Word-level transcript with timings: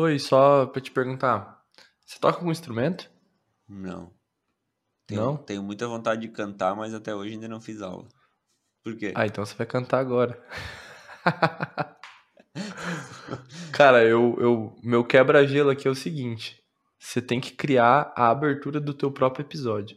Oi, 0.00 0.16
só 0.20 0.64
pra 0.66 0.80
te 0.80 0.92
perguntar, 0.92 1.60
você 2.06 2.20
toca 2.20 2.38
algum 2.38 2.52
instrumento? 2.52 3.10
Não. 3.68 4.12
Tenho, 5.08 5.20
Não? 5.20 5.36
tenho 5.36 5.60
muita 5.60 5.88
vontade 5.88 6.20
de 6.20 6.28
cantar, 6.28 6.76
mas 6.76 6.94
até 6.94 7.12
hoje 7.12 7.32
ainda 7.32 7.48
não 7.48 7.60
fiz 7.60 7.82
aula. 7.82 8.06
Por 8.84 8.96
quê? 8.96 9.12
Ah, 9.16 9.26
então 9.26 9.44
você 9.44 9.56
vai 9.56 9.66
cantar 9.66 9.98
agora. 9.98 10.40
Cara, 13.72 14.04
eu, 14.04 14.36
eu, 14.38 14.78
meu 14.84 15.04
quebra-gelo 15.04 15.70
aqui 15.70 15.88
é 15.88 15.90
o 15.90 15.96
seguinte: 15.96 16.62
você 16.96 17.20
tem 17.20 17.40
que 17.40 17.50
criar 17.50 18.12
a 18.14 18.30
abertura 18.30 18.80
do 18.80 18.94
teu 18.94 19.10
próprio 19.10 19.42
episódio. 19.44 19.96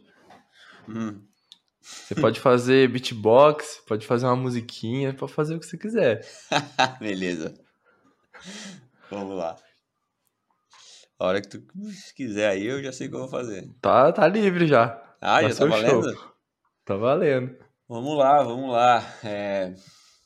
Hum, 0.88 1.24
Você 1.80 2.16
pode 2.16 2.40
fazer 2.40 2.88
beatbox, 2.88 3.80
pode 3.86 4.04
fazer 4.04 4.26
uma 4.26 4.34
musiquinha, 4.34 5.14
pode 5.14 5.32
fazer 5.32 5.54
o 5.54 5.60
que 5.60 5.66
você 5.66 5.78
quiser. 5.78 6.26
beleza. 6.98 7.54
Vamos 9.08 9.36
lá. 9.38 9.56
A 11.22 11.26
hora 11.26 11.40
que 11.40 11.46
tu 11.46 11.62
quiser 12.16 12.48
aí, 12.48 12.66
eu 12.66 12.82
já 12.82 12.92
sei 12.92 13.06
o 13.06 13.10
que 13.10 13.14
eu 13.14 13.20
vou 13.20 13.28
fazer. 13.28 13.70
Tá, 13.80 14.10
tá 14.10 14.26
livre 14.26 14.66
já. 14.66 15.00
Ah, 15.20 15.40
já 15.40 15.54
tá 15.54 15.66
valendo? 15.66 16.12
show. 16.12 16.32
Tá 16.84 16.96
valendo. 16.96 17.56
Vamos 17.88 18.18
lá, 18.18 18.42
vamos 18.42 18.72
lá. 18.72 19.06
É, 19.22 19.72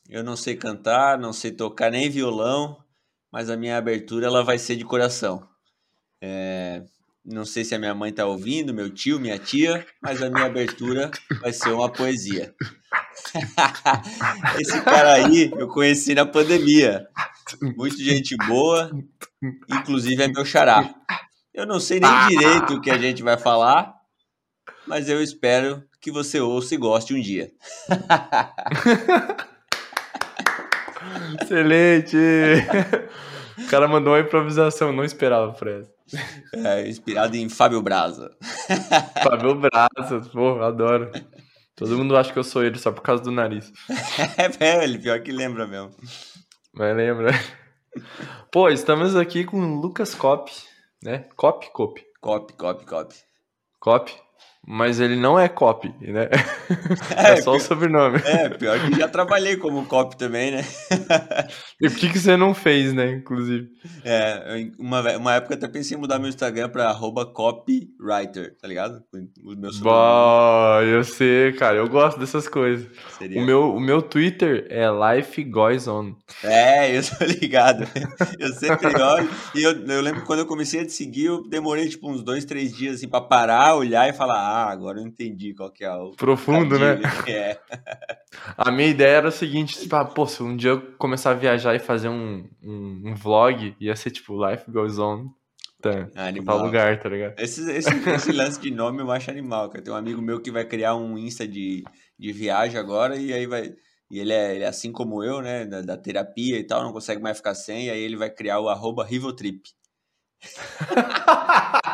eu 0.09 0.25
não 0.25 0.35
sei 0.37 0.57
cantar, 0.57 1.19
não 1.19 1.35
sei 1.35 1.51
tocar 1.51 1.91
nem 1.91 2.09
violão, 2.09 2.83
mas 3.31 3.51
a 3.51 3.59
minha 3.59 3.77
abertura 3.77 4.25
ela 4.25 4.43
vai 4.43 4.57
ser 4.57 4.75
de 4.75 4.87
coração. 4.87 5.47
É, 6.23 6.83
não 7.23 7.45
sei 7.45 7.63
se 7.63 7.75
a 7.75 7.79
minha 7.79 7.95
mãe 7.95 8.11
tá 8.11 8.25
ouvindo, 8.25 8.73
meu 8.73 8.89
tio, 8.89 9.21
minha 9.21 9.39
tia, 9.39 9.87
mas 10.01 10.23
a 10.23 10.31
minha 10.31 10.47
abertura 10.47 11.11
vai 11.43 11.53
ser 11.53 11.73
uma 11.73 11.93
poesia. 11.93 12.55
Esse 14.59 14.81
cara 14.81 15.13
aí 15.13 15.53
eu 15.59 15.69
conheci 15.69 16.15
na 16.15 16.25
pandemia. 16.25 17.07
Muito 17.77 17.99
gente 17.99 18.37
boa, 18.49 18.91
inclusive 19.71 20.23
é 20.23 20.29
meu 20.29 20.45
xará. 20.45 20.95
Eu 21.55 21.67
não 21.67 21.79
sei 21.79 22.01
nem 22.01 22.11
direito 22.29 22.75
o 22.75 22.81
que 22.81 22.91
a 22.91 22.99
gente 22.99 23.23
vai 23.23 23.39
falar, 23.39 23.95
mas 24.87 25.09
eu 25.09 25.23
espero 25.23 25.83
que 26.01 26.11
você 26.11 26.41
ouça 26.41 26.75
e 26.75 26.79
goste 26.79 27.15
um 27.15 27.21
dia. 27.21 27.51
Excelente! 31.41 32.17
O 33.59 33.67
cara 33.69 33.89
mandou 33.89 34.13
uma 34.13 34.21
improvisação, 34.21 34.93
não 34.93 35.05
esperava 35.05 35.53
por 35.53 35.69
essa. 35.69 35.91
É, 36.53 36.89
inspirado 36.89 37.37
em 37.37 37.49
Fábio 37.49 37.81
Braza. 37.81 38.31
Fábio 39.23 39.55
Braços, 39.55 40.29
pô, 40.29 40.63
adoro. 40.63 41.11
Todo 41.75 41.97
mundo 41.97 42.17
acha 42.17 42.33
que 42.33 42.39
eu 42.39 42.45
sou 42.45 42.65
ele 42.65 42.79
só 42.79 42.91
por 42.91 43.03
causa 43.03 43.23
do 43.23 43.31
nariz. 43.31 43.73
É, 44.39 44.49
velho, 44.49 45.01
pior 45.01 45.21
que 45.21 45.33
lembra 45.33 45.67
mesmo. 45.67 45.91
Mas 46.77 46.95
lembra? 46.95 47.31
Pô, 48.53 48.69
estamos 48.69 49.17
aqui 49.17 49.45
com 49.45 49.59
o 49.59 49.81
Lucas 49.81 50.15
Cop, 50.15 50.53
né? 51.03 51.27
Cop, 51.35 51.71
Cop. 51.73 52.07
Copy, 52.21 52.53
copy, 52.53 52.85
copy. 52.85 53.17
Cop. 53.81 54.26
Mas 54.69 54.99
ele 55.01 55.15
não 55.17 55.39
é 55.39 55.49
Cop, 55.49 55.89
né? 56.01 56.29
É, 57.17 57.33
É 57.33 57.37
só 57.37 57.51
o 57.53 57.57
pior- 57.57 57.61
sobrenome. 57.67 58.19
É, 58.25 58.49
pior 58.49 58.79
que 58.81 58.99
já 58.99 59.07
trabalhei 59.09 59.57
como 59.57 59.87
copy 59.87 60.17
também, 60.17 60.51
né? 60.51 60.65
E 61.81 61.91
por 61.91 61.99
que, 61.99 62.09
que 62.11 62.19
você 62.19 62.37
não 62.39 62.55
fez, 62.55 62.93
né? 62.95 63.13
Inclusive. 63.13 63.69
É, 64.03 64.67
uma, 64.79 65.17
uma 65.19 65.35
época 65.35 65.55
até 65.55 65.69
pensei 65.69 65.97
em 65.97 66.01
mudar 66.01 66.19
meu 66.19 66.29
Instagram 66.31 66.71
pra 66.71 66.89
arroba 66.89 67.27
copywriter, 67.27 68.57
tá 68.61 68.67
ligado? 68.67 69.03
O 69.45 69.55
meu 69.55 69.71
Bah, 69.83 70.81
eu 70.85 71.05
sei, 71.05 71.53
cara. 71.53 71.77
Eu 71.77 71.89
gosto 71.89 72.19
dessas 72.19 72.49
coisas. 72.49 72.87
seria... 73.19 73.41
O 73.41 73.45
meu, 73.45 73.75
o 73.75 73.81
meu 73.81 74.01
Twitter 74.01 74.67
é 74.71 74.87
Life 74.91 75.45
Goes 75.45 75.87
On. 75.87 76.13
É, 76.43 76.97
eu 76.97 77.03
tô 77.03 77.25
ligado. 77.25 77.87
Eu 78.39 78.53
sempre 78.55 78.89
olho. 79.01 79.29
E 79.55 79.63
eu, 79.63 79.73
eu 79.87 80.01
lembro 80.01 80.21
que 80.23 80.27
quando 80.27 80.41
eu 80.41 80.47
comecei 80.47 80.81
a 80.81 80.87
te 80.87 80.93
seguir, 80.93 81.27
eu 81.27 81.47
demorei 81.49 81.89
tipo 81.89 82.11
uns 82.11 82.23
dois, 82.23 82.45
três 82.47 82.75
dias 82.75 82.97
assim 82.97 83.09
pra 83.09 83.21
parar, 83.21 83.75
olhar 83.77 84.09
e 84.09 84.13
falar: 84.15 84.39
Ah, 84.57 84.71
agora 84.71 85.01
eu 85.01 85.07
entendi 85.07 85.53
qual 85.53 85.71
que 85.71 85.85
é 85.85 85.93
o. 85.93 86.13
Profundo, 86.13 86.79
né? 86.79 86.97
trocadilho." 86.97 87.27
É. 87.37 87.59
A 88.57 88.71
minha 88.71 88.89
ideia 88.89 89.17
era 89.17 89.29
o 89.29 89.33
seguinte, 89.33 89.79
tipo, 89.79 89.95
ah, 89.97 90.05
pô, 90.05 90.27
se 90.27 90.43
um 90.43 90.57
dia 90.57 90.71
eu 90.71 90.81
começar 90.97 91.33
a 91.33 91.35
viajar 91.35 91.75
e 91.75 91.79
fazer 91.79 92.09
um, 92.09 92.49
um, 92.63 93.03
um 93.07 93.15
vlog, 93.15 93.77
ia 93.81 93.95
ser 93.95 94.11
tipo 94.11 94.47
Life 94.47 94.71
Goes 94.71 94.99
On. 94.99 95.29
Tá, 95.81 95.91
em 95.91 96.07
tal 96.07 96.25
Animal. 96.27 96.63
lugar, 96.63 96.99
tá 97.01 97.09
ligado? 97.09 97.39
Esse, 97.39 97.71
esse, 97.71 97.91
esse 98.09 98.33
lance 98.33 98.59
de 98.59 98.71
nome 98.71 99.03
eu 99.03 99.11
acho 99.11 99.31
animal, 99.31 99.69
cara. 99.69 99.85
Tem 99.85 99.93
um 99.93 99.97
amigo 99.97 100.23
meu 100.23 100.41
que 100.41 100.51
vai 100.51 100.65
criar 100.65 100.97
um 100.97 101.19
Insta 101.19 101.47
de, 101.47 101.85
de 102.19 102.33
viagem 102.33 102.79
agora 102.79 103.17
e 103.17 103.33
aí 103.33 103.47
vai. 103.47 103.75
E 104.11 104.19
ele 104.19 104.33
é, 104.33 104.55
ele 104.55 104.65
é 104.65 104.69
assim 104.69 104.91
como 104.91 105.23
eu, 105.23 105.43
né? 105.43 105.67
Da, 105.67 105.83
da 105.83 105.97
terapia 105.97 106.59
e 106.59 106.65
tal, 106.65 106.83
não 106.83 106.93
consegue 106.93 107.21
mais 107.21 107.37
ficar 107.37 107.55
sem, 107.55 107.87
e 107.87 107.91
aí 107.91 108.01
ele 108.01 108.17
vai 108.17 108.31
criar 108.31 108.61
o 108.61 108.69
arroba 108.69 109.05
Rivotrip. 109.05 109.63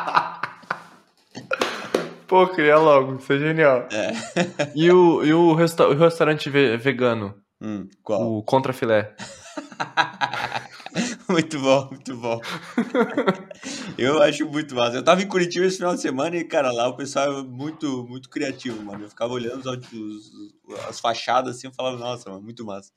Pô, 2.33 2.47
cria 2.47 2.79
logo, 2.79 3.17
isso 3.17 3.31
é 3.31 3.37
genial. 3.37 3.87
É. 3.91 4.11
E 4.75 4.89
o, 4.91 5.23
e 5.23 5.31
o, 5.31 5.53
resta 5.53 5.87
o 5.87 5.93
restaurante 5.93 6.49
ve- 6.49 6.75
vegano, 6.77 7.35
Hum, 7.61 7.87
qual? 8.01 8.21
o 8.23 8.41
Contra 8.41 8.73
Filé. 8.73 9.15
muito 11.29 11.59
bom, 11.59 11.89
muito 11.91 12.17
bom. 12.17 12.41
Eu 13.99 14.19
acho 14.23 14.47
muito 14.49 14.73
massa. 14.73 14.97
Eu 14.97 15.03
tava 15.03 15.21
em 15.21 15.27
Curitiba 15.27 15.67
esse 15.67 15.77
final 15.77 15.93
de 15.93 16.01
semana 16.01 16.35
e, 16.35 16.43
cara, 16.43 16.71
lá 16.71 16.87
o 16.87 16.97
pessoal 16.97 17.37
é 17.39 17.43
muito, 17.43 18.03
muito 18.09 18.27
criativo, 18.31 18.83
mano. 18.83 19.03
Eu 19.05 19.09
ficava 19.09 19.31
olhando 19.31 19.69
os, 19.69 19.93
os- 19.93 20.31
as 20.89 20.99
fachadas 20.99 21.55
assim, 21.57 21.67
eu 21.67 21.73
falava, 21.73 21.97
nossa, 21.97 22.31
mano, 22.31 22.41
muito 22.41 22.65
massa. 22.65 22.89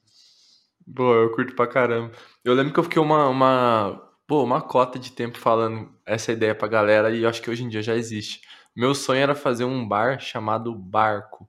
Pô, 0.94 1.12
eu 1.12 1.30
curto 1.34 1.54
pra 1.54 1.66
caramba. 1.66 2.10
Eu 2.42 2.54
lembro 2.54 2.72
que 2.72 2.80
eu 2.80 2.84
fiquei 2.84 3.02
uma, 3.02 3.28
uma, 3.28 4.02
pô, 4.26 4.42
uma 4.42 4.62
cota 4.62 4.98
de 4.98 5.12
tempo 5.12 5.36
falando 5.38 5.90
essa 6.06 6.32
ideia 6.32 6.54
pra 6.54 6.68
galera 6.68 7.10
e 7.14 7.22
eu 7.22 7.28
acho 7.28 7.42
que 7.42 7.50
hoje 7.50 7.64
em 7.64 7.68
dia 7.68 7.82
já 7.82 7.94
existe. 7.94 8.40
Meu 8.76 8.94
sonho 8.94 9.20
era 9.20 9.34
fazer 9.34 9.64
um 9.64 9.86
bar 9.86 10.20
chamado 10.20 10.74
Barco. 10.74 11.48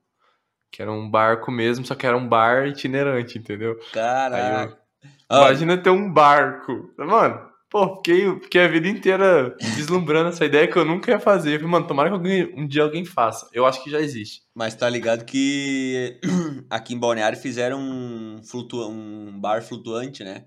Que 0.71 0.81
era 0.81 0.91
um 0.91 1.09
barco 1.09 1.51
mesmo, 1.51 1.85
só 1.85 1.95
que 1.95 2.05
era 2.05 2.17
um 2.17 2.27
bar 2.27 2.67
itinerante, 2.67 3.37
entendeu? 3.37 3.79
Caraca. 3.91 4.77
Imagina 5.31 5.77
ter 5.77 5.89
um 5.89 6.11
barco. 6.11 6.93
Mano, 6.97 7.49
pô, 7.69 7.97
fiquei, 7.97 8.39
fiquei 8.41 8.61
a 8.63 8.67
vida 8.67 8.87
inteira 8.87 9.55
vislumbrando 9.75 10.29
essa 10.29 10.45
ideia 10.45 10.67
que 10.67 10.77
eu 10.77 10.85
nunca 10.85 11.11
ia 11.11 11.19
fazer. 11.19 11.53
Eu 11.55 11.59
falei, 11.59 11.71
mano, 11.71 11.87
tomara 11.87 12.09
que 12.09 12.15
alguém- 12.15 12.53
um 12.55 12.67
dia 12.67 12.83
alguém 12.83 13.05
faça. 13.05 13.47
Eu 13.53 13.65
acho 13.65 13.83
que 13.83 13.89
já 13.89 13.99
existe. 13.99 14.41
Mas 14.53 14.75
tá 14.75 14.89
ligado 14.89 15.25
que 15.25 16.19
aqui 16.69 16.93
em 16.93 16.99
Balneário 16.99 17.37
fizeram 17.37 17.79
um, 17.79 18.41
flutua 18.43 18.87
um 18.87 19.39
bar 19.39 19.61
flutuante, 19.63 20.23
né? 20.23 20.45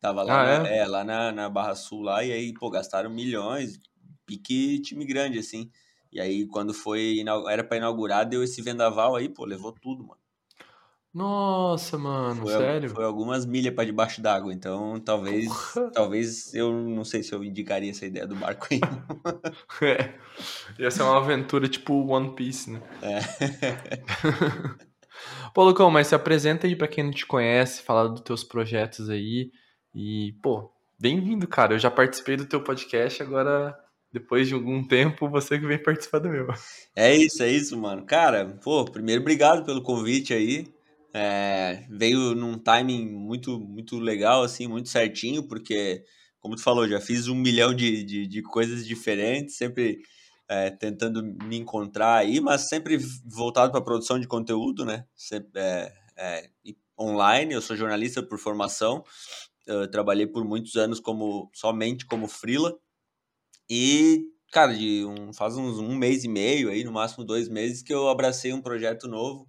Tava 0.00 0.22
lá, 0.22 0.40
Ah, 0.40 0.62
na, 0.62 0.68
é, 0.68 0.86
lá 0.86 1.04
na, 1.04 1.32
na 1.32 1.48
Barra 1.48 1.74
Sul 1.74 2.02
lá, 2.02 2.22
e 2.22 2.32
aí, 2.32 2.52
pô, 2.54 2.70
gastaram 2.70 3.10
milhões, 3.10 3.78
pique 4.26 4.80
time 4.82 5.04
grande, 5.04 5.38
assim. 5.38 5.70
E 6.16 6.20
aí, 6.20 6.46
quando 6.46 6.72
foi, 6.72 7.22
era 7.46 7.62
pra 7.62 7.76
inaugurar, 7.76 8.26
deu 8.26 8.42
esse 8.42 8.62
vendaval 8.62 9.16
aí, 9.16 9.28
pô, 9.28 9.44
levou 9.44 9.70
tudo, 9.70 10.02
mano. 10.02 10.18
Nossa, 11.12 11.98
mano, 11.98 12.40
Foi, 12.40 12.52
sério? 12.52 12.88
foi 12.88 13.04
algumas 13.04 13.44
milhas 13.44 13.74
pra 13.74 13.84
debaixo 13.84 14.22
d'água, 14.22 14.50
então 14.50 14.98
talvez, 14.98 15.46
Porra. 15.46 15.90
talvez 15.92 16.54
eu 16.54 16.72
não 16.72 17.04
sei 17.04 17.22
se 17.22 17.34
eu 17.34 17.44
indicaria 17.44 17.90
essa 17.90 18.06
ideia 18.06 18.26
do 18.26 18.34
barco 18.34 18.66
aí. 18.70 18.80
É. 19.82 20.14
Ia 20.78 20.90
ser 20.90 21.02
uma 21.02 21.18
aventura 21.18 21.68
tipo 21.68 21.92
One 22.06 22.34
Piece, 22.34 22.70
né? 22.70 22.80
É. 23.02 23.20
Pô, 25.52 25.64
Lucão, 25.64 25.90
mas 25.90 26.06
se 26.06 26.14
apresenta 26.14 26.66
aí 26.66 26.74
pra 26.74 26.88
quem 26.88 27.04
não 27.04 27.10
te 27.10 27.26
conhece, 27.26 27.82
fala 27.82 28.08
dos 28.08 28.22
teus 28.22 28.42
projetos 28.42 29.10
aí. 29.10 29.50
E, 29.94 30.32
pô, 30.42 30.72
bem-vindo, 30.98 31.46
cara. 31.46 31.74
Eu 31.74 31.78
já 31.78 31.90
participei 31.90 32.38
do 32.38 32.46
teu 32.46 32.64
podcast, 32.64 33.22
agora, 33.22 33.78
depois 34.16 34.48
de 34.48 34.54
algum 34.54 34.82
tempo, 34.82 35.28
você 35.28 35.58
que 35.58 35.66
vem 35.66 35.82
participar 35.82 36.20
do 36.20 36.30
meu. 36.30 36.48
É 36.94 37.14
isso, 37.14 37.42
é 37.42 37.50
isso, 37.50 37.76
mano. 37.76 38.06
Cara, 38.06 38.58
pô, 38.64 38.82
primeiro 38.86 39.20
obrigado 39.20 39.62
pelo 39.62 39.82
convite 39.82 40.32
aí. 40.32 40.66
É, 41.12 41.84
veio 41.90 42.34
num 42.34 42.58
timing 42.58 43.06
muito, 43.10 43.60
muito 43.60 43.98
legal, 43.98 44.42
assim, 44.42 44.66
muito 44.66 44.88
certinho, 44.88 45.46
porque, 45.46 46.02
como 46.40 46.56
tu 46.56 46.62
falou, 46.62 46.88
já 46.88 46.98
fiz 46.98 47.28
um 47.28 47.34
milhão 47.34 47.74
de, 47.74 48.02
de, 48.04 48.26
de 48.26 48.42
coisas 48.42 48.86
diferentes, 48.86 49.56
sempre 49.56 49.98
é, 50.48 50.70
tentando 50.70 51.22
me 51.22 51.58
encontrar 51.58 52.16
aí, 52.16 52.40
mas 52.40 52.68
sempre 52.68 52.98
voltado 53.24 53.70
para 53.72 53.82
produção 53.82 54.18
de 54.18 54.26
conteúdo, 54.26 54.84
né? 54.84 55.04
Sempre, 55.14 55.60
é, 55.60 55.92
é, 56.16 56.50
online, 56.98 57.52
eu 57.52 57.60
sou 57.60 57.76
jornalista 57.76 58.22
por 58.22 58.38
formação, 58.38 59.04
eu 59.66 59.90
trabalhei 59.90 60.26
por 60.26 60.42
muitos 60.42 60.76
anos 60.76 61.00
como 61.00 61.50
somente 61.52 62.06
como 62.06 62.26
freela, 62.26 62.74
e 63.68 64.26
cara, 64.56 64.72
de 64.74 65.04
um, 65.04 65.32
faz 65.34 65.56
uns 65.56 65.78
um 65.78 65.94
mês 65.94 66.24
e 66.24 66.28
meio 66.28 66.70
aí, 66.70 66.82
no 66.84 66.92
máximo 66.92 67.24
dois 67.24 67.48
meses, 67.48 67.82
que 67.82 67.92
eu 67.92 68.08
abracei 68.08 68.52
um 68.52 68.62
projeto 68.62 69.06
novo, 69.08 69.46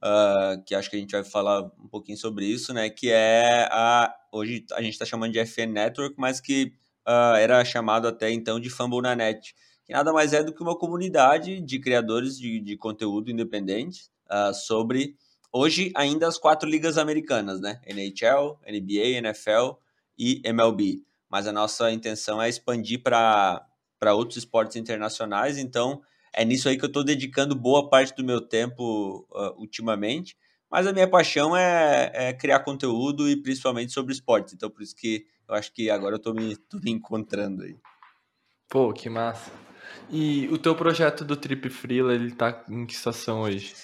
ah, 0.00 0.56
que 0.66 0.74
acho 0.74 0.90
que 0.90 0.96
a 0.96 0.98
gente 0.98 1.12
vai 1.12 1.24
falar 1.24 1.62
um 1.78 1.88
pouquinho 1.88 2.18
sobre 2.18 2.46
isso, 2.46 2.74
né? 2.74 2.90
Que 2.90 3.10
é 3.10 3.68
a. 3.70 4.12
Hoje 4.32 4.64
a 4.72 4.82
gente 4.82 4.94
está 4.94 5.04
chamando 5.04 5.32
de 5.32 5.38
FN 5.46 5.72
Network, 5.72 6.16
mas 6.18 6.40
que 6.40 6.72
ah, 7.06 7.36
era 7.38 7.64
chamado 7.64 8.08
até 8.08 8.30
então 8.32 8.58
de 8.58 8.70
Fumble 8.70 9.02
na 9.02 9.14
Net, 9.14 9.54
que 9.84 9.92
nada 9.92 10.12
mais 10.12 10.32
é 10.32 10.42
do 10.42 10.52
que 10.54 10.62
uma 10.62 10.76
comunidade 10.76 11.60
de 11.60 11.78
criadores 11.78 12.36
de, 12.38 12.60
de 12.60 12.76
conteúdo 12.76 13.30
independente 13.30 14.10
ah, 14.28 14.52
sobre 14.52 15.16
hoje 15.52 15.92
ainda 15.94 16.26
as 16.26 16.38
quatro 16.38 16.68
ligas 16.68 16.98
americanas, 16.98 17.60
né? 17.60 17.80
NHL, 17.86 18.58
NBA, 18.66 19.18
NFL 19.18 19.76
e 20.18 20.42
MLB 20.44 21.04
mas 21.32 21.48
a 21.48 21.52
nossa 21.52 21.90
intenção 21.90 22.42
é 22.42 22.46
expandir 22.46 23.02
para 23.02 23.66
outros 24.14 24.36
esportes 24.36 24.76
internacionais, 24.76 25.56
então 25.56 26.02
é 26.30 26.44
nisso 26.44 26.68
aí 26.68 26.76
que 26.76 26.84
eu 26.84 26.88
estou 26.88 27.02
dedicando 27.02 27.54
boa 27.54 27.88
parte 27.88 28.14
do 28.14 28.22
meu 28.22 28.38
tempo 28.38 29.26
uh, 29.30 29.58
ultimamente. 29.58 30.36
Mas 30.70 30.86
a 30.86 30.92
minha 30.92 31.08
paixão 31.08 31.56
é, 31.56 32.10
é, 32.14 32.32
criar 32.34 32.60
conteúdo 32.60 33.28
e 33.28 33.36
principalmente 33.36 33.92
sobre 33.92 34.12
esportes. 34.12 34.54
Então, 34.54 34.70
por 34.70 34.82
isso 34.82 34.94
que 34.94 35.26
eu 35.48 35.54
acho 35.54 35.72
que 35.72 35.90
agora 35.90 36.14
eu 36.14 36.18
estou 36.18 36.34
me, 36.34 36.56
me 36.82 36.90
encontrando 36.90 37.62
aí. 37.62 37.76
Pô, 38.68 38.92
que 38.92 39.08
massa. 39.08 39.50
E 40.10 40.48
o 40.48 40.58
teu 40.58 40.74
projeto 40.74 41.24
do 41.24 41.36
Trip 41.36 41.68
Freela, 41.68 42.14
ele 42.14 42.30
tá 42.30 42.64
em 42.68 42.86
que 42.86 42.94
situação 42.94 43.40
hoje? 43.40 43.74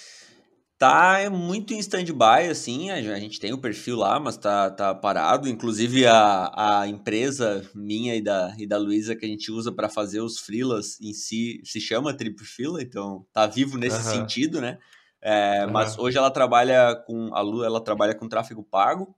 Tá 0.79 1.29
muito 1.29 1.73
em 1.73 1.79
stand-by, 1.79 2.47
assim, 2.49 2.89
a 2.89 3.19
gente 3.19 3.37
tem 3.37 3.51
o 3.51 3.57
perfil 3.57 3.97
lá, 3.97 4.17
mas 4.17 4.37
tá, 4.37 4.71
tá 4.71 4.95
parado. 4.95 5.49
Inclusive 5.49 6.07
a, 6.07 6.53
a 6.55 6.87
empresa 6.87 7.69
minha 7.75 8.15
e 8.15 8.21
da, 8.21 8.55
e 8.57 8.65
da 8.65 8.77
Luísa 8.77 9.13
que 9.13 9.25
a 9.25 9.27
gente 9.27 9.51
usa 9.51 9.73
para 9.73 9.89
fazer 9.89 10.21
os 10.21 10.39
freelas 10.39 10.97
em 11.01 11.11
si 11.11 11.59
se 11.65 11.81
chama 11.81 12.13
Trip 12.13 12.41
Freela, 12.45 12.81
então 12.81 13.25
tá 13.33 13.45
vivo 13.45 13.77
nesse 13.77 13.97
uhum. 13.97 14.21
sentido, 14.21 14.61
né? 14.61 14.79
É, 15.21 15.65
uhum. 15.65 15.73
Mas 15.73 15.99
hoje 15.99 16.17
ela 16.17 16.31
trabalha 16.31 16.95
com 16.95 17.35
a 17.35 17.41
Lu, 17.41 17.61
ela 17.61 17.81
trabalha 17.81 18.15
com 18.15 18.29
tráfego 18.29 18.63
pago. 18.63 19.13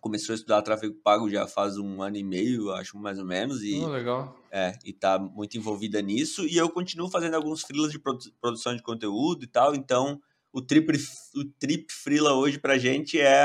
Começou 0.00 0.32
a 0.32 0.36
estudar 0.36 0.62
tráfego 0.62 0.94
pago 1.04 1.28
já 1.28 1.46
faz 1.46 1.76
um 1.76 2.00
ano 2.00 2.16
e 2.16 2.24
meio, 2.24 2.72
acho 2.72 2.96
mais 2.96 3.18
ou 3.18 3.26
menos, 3.26 3.62
e 3.62 3.78
oh, 3.80 3.88
legal. 3.88 4.34
É, 4.50 4.72
e 4.82 4.94
tá 4.94 5.18
muito 5.18 5.58
envolvida 5.58 6.00
nisso. 6.00 6.46
E 6.46 6.56
eu 6.56 6.70
continuo 6.70 7.10
fazendo 7.10 7.34
alguns 7.34 7.60
freelas 7.60 7.92
de 7.92 7.98
produ 7.98 8.32
produção 8.40 8.74
de 8.74 8.82
conteúdo 8.82 9.44
e 9.44 9.46
tal. 9.46 9.74
Então, 9.74 10.22
o 10.56 10.62
trip, 10.62 10.90
o 11.34 11.44
trip 11.58 11.92
freela 11.92 12.32
hoje 12.32 12.58
pra 12.58 12.78
gente 12.78 13.20
é 13.20 13.42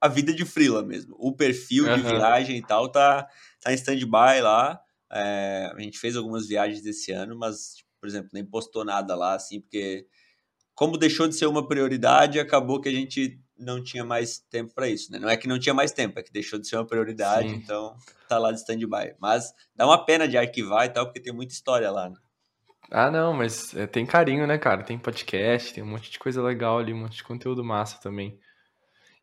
a, 0.00 0.08
vida 0.08 0.32
de 0.32 0.44
freela 0.44 0.84
mesmo. 0.84 1.16
O 1.18 1.34
perfil 1.34 1.84
uhum. 1.84 1.96
de 1.96 2.02
viagem 2.02 2.58
e 2.58 2.62
tal 2.62 2.88
tá, 2.88 3.26
tá 3.60 3.72
em 3.72 3.74
stand-by 3.74 4.40
lá. 4.40 4.80
É, 5.10 5.72
a 5.74 5.80
gente 5.80 5.98
fez 5.98 6.14
algumas 6.14 6.46
viagens 6.46 6.86
esse 6.86 7.10
ano, 7.10 7.36
mas, 7.36 7.74
tipo, 7.74 7.90
por 8.00 8.08
exemplo, 8.08 8.30
nem 8.32 8.44
postou 8.44 8.84
nada 8.84 9.16
lá, 9.16 9.34
assim, 9.34 9.60
porque 9.60 10.06
como 10.76 10.96
deixou 10.96 11.26
de 11.26 11.34
ser 11.34 11.46
uma 11.46 11.66
prioridade, 11.66 12.38
acabou 12.38 12.80
que 12.80 12.88
a 12.88 12.92
gente 12.92 13.40
não 13.58 13.82
tinha 13.82 14.04
mais 14.04 14.38
tempo 14.38 14.72
para 14.74 14.88
isso, 14.88 15.10
né? 15.10 15.18
Não 15.18 15.28
é 15.28 15.36
que 15.36 15.48
não 15.48 15.58
tinha 15.58 15.74
mais 15.74 15.90
tempo, 15.90 16.20
é 16.20 16.22
que 16.22 16.32
deixou 16.32 16.60
de 16.60 16.68
ser 16.68 16.76
uma 16.76 16.86
prioridade, 16.86 17.48
Sim. 17.48 17.56
então 17.56 17.96
tá 18.28 18.38
lá 18.38 18.52
de 18.52 18.60
stand-by. 18.60 19.16
Mas 19.20 19.52
dá 19.74 19.86
uma 19.86 20.04
pena 20.04 20.28
de 20.28 20.38
arquivar 20.38 20.86
e 20.86 20.90
tal, 20.90 21.06
porque 21.06 21.20
tem 21.20 21.32
muita 21.32 21.52
história 21.52 21.90
lá, 21.90 22.10
né? 22.10 22.16
Ah, 22.90 23.10
não, 23.10 23.32
mas 23.32 23.74
é, 23.74 23.86
tem 23.86 24.06
carinho, 24.06 24.46
né, 24.46 24.58
cara? 24.58 24.84
Tem 24.84 24.98
podcast, 24.98 25.72
tem 25.72 25.82
um 25.82 25.86
monte 25.86 26.10
de 26.10 26.18
coisa 26.18 26.42
legal 26.42 26.78
ali, 26.78 26.92
um 26.92 26.98
monte 26.98 27.16
de 27.16 27.24
conteúdo 27.24 27.64
massa 27.64 28.00
também. 28.00 28.38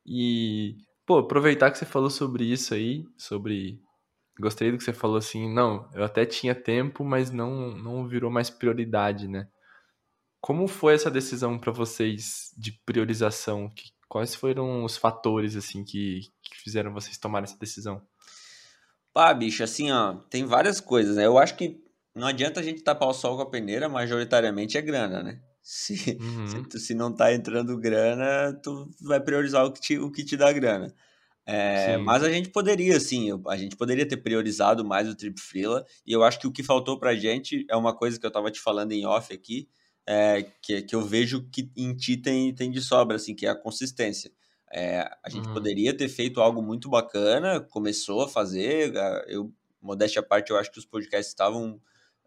E, 0.06 0.78
pô, 1.06 1.20
aproveitar 1.20 1.72
que 1.72 1.78
você 1.78 1.86
falou 1.86 2.10
sobre 2.10 2.44
isso 2.44 2.74
aí, 2.74 3.06
sobre. 3.18 3.80
Gostei 4.40 4.72
do 4.72 4.78
que 4.78 4.84
você 4.84 4.94
falou 4.94 5.18
assim, 5.18 5.54
não, 5.54 5.88
eu 5.94 6.04
até 6.04 6.26
tinha 6.26 6.56
tempo, 6.56 7.04
mas 7.04 7.30
não, 7.30 7.76
não 7.76 8.08
virou 8.08 8.32
mais 8.32 8.50
prioridade, 8.50 9.28
né? 9.28 9.48
Como 10.40 10.68
foi 10.68 10.96
essa 10.96 11.12
decisão 11.12 11.60
para 11.60 11.72
vocês 11.72 12.52
de 12.58 12.72
priorização? 12.86 13.70
Que, 13.70 13.92
quais 14.10 14.34
foram 14.34 14.84
os 14.84 14.98
fatores 14.98 15.56
assim 15.56 15.84
que, 15.84 16.22
que 16.42 16.58
fizeram 16.62 16.94
vocês 16.94 17.18
tomarem 17.18 17.44
essa 17.44 17.60
decisão? 17.60 18.02
Pá, 19.14 19.34
bicho, 19.34 19.64
assim, 19.64 19.92
ó, 19.92 20.16
tem 20.30 20.46
várias 20.46 20.82
coisas, 20.82 21.18
né? 21.18 21.26
Eu 21.26 21.38
acho 21.38 21.56
que 21.56 21.80
não 22.16 22.28
adianta 22.28 22.60
a 22.60 22.64
gente 22.64 22.82
tapar 22.82 23.10
o 23.10 23.14
sol 23.14 23.36
com 23.36 23.44
a 23.44 23.50
peneira, 23.50 23.88
majoritariamente 23.88 24.78
é 24.78 24.82
grana, 24.82 25.24
né? 25.24 25.40
Se, 25.62 25.94
uhum. 26.20 26.48
se, 26.48 26.64
tu, 26.70 26.80
se 26.80 26.94
não 26.94 27.14
tá 27.14 27.34
entrando 27.34 27.78
grana, 27.78 28.54
tu 28.62 28.90
vai 29.02 29.20
priorizar 29.20 29.66
o 29.66 29.72
que 29.72 29.82
te, 29.82 29.98
o 29.98 30.12
que 30.12 30.24
te 30.24 30.36
dá 30.36 30.52
grana. 30.52 30.94
É, 31.46 31.98
mas 31.98 32.24
a 32.24 32.32
gente 32.32 32.50
poderia, 32.50 33.00
sim, 33.00 33.30
a 33.48 33.58
gente 33.58 33.76
poderia 33.76 34.08
ter 34.08 34.18
priorizado 34.18 34.86
mais 34.86 35.10
o 35.10 35.16
Trip 35.16 35.40
Freela, 35.42 35.86
e 36.06 36.14
eu 36.14 36.24
acho 36.24 36.40
que 36.40 36.48
o 36.48 36.52
que 36.52 36.64
faltou 36.64 37.00
pra 37.00 37.16
gente 37.16 37.66
é 37.70 37.76
uma 37.76 37.96
coisa 37.96 38.20
que 38.20 38.26
eu 38.26 38.32
tava 38.32 38.52
te 38.52 38.60
falando 38.60 38.92
em 38.92 39.06
off 39.06 39.34
aqui, 39.34 39.68
é, 40.08 40.46
que, 40.62 40.82
que 40.84 40.96
eu 40.96 41.02
vejo 41.02 41.48
que 41.52 41.72
em 41.76 41.96
ti 41.96 42.16
tem, 42.16 42.54
tem 42.54 42.70
de 42.70 42.82
sobra, 42.82 43.16
assim, 43.16 43.36
que 43.36 43.46
é 43.46 43.50
a 43.50 43.56
consistência. 43.56 44.32
É, 44.72 45.02
a 45.24 45.30
gente 45.30 45.48
uhum. 45.48 45.54
poderia 45.54 45.96
ter 45.96 46.08
feito 46.08 46.40
algo 46.40 46.62
muito 46.62 46.90
bacana, 46.90 47.60
começou 47.60 48.22
a 48.22 48.30
fazer, 48.30 48.94
eu, 49.28 49.52
modéstia 49.82 50.22
à 50.22 50.24
parte, 50.24 50.52
eu 50.52 50.58
acho 50.58 50.72
que 50.72 50.80
os 50.80 50.86
podcasts 50.86 51.28
estavam 51.28 51.82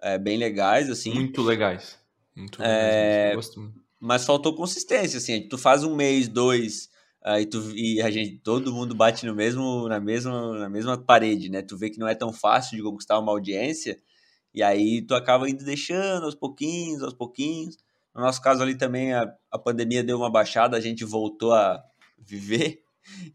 é, 0.05 0.19
bem 0.19 0.37
legais, 0.37 0.91
assim. 0.91 1.15
Muito 1.15 1.43
legais. 1.43 1.99
Muito 2.37 2.63
é, 2.63 3.31
legais, 3.31 3.51
Mas 3.99 4.27
faltou 4.27 4.55
consistência, 4.55 5.17
assim, 5.17 5.49
tu 5.49 5.57
faz 5.57 5.83
um 5.83 5.97
mês, 5.97 6.29
dois, 6.29 6.91
aí 7.23 7.47
tu, 7.47 7.59
e 7.75 8.03
a 8.03 8.11
gente, 8.11 8.39
todo 8.39 8.73
mundo 8.73 8.95
bate 8.95 9.25
no 9.25 9.35
mesmo, 9.35 9.89
na, 9.89 9.99
mesma, 9.99 10.59
na 10.59 10.69
mesma 10.69 10.99
parede, 10.99 11.49
né? 11.49 11.63
Tu 11.63 11.75
vê 11.79 11.89
que 11.89 11.99
não 11.99 12.07
é 12.07 12.15
tão 12.15 12.35
fácil 12.35 12.77
de 12.77 12.83
conquistar 12.83 13.19
uma 13.19 13.33
audiência, 13.33 13.99
e 14.53 14.63
aí 14.63 15.01
tu 15.01 15.15
acaba 15.15 15.49
indo 15.49 15.65
deixando 15.65 16.25
aos 16.25 16.35
pouquinhos, 16.35 17.03
aos 17.03 17.15
pouquinhos. 17.15 17.79
No 18.15 18.21
nosso 18.21 18.43
caso 18.43 18.63
ali 18.63 18.77
também 18.77 19.15
a, 19.15 19.33
a 19.51 19.59
pandemia 19.59 20.05
deu 20.05 20.19
uma 20.19 20.31
baixada, 20.31 20.77
a 20.77 20.81
gente 20.81 21.05
voltou 21.05 21.53
a 21.53 21.83
viver. 22.19 22.83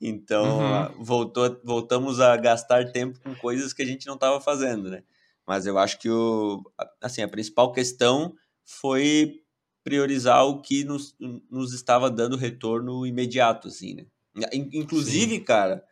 Então, 0.02 0.62
uhum. 0.62 1.04
voltou, 1.04 1.62
voltamos 1.64 2.20
a 2.20 2.36
gastar 2.36 2.92
tempo 2.92 3.20
com 3.20 3.36
coisas 3.36 3.72
que 3.72 3.84
a 3.84 3.86
gente 3.86 4.08
não 4.08 4.16
estava 4.16 4.42
fazendo, 4.42 4.90
né? 4.90 5.04
Mas 5.50 5.66
eu 5.66 5.80
acho 5.80 5.98
que 5.98 6.08
o, 6.08 6.62
assim, 7.02 7.24
a 7.24 7.28
principal 7.28 7.72
questão 7.72 8.36
foi 8.64 9.42
priorizar 9.84 10.46
o 10.46 10.62
que 10.62 10.84
nos, 10.84 11.16
nos 11.50 11.74
estava 11.74 12.08
dando 12.08 12.38
retorno 12.38 13.04
imediato, 13.04 13.68
assim, 13.68 13.96
né? 13.96 14.06
Inclusive, 14.54 15.38
Sim. 15.38 15.44
cara, 15.44 15.84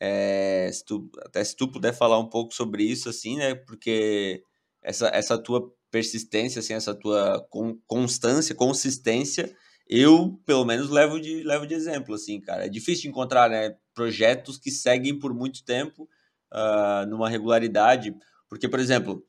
é, 0.00 0.68
se 0.72 0.84
tu, 0.84 1.08
até 1.24 1.44
se 1.44 1.54
tu 1.54 1.70
puder 1.70 1.94
falar 1.94 2.18
um 2.18 2.28
pouco 2.28 2.52
sobre 2.52 2.82
isso, 2.82 3.08
assim, 3.08 3.36
né? 3.36 3.54
Porque 3.54 4.42
essa, 4.82 5.06
essa 5.14 5.38
tua 5.38 5.72
persistência, 5.88 6.58
assim, 6.58 6.74
essa 6.74 6.92
tua 6.92 7.46
constância, 7.86 8.56
consistência, 8.56 9.54
eu, 9.88 10.36
pelo 10.44 10.64
menos, 10.64 10.90
levo 10.90 11.20
de, 11.20 11.44
levo 11.44 11.64
de 11.64 11.74
exemplo, 11.74 12.16
assim, 12.16 12.40
cara. 12.40 12.66
É 12.66 12.68
difícil 12.68 13.02
de 13.02 13.08
encontrar, 13.10 13.48
né, 13.48 13.76
projetos 13.94 14.58
que 14.58 14.72
seguem 14.72 15.16
por 15.16 15.32
muito 15.32 15.64
tempo 15.64 16.08
uh, 16.52 17.06
numa 17.08 17.28
regularidade, 17.28 18.12
porque, 18.48 18.68
por 18.68 18.78
exemplo, 18.78 19.24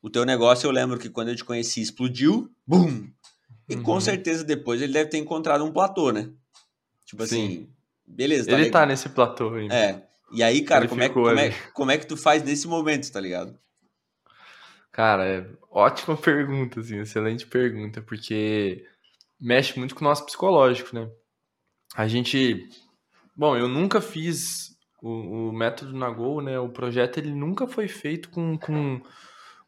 o 0.00 0.08
teu 0.08 0.24
negócio, 0.24 0.66
eu 0.66 0.70
lembro 0.70 0.98
que 0.98 1.10
quando 1.10 1.28
eu 1.28 1.36
te 1.36 1.44
conheci, 1.44 1.80
explodiu, 1.80 2.50
bum! 2.66 3.08
E 3.68 3.74
uhum. 3.76 3.82
com 3.82 4.00
certeza 4.00 4.44
depois 4.44 4.80
ele 4.80 4.92
deve 4.92 5.10
ter 5.10 5.18
encontrado 5.18 5.64
um 5.64 5.72
platô, 5.72 6.10
né? 6.10 6.30
Tipo 7.04 7.22
assim, 7.22 7.48
Sim. 7.48 7.70
beleza. 8.06 8.50
Tá 8.50 8.58
ele 8.58 8.70
tá 8.70 8.86
nesse 8.86 9.08
platô 9.08 9.54
aí. 9.54 9.68
É. 9.70 10.06
E 10.32 10.42
aí, 10.42 10.62
cara, 10.62 10.86
como 10.86 11.02
é, 11.02 11.08
como, 11.08 11.28
é, 11.28 11.50
como 11.72 11.90
é 11.90 11.98
que 11.98 12.06
tu 12.06 12.16
faz 12.16 12.42
nesse 12.42 12.66
momento, 12.66 13.10
tá 13.10 13.20
ligado? 13.20 13.58
Cara, 14.92 15.26
é 15.26 15.46
ótima 15.70 16.16
pergunta, 16.18 16.80
assim, 16.80 16.98
excelente 16.98 17.46
pergunta, 17.46 18.00
porque 18.00 18.86
mexe 19.38 19.78
muito 19.78 19.94
com 19.94 20.00
o 20.00 20.08
nosso 20.08 20.24
psicológico, 20.24 20.94
né? 20.94 21.10
A 21.94 22.06
gente. 22.06 22.68
Bom, 23.36 23.56
eu 23.56 23.68
nunca 23.68 24.00
fiz 24.00 24.76
o, 25.02 25.48
o 25.48 25.52
método 25.52 25.96
Nagol, 25.96 26.40
né? 26.42 26.58
O 26.58 26.68
projeto 26.68 27.18
ele 27.18 27.32
nunca 27.32 27.66
foi 27.66 27.88
feito 27.88 28.30
com, 28.30 28.58
com, 28.58 29.00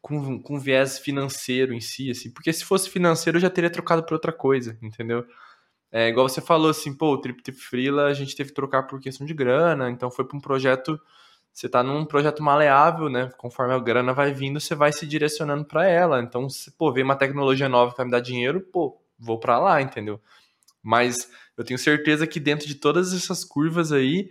com, 0.01 0.41
com 0.41 0.59
viés 0.59 0.99
financeiro 0.99 1.73
em 1.73 1.81
si, 1.81 2.11
assim, 2.11 2.31
porque 2.31 2.51
se 2.51 2.65
fosse 2.65 2.89
financeiro 2.89 3.37
eu 3.37 3.41
já 3.41 3.49
teria 3.49 3.69
trocado 3.69 4.03
por 4.03 4.13
outra 4.13 4.33
coisa, 4.33 4.77
entendeu? 4.81 5.25
É 5.91 6.07
igual 6.07 6.29
você 6.29 6.41
falou 6.41 6.69
assim, 6.69 6.95
pô, 6.95 7.13
o 7.13 7.17
Trip 7.19 7.41
Trip 7.43 7.59
Freela 7.59 8.05
a 8.05 8.13
gente 8.13 8.35
teve 8.35 8.49
que 8.49 8.55
trocar 8.55 8.83
por 8.83 8.99
questão 9.01 9.25
de 9.27 9.33
grana, 9.33 9.89
então 9.89 10.09
foi 10.11 10.25
para 10.25 10.37
um 10.37 10.41
projeto 10.41 10.99
você 11.53 11.65
está 11.65 11.83
num 11.83 12.05
projeto 12.05 12.41
maleável, 12.41 13.09
né? 13.09 13.29
Conforme 13.37 13.73
a 13.73 13.79
grana 13.79 14.13
vai 14.13 14.33
vindo, 14.33 14.59
você 14.59 14.73
vai 14.73 14.93
se 14.93 15.05
direcionando 15.05 15.65
para 15.65 15.85
ela. 15.87 16.21
Então, 16.21 16.49
se 16.49 16.71
pô, 16.71 16.93
vem 16.93 17.03
uma 17.03 17.15
tecnologia 17.15 17.67
nova 17.67 17.91
que 17.91 17.97
vai 17.97 18.05
me 18.05 18.11
dar 18.11 18.21
dinheiro, 18.21 18.61
pô, 18.61 19.01
vou 19.19 19.37
para 19.37 19.59
lá, 19.59 19.81
entendeu? 19.81 20.19
Mas 20.81 21.29
eu 21.57 21.63
tenho 21.63 21.77
certeza 21.77 22.25
que 22.25 22.39
dentro 22.39 22.67
de 22.67 22.75
todas 22.75 23.13
essas 23.13 23.43
curvas 23.43 23.91
aí 23.91 24.29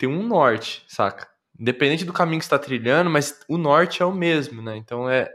tem 0.00 0.08
um 0.08 0.26
norte, 0.26 0.82
saca? 0.88 1.28
Independente 1.58 2.06
do 2.06 2.12
caminho 2.12 2.38
que 2.38 2.44
está 2.44 2.58
trilhando, 2.58 3.10
mas 3.10 3.38
o 3.46 3.58
norte 3.58 4.02
é 4.02 4.06
o 4.06 4.12
mesmo, 4.12 4.62
né? 4.62 4.78
Então 4.78 5.10
é, 5.10 5.30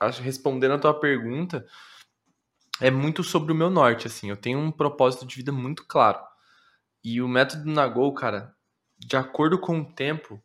acho 0.00 0.20
respondendo 0.20 0.72
a 0.72 0.78
tua 0.78 0.92
pergunta, 0.92 1.64
é 2.80 2.90
muito 2.90 3.22
sobre 3.22 3.52
o 3.52 3.54
meu 3.54 3.70
norte, 3.70 4.08
assim. 4.08 4.28
Eu 4.28 4.36
tenho 4.36 4.58
um 4.58 4.72
propósito 4.72 5.24
de 5.24 5.36
vida 5.36 5.52
muito 5.52 5.86
claro. 5.86 6.18
E 7.04 7.22
o 7.22 7.28
método 7.28 7.70
Nagol, 7.70 8.12
cara, 8.12 8.52
de 8.98 9.16
acordo 9.16 9.56
com 9.56 9.78
o 9.78 9.84
tempo, 9.84 10.42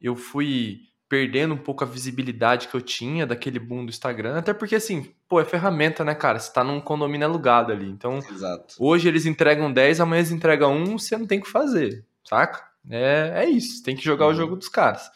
eu 0.00 0.16
fui 0.16 0.80
perdendo 1.08 1.54
um 1.54 1.58
pouco 1.58 1.84
a 1.84 1.86
visibilidade 1.86 2.66
que 2.66 2.74
eu 2.74 2.80
tinha 2.80 3.24
daquele 3.24 3.60
boom 3.60 3.84
do 3.84 3.90
Instagram, 3.90 4.36
até 4.36 4.52
porque 4.52 4.74
assim, 4.74 5.14
pô, 5.28 5.40
é 5.40 5.44
ferramenta, 5.44 6.04
né, 6.04 6.14
cara? 6.14 6.40
Você 6.40 6.52
tá 6.52 6.64
num 6.64 6.80
condomínio 6.80 7.26
alugado 7.26 7.70
ali. 7.70 7.88
Então, 7.88 8.18
Exato. 8.18 8.74
hoje 8.80 9.06
eles 9.06 9.26
entregam 9.26 9.72
10, 9.72 10.00
amanhã 10.00 10.20
eles 10.20 10.32
entregam 10.32 10.76
1, 10.76 10.98
você 10.98 11.16
não 11.16 11.26
tem 11.26 11.38
o 11.38 11.42
que 11.42 11.48
fazer, 11.48 12.04
saca? 12.24 12.69
É, 12.88 13.44
é 13.44 13.50
isso, 13.50 13.82
tem 13.82 13.96
que 13.96 14.04
jogar 14.04 14.26
uhum. 14.26 14.32
o 14.32 14.34
jogo 14.34 14.56
dos 14.56 14.68
caras. 14.68 15.10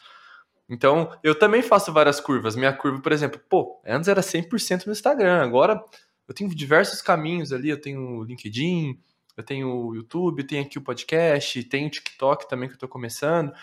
Então, 0.67 1.15
eu 1.23 1.37
também 1.37 1.61
faço 1.61 1.93
várias 1.93 2.19
curvas. 2.19 2.55
Minha 2.55 2.73
curva, 2.73 3.01
por 3.01 3.11
exemplo, 3.11 3.39
pô, 3.49 3.81
antes 3.85 4.07
era 4.07 4.21
100% 4.21 4.85
no 4.85 4.91
Instagram, 4.91 5.41
agora 5.41 5.83
eu 6.27 6.33
tenho 6.33 6.53
diversos 6.53 7.01
caminhos 7.01 7.53
ali, 7.53 7.69
eu 7.69 7.79
tenho 7.79 8.19
o 8.19 8.23
LinkedIn, 8.23 8.99
eu 9.37 9.43
tenho 9.43 9.69
o 9.69 9.95
YouTube, 9.95 10.43
tenho 10.43 10.63
aqui 10.63 10.77
o 10.77 10.81
podcast, 10.81 11.63
tenho 11.65 11.87
o 11.87 11.91
TikTok 11.91 12.49
também 12.49 12.67
que 12.67 12.75
eu 12.75 12.79
tô 12.79 12.87
começando. 12.87 13.53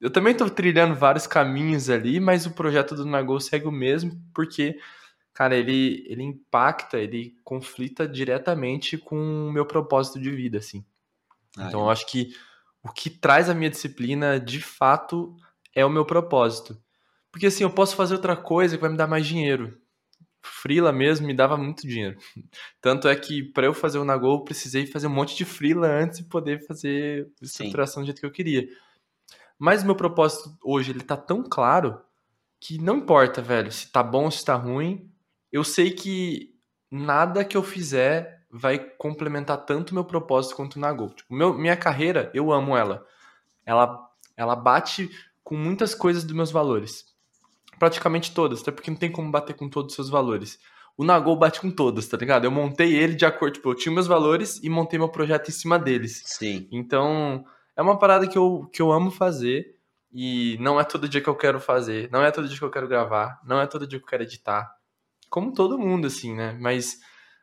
eu 0.00 0.10
também 0.10 0.34
tô 0.34 0.48
trilhando 0.48 0.94
vários 0.94 1.26
caminhos 1.26 1.90
ali, 1.90 2.18
mas 2.20 2.46
o 2.46 2.52
projeto 2.52 2.94
do 2.94 3.04
Nagol 3.04 3.38
segue 3.40 3.66
o 3.66 3.72
mesmo, 3.72 4.18
porque, 4.34 4.78
cara, 5.34 5.54
ele, 5.54 6.06
ele 6.08 6.22
impacta, 6.22 6.98
ele 6.98 7.36
conflita 7.44 8.08
diretamente 8.08 8.96
com 8.96 9.48
o 9.48 9.52
meu 9.52 9.66
propósito 9.66 10.18
de 10.18 10.30
vida, 10.30 10.58
assim. 10.58 10.84
Ah, 11.58 11.66
então, 11.68 11.80
é. 11.80 11.82
eu 11.84 11.90
acho 11.90 12.06
que 12.06 12.34
o 12.82 12.90
que 12.90 13.10
traz 13.10 13.48
a 13.48 13.54
minha 13.54 13.70
disciplina, 13.70 14.38
de 14.40 14.60
fato, 14.60 15.36
é 15.74 15.84
o 15.84 15.90
meu 15.90 16.04
propósito. 16.04 16.80
Porque, 17.30 17.46
assim, 17.46 17.62
eu 17.62 17.70
posso 17.70 17.94
fazer 17.94 18.14
outra 18.14 18.36
coisa 18.36 18.76
que 18.76 18.80
vai 18.80 18.90
me 18.90 18.96
dar 18.96 19.06
mais 19.06 19.26
dinheiro. 19.26 19.78
Frila 20.42 20.90
mesmo 20.90 21.26
me 21.26 21.34
dava 21.34 21.56
muito 21.56 21.86
dinheiro. 21.86 22.18
Tanto 22.80 23.06
é 23.08 23.14
que 23.14 23.42
para 23.42 23.66
eu 23.66 23.74
fazer 23.74 23.98
o 23.98 24.04
Nagol, 24.04 24.38
eu 24.38 24.44
precisei 24.44 24.86
fazer 24.86 25.06
um 25.06 25.10
monte 25.10 25.36
de 25.36 25.44
frila 25.44 25.86
antes 25.86 26.18
de 26.18 26.24
poder 26.24 26.66
fazer 26.66 27.30
estruturação 27.42 28.00
Sim. 28.00 28.00
do 28.00 28.06
jeito 28.06 28.20
que 28.20 28.26
eu 28.26 28.32
queria. 28.32 28.66
Mas 29.58 29.82
o 29.82 29.86
meu 29.86 29.94
propósito 29.94 30.56
hoje, 30.64 30.90
ele 30.90 31.02
tá 31.02 31.16
tão 31.16 31.42
claro 31.42 32.00
que 32.58 32.78
não 32.78 32.98
importa, 32.98 33.42
velho, 33.42 33.70
se 33.70 33.92
tá 33.92 34.02
bom 34.02 34.24
ou 34.24 34.30
se 34.30 34.44
tá 34.44 34.54
ruim. 34.54 35.10
Eu 35.52 35.62
sei 35.62 35.90
que 35.90 36.54
nada 36.90 37.44
que 37.44 37.56
eu 37.56 37.62
fizer 37.62 38.39
vai 38.50 38.78
complementar 38.78 39.64
tanto 39.64 39.94
meu 39.94 40.04
propósito 40.04 40.56
quanto 40.56 40.76
o 40.76 40.80
Nagol. 40.80 41.10
Tipo, 41.10 41.34
meu, 41.34 41.54
minha 41.54 41.76
carreira, 41.76 42.30
eu 42.34 42.52
amo 42.52 42.76
ela. 42.76 43.06
Ela 43.64 44.10
ela 44.40 44.56
bate 44.56 45.10
com 45.44 45.54
muitas 45.54 45.94
coisas 45.94 46.24
dos 46.24 46.34
meus 46.34 46.50
valores. 46.50 47.04
Praticamente 47.78 48.32
todas, 48.32 48.62
até 48.62 48.70
porque 48.70 48.90
não 48.90 48.96
tem 48.96 49.12
como 49.12 49.30
bater 49.30 49.54
com 49.54 49.68
todos 49.68 49.92
os 49.92 49.96
seus 49.96 50.08
valores. 50.08 50.58
O 50.96 51.04
Nagol 51.04 51.36
bate 51.36 51.60
com 51.60 51.70
todas, 51.70 52.06
tá 52.06 52.16
ligado? 52.16 52.44
Eu 52.44 52.50
montei 52.50 52.94
ele 52.94 53.14
de 53.14 53.26
acordo, 53.26 53.54
tipo, 53.54 53.70
eu 53.70 53.74
tinha 53.74 53.94
meus 53.94 54.06
valores 54.06 54.58
e 54.62 54.70
montei 54.70 54.98
meu 54.98 55.08
projeto 55.08 55.48
em 55.48 55.52
cima 55.52 55.78
deles. 55.78 56.22
Sim. 56.24 56.68
Então, 56.72 57.44
é 57.76 57.82
uma 57.82 57.98
parada 57.98 58.26
que 58.26 58.36
eu, 58.36 58.68
que 58.72 58.80
eu 58.80 58.90
amo 58.90 59.10
fazer 59.10 59.76
e 60.10 60.56
não 60.58 60.80
é 60.80 60.84
todo 60.84 61.08
dia 61.08 61.20
que 61.20 61.28
eu 61.28 61.36
quero 61.36 61.60
fazer, 61.60 62.10
não 62.10 62.22
é 62.22 62.30
todo 62.30 62.48
dia 62.48 62.58
que 62.58 62.64
eu 62.64 62.70
quero 62.70 62.88
gravar, 62.88 63.40
não 63.44 63.60
é 63.60 63.66
todo 63.66 63.86
dia 63.86 63.98
que 63.98 64.04
eu 64.04 64.08
quero 64.08 64.22
editar. 64.22 64.74
Como 65.28 65.52
todo 65.52 65.78
mundo, 65.78 66.06
assim, 66.06 66.34
né? 66.34 66.56
Mas 66.58 66.98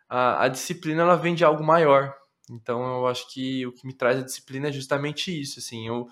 a, 0.09 0.45
a 0.45 0.47
disciplina, 0.47 1.01
ela 1.01 1.15
vem 1.15 1.35
de 1.35 1.43
algo 1.43 1.63
maior. 1.63 2.15
Então, 2.49 2.81
eu 2.99 3.07
acho 3.07 3.31
que 3.33 3.65
o 3.65 3.73
que 3.73 3.85
me 3.85 3.93
traz 3.93 4.19
a 4.19 4.23
disciplina 4.23 4.69
é 4.69 4.71
justamente 4.71 5.37
isso, 5.37 5.59
assim. 5.59 5.87
Eu, 5.87 6.07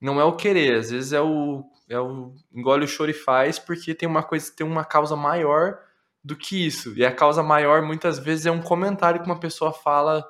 não 0.00 0.20
é 0.20 0.24
o 0.24 0.36
querer, 0.36 0.78
às 0.78 0.90
vezes 0.90 1.12
é 1.12 1.20
o, 1.20 1.64
é 1.88 1.98
o 1.98 2.34
engole 2.52 2.84
o 2.84 2.88
choro 2.88 3.10
e 3.10 3.14
faz, 3.14 3.58
porque 3.58 3.94
tem 3.94 4.08
uma 4.08 4.22
coisa, 4.22 4.52
tem 4.54 4.66
uma 4.66 4.84
causa 4.84 5.16
maior 5.16 5.78
do 6.22 6.36
que 6.36 6.64
isso. 6.64 6.96
E 6.96 7.04
a 7.04 7.14
causa 7.14 7.42
maior, 7.42 7.82
muitas 7.82 8.18
vezes, 8.18 8.46
é 8.46 8.50
um 8.50 8.62
comentário 8.62 9.20
que 9.20 9.26
uma 9.26 9.40
pessoa 9.40 9.72
fala 9.72 10.24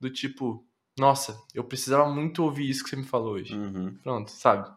do 0.00 0.08
tipo, 0.08 0.66
nossa, 0.98 1.36
eu 1.52 1.64
precisava 1.64 2.08
muito 2.08 2.42
ouvir 2.42 2.70
isso 2.70 2.84
que 2.84 2.90
você 2.90 2.96
me 2.96 3.04
falou 3.04 3.34
hoje. 3.34 3.54
Uhum. 3.54 3.94
Pronto, 4.02 4.30
sabe? 4.30 4.70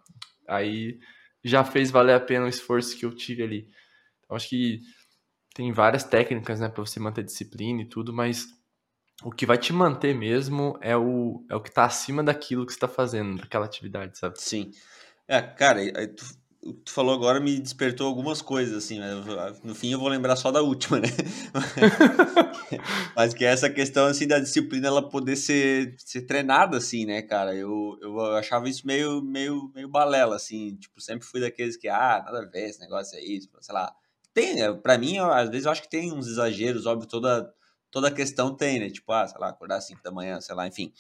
Aí 0.48 1.00
já 1.44 1.63
fez 1.63 1.91
valer 1.91 2.15
a 2.15 2.20
pena 2.20 2.46
o 2.46 2.50
esforço 2.50 2.98
que 2.98 3.06
eu 3.06 3.13
tive 3.15 3.44
ali. 3.44 3.70
Então, 4.24 4.36
acho 4.36 4.50
que 4.50 4.82
tem 5.57 5.71
várias 5.71 6.03
técnicas, 6.03 6.59
né, 6.59 6.69
para 6.69 6.85
você 6.85 6.99
manter 6.99 7.23
disciplina 7.23 7.81
e 7.81 7.89
tudo, 7.89 8.13
mas 8.13 8.45
o 9.23 9.31
que 9.31 9.43
vai 9.43 9.57
te 9.57 9.73
manter 9.73 10.13
mesmo 10.13 10.77
é 10.81 10.95
o, 10.95 11.43
é 11.49 11.55
o 11.55 11.59
que 11.59 11.71
tá 11.71 11.83
acima 11.83 12.23
daquilo 12.23 12.63
que 12.63 12.71
você 12.71 12.77
tá 12.79 12.87
fazendo, 12.87 13.41
daquela 13.41 13.65
atividade, 13.65 14.19
sabe? 14.19 14.39
Sim. 14.39 14.69
É, 15.27 15.41
cara, 15.41 15.79
tu, 16.09 16.25
tu 16.85 16.91
falou 16.91 17.15
agora 17.15 17.39
me 17.39 17.59
despertou 17.59 18.05
algumas 18.05 18.39
coisas, 18.39 18.77
assim, 18.77 18.99
no 19.63 19.73
fim 19.73 19.91
eu 19.91 19.97
vou 19.97 20.09
lembrar 20.09 20.35
só 20.35 20.51
da 20.51 20.61
última, 20.61 20.99
né? 20.99 21.07
mas 23.17 23.33
que 23.33 23.43
é 23.43 23.47
essa 23.47 23.67
questão, 23.67 24.05
assim, 24.05 24.27
da 24.27 24.37
disciplina, 24.37 24.89
ela 24.89 25.09
poder 25.09 25.37
ser, 25.37 25.95
ser 25.97 26.21
treinada, 26.21 26.77
assim, 26.77 27.03
né, 27.03 27.23
cara? 27.23 27.55
Eu, 27.55 27.97
eu 27.99 28.21
achava 28.35 28.69
isso 28.69 28.85
meio, 28.85 29.23
meio, 29.23 29.71
meio 29.73 29.89
balela, 29.89 30.35
assim, 30.35 30.75
tipo, 30.75 31.01
sempre 31.01 31.25
fui 31.25 31.41
daqueles 31.41 31.75
que, 31.75 31.89
ah, 31.89 32.21
nada 32.23 32.43
a 32.43 32.45
ver, 32.45 32.69
esse 32.69 32.79
negócio 32.79 33.17
aí, 33.17 33.41
sei 33.59 33.73
lá. 33.73 33.91
Tem, 34.38 34.53
né? 34.53 34.72
Pra 34.72 35.00
mim, 35.00 35.17
às 35.17 35.50
vezes 35.50 35.65
eu 35.65 35.72
acho 35.72 35.82
que 35.82 35.89
tem 35.89 36.13
uns 36.13 36.27
exageros, 36.27 36.86
óbvio, 36.86 37.10
toda, 37.10 37.51
toda 37.89 38.12
questão 38.12 38.53
tem, 38.56 38.79
né? 38.79 38.88
Tipo, 38.88 39.12
ah, 39.12 39.27
sei 39.27 39.39
lá, 39.41 39.50
acordar 39.50 39.77
às 39.77 39.88
5 39.88 40.03
da 40.03 40.12
manhã, 40.12 40.39
sei 40.39 40.53
lá, 40.53 40.67
enfim. 40.67 40.94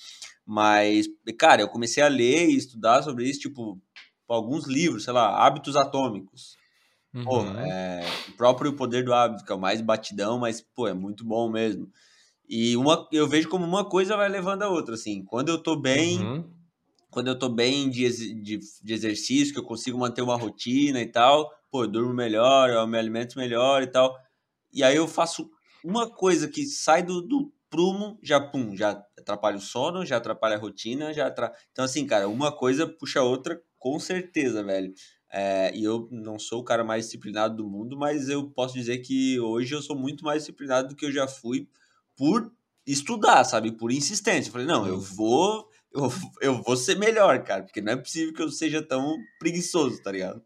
Mas, 0.43 1.05
cara, 1.37 1.61
eu 1.61 1.67
comecei 1.67 2.01
a 2.01 2.07
ler 2.07 2.49
e 2.49 2.57
estudar 2.57 3.03
sobre 3.03 3.29
isso, 3.29 3.41
tipo, 3.41 3.79
alguns 4.27 4.65
livros, 4.65 5.03
sei 5.03 5.13
lá, 5.13 5.45
Hábitos 5.45 5.75
Atômicos. 5.75 6.57
Uhum. 7.13 7.23
Pô, 7.23 7.41
é, 7.43 8.01
o 8.29 8.31
próprio 8.31 8.73
Poder 8.73 9.05
do 9.05 9.13
Hábito, 9.13 9.45
que 9.45 9.51
é 9.51 9.55
o 9.55 9.59
mais 9.59 9.81
batidão, 9.81 10.39
mas, 10.39 10.59
pô, 10.73 10.87
é 10.87 10.93
muito 10.95 11.23
bom 11.23 11.47
mesmo. 11.47 11.87
E 12.49 12.75
uma, 12.75 13.07
eu 13.11 13.27
vejo 13.27 13.49
como 13.49 13.65
uma 13.65 13.85
coisa 13.87 14.17
vai 14.17 14.29
levando 14.29 14.63
a 14.63 14.67
outra, 14.67 14.95
assim. 14.95 15.23
Quando 15.23 15.49
eu 15.49 15.61
tô 15.61 15.75
bem, 15.75 16.25
uhum. 16.25 16.43
quando 17.11 17.27
eu 17.27 17.37
tô 17.37 17.49
bem 17.49 17.87
de, 17.87 18.09
de, 18.41 18.59
de, 18.81 18.93
exercício, 18.95 19.53
que 19.53 19.59
eu 19.59 19.63
consigo 19.63 19.99
manter 19.99 20.23
uma 20.23 20.35
rotina 20.35 20.99
e 20.99 21.05
tal, 21.05 21.47
pô, 21.71 21.83
eu 21.83 21.87
durmo 21.87 22.13
melhor, 22.13 22.69
eu 22.69 22.87
me 22.87 22.97
alimento 22.97 23.37
melhor 23.37 23.83
e 23.83 23.87
tal. 23.87 24.17
E 24.71 24.83
aí 24.83 24.95
eu 24.95 25.07
faço 25.07 25.49
uma 25.83 26.09
coisa 26.09 26.47
que 26.47 26.65
sai 26.65 27.03
do, 27.03 27.21
do 27.21 27.51
prumo, 27.69 28.17
já 28.21 28.39
pum, 28.39 28.75
já 28.75 29.03
atrapalha 29.17 29.57
o 29.57 29.61
sono, 29.61 30.05
já 30.05 30.17
atrapalha 30.17 30.55
a 30.55 30.59
rotina, 30.59 31.13
já 31.13 31.27
atra... 31.27 31.53
Então, 31.71 31.85
assim, 31.85 32.05
cara, 32.05 32.27
uma 32.27 32.51
coisa 32.51 32.87
puxa 32.87 33.19
a 33.19 33.23
outra 33.23 33.61
com 33.77 33.99
certeza, 33.99 34.63
velho. 34.63 34.93
É, 35.31 35.75
e 35.75 35.83
eu 35.83 36.07
não 36.11 36.39
sou 36.39 36.61
o 36.61 36.63
cara 36.63 36.83
mais 36.83 37.05
disciplinado 37.05 37.57
do 37.57 37.69
mundo, 37.69 37.97
mas 37.97 38.29
eu 38.29 38.49
posso 38.49 38.73
dizer 38.73 38.99
que 38.99 39.39
hoje 39.39 39.75
eu 39.75 39.81
sou 39.81 39.97
muito 39.97 40.23
mais 40.23 40.43
disciplinado 40.43 40.89
do 40.89 40.95
que 40.95 41.05
eu 41.05 41.11
já 41.11 41.27
fui 41.27 41.67
por 42.15 42.51
estudar, 42.85 43.43
sabe? 43.43 43.71
Por 43.71 43.91
insistência. 43.91 44.49
Eu 44.49 44.53
falei, 44.53 44.67
não, 44.67 44.87
eu 44.87 44.99
vou, 44.99 45.67
eu, 45.93 46.09
eu 46.41 46.61
vou 46.63 46.77
ser 46.77 46.97
melhor, 46.97 47.43
cara, 47.43 47.63
porque 47.63 47.81
não 47.81 47.93
é 47.93 47.97
possível 47.97 48.33
que 48.33 48.41
eu 48.41 48.49
seja 48.49 48.81
tão 48.81 49.17
preguiçoso, 49.39 50.01
tá 50.01 50.11
ligado? 50.11 50.41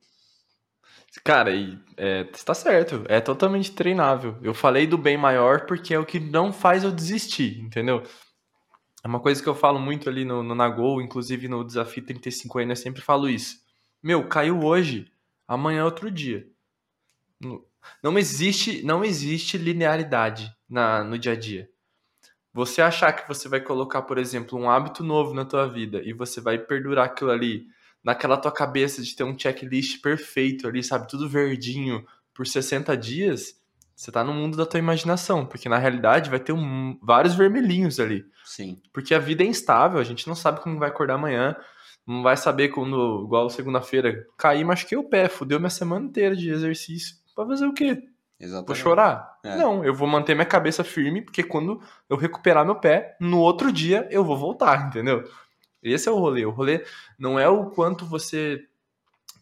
Cara, 1.24 1.54
e 1.54 1.78
é, 1.98 2.24
tá 2.24 2.54
certo, 2.54 3.04
é 3.10 3.20
totalmente 3.20 3.72
treinável. 3.74 4.38
Eu 4.42 4.54
falei 4.54 4.88
do 4.88 4.98
bem 4.98 5.18
maior 5.18 5.66
porque 5.66 5.94
é 5.94 6.00
o 6.00 6.06
que 6.06 6.20
não 6.20 6.54
faz 6.54 6.84
eu 6.84 6.92
desistir, 6.92 7.60
entendeu? 7.60 8.02
É 9.04 9.08
uma 9.08 9.20
coisa 9.20 9.42
que 9.44 9.50
eu 9.50 9.56
falo 9.56 9.78
muito 9.80 10.08
ali 10.08 10.24
no, 10.24 10.42
no 10.42 10.56
Nagol, 10.56 11.02
inclusive 11.02 11.48
no 11.48 11.66
Desafio 11.66 12.06
35 12.06 12.62
eu 12.62 12.76
sempre 12.76 13.02
falo 13.02 13.28
isso. 13.28 13.60
Meu, 14.02 14.28
caiu 14.28 14.64
hoje, 14.64 15.12
amanhã 15.48 15.82
é 15.82 15.84
outro 15.84 16.10
dia. 16.10 16.48
Não 18.02 18.18
existe, 18.18 18.84
não 18.84 19.04
existe 19.04 19.58
linearidade 19.58 20.56
na, 20.70 21.04
no 21.04 21.18
dia 21.18 21.34
a 21.34 21.36
dia. 21.36 21.70
Você 22.54 22.82
achar 22.82 23.12
que 23.14 23.28
você 23.28 23.50
vai 23.50 23.60
colocar, 23.60 24.04
por 24.04 24.18
exemplo, 24.18 24.58
um 24.58 24.70
hábito 24.70 25.04
novo 25.04 25.34
na 25.34 25.46
tua 25.46 25.68
vida 25.68 26.02
e 26.04 26.14
você 26.14 26.40
vai 26.40 26.58
perdurar 26.58 27.06
aquilo 27.06 27.32
ali 27.32 27.66
naquela 28.04 28.38
tua 28.38 28.52
cabeça 28.52 29.02
de 29.02 29.16
ter 29.16 29.24
um 29.24 29.38
checklist 29.38 30.02
perfeito 30.02 30.68
ali, 30.68 30.84
sabe, 30.84 31.08
tudo 31.08 31.30
verdinho 31.30 32.06
por 32.34 32.48
60 32.48 32.96
dias, 32.98 33.62
você 33.96 34.12
tá 34.12 34.24
no 34.24 34.34
mundo 34.34 34.58
da 34.58 34.66
tua 34.66 34.80
imaginação, 34.80 35.46
porque 35.46 35.70
na 35.70 35.78
realidade 35.78 36.30
vai 36.30 36.40
ter 36.40 36.54
um, 36.54 36.98
vários 37.02 37.36
vermelhinhos 37.36 38.00
ali. 38.00 38.26
Sim. 38.44 38.82
Porque 38.92 39.14
a 39.14 39.20
vida 39.20 39.44
é 39.44 39.46
instável, 39.46 40.00
a 40.00 40.04
gente 40.04 40.28
não 40.28 40.36
sabe 40.36 40.60
como 40.60 40.80
vai 40.80 40.90
acordar 40.90 41.16
amanhã, 41.16 41.56
não 42.08 42.24
vai 42.24 42.36
saber 42.36 42.70
quando, 42.70 43.24
igual 43.26 43.50
segunda-feira, 43.50 44.26
caí, 44.38 44.64
machuquei 44.64 44.98
o 44.98 45.04
pé, 45.04 45.30
fudeu 45.30 45.60
minha 45.60 45.70
semana 45.70 46.06
inteira 46.06 46.36
de 46.36 46.50
exercício. 46.50 47.16
Pra 47.36 47.46
fazer 47.46 47.66
o 47.66 47.74
quê? 47.74 48.04
Exatamente. 48.40 48.68
Vou 48.68 48.76
chorar? 48.76 49.38
É. 49.44 49.56
Não, 49.56 49.86
eu 49.86 49.94
vou 49.94 50.08
manter 50.08 50.34
minha 50.34 50.46
cabeça 50.46 50.84
firme, 50.84 51.22
porque 51.22 51.44
quando 51.44 51.80
eu 52.10 52.18
recuperar 52.18 52.66
meu 52.66 52.76
pé, 52.76 53.16
no 53.20 53.40
outro 53.40 53.72
dia 53.72 54.08
eu 54.10 54.24
vou 54.26 54.36
voltar, 54.36 54.88
entendeu? 54.88 55.24
Esse 55.82 56.08
é 56.08 56.12
o 56.12 56.20
rolê. 56.20 56.46
O 56.46 56.52
rolê 56.52 56.86
não 57.18 57.40
é 57.40 57.48
o 57.48 57.72
quanto 57.72 58.06
você 58.06 58.68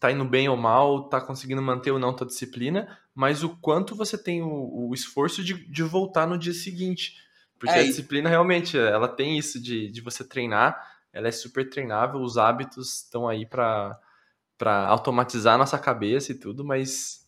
tá 0.00 0.10
indo 0.10 0.24
bem 0.24 0.48
ou 0.48 0.56
mal, 0.56 1.08
tá 1.08 1.20
conseguindo 1.20 1.60
manter 1.60 1.90
ou 1.90 1.98
não 1.98 2.16
tua 2.16 2.26
disciplina, 2.26 2.98
mas 3.14 3.44
o 3.44 3.50
quanto 3.58 3.94
você 3.94 4.16
tem 4.16 4.42
o, 4.42 4.88
o 4.88 4.94
esforço 4.94 5.44
de, 5.44 5.54
de 5.70 5.82
voltar 5.82 6.26
no 6.26 6.38
dia 6.38 6.54
seguinte. 6.54 7.16
Porque 7.58 7.76
é, 7.76 7.80
a 7.80 7.84
disciplina 7.84 8.30
realmente, 8.30 8.78
ela 8.78 9.06
tem 9.06 9.38
isso 9.38 9.62
de, 9.62 9.90
de 9.90 10.00
você 10.00 10.24
treinar, 10.24 10.82
ela 11.12 11.28
é 11.28 11.30
super 11.30 11.68
treinável, 11.68 12.20
os 12.20 12.38
hábitos 12.38 13.02
estão 13.02 13.28
aí 13.28 13.44
para 13.44 14.00
automatizar 14.88 15.56
a 15.56 15.58
nossa 15.58 15.78
cabeça 15.78 16.32
e 16.32 16.34
tudo, 16.34 16.64
mas 16.64 17.19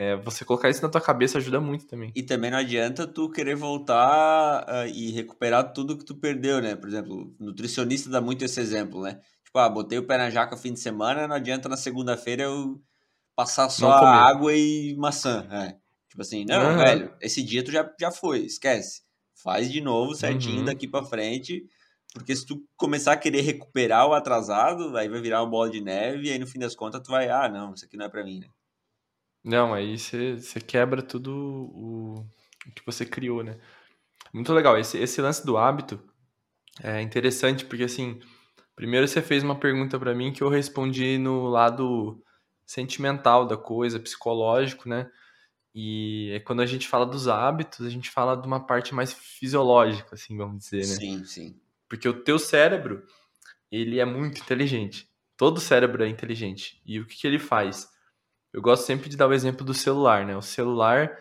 é, 0.00 0.16
você 0.16 0.46
colocar 0.46 0.70
isso 0.70 0.80
na 0.80 0.88
tua 0.88 1.00
cabeça 1.00 1.36
ajuda 1.36 1.60
muito 1.60 1.86
também. 1.86 2.10
E 2.14 2.22
também 2.22 2.50
não 2.50 2.56
adianta 2.56 3.06
tu 3.06 3.28
querer 3.28 3.54
voltar 3.54 4.64
uh, 4.66 4.88
e 4.88 5.10
recuperar 5.10 5.74
tudo 5.74 5.94
que 5.98 6.06
tu 6.06 6.14
perdeu, 6.14 6.58
né? 6.58 6.74
Por 6.74 6.88
exemplo, 6.88 7.36
nutricionista 7.38 8.08
dá 8.08 8.18
muito 8.18 8.42
esse 8.42 8.58
exemplo, 8.58 9.02
né? 9.02 9.20
Tipo, 9.44 9.58
ah, 9.58 9.68
botei 9.68 9.98
o 9.98 10.06
pé 10.06 10.16
na 10.16 10.30
jaca 10.30 10.56
fim 10.56 10.72
de 10.72 10.80
semana, 10.80 11.28
não 11.28 11.36
adianta 11.36 11.68
na 11.68 11.76
segunda-feira 11.76 12.44
eu 12.44 12.80
passar 13.36 13.68
só 13.68 13.92
água 13.92 14.54
e 14.54 14.96
maçã. 14.96 15.46
É. 15.50 15.76
Tipo 16.08 16.22
assim, 16.22 16.46
não, 16.46 16.70
uhum. 16.70 16.78
velho, 16.78 17.14
esse 17.20 17.42
dia 17.42 17.62
tu 17.62 17.70
já, 17.70 17.86
já 18.00 18.10
foi, 18.10 18.38
esquece. 18.38 19.02
Faz 19.34 19.70
de 19.70 19.82
novo 19.82 20.14
certinho 20.14 20.60
uhum. 20.60 20.64
daqui 20.64 20.88
para 20.88 21.04
frente, 21.04 21.62
porque 22.14 22.34
se 22.34 22.46
tu 22.46 22.66
começar 22.74 23.12
a 23.12 23.18
querer 23.18 23.42
recuperar 23.42 24.06
o 24.06 24.14
atrasado, 24.14 24.96
aí 24.96 25.10
vai 25.10 25.20
virar 25.20 25.42
uma 25.42 25.50
bola 25.50 25.68
de 25.68 25.82
neve 25.82 26.28
e 26.28 26.32
aí 26.32 26.38
no 26.38 26.46
fim 26.46 26.58
das 26.58 26.74
contas 26.74 27.02
tu 27.02 27.10
vai, 27.10 27.28
ah, 27.28 27.50
não, 27.50 27.74
isso 27.74 27.84
aqui 27.84 27.98
não 27.98 28.06
é 28.06 28.08
para 28.08 28.24
mim, 28.24 28.38
né? 28.38 28.46
Não, 29.42 29.72
aí 29.72 29.98
você, 29.98 30.60
quebra 30.66 31.02
tudo 31.02 31.32
o, 31.32 32.26
o 32.66 32.72
que 32.74 32.84
você 32.84 33.06
criou, 33.06 33.42
né? 33.42 33.58
Muito 34.32 34.52
legal. 34.52 34.78
Esse, 34.78 34.98
esse 34.98 35.20
lance 35.20 35.44
do 35.44 35.56
hábito 35.56 36.00
é 36.82 37.00
interessante 37.00 37.64
porque, 37.64 37.84
assim, 37.84 38.20
Primeiro 38.80 39.06
você 39.06 39.20
fez 39.20 39.42
uma 39.42 39.60
pergunta 39.60 39.98
para 39.98 40.14
mim 40.14 40.32
que 40.32 40.42
eu 40.42 40.48
respondi 40.48 41.18
no 41.18 41.48
lado 41.48 42.24
sentimental 42.64 43.46
da 43.46 43.54
coisa, 43.54 44.00
psicológico, 44.00 44.88
né? 44.88 45.10
E 45.74 46.30
é 46.32 46.40
quando 46.40 46.62
a 46.62 46.66
gente 46.66 46.88
fala 46.88 47.04
dos 47.04 47.28
hábitos, 47.28 47.84
a 47.84 47.90
gente 47.90 48.10
fala 48.10 48.34
de 48.34 48.46
uma 48.46 48.66
parte 48.66 48.94
mais 48.94 49.12
fisiológica, 49.12 50.14
assim, 50.14 50.34
vamos 50.34 50.64
dizer, 50.64 50.78
né? 50.78 50.94
Sim, 50.94 51.24
sim. 51.26 51.60
Porque 51.90 52.08
o 52.08 52.22
teu 52.22 52.38
cérebro, 52.38 53.04
ele 53.70 54.00
é 54.00 54.04
muito 54.06 54.40
inteligente. 54.40 55.10
Todo 55.36 55.60
cérebro 55.60 56.02
é 56.02 56.08
inteligente. 56.08 56.80
E 56.86 56.98
o 56.98 57.06
que, 57.06 57.16
que 57.16 57.26
ele 57.26 57.38
faz? 57.38 57.86
Eu 58.52 58.60
gosto 58.60 58.84
sempre 58.84 59.08
de 59.08 59.16
dar 59.16 59.28
o 59.28 59.32
exemplo 59.32 59.64
do 59.64 59.74
celular, 59.74 60.26
né? 60.26 60.36
O 60.36 60.42
celular 60.42 61.16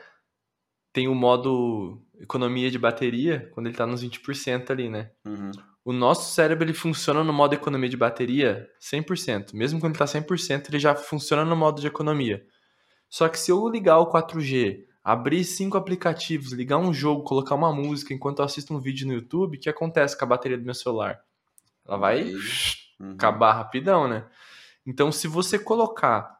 tem 0.91 1.07
o 1.07 1.13
modo 1.15 2.01
economia 2.19 2.71
de 2.71 2.79
bateria 2.79 3.50
quando 3.53 3.67
ele 3.67 3.75
tá 3.77 3.86
nos 3.86 4.03
20% 4.03 4.71
ali, 4.71 4.89
né? 4.89 5.12
Uhum. 5.25 5.51
O 5.86 5.93
nosso 5.93 6.33
cérebro 6.33 6.65
ele 6.65 6.74
funciona 6.74 7.24
no 7.24 7.31
modo 7.31 7.53
economia 7.53 7.89
de 7.89 7.98
bateria 7.98 8.67
100%. 8.81 9.53
Mesmo 9.53 9.79
quando 9.79 9.93
ele 9.93 10.00
tá 10.00 10.05
100%, 10.05 10.69
ele 10.69 10.79
já 10.79 10.95
funciona 10.95 11.45
no 11.45 11.55
modo 11.55 11.79
de 11.79 11.88
economia. 11.88 12.45
Só 13.09 13.27
que 13.27 13.39
se 13.39 13.51
eu 13.51 13.67
ligar 13.69 14.00
o 14.00 14.12
4G, 14.12 14.86
abrir 15.03 15.43
cinco 15.43 15.77
aplicativos, 15.77 16.51
ligar 16.51 16.77
um 16.77 16.93
jogo, 16.93 17.24
colocar 17.24 17.55
uma 17.55 17.74
música 17.74 18.13
enquanto 18.13 18.39
eu 18.39 18.45
assisto 18.45 18.74
um 18.74 18.79
vídeo 18.79 19.07
no 19.07 19.13
YouTube, 19.13 19.57
o 19.57 19.59
que 19.59 19.69
acontece 19.69 20.17
com 20.17 20.25
a 20.25 20.27
bateria 20.27 20.57
do 20.57 20.65
meu 20.65 20.74
celular? 20.75 21.19
Ela 21.88 21.98
vai 21.98 22.31
Uhum. 23.00 23.13
acabar 23.13 23.53
rapidão, 23.53 24.09
né? 24.09 24.27
Então, 24.86 25.09
se 25.09 25.25
você 25.25 25.57
colocar 25.57 26.38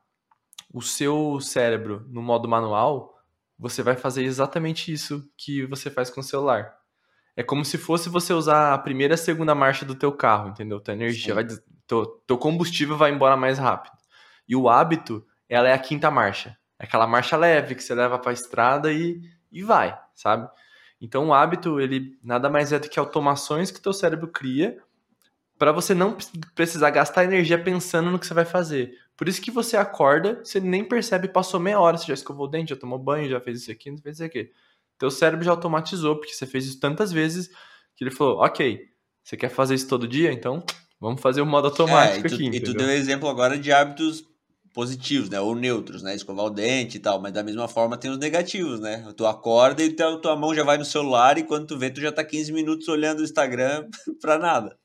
o 0.72 0.82
seu 0.82 1.40
cérebro 1.42 2.06
no 2.10 2.22
modo 2.22 2.48
manual, 2.48 3.18
você 3.58 3.84
vai 3.84 3.96
fazer 3.96 4.24
exatamente 4.24 4.92
isso 4.92 5.28
que 5.38 5.66
você 5.66 5.90
faz 5.90 6.10
com 6.10 6.22
o 6.22 6.24
celular. 6.24 6.78
É 7.36 7.44
como 7.44 7.64
se 7.66 7.78
fosse 7.78 8.10
você 8.10 8.34
usar 8.34 8.74
a 8.74 8.78
primeira 8.78 9.14
e 9.14 9.16
a 9.16 9.18
segunda 9.18 9.56
marcha 9.56 9.86
do 9.86 9.96
teu 9.96 10.12
carro, 10.12 10.50
entendeu? 10.50 10.80
Tua 10.80 10.94
energia 10.94 11.34
Sim. 11.34 11.36
vai, 11.36 11.48
teu, 11.88 12.06
teu 12.28 12.38
combustível 12.38 12.98
vai 12.98 13.12
embora 13.12 13.36
mais 13.36 13.58
rápido. 13.58 13.94
E 14.48 14.56
o 14.56 14.70
hábito, 14.70 15.26
ela 15.48 15.68
é 15.70 15.74
a 15.74 15.80
quinta 15.80 16.10
marcha. 16.12 16.58
É 16.78 16.86
aquela 16.86 17.08
marcha 17.08 17.36
leve 17.38 17.76
que 17.76 17.84
você 17.84 17.94
leva 17.94 18.18
pra 18.18 18.34
estrada 18.34 18.92
e, 18.92 19.22
e 19.52 19.62
vai, 19.64 19.98
sabe? 20.16 20.50
Então 21.02 21.28
o 21.28 21.34
hábito, 21.34 21.80
ele 21.80 22.18
nada 22.24 22.50
mais 22.50 22.72
é 22.72 22.80
do 22.80 22.90
que 22.90 23.00
automações 23.00 23.72
que 23.72 23.82
teu 23.82 23.94
cérebro 23.94 24.28
cria 24.28 24.78
para 25.58 25.72
você 25.72 25.94
não 25.94 26.14
pre- 26.14 26.26
precisar 26.56 26.90
gastar 26.90 27.26
energia 27.26 27.62
pensando 27.62 28.10
no 28.10 28.20
que 28.20 28.26
você 28.26 28.34
vai 28.34 28.46
fazer. 28.46 28.98
Por 29.20 29.28
isso 29.28 29.42
que 29.42 29.52
você 29.52 29.76
acorda, 29.76 30.40
você 30.42 30.62
nem 30.62 30.82
percebe, 30.82 31.28
passou 31.28 31.60
meia 31.60 31.78
hora, 31.78 31.98
você 31.98 32.08
já 32.08 32.14
escovou 32.14 32.48
o 32.48 32.50
dente, 32.50 32.70
já 32.70 32.78
tomou 32.78 32.98
banho, 32.98 33.30
já 33.30 33.42
fez 33.42 33.60
isso 33.64 33.70
aqui, 33.70 33.94
fez 34.02 34.16
isso 34.16 34.24
aqui. 34.24 34.50
Teu 34.98 35.12
cérebro 35.12 35.44
já 35.44 35.52
automatizou, 35.52 36.16
porque 36.16 36.32
você 36.32 36.46
fez 36.46 36.66
isso 36.66 36.80
tantas 36.80 37.12
vezes 37.12 37.50
que 37.98 38.06
ele 38.06 38.12
falou, 38.12 38.38
ok, 38.38 38.80
você 39.22 39.36
quer 39.36 39.50
fazer 39.50 39.76
isso 39.76 39.90
todo 39.90 40.08
dia? 40.08 40.32
Então, 40.32 40.64
vamos 41.02 41.22
fazer 41.22 41.42
o 41.42 41.46
modo 41.46 41.68
automático 41.68 42.16
É, 42.16 42.20
e, 42.28 42.30
tu, 42.30 42.36
aqui, 42.36 42.46
e 42.46 42.50
tu 42.52 42.56
entendeu? 42.72 42.88
deu 42.88 42.92
exemplo 42.92 43.28
agora 43.28 43.60
de 43.60 43.74
hábitos 43.74 44.24
positivos, 44.74 45.30
né? 45.30 45.42
Ou 45.42 45.54
neutros, 45.54 46.02
né? 46.02 46.16
Escovar 46.16 46.46
o 46.46 46.50
dente 46.50 46.96
e 46.96 47.02
tal, 47.02 47.20
mas 47.20 47.34
da 47.34 47.44
mesma 47.44 47.68
forma 47.68 47.98
tem 47.98 48.10
os 48.10 48.18
negativos, 48.18 48.80
né? 48.80 49.06
Tu 49.18 49.26
acorda 49.26 49.84
e 49.84 49.90
tua, 49.92 50.18
tua 50.22 50.36
mão 50.38 50.56
já 50.56 50.64
vai 50.64 50.78
no 50.78 50.86
celular 50.86 51.38
e 51.38 51.44
quando 51.44 51.68
tu 51.68 51.78
vê, 51.78 51.90
tu 51.90 52.00
já 52.00 52.10
tá 52.10 52.24
15 52.24 52.54
minutos 52.54 52.88
olhando 52.88 53.20
o 53.20 53.26
Instagram 53.26 53.86
pra 54.22 54.40
nada. 54.40 54.80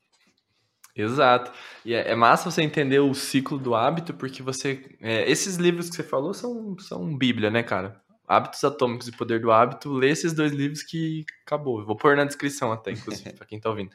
Exato. 0.95 1.51
E 1.83 1.93
é, 1.93 2.11
é 2.11 2.15
massa 2.15 2.49
você 2.49 2.61
entender 2.61 2.99
o 2.99 3.13
ciclo 3.13 3.57
do 3.57 3.75
hábito, 3.75 4.13
porque 4.13 4.41
você. 4.41 4.83
é, 5.01 5.29
esses 5.29 5.57
livros 5.57 5.89
que 5.89 5.95
você 5.95 6.03
falou 6.03 6.33
são, 6.33 6.77
são 6.79 7.17
Bíblia, 7.17 7.49
né, 7.51 7.63
cara? 7.63 8.01
Hábitos 8.27 8.63
Atômicos 8.63 9.07
e 9.07 9.11
Poder 9.11 9.39
do 9.39 9.51
Hábito. 9.51 9.91
Lê 9.93 10.09
esses 10.09 10.33
dois 10.33 10.51
livros 10.51 10.81
que 10.81 11.25
acabou. 11.45 11.79
Eu 11.79 11.85
vou 11.85 11.95
pôr 11.95 12.15
na 12.15 12.23
descrição 12.23 12.71
até, 12.71 12.91
inclusive, 12.91 13.33
pra 13.35 13.45
quem 13.45 13.59
tá 13.59 13.69
ouvindo. 13.69 13.91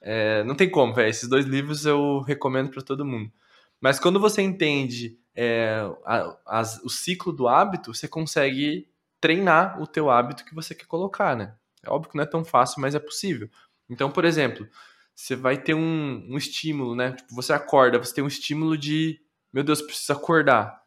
É, 0.00 0.44
não 0.44 0.54
tem 0.54 0.70
como, 0.70 0.94
velho. 0.94 1.08
Esses 1.08 1.28
dois 1.28 1.44
livros 1.46 1.84
eu 1.86 2.20
recomendo 2.20 2.70
pra 2.70 2.82
todo 2.82 3.04
mundo. 3.04 3.32
Mas 3.80 3.98
quando 3.98 4.20
você 4.20 4.40
entende 4.42 5.18
é, 5.34 5.80
a- 6.04 6.36
as- 6.46 6.80
o 6.84 6.88
ciclo 6.88 7.32
do 7.32 7.48
hábito, 7.48 7.92
você 7.92 8.06
consegue 8.06 8.88
treinar 9.20 9.80
o 9.82 9.86
teu 9.86 10.10
hábito 10.10 10.44
que 10.44 10.54
você 10.54 10.74
quer 10.74 10.86
colocar, 10.86 11.34
né? 11.36 11.54
É 11.82 11.90
óbvio 11.90 12.10
que 12.10 12.16
não 12.16 12.22
é 12.24 12.26
tão 12.26 12.44
fácil, 12.44 12.80
mas 12.80 12.94
é 12.94 12.98
possível. 12.98 13.48
Então, 13.90 14.10
por 14.10 14.24
exemplo, 14.24 14.66
você 15.16 15.34
vai 15.34 15.56
ter 15.56 15.74
um, 15.74 16.26
um 16.28 16.36
estímulo, 16.36 16.94
né? 16.94 17.12
Tipo, 17.12 17.34
você 17.34 17.54
acorda, 17.54 17.98
você 17.98 18.14
tem 18.14 18.22
um 18.22 18.28
estímulo 18.28 18.76
de, 18.76 19.18
meu 19.50 19.64
Deus, 19.64 19.80
preciso 19.80 20.12
acordar. 20.12 20.78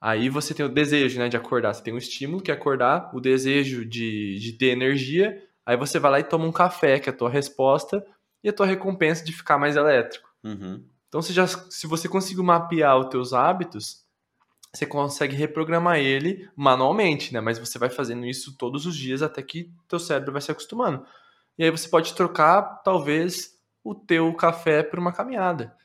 Aí 0.00 0.28
você 0.28 0.54
tem 0.54 0.64
o 0.64 0.68
desejo, 0.68 1.18
né, 1.18 1.28
de 1.28 1.36
acordar. 1.36 1.74
Você 1.74 1.82
tem 1.82 1.92
um 1.92 1.98
estímulo 1.98 2.40
que 2.40 2.52
é 2.52 2.54
acordar, 2.54 3.10
o 3.12 3.20
desejo 3.20 3.84
de, 3.84 4.38
de 4.38 4.52
ter 4.52 4.66
energia. 4.66 5.42
Aí 5.66 5.76
você 5.76 5.98
vai 5.98 6.12
lá 6.12 6.20
e 6.20 6.24
toma 6.24 6.44
um 6.44 6.52
café, 6.52 7.00
que 7.00 7.10
é 7.10 7.12
a 7.12 7.16
tua 7.16 7.28
resposta, 7.28 8.06
e 8.42 8.48
a 8.48 8.52
tua 8.52 8.66
recompensa 8.66 9.24
de 9.24 9.32
ficar 9.32 9.58
mais 9.58 9.74
elétrico. 9.74 10.28
Uhum. 10.44 10.84
Então, 11.08 11.20
você 11.20 11.32
já, 11.32 11.46
se 11.48 11.88
você 11.88 12.08
conseguir 12.08 12.42
mapear 12.42 12.96
os 12.98 13.08
teus 13.08 13.32
hábitos, 13.32 14.04
você 14.72 14.86
consegue 14.86 15.34
reprogramar 15.34 15.98
ele 15.98 16.48
manualmente, 16.54 17.32
né? 17.32 17.40
Mas 17.40 17.58
você 17.58 17.78
vai 17.78 17.90
fazendo 17.90 18.26
isso 18.26 18.56
todos 18.56 18.86
os 18.86 18.94
dias 18.94 19.22
até 19.22 19.42
que 19.42 19.72
teu 19.88 19.98
cérebro 19.98 20.32
vai 20.32 20.42
se 20.42 20.52
acostumando. 20.52 21.04
E 21.58 21.64
aí 21.64 21.70
você 21.70 21.88
pode 21.88 22.14
trocar, 22.14 22.82
talvez, 22.84 23.55
o 23.86 23.94
teu 23.94 24.34
café 24.34 24.82
por 24.82 24.98
uma 24.98 25.12
caminhada. 25.12 25.76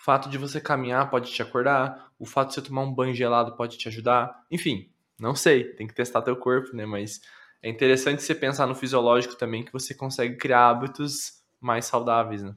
O 0.00 0.02
fato 0.02 0.30
de 0.30 0.38
você 0.38 0.58
caminhar 0.58 1.10
pode 1.10 1.30
te 1.30 1.42
acordar, 1.42 2.10
o 2.18 2.24
fato 2.24 2.48
de 2.48 2.54
você 2.54 2.62
tomar 2.62 2.82
um 2.82 2.94
banho 2.94 3.14
gelado 3.14 3.54
pode 3.56 3.76
te 3.76 3.88
ajudar. 3.88 4.44
Enfim, 4.50 4.90
não 5.20 5.34
sei, 5.34 5.64
tem 5.74 5.86
que 5.86 5.94
testar 5.94 6.22
teu 6.22 6.34
corpo, 6.34 6.74
né? 6.74 6.86
Mas 6.86 7.20
é 7.62 7.68
interessante 7.68 8.22
você 8.22 8.34
pensar 8.34 8.66
no 8.66 8.74
fisiológico 8.74 9.36
também, 9.36 9.62
que 9.62 9.72
você 9.72 9.94
consegue 9.94 10.36
criar 10.36 10.70
hábitos 10.70 11.42
mais 11.60 11.84
saudáveis, 11.84 12.42
né? 12.42 12.54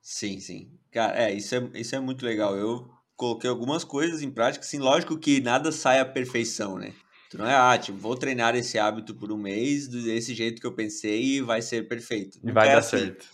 Sim, 0.00 0.38
sim. 0.38 0.70
Cara, 0.92 1.18
é, 1.18 1.34
isso 1.34 1.54
é, 1.54 1.70
isso 1.74 1.96
é 1.96 2.00
muito 2.00 2.24
legal. 2.24 2.56
Eu 2.56 2.88
coloquei 3.16 3.50
algumas 3.50 3.82
coisas 3.82 4.22
em 4.22 4.30
prática, 4.30 4.64
assim, 4.64 4.78
lógico 4.78 5.18
que 5.18 5.40
nada 5.40 5.72
sai 5.72 5.98
à 5.98 6.04
perfeição, 6.04 6.78
né? 6.78 6.94
Tu 7.28 7.36
não 7.36 7.46
é, 7.46 7.54
ah, 7.56 7.76
tipo, 7.76 7.98
vou 7.98 8.16
treinar 8.16 8.54
esse 8.54 8.78
hábito 8.78 9.12
por 9.12 9.32
um 9.32 9.36
mês, 9.36 9.88
desse 9.88 10.32
jeito 10.32 10.60
que 10.60 10.66
eu 10.66 10.72
pensei 10.72 11.20
e 11.22 11.40
vai 11.40 11.60
ser 11.60 11.88
perfeito. 11.88 12.38
E 12.44 12.52
vai 12.52 12.68
é 12.68 12.72
dar 12.72 12.78
assim. 12.78 12.98
certo. 12.98 13.26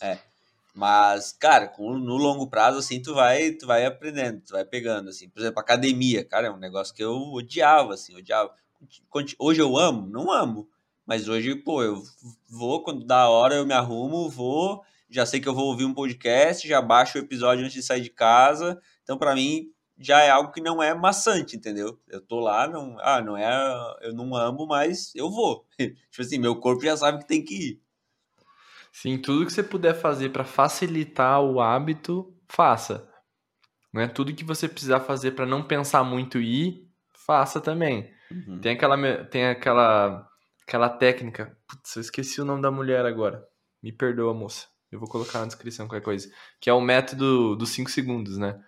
Mas, 0.75 1.33
cara, 1.33 1.69
com, 1.69 1.99
no 1.99 2.17
longo 2.17 2.47
prazo, 2.49 2.79
assim, 2.79 3.01
tu 3.01 3.15
vai, 3.15 3.53
tu 3.53 3.67
vai 3.67 3.85
aprendendo, 3.85 4.41
tu 4.41 4.53
vai 4.53 4.65
pegando, 4.65 5.11
assim. 5.11 5.29
Por 5.29 5.41
exemplo, 5.41 5.61
academia, 5.61 6.25
cara, 6.25 6.47
é 6.49 6.51
um 6.51 6.57
negócio 6.59 6.95
que 6.95 7.05
eu 7.05 7.15
odiava, 7.33 7.95
assim, 7.95 8.17
odiava. 8.17 8.55
Hoje 9.39 9.61
eu 9.61 9.77
amo? 9.77 10.09
Não 10.09 10.33
amo. 10.33 10.69
Mas 11.07 11.29
hoje, 11.29 11.55
pô, 11.57 11.83
eu 11.83 12.03
vou, 12.49 12.83
quando 12.83 13.05
dá 13.05 13.29
hora, 13.29 13.55
eu 13.55 13.67
me 13.67 13.75
arrumo, 13.75 14.31
vou, 14.31 14.83
já 15.11 15.27
sei 15.27 15.41
que 15.41 15.49
eu 15.49 15.55
vou 15.55 15.67
ouvir 15.67 15.85
um 15.85 15.93
podcast, 15.93 16.67
já 16.67 16.81
baixo 16.81 17.19
o 17.19 17.21
episódio 17.21 17.65
antes 17.65 17.75
de 17.75 17.83
sair 17.83 18.01
de 18.01 18.11
casa. 18.11 18.81
Então, 19.03 19.19
pra 19.19 19.35
mim, 19.35 19.71
já 19.99 20.23
é 20.23 20.31
algo 20.31 20.53
que 20.53 20.61
não 20.61 20.83
é 20.83 20.95
maçante, 20.95 21.57
entendeu? 21.57 21.99
Eu 22.09 22.21
tô 22.21 22.41
lá, 22.41 22.67
não, 22.67 22.97
ah, 23.01 23.21
não 23.21 23.37
é, 23.37 23.97
eu 24.03 24.15
não 24.15 24.35
amo, 24.35 24.67
mas 24.67 25.15
eu 25.15 25.31
vou. 25.31 25.67
tipo 25.79 26.21
assim, 26.21 26.39
meu 26.39 26.57
corpo 26.57 26.83
já 26.83 26.97
sabe 26.97 27.19
que 27.19 27.29
tem 27.29 27.45
que 27.45 27.55
ir. 27.55 27.82
Sim, 28.93 29.17
tudo 29.17 29.47
que 29.47 29.53
você 29.53 29.63
puder 29.63 29.95
fazer 29.95 30.29
para 30.29 30.45
facilitar 30.45 31.41
o 31.41 31.61
hábito, 31.61 32.37
faça. 32.47 33.09
Né? 33.93 34.07
Tudo 34.07 34.35
que 34.35 34.45
você 34.45 34.69
precisar 34.69 35.01
fazer 35.01 35.33
para 35.33 35.47
não 35.47 35.63
pensar 35.63 36.05
muito 36.05 36.39
e 36.39 36.69
ir, 36.69 36.89
faça 37.15 37.61
também. 37.61 38.13
Uhum. 38.31 38.61
Tem 38.61 38.73
aquela 38.73 39.25
tem 39.25 39.49
aquela 39.49 40.29
aquela 40.67 40.89
técnica. 40.89 41.57
Putz, 41.67 41.97
eu 41.97 42.01
esqueci 42.03 42.41
o 42.41 42.45
nome 42.45 42.63
da 42.63 42.71
mulher 42.71 43.05
agora. 43.07 43.43
Me 43.83 43.91
perdoa, 43.91 44.35
moça. 44.35 44.67
Eu 44.91 44.99
vou 44.99 45.09
colocar 45.09 45.41
na 45.41 45.47
descrição 45.47 45.89
qualquer 45.89 46.05
coisa. 46.05 46.31
Que 46.61 46.69
é 46.69 46.73
o 46.73 46.81
método 46.81 47.57
dos 47.57 47.71
5 47.71 47.91
segundos, 47.91 48.37
né? 48.37 48.63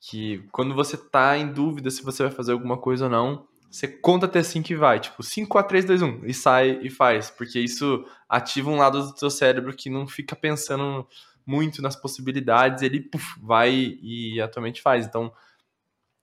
Que 0.00 0.46
quando 0.52 0.74
você 0.74 0.96
tá 0.96 1.36
em 1.38 1.50
dúvida 1.50 1.90
se 1.90 2.02
você 2.02 2.22
vai 2.22 2.32
fazer 2.32 2.52
alguma 2.52 2.76
coisa 2.78 3.04
ou 3.06 3.10
não, 3.10 3.48
você 3.74 3.88
conta 3.88 4.26
até 4.26 4.40
5 4.40 4.70
e 4.70 4.76
vai. 4.76 5.00
Tipo, 5.00 5.20
5, 5.20 5.48
4, 5.48 5.68
3, 5.68 5.84
2, 5.84 6.02
1. 6.02 6.26
E 6.26 6.32
sai 6.32 6.78
e 6.80 6.88
faz. 6.88 7.28
Porque 7.28 7.58
isso 7.58 8.04
ativa 8.28 8.70
um 8.70 8.76
lado 8.76 9.10
do 9.10 9.18
seu 9.18 9.28
cérebro 9.28 9.74
que 9.74 9.90
não 9.90 10.06
fica 10.06 10.36
pensando 10.36 11.04
muito 11.44 11.82
nas 11.82 11.96
possibilidades. 11.96 12.84
Ele 12.84 13.00
puf, 13.00 13.36
vai 13.42 13.98
e 14.00 14.40
atualmente 14.40 14.80
faz. 14.80 15.04
Então, 15.04 15.32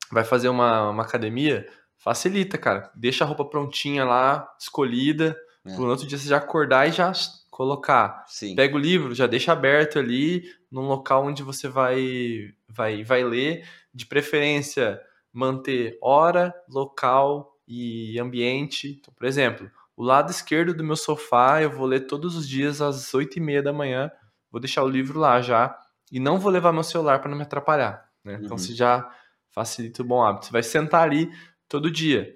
vai 0.09 0.23
fazer 0.23 0.47
uma, 0.47 0.91
uma 0.91 1.03
academia, 1.03 1.67
facilita, 1.97 2.57
cara. 2.57 2.89
Deixa 2.95 3.25
a 3.25 3.27
roupa 3.27 3.43
prontinha 3.43 4.05
lá, 4.05 4.49
escolhida. 4.57 5.37
É. 5.65 5.75
Pro 5.75 5.89
outro 5.89 6.07
dia 6.07 6.17
você 6.17 6.29
já 6.29 6.37
acordar 6.37 6.87
e 6.87 6.93
já 6.93 7.11
colocar. 7.49 8.23
Sim. 8.29 8.55
Pega 8.55 8.77
o 8.77 8.79
livro, 8.79 9.13
já 9.13 9.27
deixa 9.27 9.51
aberto 9.51 9.99
ali, 9.99 10.45
num 10.71 10.87
local 10.87 11.25
onde 11.25 11.43
você 11.43 11.67
vai, 11.67 12.53
vai, 12.69 13.03
vai 13.03 13.25
ler. 13.25 13.67
De 13.93 14.05
preferência, 14.05 15.01
manter 15.34 15.98
hora, 16.02 16.54
local 16.70 17.56
e 17.67 18.20
ambiente. 18.20 18.98
Então, 19.00 19.13
por 19.13 19.26
exemplo, 19.26 19.70
o 19.96 20.04
lado 20.04 20.32
esquerdo 20.32 20.74
do 20.74 20.84
meu 20.84 20.96
sofá 20.96 21.62
eu 21.62 21.70
vou 21.72 21.86
ler 21.86 22.02
todos 22.08 22.36
os 22.36 22.48
dias 22.48 22.82
às 22.82 23.13
8 23.13 23.38
e 23.38 23.39
meia 23.41 23.62
da 23.63 23.72
manhã. 23.74 24.12
Vou 24.52 24.60
deixar 24.60 24.84
o 24.84 24.89
livro 24.89 25.20
lá 25.20 25.41
já. 25.41 25.76
E 26.12 26.20
não 26.20 26.38
vou 26.39 26.52
levar 26.52 26.74
meu 26.74 26.84
celular 26.84 27.20
para 27.20 27.30
não 27.30 27.38
me 27.38 27.44
atrapalhar. 27.44 28.04
Né? 28.24 28.34
Então 28.36 28.52
Uhum. 28.52 28.58
você 28.58 28.74
já 28.74 29.10
facilita 29.52 30.02
o 30.02 30.06
bom 30.06 30.22
hábito. 30.24 30.48
Você 30.48 30.52
vai 30.52 30.63
sentar 30.63 31.04
ali 31.04 31.32
todo 31.70 31.89
dia. 31.89 32.36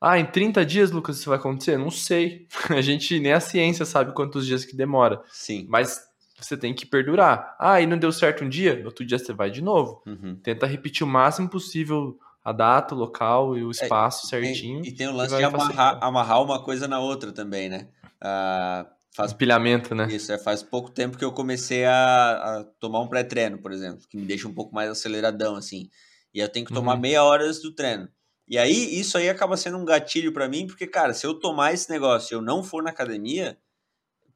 Ah, 0.00 0.18
em 0.18 0.26
30 0.26 0.66
dias, 0.66 0.90
Lucas, 0.90 1.18
isso 1.18 1.30
vai 1.30 1.38
acontecer? 1.38 1.78
Não 1.78 1.90
sei. 1.90 2.46
A 2.78 2.80
gente 2.82 3.18
nem 3.20 3.32
a 3.32 3.40
ciência 3.40 3.84
sabe 3.86 4.12
quantos 4.12 4.44
dias 4.46 4.64
que 4.64 4.76
demora. 4.76 5.22
Sim. 5.28 5.66
Mas 5.68 6.00
você 6.40 6.56
tem 6.56 6.74
que 6.74 6.86
perdurar. 6.86 7.56
Ah, 7.58 7.80
e 7.80 7.86
não 7.86 7.98
deu 7.98 8.12
certo 8.12 8.44
um 8.44 8.48
dia, 8.48 8.76
no 8.76 8.86
outro 8.86 9.04
dia 9.04 9.18
você 9.18 9.32
vai 9.32 9.50
de 9.50 9.62
novo. 9.62 10.02
Uhum. 10.06 10.36
Tenta 10.36 10.66
repetir 10.66 11.06
o 11.06 11.10
máximo 11.10 11.48
possível 11.48 12.18
a 12.44 12.52
data, 12.52 12.94
o 12.94 12.98
local 12.98 13.56
e 13.56 13.64
o 13.64 13.70
espaço 13.70 14.26
é, 14.26 14.28
certinho. 14.28 14.84
E, 14.84 14.88
e, 14.88 14.92
tem 14.92 15.08
o 15.08 15.12
lance 15.12 15.34
de 15.34 15.42
amarrar, 15.42 15.98
amarrar, 16.02 16.42
uma 16.42 16.62
coisa 16.62 16.86
na 16.86 17.00
outra 17.00 17.32
também, 17.32 17.70
né? 17.70 17.88
Uh, 18.16 18.86
faz 19.12 19.32
Empilhamento, 19.32 19.94
né? 19.94 20.06
Isso, 20.10 20.30
é, 20.30 20.38
faz 20.38 20.62
pouco 20.62 20.90
tempo 20.90 21.16
que 21.16 21.24
eu 21.24 21.32
comecei 21.32 21.86
a, 21.86 22.32
a 22.32 22.64
tomar 22.78 23.00
um 23.00 23.08
pré-treino, 23.08 23.58
por 23.58 23.72
exemplo, 23.72 24.06
que 24.08 24.16
me 24.16 24.26
deixa 24.26 24.46
um 24.46 24.52
pouco 24.52 24.74
mais 24.74 24.90
aceleradão, 24.90 25.56
assim. 25.56 25.88
E 26.34 26.40
eu 26.40 26.48
tenho 26.48 26.66
que 26.66 26.74
tomar 26.74 26.94
uhum. 26.94 27.00
meia 27.00 27.24
hora 27.24 27.44
antes 27.44 27.62
do 27.62 27.74
treino. 27.74 28.08
E 28.46 28.58
aí, 28.58 29.00
isso 29.00 29.16
aí 29.16 29.30
acaba 29.30 29.56
sendo 29.56 29.78
um 29.78 29.84
gatilho 29.84 30.30
para 30.30 30.46
mim, 30.46 30.66
porque, 30.66 30.86
cara, 30.86 31.14
se 31.14 31.26
eu 31.26 31.32
tomar 31.34 31.72
esse 31.72 31.88
negócio 31.88 32.34
e 32.34 32.36
eu 32.36 32.42
não 32.42 32.62
for 32.62 32.82
na 32.82 32.90
academia, 32.90 33.56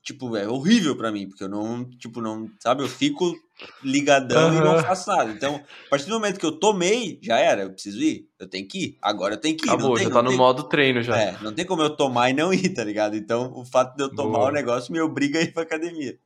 tipo, 0.02 0.36
é 0.36 0.48
horrível 0.48 0.96
para 0.96 1.12
mim, 1.12 1.28
porque 1.28 1.44
eu 1.44 1.48
não, 1.48 1.84
tipo, 1.84 2.20
não, 2.20 2.50
sabe, 2.60 2.82
eu 2.82 2.88
fico 2.88 3.34
ligadão 3.82 4.50
uhum. 4.50 4.56
e 4.56 4.60
não 4.60 4.82
faço 4.82 5.10
nada. 5.10 5.30
Então, 5.30 5.56
a 5.86 5.90
partir 5.90 6.06
do 6.06 6.14
momento 6.14 6.38
que 6.38 6.46
eu 6.46 6.52
tomei, 6.52 7.18
já 7.22 7.38
era, 7.38 7.62
eu 7.62 7.70
preciso 7.70 8.00
ir, 8.00 8.28
eu 8.38 8.48
tenho 8.48 8.66
que 8.66 8.78
ir, 8.78 8.98
agora 9.02 9.34
eu 9.34 9.40
tenho 9.40 9.56
que 9.56 9.66
ir. 9.66 9.70
Acabou, 9.70 9.96
tem, 9.96 10.04
já 10.04 10.10
tá 10.10 10.22
no 10.22 10.30
tem, 10.30 10.38
modo 10.38 10.62
treino 10.64 11.02
já. 11.02 11.16
É, 11.16 11.36
não 11.42 11.52
tem 11.52 11.64
como 11.64 11.82
eu 11.82 11.90
tomar 11.90 12.30
e 12.30 12.32
não 12.32 12.52
ir, 12.52 12.68
tá 12.70 12.84
ligado? 12.84 13.16
Então, 13.16 13.52
o 13.54 13.64
fato 13.64 13.96
de 13.96 14.02
eu 14.02 14.14
tomar 14.14 14.38
boa. 14.38 14.50
o 14.50 14.52
negócio 14.52 14.92
me 14.92 15.00
obriga 15.00 15.38
a 15.38 15.42
ir 15.42 15.52
pra 15.52 15.62
academia. 15.62 16.18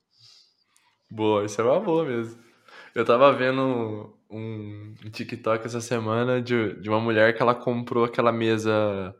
Boa, 1.11 1.45
isso 1.45 1.61
é 1.61 1.65
uma 1.65 1.81
boa 1.81 2.05
mesmo. 2.05 2.39
Eu 2.95 3.05
tava 3.05 3.33
vendo 3.33 4.15
um 4.31 4.95
TikTok 5.11 5.67
essa 5.67 5.81
semana 5.81 6.41
de, 6.41 6.75
de 6.81 6.89
uma 6.89 7.01
mulher 7.01 7.35
que 7.35 7.43
ela 7.43 7.55
comprou 7.55 8.05
aquela 8.05 8.33
mesa 8.33 9.15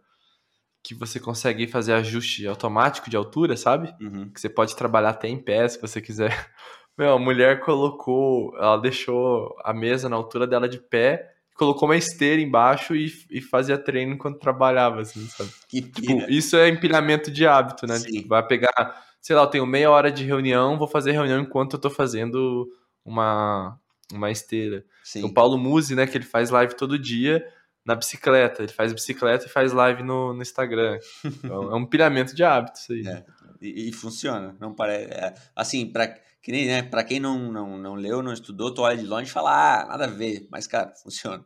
que 0.83 0.95
você 0.95 1.21
consegue 1.21 1.67
fazer 1.67 1.93
ajuste 1.93 2.47
automático 2.47 3.09
de 3.09 3.17
altura, 3.17 3.57
sabe? 3.57 3.95
Uhum. 4.01 4.31
Que 4.31 4.41
você 4.41 4.49
pode 4.49 4.75
trabalhar 4.75 5.11
até 5.11 5.29
em 5.29 5.39
pé 5.39 5.69
se 5.69 5.81
você 5.81 6.01
quiser. 6.01 6.51
Meu, 6.99 7.13
a 7.13 7.19
mulher 7.19 7.61
colocou, 7.61 8.55
ela 8.59 8.77
deixou 8.77 9.55
a 9.65 9.73
mesa 9.73 10.09
na 10.09 10.17
altura 10.17 10.47
dela 10.47 10.69
de 10.69 10.79
pé, 10.79 11.31
colocou 11.55 11.89
uma 11.89 11.97
esteira 11.97 12.43
embaixo 12.43 12.95
e, 12.95 13.11
e 13.31 13.41
fazia 13.41 13.79
treino 13.79 14.15
enquanto 14.15 14.41
trabalhava, 14.41 15.01
assim, 15.01 15.25
sabe? 15.29 15.51
Que 15.69 15.81
tipo, 15.81 16.31
isso 16.31 16.57
é 16.57 16.69
empilhamento 16.69 17.31
de 17.31 17.47
hábito, 17.47 17.87
né? 17.87 17.99
Tipo, 17.99 18.29
vai 18.29 18.47
pegar, 18.47 19.03
sei 19.21 19.37
lá, 19.37 19.43
eu 19.43 19.47
tenho 19.47 19.67
meia 19.67 19.91
hora 19.91 20.11
de 20.11 20.25
reunião, 20.25 20.77
vou 20.77 20.89
fazer 20.89 21.13
reunião 21.13 21.41
enquanto 21.41 21.75
eu 21.75 21.81
tô 21.81 21.89
fazendo 21.89 22.69
uma, 23.05 23.79
uma 24.13 24.31
esteira. 24.31 24.85
Sim. 25.03 25.25
O 25.25 25.33
Paulo 25.33 25.57
Musi, 25.57 25.95
né, 25.95 26.07
que 26.07 26.17
ele 26.17 26.25
faz 26.25 26.51
live 26.51 26.75
todo 26.75 26.99
dia 26.99 27.43
na 27.85 27.95
bicicleta. 27.95 28.63
Ele 28.63 28.73
faz 28.73 28.93
bicicleta 28.93 29.47
e 29.47 29.49
faz 29.49 29.73
live 29.73 30.03
no, 30.03 30.33
no 30.33 30.43
Instagram. 30.43 30.99
Então, 31.25 31.73
é 31.73 31.77
um 31.77 31.87
pilhamento 31.87 32.35
de 32.35 32.45
hábitos 32.45 32.89
aí. 32.91 33.07
É. 33.07 33.25
E, 33.61 33.89
e, 33.89 33.93
funciona. 33.93 34.57
Não 34.61 34.75
parece. 34.75 35.13
É, 35.13 35.35
assim, 35.55 35.87
para 35.87 36.09
que 36.43 36.51
nem, 36.51 36.67
né, 36.67 36.83
pra 36.83 37.05
quem 37.05 37.21
não, 37.21 37.53
não, 37.53 37.79
não 37.79 37.95
leu, 37.95 38.21
não 38.21 38.33
estudou, 38.33 38.75
tu 38.75 38.83
olha 38.83 38.97
de 38.97 39.07
longe 39.07 39.31
e 39.31 39.33
fala, 39.33 39.83
ah, 39.83 39.87
nada 39.87 40.05
a 40.07 40.09
ver. 40.09 40.49
Mas, 40.51 40.67
cara, 40.67 40.93
funciona. 40.95 41.45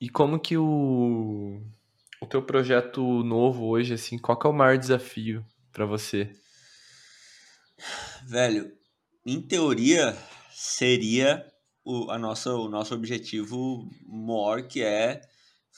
E 0.00 0.08
como 0.08 0.40
que 0.40 0.56
o, 0.56 1.62
o 2.20 2.26
teu 2.26 2.42
projeto 2.42 3.22
novo 3.22 3.66
hoje, 3.66 3.94
assim, 3.94 4.18
qual 4.18 4.36
que 4.36 4.46
é 4.46 4.50
o 4.50 4.52
maior 4.52 4.76
desafio 4.76 5.44
para 5.72 5.86
você? 5.86 6.32
Velho, 8.26 8.72
em 9.24 9.40
teoria, 9.40 10.16
seria 10.50 11.46
o, 11.84 12.10
a 12.10 12.18
nossa, 12.18 12.52
o 12.52 12.68
nosso 12.68 12.94
objetivo 12.94 13.88
maior, 14.06 14.62
que 14.62 14.82
é 14.82 15.20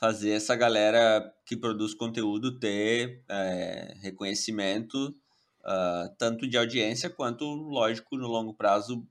fazer 0.03 0.31
essa 0.31 0.57
galera 0.57 1.33
que 1.47 1.57
produz 1.57 1.95
conteúdo 1.95 2.59
ter 2.59 3.23
é, 3.29 3.95
reconhecimento 4.01 5.15
uh, 5.61 6.13
tanto 6.19 6.49
de 6.49 6.59
audiência 6.59 7.09
quanto, 7.09 7.45
lógico, 7.45 8.17
no 8.17 8.27
longo 8.27 8.53
prazo 8.53 9.07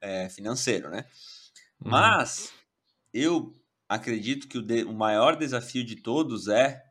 é, 0.00 0.30
financeiro, 0.30 0.88
né? 0.88 1.04
Uhum. 1.84 1.90
Mas 1.90 2.54
eu 3.12 3.52
acredito 3.86 4.48
que 4.48 4.56
o, 4.56 4.62
de, 4.62 4.82
o 4.84 4.94
maior 4.94 5.36
desafio 5.36 5.84
de 5.84 5.96
todos 5.96 6.48
é 6.48 6.82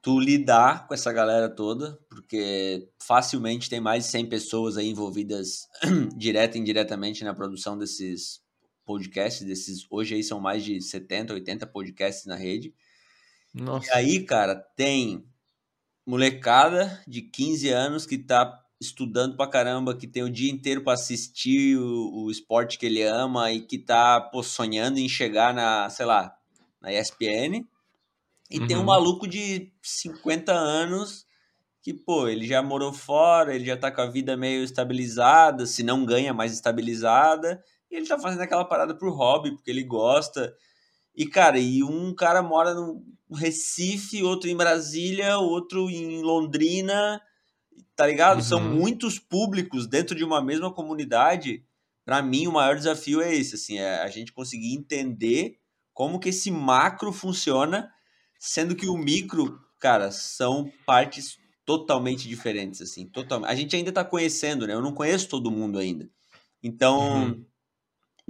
tu 0.00 0.18
lidar 0.18 0.88
com 0.88 0.94
essa 0.94 1.12
galera 1.12 1.54
toda, 1.54 1.98
porque 2.08 2.88
facilmente 2.98 3.68
tem 3.68 3.78
mais 3.78 4.04
de 4.04 4.10
100 4.10 4.26
pessoas 4.30 4.78
aí 4.78 4.88
envolvidas 4.88 5.68
direta 6.16 6.56
e 6.56 6.60
indiretamente 6.62 7.24
na 7.24 7.34
produção 7.34 7.76
desses 7.76 8.40
podcasts, 8.90 9.46
desses 9.46 9.86
hoje 9.88 10.16
aí 10.16 10.24
são 10.24 10.40
mais 10.40 10.64
de 10.64 10.80
70, 10.80 11.32
80 11.34 11.64
podcasts 11.68 12.26
na 12.26 12.34
rede. 12.34 12.74
Nossa. 13.54 13.86
E 13.86 13.92
aí, 13.92 14.24
cara, 14.24 14.56
tem 14.56 15.24
molecada 16.04 17.00
de 17.06 17.22
15 17.22 17.68
anos 17.68 18.04
que 18.04 18.18
tá 18.18 18.60
estudando 18.80 19.36
pra 19.36 19.46
caramba, 19.46 19.96
que 19.96 20.08
tem 20.08 20.24
o 20.24 20.30
dia 20.30 20.50
inteiro 20.50 20.82
para 20.82 20.94
assistir 20.94 21.78
o, 21.78 22.24
o, 22.24 22.30
esporte 22.32 22.78
que 22.78 22.86
ele 22.86 23.00
ama 23.04 23.52
e 23.52 23.60
que 23.60 23.78
tá 23.78 24.20
pô, 24.20 24.42
sonhando 24.42 24.98
em 24.98 25.08
chegar 25.08 25.54
na, 25.54 25.88
sei 25.88 26.06
lá, 26.06 26.34
na 26.80 26.92
ESPN. 26.92 27.64
E 28.50 28.58
uhum. 28.58 28.66
tem 28.66 28.76
um 28.76 28.80
uhum. 28.80 28.86
maluco 28.86 29.28
de 29.28 29.72
50 29.82 30.52
anos 30.52 31.28
que, 31.80 31.94
pô, 31.94 32.26
ele 32.26 32.44
já 32.44 32.60
morou 32.60 32.92
fora, 32.92 33.54
ele 33.54 33.66
já 33.66 33.76
tá 33.76 33.92
com 33.92 34.00
a 34.00 34.06
vida 34.06 34.36
meio 34.36 34.64
estabilizada, 34.64 35.64
se 35.64 35.84
não 35.84 36.04
ganha, 36.04 36.34
mais 36.34 36.52
estabilizada, 36.52 37.62
e 37.90 37.96
ele 37.96 38.06
tá 38.06 38.18
fazendo 38.18 38.42
aquela 38.42 38.64
parada 38.64 38.94
pro 38.94 39.12
hobby, 39.12 39.52
porque 39.52 39.70
ele 39.70 39.82
gosta. 39.82 40.54
E, 41.14 41.26
cara, 41.26 41.58
e 41.58 41.82
um 41.82 42.14
cara 42.14 42.42
mora 42.42 42.74
no 42.74 43.04
Recife, 43.32 44.22
outro 44.22 44.48
em 44.48 44.56
Brasília, 44.56 45.38
outro 45.38 45.90
em 45.90 46.22
Londrina, 46.22 47.20
tá 47.96 48.06
ligado? 48.06 48.38
Uhum. 48.38 48.44
São 48.44 48.60
muitos 48.60 49.18
públicos 49.18 49.86
dentro 49.86 50.14
de 50.14 50.24
uma 50.24 50.40
mesma 50.40 50.72
comunidade. 50.72 51.64
Para 52.04 52.22
mim, 52.22 52.46
o 52.46 52.52
maior 52.52 52.76
desafio 52.76 53.20
é 53.20 53.34
esse, 53.34 53.56
assim, 53.56 53.78
é 53.78 54.00
a 54.02 54.08
gente 54.08 54.32
conseguir 54.32 54.74
entender 54.74 55.58
como 55.92 56.18
que 56.18 56.30
esse 56.30 56.50
macro 56.50 57.12
funciona 57.12 57.90
sendo 58.38 58.74
que 58.74 58.88
o 58.88 58.96
micro, 58.96 59.60
cara, 59.78 60.10
são 60.10 60.72
partes 60.86 61.38
totalmente 61.66 62.26
diferentes, 62.26 62.80
assim, 62.80 63.06
totalmente. 63.06 63.50
A 63.50 63.54
gente 63.54 63.76
ainda 63.76 63.92
tá 63.92 64.02
conhecendo, 64.02 64.66
né? 64.66 64.72
Eu 64.72 64.80
não 64.80 64.94
conheço 64.94 65.28
todo 65.28 65.50
mundo 65.50 65.78
ainda. 65.78 66.08
Então, 66.62 67.26
uhum. 67.26 67.44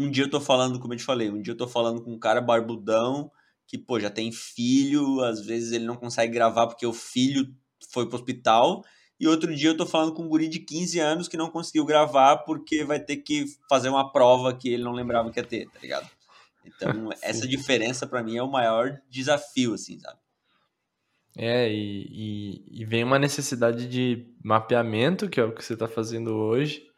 Um 0.00 0.10
dia 0.10 0.24
eu 0.24 0.30
tô 0.30 0.40
falando, 0.40 0.80
como 0.80 0.94
eu 0.94 0.98
te 0.98 1.04
falei, 1.04 1.30
um 1.30 1.42
dia 1.42 1.52
eu 1.52 1.56
tô 1.56 1.68
falando 1.68 2.02
com 2.02 2.12
um 2.12 2.18
cara 2.18 2.40
barbudão 2.40 3.30
que, 3.66 3.78
pô, 3.78 4.00
já 4.00 4.10
tem 4.10 4.32
filho, 4.32 5.20
às 5.20 5.44
vezes 5.44 5.72
ele 5.72 5.84
não 5.84 5.94
consegue 5.94 6.32
gravar 6.32 6.66
porque 6.66 6.86
o 6.86 6.92
filho 6.92 7.54
foi 7.92 8.06
pro 8.06 8.16
hospital. 8.16 8.82
E 9.18 9.28
outro 9.28 9.54
dia 9.54 9.70
eu 9.70 9.76
tô 9.76 9.86
falando 9.86 10.12
com 10.12 10.22
um 10.24 10.28
guri 10.28 10.48
de 10.48 10.58
15 10.58 10.98
anos 10.98 11.28
que 11.28 11.36
não 11.36 11.50
conseguiu 11.50 11.84
gravar 11.84 12.38
porque 12.38 12.82
vai 12.82 12.98
ter 12.98 13.18
que 13.18 13.44
fazer 13.68 13.88
uma 13.88 14.10
prova 14.10 14.52
que 14.54 14.68
ele 14.68 14.82
não 14.82 14.92
lembrava 14.92 15.30
que 15.30 15.38
ia 15.38 15.44
ter, 15.44 15.68
tá 15.68 15.78
ligado? 15.80 16.08
Então, 16.64 17.10
essa 17.22 17.46
diferença 17.46 18.06
para 18.06 18.22
mim 18.22 18.36
é 18.36 18.42
o 18.42 18.50
maior 18.50 19.00
desafio, 19.08 19.74
assim, 19.74 20.00
sabe? 20.00 20.18
É, 21.36 21.70
e, 21.70 22.08
e, 22.10 22.82
e, 22.82 22.84
vem 22.84 23.04
uma 23.04 23.18
necessidade 23.18 23.86
de 23.86 24.26
mapeamento, 24.42 25.28
que 25.28 25.38
é 25.38 25.44
o 25.44 25.54
que 25.54 25.64
você 25.64 25.74
está 25.74 25.86
fazendo 25.86 26.34
hoje, 26.34 26.89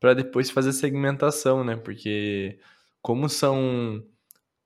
para 0.00 0.14
depois 0.14 0.50
fazer 0.50 0.72
segmentação, 0.72 1.64
né? 1.64 1.76
Porque 1.76 2.58
como 3.02 3.28
são 3.28 4.02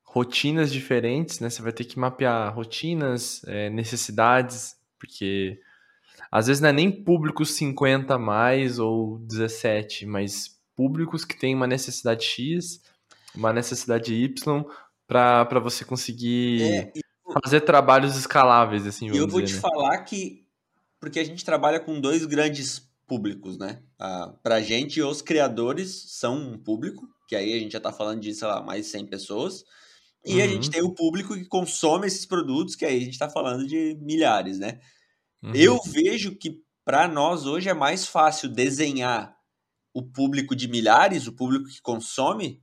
rotinas 0.02 0.72
diferentes, 0.72 1.40
né? 1.40 1.48
Você 1.48 1.62
vai 1.62 1.72
ter 1.72 1.84
que 1.84 1.98
mapear 1.98 2.54
rotinas, 2.54 3.42
é, 3.46 3.70
necessidades, 3.70 4.76
porque 4.98 5.60
às 6.30 6.46
vezes 6.46 6.60
não 6.60 6.68
é 6.68 6.72
nem 6.72 6.90
público 6.90 7.44
50 7.44 8.18
mais 8.18 8.78
ou 8.78 9.18
17, 9.18 10.06
mas 10.06 10.58
públicos 10.74 11.24
que 11.24 11.38
têm 11.38 11.54
uma 11.54 11.66
necessidade 11.66 12.24
X 12.24 12.80
uma 13.34 13.52
necessidade 13.52 14.14
Y 14.14 14.64
para 15.06 15.60
você 15.60 15.84
conseguir 15.84 16.62
é, 16.62 16.92
fazer 17.42 17.62
trabalhos 17.62 18.16
escaláveis, 18.16 18.86
assim, 18.86 19.10
E 19.10 19.16
eu 19.16 19.28
vou 19.28 19.40
dizer, 19.40 19.58
te 19.58 19.62
né? 19.62 19.70
falar 19.70 19.98
que, 20.04 20.46
porque 21.00 21.18
a 21.18 21.24
gente 21.24 21.44
trabalha 21.44 21.80
com 21.80 22.00
dois 22.00 22.24
grandes 22.24 22.90
públicos, 23.12 23.58
né? 23.58 23.82
Ah, 23.98 24.32
pra 24.42 24.62
gente, 24.62 25.02
os 25.02 25.20
criadores 25.20 26.06
são 26.18 26.34
um 26.34 26.56
público, 26.56 27.06
que 27.28 27.36
aí 27.36 27.52
a 27.52 27.58
gente 27.58 27.72
já 27.72 27.80
tá 27.80 27.92
falando 27.92 28.20
de, 28.20 28.34
sei 28.34 28.48
lá, 28.48 28.62
mais 28.62 28.86
de 28.86 28.92
100 28.92 29.06
pessoas, 29.06 29.64
e 30.24 30.36
uhum. 30.36 30.42
a 30.42 30.46
gente 30.46 30.64
uhum. 30.64 30.70
tem 30.70 30.82
o 30.82 30.94
público 30.94 31.34
que 31.34 31.44
consome 31.44 32.06
esses 32.06 32.24
produtos, 32.24 32.74
que 32.74 32.86
aí 32.86 32.96
a 32.96 33.04
gente 33.04 33.18
tá 33.18 33.28
falando 33.28 33.66
de 33.66 33.98
milhares, 34.00 34.58
né? 34.58 34.80
Uhum. 35.42 35.52
Eu 35.54 35.78
vejo 35.82 36.34
que 36.36 36.62
para 36.86 37.06
nós 37.06 37.44
hoje 37.44 37.68
é 37.68 37.74
mais 37.74 38.06
fácil 38.06 38.48
desenhar 38.48 39.36
o 39.92 40.02
público 40.02 40.56
de 40.56 40.66
milhares, 40.66 41.26
o 41.26 41.34
público 41.34 41.68
que 41.68 41.82
consome, 41.82 42.62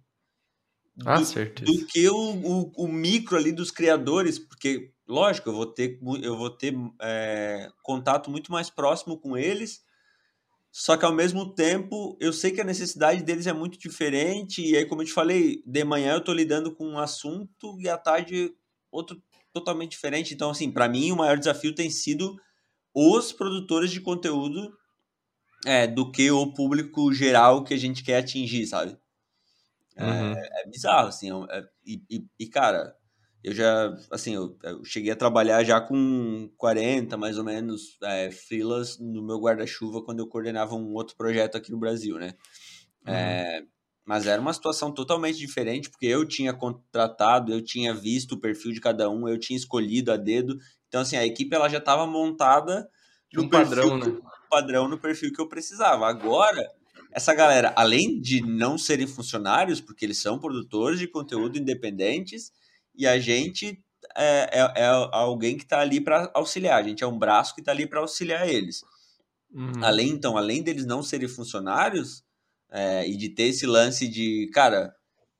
ah, 1.05 1.19
do, 1.19 1.63
do 1.63 1.85
que 1.85 2.09
o, 2.09 2.17
o, 2.17 2.71
o, 2.75 2.88
micro 2.88 3.38
ali 3.38 3.51
dos 3.51 3.69
criadores, 3.69 4.39
porque, 4.39 4.91
lógico, 5.07 5.49
eu 5.49 5.53
vou 5.53 5.67
ter, 5.67 5.99
eu 6.23 6.35
vou 6.35 6.49
ter 6.49 6.73
é, 6.99 7.69
contato 7.83 8.31
muito 8.31 8.51
mais 8.51 8.71
próximo 8.71 9.15
com 9.15 9.38
eles, 9.38 9.88
só 10.71 10.95
que 10.95 11.05
ao 11.05 11.13
mesmo 11.13 11.53
tempo 11.53 12.17
eu 12.19 12.32
sei 12.32 12.51
que 12.51 12.62
a 12.62 12.65
necessidade 12.65 13.23
deles 13.23 13.47
é 13.47 13.53
muito 13.53 13.77
diferente, 13.77 14.62
e 14.62 14.77
aí, 14.77 14.86
como 14.86 15.01
eu 15.01 15.05
te 15.05 15.13
falei, 15.13 15.63
de 15.65 15.84
manhã 15.84 16.13
eu 16.13 16.23
tô 16.23 16.34
lidando 16.34 16.73
com 16.73 16.88
um 16.88 16.99
assunto 16.99 17.79
e 17.79 17.89
à 17.89 17.97
tarde 17.97 18.53
outro 18.91 19.21
totalmente 19.51 19.91
diferente. 19.91 20.34
Então, 20.34 20.51
assim, 20.51 20.71
para 20.71 20.88
mim 20.88 21.12
o 21.12 21.17
maior 21.17 21.38
desafio 21.38 21.73
tem 21.73 21.89
sido 21.89 22.39
os 22.93 23.32
produtores 23.32 23.91
de 23.91 24.01
conteúdo 24.01 24.73
é, 25.65 25.88
do 25.88 26.12
que 26.12 26.29
o 26.32 26.53
público 26.53 27.12
geral 27.13 27.63
que 27.63 27.73
a 27.73 27.77
gente 27.77 28.03
quer 28.03 28.17
atingir, 28.17 28.65
sabe? 28.67 28.97
É, 29.95 30.03
uhum. 30.03 30.34
É, 30.34 30.62
é 30.62 30.67
bizarro, 30.67 31.10
assim. 31.10 31.29
É, 31.49 31.63
e, 31.86 32.01
e, 32.10 32.25
e, 32.39 32.47
cara, 32.47 32.95
eu 33.43 33.54
já, 33.54 33.95
assim, 34.12 34.36
eu, 34.36 34.58
eu, 34.63 34.84
cheguei 34.84 35.12
a 35.12 35.15
trabalhar 35.15 35.63
já 35.63 35.80
com 35.80 36.49
40, 36.58 37.15
mais 37.17 37.38
ou 37.38 37.43
menos, 37.43 37.97
é, 38.04 38.30
freelas 38.32 38.99
no 38.99 39.23
meu 39.23 39.39
guarda-chuva 39.39 40.04
quando 40.04 40.19
eu 40.19 40.28
coordenava 40.28 40.75
um 40.75 40.93
outro 40.93 41.15
projeto 41.15 41.56
aqui 41.56 41.71
no 41.71 41.80
Brasil, 41.80 42.17
né? 42.17 42.34
Uhum. 43.08 43.13
É, 43.13 43.63
mas 44.06 44.25
era 44.25 44.41
uma 44.41 44.54
situação 44.54 44.91
totalmente 44.91 45.38
diferente, 45.38 45.89
porque 45.89 46.08
eu 46.08 46.25
tinha 46.25 46.52
contratado, 46.52 47.54
eu 47.54 47.63
tinha 47.63 47.93
visto 47.93 48.34
o 48.34 48.39
perfil 48.39 48.73
de 48.73 48.82
cada 48.82 49.10
um, 49.10 49.28
eu 49.28 49.39
tinha 49.39 49.56
escolhido 49.56 50.12
a 50.12 50.17
dedo. 50.17 50.58
Então, 50.88 51.02
assim, 51.02 51.15
a 51.15 51.25
equipe 51.25 51.56
ela 51.56 51.69
já 51.69 51.78
estava 51.78 52.08
montada 52.08 52.89
de 53.32 53.39
um 53.39 53.47
padrão, 53.47 53.97
né? 53.97 54.19
padrão 54.49 54.88
no 54.88 54.97
perfil 54.97 55.32
que 55.32 55.39
eu 55.39 55.47
precisava. 55.47 56.08
Agora, 56.08 56.67
essa 57.12 57.34
galera, 57.34 57.71
além 57.75 58.19
de 58.19 58.41
não 58.41 58.78
serem 58.78 59.08
funcionários, 59.08 59.80
porque 59.80 60.06
eles 60.06 60.19
são 60.19 60.39
produtores 60.39 60.99
de 60.99 61.08
conteúdo 61.08 61.58
independentes, 61.58 62.52
e 62.99 63.07
a 63.07 63.17
gente 63.17 63.81
é, 64.15 64.59
é, 64.59 64.83
é 64.83 64.85
alguém 64.85 65.57
que 65.57 65.63
está 65.63 65.79
ali 65.79 66.01
para 66.01 66.29
auxiliar, 66.33 66.79
a 66.79 66.88
gente 66.88 67.03
é 67.03 67.07
um 67.07 67.17
braço 67.17 67.55
que 67.55 67.62
está 67.62 67.71
ali 67.71 67.88
para 67.88 68.01
auxiliar 68.01 68.47
eles. 68.47 68.83
Uhum. 69.51 69.83
Além, 69.83 70.09
então, 70.09 70.38
além 70.38 70.62
deles 70.62 70.85
não 70.85 71.01
serem 71.01 71.27
funcionários, 71.27 72.23
é, 72.71 73.07
e 73.07 73.15
de 73.15 73.29
ter 73.29 73.43
esse 73.43 73.65
lance 73.65 74.07
de, 74.07 74.49
cara, 74.53 74.93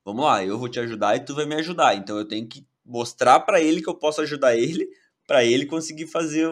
vamos 0.04 0.24
lá, 0.24 0.44
eu 0.44 0.58
vou 0.58 0.68
te 0.68 0.80
ajudar 0.80 1.16
e 1.16 1.20
tu 1.20 1.34
vai 1.34 1.46
me 1.46 1.54
ajudar. 1.56 1.94
Então 1.94 2.18
eu 2.18 2.26
tenho 2.26 2.48
que 2.48 2.66
mostrar 2.84 3.40
para 3.40 3.60
ele 3.60 3.82
que 3.82 3.88
eu 3.88 3.94
posso 3.94 4.20
ajudar 4.20 4.56
ele, 4.56 4.88
para 5.26 5.44
ele 5.44 5.66
conseguir 5.66 6.06
fazer 6.06 6.48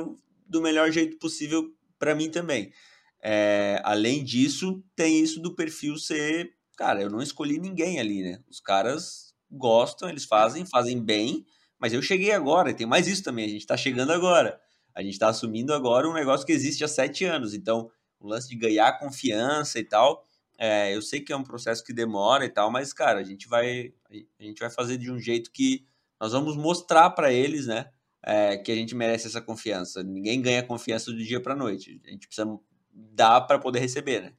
do 0.46 0.62
melhor 0.62 0.90
jeito 0.90 1.18
possível 1.18 1.72
para 1.98 2.14
mim 2.14 2.30
também. 2.30 2.72
É, 3.20 3.80
além 3.82 4.22
disso, 4.22 4.82
tem 4.94 5.20
isso 5.20 5.40
do 5.40 5.54
perfil 5.54 5.96
ser. 5.96 6.52
Cara, 6.76 7.02
eu 7.02 7.10
não 7.10 7.20
escolhi 7.20 7.58
ninguém 7.58 7.98
ali, 7.98 8.22
né? 8.22 8.40
Os 8.48 8.60
caras 8.60 9.27
gostam, 9.50 10.08
eles 10.08 10.24
fazem, 10.24 10.64
fazem 10.66 11.02
bem, 11.02 11.44
mas 11.78 11.92
eu 11.92 12.02
cheguei 12.02 12.32
agora, 12.32 12.70
e 12.70 12.74
tem 12.74 12.86
mais 12.86 13.06
isso 13.06 13.22
também, 13.22 13.44
a 13.44 13.48
gente 13.48 13.66
tá 13.66 13.76
chegando 13.76 14.12
agora. 14.12 14.60
A 14.94 15.02
gente 15.02 15.16
tá 15.16 15.28
assumindo 15.28 15.72
agora 15.72 16.08
um 16.08 16.12
negócio 16.12 16.44
que 16.44 16.52
existe 16.52 16.82
há 16.82 16.88
sete 16.88 17.24
anos. 17.24 17.54
Então, 17.54 17.88
o 18.18 18.26
lance 18.26 18.48
de 18.48 18.56
ganhar 18.56 18.98
confiança 18.98 19.78
e 19.78 19.84
tal. 19.84 20.26
É, 20.58 20.94
eu 20.94 21.00
sei 21.00 21.20
que 21.20 21.32
é 21.32 21.36
um 21.36 21.44
processo 21.44 21.84
que 21.84 21.92
demora 21.92 22.44
e 22.44 22.48
tal, 22.48 22.68
mas, 22.68 22.92
cara, 22.92 23.20
a 23.20 23.22
gente 23.22 23.46
vai, 23.48 23.92
a 24.40 24.42
gente 24.42 24.58
vai 24.58 24.70
fazer 24.70 24.96
de 24.96 25.08
um 25.08 25.18
jeito 25.20 25.52
que 25.52 25.86
nós 26.20 26.32
vamos 26.32 26.56
mostrar 26.56 27.10
para 27.10 27.32
eles, 27.32 27.66
né? 27.66 27.90
É, 28.20 28.56
que 28.56 28.72
a 28.72 28.74
gente 28.74 28.92
merece 28.96 29.28
essa 29.28 29.40
confiança. 29.40 30.02
Ninguém 30.02 30.42
ganha 30.42 30.64
confiança 30.64 31.12
do 31.12 31.18
dia 31.18 31.40
para 31.40 31.54
noite. 31.54 32.00
A 32.04 32.10
gente 32.10 32.26
precisa 32.26 32.58
dar 32.92 33.42
para 33.42 33.60
poder 33.60 33.78
receber, 33.78 34.20
né? 34.20 34.32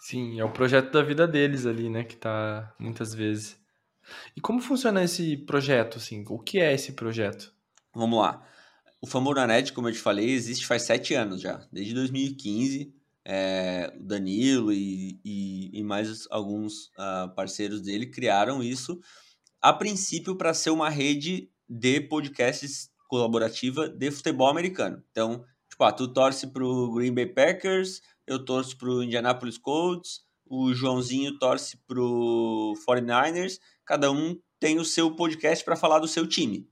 Sim, 0.00 0.40
é 0.40 0.44
o 0.44 0.52
projeto 0.52 0.90
da 0.90 1.02
vida 1.02 1.28
deles 1.28 1.66
ali, 1.66 1.90
né? 1.90 2.02
Que 2.02 2.16
tá 2.16 2.74
muitas 2.78 3.12
vezes. 3.12 3.62
E 4.36 4.40
como 4.40 4.60
funciona 4.60 5.02
esse 5.02 5.36
projeto, 5.36 5.98
assim? 5.98 6.24
O 6.28 6.38
que 6.38 6.58
é 6.58 6.72
esse 6.72 6.92
projeto? 6.92 7.52
Vamos 7.94 8.18
lá. 8.18 8.46
O 9.00 9.06
Famoranet, 9.06 9.72
como 9.72 9.88
eu 9.88 9.92
te 9.92 9.98
falei, 9.98 10.30
existe 10.30 10.66
faz 10.66 10.82
sete 10.82 11.14
anos 11.14 11.40
já, 11.40 11.66
desde 11.72 11.94
2015. 11.94 12.94
É, 13.26 13.90
o 13.98 14.02
Danilo 14.02 14.70
e, 14.70 15.18
e, 15.24 15.78
e, 15.78 15.82
mais 15.82 16.26
alguns 16.30 16.88
uh, 16.88 17.34
parceiros 17.34 17.80
dele 17.80 18.04
criaram 18.04 18.62
isso, 18.62 19.00
a 19.62 19.72
princípio 19.72 20.36
para 20.36 20.52
ser 20.52 20.68
uma 20.68 20.90
rede 20.90 21.50
de 21.66 22.02
podcasts 22.02 22.90
colaborativa 23.08 23.88
de 23.88 24.10
futebol 24.10 24.48
americano. 24.48 25.02
Então, 25.10 25.42
Tipo, 25.74 25.84
ah, 25.84 25.92
tu 25.92 26.06
torce 26.06 26.46
pro 26.46 26.92
Green 26.92 27.12
Bay 27.12 27.26
Packers, 27.26 28.00
eu 28.28 28.44
torço 28.44 28.78
pro 28.78 29.02
Indianapolis 29.02 29.58
Colts, 29.58 30.20
o 30.54 30.74
Joãozinho 30.74 31.38
torce 31.38 31.76
pro 31.86 32.74
49ers, 32.88 33.58
cada 33.84 34.10
um 34.10 34.38
tem 34.60 34.78
o 34.78 34.84
seu 34.84 35.14
podcast 35.14 35.64
para 35.64 35.76
falar 35.76 35.98
do 35.98 36.08
seu 36.08 36.26
time. 36.26 36.68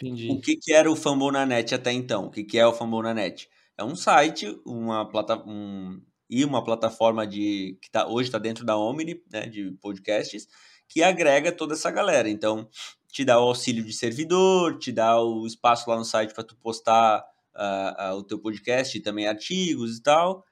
Entendi. 0.00 0.30
O 0.30 0.40
que, 0.40 0.56
que 0.56 0.72
era 0.72 0.90
o 0.90 0.96
Fambonanet 0.96 1.74
até 1.74 1.92
então? 1.92 2.26
O 2.26 2.30
que, 2.30 2.44
que 2.44 2.58
é 2.58 2.66
o 2.66 2.72
Fambonanet? 2.72 3.48
É 3.76 3.84
um 3.84 3.94
site, 3.94 4.60
uma 4.64 5.08
plataforma 5.08 5.52
um, 5.52 6.02
e 6.30 6.44
uma 6.44 6.62
plataforma 6.62 7.26
de 7.26 7.78
que 7.80 7.90
tá, 7.90 8.06
hoje 8.06 8.28
está 8.28 8.38
dentro 8.38 8.64
da 8.64 8.76
Omni, 8.76 9.22
né, 9.30 9.46
de 9.46 9.70
podcasts, 9.80 10.46
que 10.88 11.02
agrega 11.02 11.52
toda 11.52 11.74
essa 11.74 11.90
galera. 11.90 12.28
Então, 12.28 12.68
te 13.10 13.24
dá 13.24 13.38
o 13.38 13.48
auxílio 13.48 13.84
de 13.84 13.92
servidor, 13.92 14.78
te 14.78 14.92
dá 14.92 15.20
o 15.20 15.46
espaço 15.46 15.88
lá 15.88 15.96
no 15.96 16.04
site 16.04 16.34
para 16.34 16.44
tu 16.44 16.56
postar 16.56 17.24
uh, 17.54 18.12
uh, 18.12 18.16
o 18.16 18.22
teu 18.22 18.38
podcast 18.38 18.96
e 18.96 19.00
também 19.00 19.26
artigos 19.26 19.96
e 19.96 20.02
tal. 20.02 20.44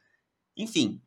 Enfim, 0.57 1.01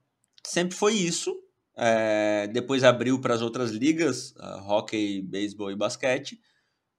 sempre 0.45 0.75
foi 0.75 0.93
isso. 0.93 1.35
É, 1.77 2.47
depois 2.47 2.83
abriu 2.83 3.19
para 3.21 3.33
as 3.33 3.41
outras 3.41 3.71
ligas, 3.71 4.31
uh, 4.31 4.61
hockey, 4.67 5.21
beisebol 5.21 5.71
e 5.71 5.75
basquete. 5.75 6.39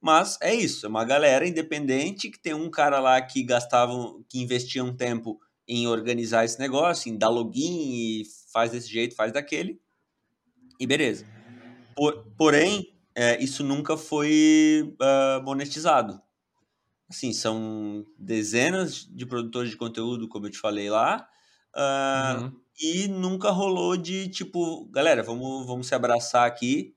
Mas 0.00 0.38
é 0.40 0.54
isso, 0.54 0.86
é 0.86 0.88
uma 0.88 1.04
galera 1.04 1.46
independente 1.46 2.30
que 2.30 2.40
tem 2.40 2.54
um 2.54 2.70
cara 2.70 2.98
lá 2.98 3.20
que 3.20 3.42
gastava, 3.42 3.92
que 4.28 4.40
investia 4.40 4.82
um 4.82 4.96
tempo 4.96 5.38
em 5.68 5.86
organizar 5.86 6.44
esse 6.44 6.58
negócio, 6.58 7.12
em 7.12 7.18
dar 7.18 7.28
login 7.28 7.92
e 7.92 8.24
faz 8.50 8.70
desse 8.70 8.88
jeito, 8.88 9.14
faz 9.14 9.30
daquele. 9.30 9.78
E 10.80 10.86
beleza. 10.86 11.26
Por, 11.94 12.24
porém, 12.38 12.96
é, 13.14 13.42
isso 13.42 13.62
nunca 13.62 13.98
foi 13.98 14.96
uh, 14.98 15.42
monetizado 15.44 16.18
assim, 17.10 17.32
são 17.32 18.06
dezenas 18.16 19.04
de 19.04 19.26
produtores 19.26 19.70
de 19.70 19.76
conteúdo, 19.76 20.28
como 20.28 20.46
eu 20.46 20.50
te 20.50 20.58
falei 20.58 20.88
lá, 20.88 21.28
uh, 21.76 22.42
uhum. 22.42 22.59
E 22.80 23.08
nunca 23.08 23.50
rolou 23.50 23.96
de 23.96 24.28
tipo, 24.28 24.86
galera, 24.86 25.22
vamos, 25.22 25.66
vamos 25.66 25.86
se 25.86 25.94
abraçar 25.94 26.46
aqui. 26.46 26.94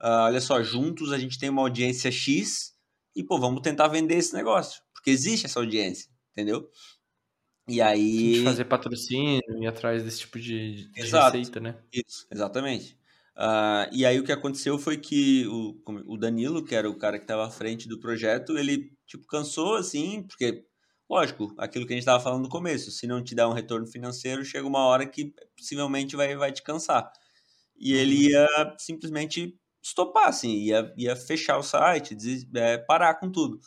Uh, 0.00 0.24
olha 0.26 0.40
só, 0.40 0.62
juntos 0.62 1.12
a 1.12 1.18
gente 1.18 1.38
tem 1.38 1.50
uma 1.50 1.62
audiência 1.62 2.10
X 2.10 2.74
e, 3.14 3.22
pô, 3.22 3.38
vamos 3.38 3.60
tentar 3.60 3.88
vender 3.88 4.14
esse 4.14 4.32
negócio, 4.32 4.80
porque 4.94 5.10
existe 5.10 5.46
essa 5.46 5.60
audiência, 5.60 6.08
entendeu? 6.32 6.68
E 7.68 7.82
aí. 7.82 8.42
fazer 8.44 8.64
patrocínio 8.64 9.42
e 9.60 9.66
atrás 9.66 10.02
desse 10.02 10.20
tipo 10.20 10.38
de, 10.38 10.90
de 10.90 11.00
Exato. 11.00 11.36
receita, 11.36 11.60
né? 11.60 11.76
Isso, 11.92 12.26
exatamente. 12.30 12.96
Uh, 13.36 13.86
e 13.92 14.06
aí 14.06 14.18
o 14.18 14.24
que 14.24 14.32
aconteceu 14.32 14.78
foi 14.78 14.96
que 14.96 15.46
o, 15.46 15.80
o 16.06 16.16
Danilo, 16.16 16.64
que 16.64 16.74
era 16.74 16.88
o 16.90 16.96
cara 16.96 17.18
que 17.18 17.24
estava 17.24 17.46
à 17.46 17.50
frente 17.50 17.86
do 17.86 18.00
projeto, 18.00 18.58
ele 18.58 18.90
tipo, 19.06 19.26
cansou 19.26 19.76
assim, 19.76 20.22
porque, 20.22 20.64
lógico, 21.08 21.54
aquilo 21.58 21.86
que 21.86 21.92
a 21.92 21.96
gente 21.96 22.02
estava 22.02 22.22
falando 22.22 22.42
no 22.42 22.48
começo, 22.48 22.90
se 22.90 23.06
não 23.06 23.22
te 23.22 23.34
dá 23.34 23.48
um 23.48 23.52
retorno 23.52 23.86
financeiro, 23.86 24.44
chega 24.44 24.66
uma 24.66 24.84
hora 24.84 25.06
que 25.06 25.32
possivelmente 25.56 26.16
vai, 26.16 26.36
vai 26.36 26.52
te 26.52 26.62
cansar. 26.62 27.10
E 27.76 27.92
ele 27.94 28.16
uhum. 28.16 28.30
ia 28.30 28.76
simplesmente 28.78 29.56
estopar, 29.82 30.28
assim, 30.28 30.50
ia, 30.50 30.92
ia 30.96 31.16
fechar 31.16 31.58
o 31.58 31.62
site, 31.62 32.14
diz, 32.14 32.46
é, 32.54 32.78
parar 32.78 33.14
com 33.14 33.30
tudo. 33.30 33.58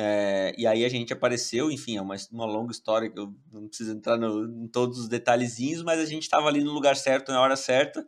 É, 0.00 0.54
e 0.56 0.66
aí 0.66 0.84
a 0.84 0.88
gente 0.88 1.12
apareceu, 1.12 1.70
enfim, 1.70 1.96
é 1.96 2.02
uma, 2.02 2.14
uma 2.30 2.46
longa 2.46 2.70
história 2.70 3.10
que 3.10 3.18
eu 3.18 3.34
não 3.52 3.66
preciso 3.66 3.92
entrar 3.92 4.16
no, 4.16 4.64
em 4.64 4.68
todos 4.68 4.98
os 4.98 5.08
detalhezinhos, 5.08 5.82
mas 5.82 6.00
a 6.00 6.06
gente 6.06 6.22
estava 6.22 6.46
ali 6.48 6.62
no 6.62 6.72
lugar 6.72 6.96
certo, 6.96 7.32
na 7.32 7.40
hora 7.40 7.56
certa, 7.56 8.06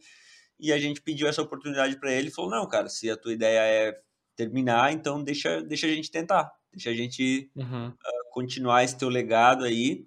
e 0.58 0.72
a 0.72 0.78
gente 0.78 1.02
pediu 1.02 1.26
essa 1.26 1.42
oportunidade 1.42 1.98
para 1.98 2.12
ele 2.12 2.28
e 2.28 2.30
falou: 2.30 2.50
não, 2.50 2.68
cara, 2.68 2.88
se 2.88 3.10
a 3.10 3.16
tua 3.16 3.32
ideia 3.32 3.60
é 3.60 4.00
terminar, 4.36 4.92
então 4.92 5.22
deixa, 5.22 5.62
deixa 5.62 5.86
a 5.86 5.90
gente 5.90 6.10
tentar, 6.10 6.50
deixa 6.72 6.90
a 6.90 6.94
gente 6.94 7.50
uhum. 7.56 7.92
Continuar 8.30 8.84
esse 8.84 8.96
teu 8.96 9.08
legado 9.08 9.64
aí. 9.64 10.06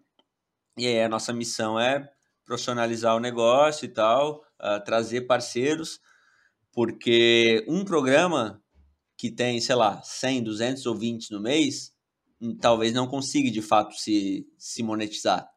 E 0.77 0.87
aí 0.87 1.01
a 1.01 1.09
nossa 1.09 1.31
missão 1.31 1.79
é 1.79 2.09
profissionalizar 2.45 3.15
o 3.15 3.19
negócio 3.19 3.85
e 3.85 3.89
tal, 3.89 4.43
uh, 4.59 4.83
trazer 4.83 5.21
parceiros, 5.21 5.99
porque 6.71 7.63
um 7.67 7.85
programa 7.85 8.61
que 9.17 9.31
tem, 9.31 9.61
sei 9.61 9.75
lá, 9.75 10.01
100, 10.01 10.43
200 10.43 10.85
ouvintes 10.85 11.29
no 11.29 11.39
mês, 11.39 11.93
hum, 12.41 12.57
talvez 12.59 12.93
não 12.93 13.07
consiga 13.07 13.49
de 13.49 13.61
fato 13.61 13.95
se, 13.95 14.45
se 14.57 14.83
monetizar. 14.83 15.47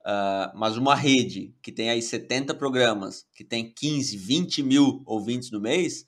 Uh, 0.00 0.50
mas 0.54 0.76
uma 0.76 0.94
rede 0.94 1.54
que 1.62 1.72
tem 1.72 1.88
aí 1.88 2.02
70 2.02 2.54
programas, 2.54 3.24
que 3.34 3.44
tem 3.44 3.72
15, 3.72 4.16
20 4.16 4.62
mil 4.62 5.02
ouvintes 5.06 5.50
no 5.50 5.60
mês, 5.60 6.06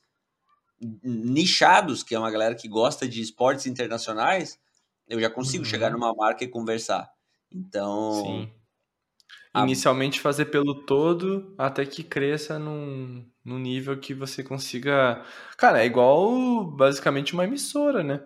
nichados, 1.02 2.02
que 2.02 2.14
é 2.14 2.18
uma 2.18 2.30
galera 2.30 2.54
que 2.54 2.68
gosta 2.68 3.08
de 3.08 3.22
esportes 3.22 3.66
internacionais, 3.66 4.58
eu 5.08 5.20
já 5.20 5.30
consigo 5.30 5.64
uhum. 5.64 5.70
chegar 5.70 5.90
numa 5.90 6.14
marca 6.14 6.44
e 6.44 6.48
conversar. 6.48 7.08
Então. 7.52 8.22
Sim. 8.22 8.52
Inicialmente 9.56 10.18
fazer 10.20 10.46
pelo 10.46 10.84
todo 10.84 11.54
até 11.56 11.86
que 11.86 12.02
cresça 12.02 12.58
num, 12.58 13.24
num 13.44 13.58
nível 13.58 13.96
que 13.96 14.12
você 14.12 14.42
consiga. 14.42 15.22
Cara, 15.56 15.80
é 15.80 15.86
igual 15.86 16.64
basicamente 16.64 17.34
uma 17.34 17.44
emissora, 17.44 18.02
né? 18.02 18.20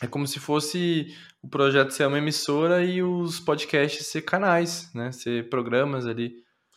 É 0.00 0.06
como 0.06 0.28
se 0.28 0.38
fosse 0.38 1.12
o 1.42 1.48
projeto 1.48 1.90
ser 1.90 2.06
uma 2.06 2.18
emissora 2.18 2.84
e 2.84 3.02
os 3.02 3.40
podcasts 3.40 4.06
ser 4.06 4.22
canais, 4.22 4.92
né? 4.94 5.10
Ser 5.10 5.48
programas 5.48 6.06
ali. 6.06 6.36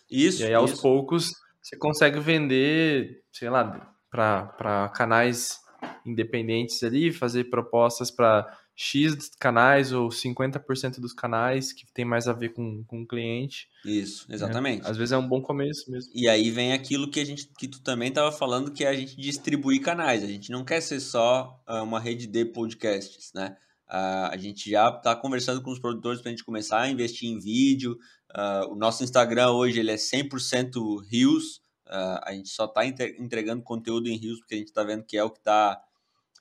Isso. 0.10 0.42
E 0.42 0.46
aí 0.46 0.54
aos 0.56 0.72
isso. 0.72 0.82
poucos 0.82 1.32
você 1.68 1.76
consegue 1.76 2.20
vender, 2.22 3.24
sei 3.30 3.50
lá, 3.50 3.94
para 4.10 4.90
canais 4.96 5.60
independentes 6.06 6.82
ali, 6.82 7.12
fazer 7.12 7.50
propostas 7.50 8.10
para 8.10 8.48
X 8.80 9.32
canais 9.40 9.92
ou 9.92 10.10
50% 10.10 11.00
dos 11.00 11.12
canais 11.12 11.74
que 11.74 11.84
tem 11.92 12.06
mais 12.06 12.28
a 12.28 12.34
ver 12.34 12.50
com, 12.50 12.84
com 12.84 13.02
o 13.02 13.08
cliente. 13.08 13.68
Isso, 13.84 14.28
exatamente. 14.30 14.88
Às 14.88 14.96
vezes 14.96 15.14
é 15.14 15.18
um 15.18 15.28
bom 15.28 15.42
começo 15.42 15.90
mesmo. 15.90 16.12
E 16.14 16.30
aí 16.30 16.52
vem 16.52 16.72
aquilo 16.74 17.10
que 17.10 17.20
a 17.20 17.26
gente 17.26 17.50
que 17.58 17.68
tu 17.68 17.82
também 17.82 18.10
estava 18.10 18.32
falando, 18.32 18.72
que 18.72 18.86
é 18.86 18.90
a 18.90 18.94
gente 18.94 19.20
distribuir 19.20 19.82
canais. 19.82 20.24
A 20.24 20.28
gente 20.28 20.52
não 20.52 20.64
quer 20.64 20.80
ser 20.80 21.00
só 21.00 21.60
uh, 21.68 21.82
uma 21.82 22.00
rede 22.00 22.28
de 22.28 22.46
podcasts, 22.46 23.34
né? 23.34 23.58
Uh, 23.90 24.30
a 24.30 24.38
gente 24.38 24.70
já 24.70 24.90
está 24.90 25.16
conversando 25.16 25.60
com 25.64 25.72
os 25.72 25.80
produtores 25.80 26.22
para 26.22 26.30
a 26.30 26.34
gente 26.34 26.46
começar 26.46 26.82
a 26.82 26.90
investir 26.90 27.28
em 27.28 27.40
vídeo. 27.40 27.98
Uh, 28.30 28.74
o 28.74 28.76
nosso 28.76 29.04
Instagram 29.04 29.54
hoje 29.54 29.80
ele 29.80 29.92
é 29.92 29.96
100% 29.96 31.04
Rios. 31.10 31.64
Uh, 31.88 32.22
a 32.22 32.32
gente 32.32 32.50
só 32.50 32.66
está 32.66 32.86
entregando 32.86 33.64
conteúdo 33.64 34.08
em 34.08 34.18
Rios 34.18 34.38
porque 34.38 34.54
a 34.54 34.58
gente 34.60 34.68
está 34.68 34.84
vendo 34.84 35.04
que 35.04 35.18
é 35.18 35.24
o 35.24 35.32
que 35.32 35.40
está 35.40 35.82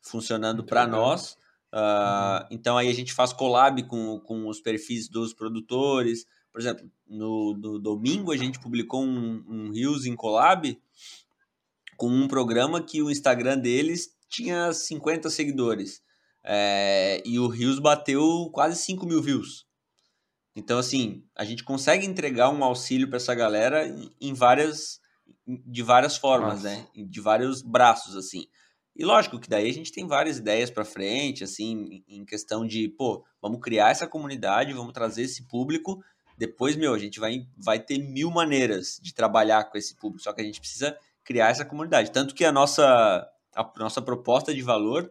funcionando 0.02 0.62
para 0.62 0.86
nós. 0.86 1.38
Uhum. 1.76 2.46
Então 2.50 2.78
aí 2.78 2.88
a 2.88 2.94
gente 2.94 3.12
faz 3.12 3.32
collab 3.32 3.82
com, 3.84 4.18
com 4.20 4.48
os 4.48 4.60
perfis 4.60 5.08
dos 5.08 5.34
produtores. 5.34 6.24
Por 6.50 6.60
exemplo, 6.60 6.90
no, 7.06 7.54
no 7.54 7.78
domingo 7.78 8.32
a 8.32 8.36
gente 8.36 8.58
publicou 8.58 9.04
um, 9.04 9.44
um 9.46 9.70
Rios 9.70 10.06
em 10.06 10.16
collab 10.16 10.78
com 11.96 12.08
um 12.08 12.26
programa 12.26 12.82
que 12.82 13.02
o 13.02 13.10
Instagram 13.10 13.58
deles 13.58 14.08
tinha 14.28 14.72
50 14.72 15.28
seguidores. 15.28 16.02
É, 16.42 17.22
e 17.26 17.38
o 17.38 17.48
Rios 17.48 17.78
bateu 17.78 18.48
quase 18.52 18.80
5 18.80 19.04
mil 19.04 19.20
views. 19.20 19.66
Então, 20.54 20.78
assim, 20.78 21.22
a 21.34 21.44
gente 21.44 21.62
consegue 21.62 22.06
entregar 22.06 22.48
um 22.50 22.64
auxílio 22.64 23.08
para 23.08 23.18
essa 23.18 23.34
galera 23.34 23.86
em 24.18 24.32
várias, 24.32 25.00
de 25.46 25.82
várias 25.82 26.16
formas, 26.16 26.62
Nossa. 26.62 26.68
né? 26.70 26.86
De 26.94 27.20
vários 27.20 27.60
braços, 27.60 28.16
assim. 28.16 28.46
E 28.98 29.04
lógico 29.04 29.38
que 29.38 29.48
daí 29.48 29.68
a 29.68 29.72
gente 29.74 29.92
tem 29.92 30.06
várias 30.06 30.38
ideias 30.38 30.70
para 30.70 30.82
frente, 30.82 31.44
assim, 31.44 32.02
em 32.08 32.24
questão 32.24 32.66
de, 32.66 32.88
pô, 32.88 33.22
vamos 33.42 33.60
criar 33.60 33.90
essa 33.90 34.06
comunidade, 34.06 34.72
vamos 34.72 34.94
trazer 34.94 35.22
esse 35.22 35.46
público. 35.46 36.02
Depois, 36.38 36.76
meu, 36.76 36.94
a 36.94 36.98
gente 36.98 37.20
vai, 37.20 37.46
vai 37.58 37.78
ter 37.78 37.98
mil 37.98 38.30
maneiras 38.30 38.98
de 39.02 39.12
trabalhar 39.12 39.64
com 39.64 39.76
esse 39.76 39.94
público, 39.96 40.22
só 40.22 40.32
que 40.32 40.40
a 40.40 40.44
gente 40.44 40.60
precisa 40.60 40.96
criar 41.22 41.50
essa 41.50 41.64
comunidade. 41.64 42.10
Tanto 42.10 42.34
que 42.34 42.42
a 42.42 42.50
nossa, 42.50 43.28
a 43.54 43.72
nossa 43.76 44.00
proposta 44.00 44.54
de 44.54 44.62
valor 44.62 45.10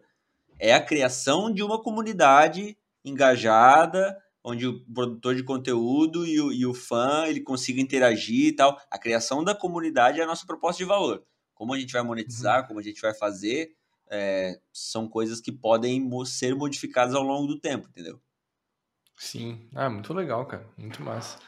é 0.58 0.74
a 0.74 0.84
criação 0.84 1.52
de 1.52 1.62
uma 1.62 1.80
comunidade 1.80 2.76
engajada, 3.04 4.16
onde 4.42 4.66
o 4.66 4.84
produtor 4.92 5.36
de 5.36 5.44
conteúdo 5.44 6.26
e 6.26 6.40
o, 6.40 6.52
e 6.52 6.66
o 6.66 6.74
fã 6.74 7.24
ele 7.26 7.40
consiga 7.40 7.80
interagir 7.80 8.46
e 8.46 8.52
tal. 8.52 8.76
A 8.90 8.98
criação 8.98 9.44
da 9.44 9.54
comunidade 9.54 10.18
é 10.18 10.24
a 10.24 10.26
nossa 10.26 10.44
proposta 10.44 10.78
de 10.78 10.88
valor. 10.88 11.22
Como 11.56 11.74
a 11.74 11.80
gente 11.80 11.92
vai 11.92 12.02
monetizar, 12.02 12.60
uhum. 12.60 12.68
como 12.68 12.80
a 12.80 12.82
gente 12.82 13.00
vai 13.00 13.12
fazer, 13.12 13.74
é, 14.08 14.60
são 14.72 15.08
coisas 15.08 15.40
que 15.40 15.50
podem 15.50 16.08
ser 16.24 16.54
modificadas 16.54 17.14
ao 17.14 17.24
longo 17.24 17.48
do 17.48 17.58
tempo, 17.58 17.88
entendeu? 17.88 18.20
Sim, 19.16 19.66
ah, 19.74 19.90
muito 19.90 20.12
legal, 20.12 20.46
cara, 20.46 20.64
muito 20.76 21.02
massa. 21.02 21.38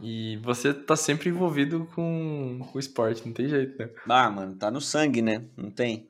E 0.00 0.36
você 0.38 0.74
tá 0.74 0.96
sempre 0.96 1.30
envolvido 1.30 1.86
com, 1.94 2.60
o 2.74 2.78
esporte, 2.78 3.24
não 3.24 3.32
tem 3.32 3.48
jeito, 3.48 3.78
né? 3.78 3.88
Ah, 4.08 4.28
mano, 4.28 4.56
tá 4.56 4.70
no 4.70 4.80
sangue, 4.80 5.22
né? 5.22 5.44
Não 5.56 5.70
tem. 5.70 6.08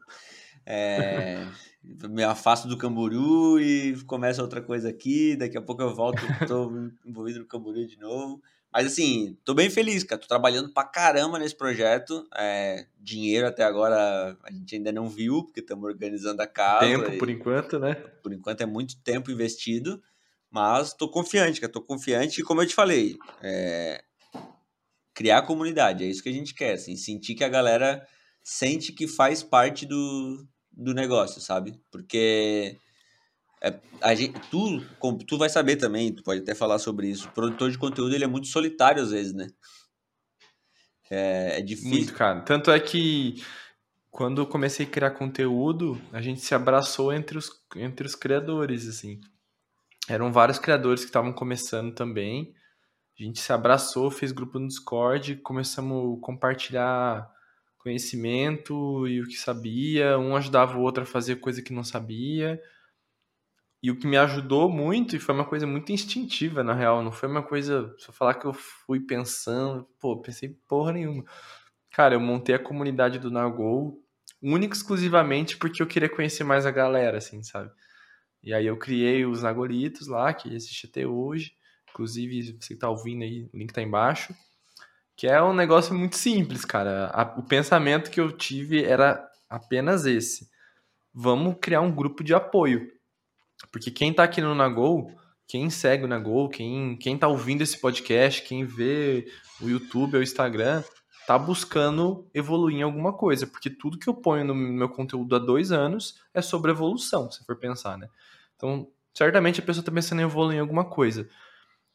É... 0.64 1.46
me 2.08 2.22
afasto 2.22 2.68
do 2.68 2.78
Camburu 2.78 3.60
e 3.60 4.00
começa 4.04 4.40
outra 4.40 4.62
coisa 4.62 4.88
aqui, 4.88 5.36
daqui 5.36 5.58
a 5.58 5.62
pouco 5.62 5.82
eu 5.82 5.94
volto, 5.94 6.22
tô 6.46 6.70
envolvido 7.04 7.40
no 7.40 7.46
Camburu 7.46 7.86
de 7.86 7.98
novo. 7.98 8.40
Mas 8.72 8.86
assim, 8.86 9.36
tô 9.44 9.52
bem 9.52 9.68
feliz, 9.68 10.02
cara. 10.02 10.20
Tô 10.20 10.26
trabalhando 10.26 10.72
pra 10.72 10.84
caramba 10.84 11.38
nesse 11.38 11.54
projeto. 11.54 12.26
É, 12.34 12.86
dinheiro 12.98 13.46
até 13.46 13.62
agora 13.64 14.36
a 14.42 14.50
gente 14.50 14.76
ainda 14.76 14.90
não 14.90 15.08
viu, 15.08 15.44
porque 15.44 15.60
estamos 15.60 15.84
organizando 15.84 16.40
a 16.40 16.46
casa. 16.46 16.86
Tempo, 16.86 17.12
e, 17.12 17.18
por 17.18 17.28
enquanto, 17.28 17.78
né? 17.78 17.94
Por 18.22 18.32
enquanto 18.32 18.62
é 18.62 18.66
muito 18.66 18.96
tempo 19.02 19.30
investido. 19.30 20.02
Mas 20.50 20.94
tô 20.94 21.08
confiante, 21.08 21.60
cara. 21.60 21.72
Tô 21.72 21.82
confiante 21.82 22.40
e 22.40 22.44
como 22.44 22.62
eu 22.62 22.66
te 22.66 22.74
falei, 22.74 23.18
é, 23.42 24.02
criar 25.12 25.42
comunidade. 25.42 26.04
É 26.04 26.06
isso 26.06 26.22
que 26.22 26.28
a 26.30 26.32
gente 26.32 26.54
quer, 26.54 26.72
assim. 26.72 26.96
Sentir 26.96 27.34
que 27.34 27.44
a 27.44 27.48
galera 27.48 28.06
sente 28.42 28.92
que 28.92 29.06
faz 29.06 29.42
parte 29.42 29.84
do, 29.84 30.46
do 30.70 30.94
negócio, 30.94 31.40
sabe? 31.40 31.78
Porque 31.90 32.78
é, 33.62 33.78
a 34.00 34.12
gente, 34.14 34.40
tu, 34.50 34.80
tu 35.24 35.38
vai 35.38 35.48
saber 35.48 35.76
também, 35.76 36.12
tu 36.12 36.24
pode 36.24 36.40
até 36.40 36.52
falar 36.52 36.80
sobre 36.80 37.08
isso. 37.08 37.28
O 37.28 37.32
produtor 37.32 37.70
de 37.70 37.78
conteúdo 37.78 38.12
ele 38.12 38.24
é 38.24 38.28
muito 38.28 38.48
solitário 38.48 39.00
às 39.00 39.12
vezes, 39.12 39.32
né? 39.32 39.46
É, 41.08 41.58
é 41.58 41.62
difícil. 41.62 41.90
Muito, 41.90 42.14
cara. 42.14 42.40
Tanto 42.40 42.72
é 42.72 42.80
que 42.80 43.40
quando 44.10 44.42
eu 44.42 44.46
comecei 44.46 44.84
a 44.84 44.88
criar 44.88 45.12
conteúdo, 45.12 46.00
a 46.12 46.20
gente 46.20 46.40
se 46.40 46.54
abraçou 46.54 47.12
entre 47.12 47.38
os, 47.38 47.50
entre 47.76 48.04
os 48.04 48.16
criadores, 48.16 48.88
assim. 48.88 49.20
Eram 50.08 50.32
vários 50.32 50.58
criadores 50.58 51.02
que 51.02 51.10
estavam 51.10 51.32
começando 51.32 51.94
também. 51.94 52.52
A 53.18 53.22
gente 53.22 53.38
se 53.38 53.52
abraçou, 53.52 54.10
fez 54.10 54.32
grupo 54.32 54.58
no 54.58 54.66
Discord, 54.66 55.36
começamos 55.36 56.18
a 56.18 56.20
compartilhar 56.20 57.30
conhecimento 57.78 59.06
e 59.06 59.20
o 59.20 59.26
que 59.28 59.36
sabia, 59.36 60.18
um 60.18 60.34
ajudava 60.34 60.76
o 60.76 60.82
outro 60.82 61.04
a 61.04 61.06
fazer 61.06 61.36
coisa 61.36 61.62
que 61.62 61.72
não 61.72 61.84
sabia. 61.84 62.60
E 63.82 63.90
o 63.90 63.98
que 63.98 64.06
me 64.06 64.16
ajudou 64.16 64.70
muito, 64.70 65.16
e 65.16 65.18
foi 65.18 65.34
uma 65.34 65.44
coisa 65.44 65.66
muito 65.66 65.90
instintiva, 65.90 66.62
na 66.62 66.72
real, 66.72 67.02
não 67.02 67.10
foi 67.10 67.28
uma 67.28 67.42
coisa, 67.42 67.94
eu 68.06 68.12
falar 68.12 68.34
que 68.34 68.46
eu 68.46 68.52
fui 68.52 69.00
pensando, 69.00 69.88
pô, 69.98 70.20
pensei 70.20 70.56
porra 70.68 70.92
nenhuma. 70.92 71.24
Cara, 71.90 72.14
eu 72.14 72.20
montei 72.20 72.54
a 72.54 72.58
comunidade 72.60 73.18
do 73.18 73.30
Nagol 73.30 74.02
única 74.42 74.74
exclusivamente 74.74 75.56
porque 75.56 75.82
eu 75.82 75.86
queria 75.86 76.08
conhecer 76.08 76.44
mais 76.44 76.66
a 76.66 76.70
galera, 76.70 77.18
assim, 77.18 77.42
sabe? 77.42 77.70
E 78.42 78.52
aí 78.52 78.66
eu 78.66 78.76
criei 78.76 79.24
os 79.24 79.42
Nagolitos 79.42 80.08
lá, 80.08 80.34
que 80.34 80.52
existe 80.52 80.88
até 80.88 81.06
hoje. 81.06 81.52
Inclusive, 81.90 82.58
você 82.60 82.74
que 82.74 82.80
tá 82.80 82.88
ouvindo 82.88 83.22
aí, 83.22 83.48
o 83.52 83.56
link 83.56 83.72
tá 83.72 83.80
embaixo. 83.80 84.34
Que 85.16 85.28
é 85.28 85.40
um 85.40 85.54
negócio 85.54 85.94
muito 85.94 86.16
simples, 86.16 86.64
cara. 86.64 87.06
A, 87.14 87.22
o 87.38 87.42
pensamento 87.44 88.10
que 88.10 88.20
eu 88.20 88.32
tive 88.32 88.82
era 88.82 89.24
apenas 89.48 90.06
esse. 90.06 90.50
Vamos 91.14 91.56
criar 91.60 91.82
um 91.82 91.94
grupo 91.94 92.24
de 92.24 92.34
apoio. 92.34 92.90
Porque 93.72 93.90
quem 93.90 94.12
tá 94.12 94.22
aqui 94.22 94.42
no 94.42 94.54
Nagol, 94.54 95.10
quem 95.48 95.70
segue 95.70 96.04
o 96.04 96.08
Nagol, 96.08 96.50
quem, 96.50 96.96
quem 96.96 97.16
tá 97.16 97.26
ouvindo 97.26 97.62
esse 97.62 97.80
podcast, 97.80 98.42
quem 98.42 98.64
vê 98.64 99.26
o 99.60 99.68
YouTube 99.68 100.14
ou 100.14 100.20
o 100.20 100.22
Instagram, 100.22 100.84
tá 101.26 101.38
buscando 101.38 102.28
evoluir 102.34 102.76
em 102.76 102.82
alguma 102.82 103.14
coisa. 103.14 103.46
Porque 103.46 103.70
tudo 103.70 103.98
que 103.98 104.08
eu 104.08 104.14
ponho 104.14 104.44
no 104.44 104.54
meu 104.54 104.90
conteúdo 104.90 105.34
há 105.34 105.38
dois 105.38 105.72
anos 105.72 106.20
é 106.34 106.42
sobre 106.42 106.70
evolução, 106.70 107.30
se 107.30 107.44
for 107.44 107.56
pensar, 107.56 107.96
né? 107.96 108.08
Então, 108.56 108.86
certamente 109.14 109.60
a 109.60 109.62
pessoa 109.64 109.84
tá 109.84 109.90
pensando 109.90 110.20
em 110.20 110.24
evoluir 110.24 110.58
em 110.58 110.60
alguma 110.60 110.84
coisa. 110.84 111.28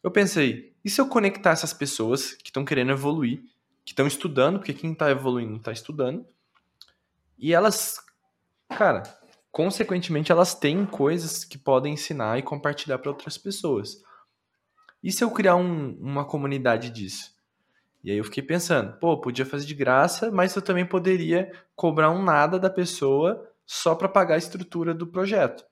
Eu 0.04 0.12
pensei, 0.12 0.74
e 0.84 0.90
se 0.90 1.00
eu 1.00 1.08
conectar 1.08 1.52
essas 1.52 1.74
pessoas 1.74 2.34
que 2.34 2.50
estão 2.50 2.66
querendo 2.66 2.92
evoluir, 2.92 3.42
que 3.86 3.92
estão 3.92 4.08
estudando, 4.08 4.58
porque 4.58 4.74
quem 4.74 4.94
está 4.94 5.10
evoluindo 5.12 5.58
está 5.58 5.72
estudando, 5.72 6.26
e 7.38 7.54
elas, 7.54 8.00
cara, 8.70 9.04
consequentemente 9.58 10.32
elas 10.32 10.54
têm 10.54 10.86
coisas 10.86 11.44
que 11.44 11.58
podem 11.58 11.96
ensinar 11.96 12.38
e 12.38 12.44
compartilhar 12.44 13.00
para 13.00 13.10
outras 13.10 13.40
pessoas. 13.40 14.04
E 15.02 15.12
se 15.12 15.24
eu 15.24 15.32
criar 15.32 15.56
um, 15.56 15.98
uma 16.00 16.24
comunidade 16.24 16.92
disso? 16.92 17.34
E 18.04 18.12
aí 18.12 18.18
eu 18.20 18.24
fiquei 18.24 18.44
pensando, 18.44 18.94
pô, 19.00 19.20
podia 19.20 19.48
fazer 19.48 19.66
de 19.66 19.74
graça, 19.74 20.30
mas 20.30 20.56
eu 20.56 20.62
também 20.62 20.86
poderia 20.86 21.52
cobrar 21.76 22.12
um 22.12 22.22
nada 22.22 22.60
da 22.60 22.70
pessoa 22.70 23.52
só 23.66 23.96
para 23.96 24.08
pagar 24.08 24.36
a 24.36 24.38
estrutura 24.38 24.94
do 24.94 25.08
projeto. 25.08 25.66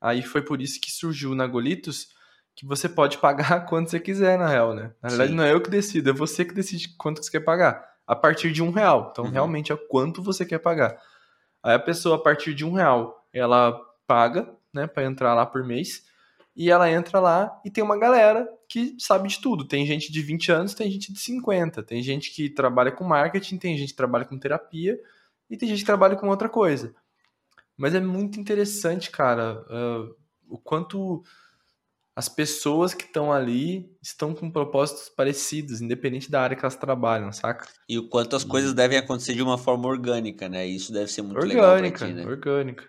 Aí 0.00 0.20
foi 0.20 0.42
por 0.42 0.60
isso 0.60 0.80
que 0.80 0.90
surgiu 0.90 1.30
o 1.30 1.34
Nagolitos, 1.36 2.08
que 2.52 2.66
você 2.66 2.88
pode 2.88 3.18
pagar 3.18 3.60
quanto 3.70 3.92
você 3.92 4.00
quiser, 4.00 4.36
na 4.36 4.48
real, 4.48 4.74
né? 4.74 4.92
Na 5.00 5.08
verdade, 5.08 5.30
Sim. 5.30 5.36
não 5.36 5.44
é 5.44 5.52
eu 5.52 5.60
que 5.60 5.70
decido, 5.70 6.10
é 6.10 6.12
você 6.12 6.44
que 6.44 6.52
decide 6.52 6.96
quanto 6.96 7.22
você 7.22 7.30
quer 7.30 7.44
pagar. 7.44 7.92
A 8.04 8.16
partir 8.16 8.50
de 8.50 8.60
um 8.60 8.72
real. 8.72 9.10
Então, 9.12 9.26
uhum. 9.26 9.30
realmente 9.30 9.72
é 9.72 9.76
quanto 9.76 10.20
você 10.20 10.44
quer 10.44 10.58
pagar. 10.58 10.98
Aí 11.62 11.74
a 11.74 11.78
pessoa, 11.78 12.16
a 12.16 12.18
partir 12.18 12.54
de 12.54 12.64
um 12.64 12.72
real, 12.72 13.26
ela 13.32 13.78
paga, 14.06 14.52
né, 14.72 14.86
para 14.86 15.04
entrar 15.04 15.34
lá 15.34 15.46
por 15.46 15.64
mês. 15.64 16.04
E 16.54 16.70
ela 16.70 16.90
entra 16.90 17.18
lá 17.18 17.60
e 17.64 17.70
tem 17.70 17.82
uma 17.82 17.98
galera 17.98 18.46
que 18.68 18.94
sabe 18.98 19.28
de 19.28 19.40
tudo. 19.40 19.66
Tem 19.66 19.86
gente 19.86 20.12
de 20.12 20.20
20 20.20 20.52
anos, 20.52 20.74
tem 20.74 20.90
gente 20.90 21.12
de 21.12 21.18
50. 21.18 21.82
Tem 21.82 22.02
gente 22.02 22.30
que 22.30 22.50
trabalha 22.50 22.92
com 22.92 23.04
marketing, 23.04 23.56
tem 23.56 23.76
gente 23.76 23.90
que 23.90 23.96
trabalha 23.96 24.24
com 24.24 24.38
terapia 24.38 24.98
e 25.48 25.56
tem 25.56 25.68
gente 25.68 25.80
que 25.80 25.86
trabalha 25.86 26.16
com 26.16 26.28
outra 26.28 26.48
coisa. 26.48 26.94
Mas 27.76 27.94
é 27.94 28.00
muito 28.00 28.38
interessante, 28.38 29.10
cara, 29.10 29.64
uh, 29.68 30.14
o 30.48 30.58
quanto 30.58 31.22
as 32.14 32.28
pessoas 32.28 32.92
que 32.92 33.04
estão 33.04 33.32
ali 33.32 33.90
estão 34.02 34.34
com 34.34 34.50
propósitos 34.50 35.08
parecidos, 35.08 35.80
independente 35.80 36.30
da 36.30 36.42
área 36.42 36.56
que 36.56 36.62
elas 36.62 36.76
trabalham, 36.76 37.32
saca? 37.32 37.66
E 37.88 37.98
o 37.98 38.08
quanto 38.08 38.36
as 38.36 38.44
coisas 38.44 38.74
devem 38.74 38.98
acontecer 38.98 39.34
de 39.34 39.42
uma 39.42 39.56
forma 39.56 39.88
orgânica, 39.88 40.48
né? 40.48 40.66
Isso 40.66 40.92
deve 40.92 41.10
ser 41.10 41.22
muito 41.22 41.36
orgânica, 41.36 41.60
legal 41.64 41.90
pra 41.90 42.06
ti, 42.06 42.12
né? 42.12 42.26
Orgânica. 42.26 42.84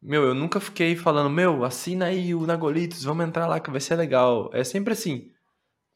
Meu, 0.00 0.22
eu 0.22 0.34
nunca 0.34 0.60
fiquei 0.60 0.94
falando, 0.94 1.28
meu, 1.28 1.64
assina 1.64 2.06
aí 2.06 2.34
o 2.34 2.46
Nagolitos, 2.46 3.02
vamos 3.02 3.26
entrar 3.26 3.48
lá 3.48 3.58
que 3.58 3.70
vai 3.70 3.80
ser 3.80 3.96
legal. 3.96 4.48
É 4.52 4.62
sempre 4.62 4.92
assim, 4.92 5.32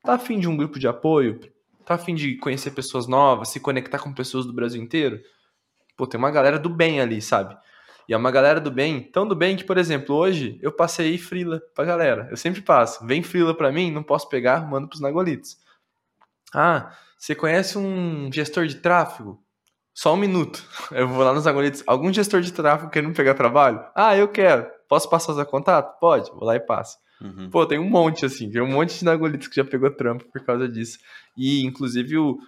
tá 0.03 0.15
afim 0.15 0.41
de 0.41 0.49
um 0.49 0.57
grupo 0.57 0.79
de 0.79 0.89
apoio? 0.89 1.39
Tá 1.85 1.95
afim 1.95 2.15
de 2.15 2.37
conhecer 2.39 2.73
pessoas 2.73 3.07
novas, 3.07 3.51
se 3.51 3.61
conectar 3.61 4.01
com 4.01 4.13
pessoas 4.13 4.45
do 4.45 4.53
Brasil 4.53 4.83
inteiro? 4.83 5.21
Pô, 5.97 6.07
tem 6.07 6.19
uma 6.19 6.31
galera 6.31 6.59
do 6.59 6.69
bem 6.69 7.01
ali, 7.01 7.23
sabe? 7.23 7.57
E 8.11 8.13
é 8.13 8.17
uma 8.17 8.33
galera 8.33 8.61
do 8.61 8.73
bem, 8.73 9.01
tão 9.01 9.25
do 9.25 9.37
bem 9.37 9.57
que, 9.57 9.63
por 9.63 9.79
exemplo, 9.79 10.17
hoje 10.17 10.59
eu 10.61 10.73
passei 10.73 11.17
frila 11.17 11.63
pra 11.73 11.85
galera. 11.85 12.27
Eu 12.29 12.37
sempre 12.37 12.61
passo. 12.61 13.07
Vem 13.07 13.23
frila 13.23 13.57
pra 13.57 13.71
mim, 13.71 13.93
não 13.93 14.03
posso 14.03 14.29
pegar, 14.29 14.69
mando 14.69 14.89
pros 14.89 15.01
Nagolitos. 15.01 15.57
Ah, 16.53 16.93
você 17.17 17.37
conhece 17.37 17.79
um 17.79 18.29
gestor 18.33 18.67
de 18.67 18.75
tráfego? 18.75 19.41
Só 19.95 20.13
um 20.13 20.17
minuto. 20.17 20.61
Eu 20.91 21.07
vou 21.07 21.23
lá 21.23 21.33
nos 21.33 21.45
Nagolitos. 21.45 21.85
Algum 21.87 22.13
gestor 22.13 22.41
de 22.41 22.53
tráfego 22.53 22.91
querendo 22.91 23.15
pegar 23.15 23.35
trabalho? 23.35 23.81
Ah, 23.95 24.17
eu 24.17 24.27
quero. 24.27 24.67
Posso 24.89 25.09
passar 25.09 25.41
o 25.41 25.47
contato? 25.47 25.97
Pode. 26.01 26.33
Vou 26.33 26.43
lá 26.43 26.57
e 26.57 26.61
passo. 26.61 26.99
Uhum. 27.21 27.49
Pô, 27.49 27.65
tem 27.65 27.79
um 27.79 27.89
monte, 27.89 28.27
assim. 28.27 28.51
Tem 28.51 28.61
um 28.61 28.73
monte 28.73 28.99
de 28.99 29.05
Nagolitos 29.05 29.47
que 29.47 29.55
já 29.55 29.65
pegou 29.65 29.89
trampo 29.89 30.25
por 30.33 30.45
causa 30.45 30.69
disso. 30.69 30.99
E, 31.37 31.65
inclusive, 31.65 32.19
o 32.19 32.39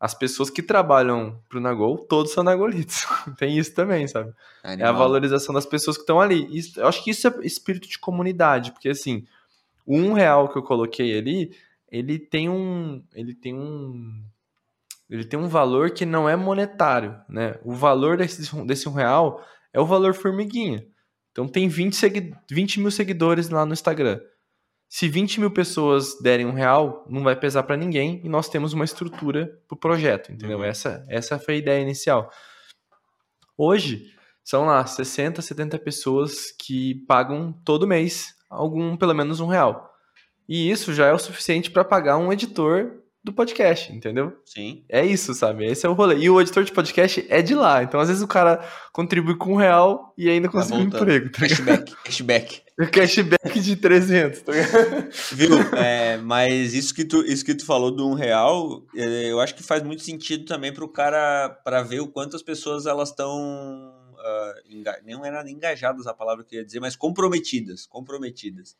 as 0.00 0.14
pessoas 0.14 0.48
que 0.48 0.62
trabalham 0.62 1.38
pro 1.46 1.60
Nagol, 1.60 1.98
todos 1.98 2.32
são 2.32 2.42
Nagolitos. 2.42 3.06
Tem 3.36 3.58
isso 3.58 3.74
também, 3.74 4.08
sabe? 4.08 4.32
Animal. 4.64 4.86
É 4.86 4.88
a 4.88 4.92
valorização 4.92 5.54
das 5.54 5.66
pessoas 5.66 5.98
que 5.98 6.02
estão 6.02 6.18
ali. 6.18 6.48
Isso, 6.56 6.80
eu 6.80 6.88
acho 6.88 7.04
que 7.04 7.10
isso 7.10 7.28
é 7.28 7.34
espírito 7.42 7.86
de 7.86 7.98
comunidade, 7.98 8.72
porque 8.72 8.88
assim, 8.88 9.26
o 9.84 9.94
um 9.96 10.14
real 10.14 10.48
que 10.48 10.56
eu 10.56 10.62
coloquei 10.62 11.18
ali, 11.18 11.54
ele 11.92 12.18
tem 12.18 12.48
um. 12.48 13.04
Ele 13.14 13.34
tem 13.34 13.54
um. 13.54 14.24
Ele 15.10 15.24
tem 15.24 15.38
um 15.38 15.48
valor 15.48 15.90
que 15.90 16.06
não 16.06 16.26
é 16.26 16.34
monetário, 16.34 17.20
né? 17.28 17.56
O 17.62 17.74
valor 17.74 18.16
desse, 18.16 18.56
desse 18.64 18.88
um 18.88 18.92
real 18.92 19.44
é 19.70 19.80
o 19.80 19.84
valor 19.84 20.14
formiguinha. 20.14 20.86
Então 21.32 21.46
tem 21.46 21.68
20, 21.68 21.94
segui 21.94 22.32
20 22.50 22.80
mil 22.80 22.90
seguidores 22.90 23.50
lá 23.50 23.66
no 23.66 23.72
Instagram. 23.72 24.20
Se 24.92 25.08
20 25.08 25.38
mil 25.38 25.52
pessoas 25.52 26.20
derem 26.20 26.44
um 26.44 26.52
real, 26.52 27.06
não 27.08 27.22
vai 27.22 27.36
pesar 27.36 27.62
para 27.62 27.76
ninguém 27.76 28.20
e 28.24 28.28
nós 28.28 28.48
temos 28.48 28.72
uma 28.72 28.84
estrutura 28.84 29.46
para 29.68 29.76
o 29.76 29.78
projeto, 29.78 30.32
entendeu? 30.32 30.58
Uhum. 30.58 30.64
Essa, 30.64 31.06
essa 31.08 31.38
foi 31.38 31.54
a 31.54 31.58
ideia 31.58 31.80
inicial. 31.80 32.28
Hoje, 33.56 34.12
são 34.42 34.66
lá 34.66 34.84
60, 34.84 35.40
70 35.40 35.78
pessoas 35.78 36.50
que 36.50 36.96
pagam 37.06 37.52
todo 37.64 37.86
mês 37.86 38.34
algum, 38.50 38.96
pelo 38.96 39.14
menos 39.14 39.38
um 39.38 39.46
real. 39.46 39.94
E 40.48 40.68
isso 40.68 40.92
já 40.92 41.06
é 41.06 41.12
o 41.12 41.18
suficiente 41.20 41.70
para 41.70 41.84
pagar 41.84 42.16
um 42.16 42.32
editor 42.32 43.00
do 43.22 43.32
podcast, 43.32 43.92
entendeu? 43.92 44.36
Sim. 44.44 44.84
É 44.88 45.04
isso, 45.04 45.34
sabe? 45.34 45.66
Esse 45.66 45.86
é 45.86 45.88
o 45.88 45.92
rolê. 45.92 46.16
E 46.16 46.28
o 46.28 46.40
editor 46.40 46.64
de 46.64 46.72
podcast 46.72 47.24
é 47.28 47.40
de 47.40 47.54
lá. 47.54 47.82
Então, 47.84 48.00
às 48.00 48.08
vezes, 48.08 48.22
o 48.22 48.28
cara 48.28 48.66
contribui 48.92 49.36
com 49.36 49.52
um 49.52 49.56
real 49.56 50.12
e 50.18 50.28
ainda 50.28 50.48
tá 50.48 50.52
consegue 50.52 50.90
tá 50.90 50.96
um 50.96 51.00
emprego. 51.00 51.30
Tá 51.30 51.40
cashback, 51.40 51.96
cashback. 52.02 52.62
Cashback 52.92 53.60
de 53.60 53.76
300, 53.76 54.42
tá 54.42 54.52
Viu? 55.32 55.58
É, 55.76 56.16
mas 56.16 56.72
isso 56.74 56.94
que, 56.94 57.04
tu, 57.04 57.22
isso 57.24 57.44
que 57.44 57.54
tu 57.54 57.64
falou 57.64 57.90
do 57.90 58.08
um 58.08 58.14
real, 58.14 58.84
é, 58.94 59.30
eu 59.30 59.40
acho 59.40 59.54
que 59.54 59.62
faz 59.62 59.82
muito 59.82 60.02
sentido 60.02 60.44
também 60.44 60.72
para 60.72 60.84
o 60.84 60.88
cara, 60.88 61.50
para 61.64 61.82
ver 61.82 62.00
o 62.00 62.08
quanto 62.08 62.36
as 62.36 62.42
pessoas 62.42 62.86
elas 62.86 63.10
estão... 63.10 63.96
Uh, 64.20 65.00
não 65.06 65.24
era 65.24 65.50
engajadas 65.50 66.06
a 66.06 66.12
palavra 66.12 66.44
que 66.44 66.54
eu 66.54 66.60
ia 66.60 66.66
dizer, 66.66 66.78
mas 66.78 66.94
comprometidas, 66.94 67.86
comprometidas. 67.86 68.76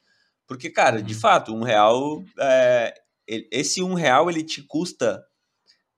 Porque, 0.46 0.68
cara, 0.68 1.02
de 1.02 1.14
uhum. 1.14 1.20
fato, 1.20 1.54
um 1.54 1.62
real 1.62 2.22
é, 2.38 2.92
esse 3.26 3.82
um 3.82 3.94
real 3.94 4.28
ele 4.28 4.42
te 4.42 4.62
custa 4.62 5.24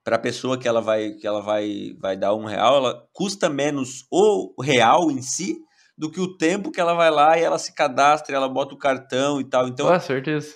para 0.05 0.17
a 0.17 0.19
pessoa 0.19 0.59
que 0.59 0.69
ela 0.69 0.81
vai 0.81 1.13
que 1.13 1.27
ela 1.27 1.41
vai 1.41 1.97
vai 1.99 2.17
dar 2.17 2.35
um 2.35 2.45
real, 2.45 2.77
ela 2.77 3.09
custa 3.13 3.49
menos 3.49 4.05
o 4.11 4.61
real 4.63 5.11
em 5.11 5.23
si 5.23 5.59
do 5.97 6.11
que 6.11 6.21
o 6.21 6.37
tempo 6.37 6.71
que 6.71 6.81
ela 6.81 6.95
vai 6.95 7.11
lá 7.11 7.39
e 7.39 7.43
ela 7.43 7.59
se 7.59 7.75
cadastra, 7.75 8.35
ela 8.35 8.49
bota 8.49 8.75
o 8.75 8.79
cartão 8.79 9.41
e 9.41 9.45
tal. 9.45 9.69
Então, 9.69 9.89
ah, 9.89 10.01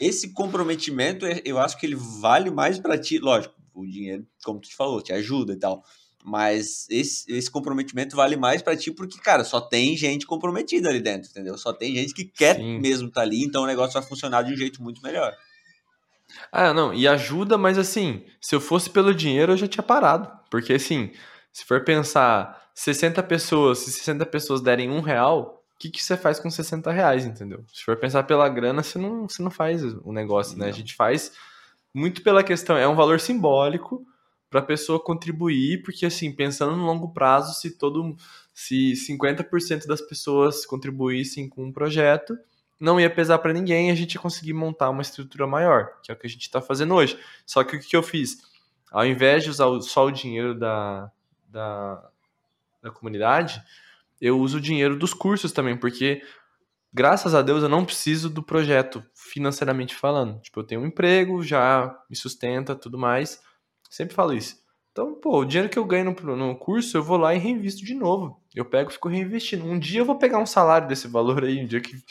esse 0.00 0.32
comprometimento, 0.32 1.26
é, 1.26 1.42
eu 1.44 1.58
acho 1.58 1.78
que 1.78 1.86
ele 1.86 1.96
vale 2.20 2.50
mais 2.50 2.78
para 2.78 2.98
ti, 2.98 3.18
lógico, 3.18 3.54
o 3.74 3.86
dinheiro, 3.86 4.26
como 4.44 4.60
tu 4.60 4.68
te 4.68 4.76
falou, 4.76 5.02
te 5.02 5.12
ajuda 5.12 5.52
e 5.52 5.58
tal. 5.58 5.82
Mas 6.24 6.86
esse, 6.90 7.30
esse 7.32 7.48
comprometimento 7.48 8.16
vale 8.16 8.36
mais 8.36 8.60
para 8.60 8.76
ti 8.76 8.90
porque, 8.90 9.18
cara, 9.18 9.44
só 9.44 9.60
tem 9.60 9.96
gente 9.96 10.26
comprometida 10.26 10.88
ali 10.88 11.00
dentro, 11.00 11.30
entendeu? 11.30 11.56
Só 11.56 11.72
tem 11.72 11.94
gente 11.94 12.12
que 12.12 12.24
quer 12.24 12.56
Sim. 12.56 12.80
mesmo 12.80 13.08
estar 13.08 13.20
tá 13.20 13.26
ali, 13.26 13.44
então 13.44 13.62
o 13.62 13.66
negócio 13.66 13.92
vai 13.92 14.02
funcionar 14.02 14.42
de 14.42 14.52
um 14.52 14.56
jeito 14.56 14.82
muito 14.82 15.00
melhor. 15.02 15.32
Ah, 16.50 16.74
não, 16.74 16.92
e 16.92 17.06
ajuda, 17.06 17.56
mas 17.56 17.78
assim, 17.78 18.24
se 18.40 18.54
eu 18.54 18.60
fosse 18.60 18.90
pelo 18.90 19.14
dinheiro, 19.14 19.52
eu 19.52 19.56
já 19.56 19.68
tinha 19.68 19.82
parado. 19.82 20.28
Porque 20.50 20.72
assim, 20.72 21.12
se 21.52 21.64
for 21.64 21.84
pensar 21.84 22.65
60 22.76 23.22
pessoas, 23.22 23.78
se 23.78 23.90
60 23.90 24.26
pessoas 24.26 24.60
derem 24.60 24.90
um 24.90 25.00
real, 25.00 25.64
o 25.74 25.78
que, 25.78 25.90
que 25.90 26.02
você 26.02 26.14
faz 26.14 26.38
com 26.38 26.50
60 26.50 26.92
reais, 26.92 27.24
entendeu? 27.24 27.64
Se 27.72 27.82
for 27.82 27.96
pensar 27.96 28.24
pela 28.24 28.46
grana, 28.50 28.82
você 28.82 28.98
não, 28.98 29.26
você 29.26 29.42
não 29.42 29.50
faz 29.50 29.82
o 29.82 30.12
negócio, 30.12 30.58
né? 30.58 30.68
A 30.68 30.72
gente 30.72 30.94
faz 30.94 31.32
muito 31.92 32.22
pela 32.22 32.44
questão, 32.44 32.76
é 32.76 32.86
um 32.86 32.94
valor 32.94 33.18
simbólico 33.18 34.06
para 34.50 34.60
a 34.60 34.62
pessoa 34.62 35.02
contribuir, 35.02 35.82
porque 35.82 36.04
assim, 36.04 36.30
pensando 36.30 36.76
no 36.76 36.84
longo 36.84 37.14
prazo, 37.14 37.58
se 37.58 37.70
todo 37.78 38.14
se 38.52 38.92
50% 38.92 39.86
das 39.86 40.02
pessoas 40.02 40.66
contribuíssem 40.66 41.48
com 41.48 41.64
um 41.64 41.72
projeto, 41.72 42.36
não 42.78 43.00
ia 43.00 43.08
pesar 43.08 43.38
para 43.38 43.54
ninguém, 43.54 43.90
a 43.90 43.94
gente 43.94 44.14
ia 44.14 44.20
conseguir 44.20 44.52
montar 44.52 44.90
uma 44.90 45.00
estrutura 45.00 45.46
maior, 45.46 45.98
que 46.02 46.12
é 46.12 46.14
o 46.14 46.18
que 46.18 46.26
a 46.26 46.30
gente 46.30 46.42
está 46.42 46.60
fazendo 46.60 46.94
hoje. 46.94 47.18
Só 47.46 47.64
que 47.64 47.76
o 47.76 47.80
que 47.80 47.96
eu 47.96 48.02
fiz? 48.02 48.36
Ao 48.92 49.06
invés 49.06 49.44
de 49.44 49.48
usar 49.48 49.66
só 49.80 50.04
o 50.04 50.10
dinheiro 50.10 50.54
da, 50.54 51.10
da, 51.48 52.10
da 52.82 52.90
comunidade, 52.90 53.62
eu 54.20 54.38
uso 54.38 54.58
o 54.58 54.60
dinheiro 54.60 54.96
dos 54.96 55.12
cursos 55.12 55.52
também, 55.52 55.76
porque 55.76 56.22
graças 56.92 57.34
a 57.34 57.42
Deus 57.42 57.62
eu 57.62 57.68
não 57.68 57.84
preciso 57.84 58.30
do 58.30 58.42
projeto 58.42 59.04
financeiramente 59.14 59.94
falando. 59.94 60.40
Tipo, 60.40 60.60
eu 60.60 60.64
tenho 60.64 60.80
um 60.80 60.86
emprego, 60.86 61.42
já 61.42 61.94
me 62.08 62.16
sustenta, 62.16 62.74
tudo 62.74 62.98
mais. 62.98 63.40
Sempre 63.90 64.14
falo 64.14 64.32
isso. 64.32 64.56
Então, 64.92 65.14
pô, 65.14 65.40
o 65.40 65.44
dinheiro 65.44 65.68
que 65.68 65.78
eu 65.78 65.84
ganho 65.84 66.16
no, 66.22 66.36
no 66.36 66.56
curso, 66.56 66.96
eu 66.96 67.02
vou 67.02 67.18
lá 67.18 67.34
e 67.34 67.38
reinvisto 67.38 67.84
de 67.84 67.94
novo. 67.94 68.42
Eu 68.54 68.64
pego 68.64 68.90
e 68.90 68.92
fico 68.94 69.08
reinvestindo. 69.08 69.66
Um 69.66 69.78
dia 69.78 70.00
eu 70.00 70.06
vou 70.06 70.16
pegar 70.16 70.38
um 70.38 70.46
salário 70.46 70.88
desse 70.88 71.06
valor 71.06 71.44
aí, 71.44 71.62
um 71.62 71.66
dia 71.66 71.80
que 71.80 72.02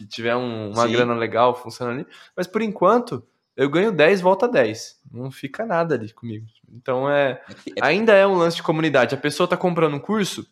que 0.00 0.06
tiver 0.06 0.34
um, 0.34 0.70
uma 0.70 0.86
Sim. 0.86 0.92
grana 0.92 1.14
legal 1.14 1.54
funcionando 1.54 2.00
ali. 2.00 2.06
Mas 2.34 2.46
por 2.46 2.62
enquanto, 2.62 3.22
eu 3.56 3.68
ganho 3.68 3.92
10, 3.92 4.20
volta 4.20 4.48
10. 4.48 5.00
Não 5.12 5.30
fica 5.30 5.66
nada 5.66 5.94
ali 5.94 6.12
comigo. 6.12 6.46
Então 6.68 7.10
é. 7.10 7.42
é 7.76 7.84
ainda 7.84 8.12
é 8.12 8.26
um 8.26 8.34
lance 8.34 8.56
de 8.56 8.62
comunidade. 8.62 9.14
A 9.14 9.18
pessoa 9.18 9.48
tá 9.48 9.56
comprando 9.56 9.94
um 9.94 10.00
curso 10.00 10.46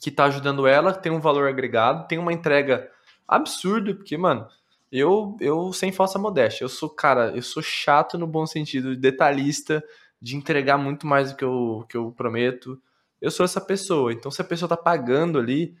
que 0.00 0.10
tá 0.10 0.24
ajudando 0.24 0.66
ela, 0.66 0.92
tem 0.92 1.12
um 1.12 1.20
valor 1.20 1.48
agregado, 1.48 2.08
tem 2.08 2.18
uma 2.18 2.32
entrega 2.32 2.90
absurda, 3.26 3.94
porque, 3.94 4.16
mano, 4.16 4.46
eu, 4.90 5.36
eu 5.40 5.72
sem 5.72 5.92
falsa 5.92 6.18
modéstia, 6.18 6.64
eu 6.64 6.68
sou, 6.68 6.90
cara, 6.90 7.30
eu 7.34 7.42
sou 7.42 7.62
chato 7.62 8.18
no 8.18 8.26
bom 8.26 8.46
sentido, 8.46 8.96
detalhista, 8.96 9.82
de 10.20 10.36
entregar 10.36 10.78
muito 10.78 11.06
mais 11.06 11.32
do 11.32 11.36
que 11.36 11.44
eu, 11.44 11.84
que 11.88 11.96
eu 11.96 12.12
prometo. 12.12 12.80
Eu 13.20 13.30
sou 13.30 13.44
essa 13.44 13.60
pessoa. 13.60 14.12
Então, 14.12 14.30
se 14.30 14.40
a 14.40 14.44
pessoa 14.44 14.68
tá 14.68 14.76
pagando 14.76 15.38
ali, 15.38 15.76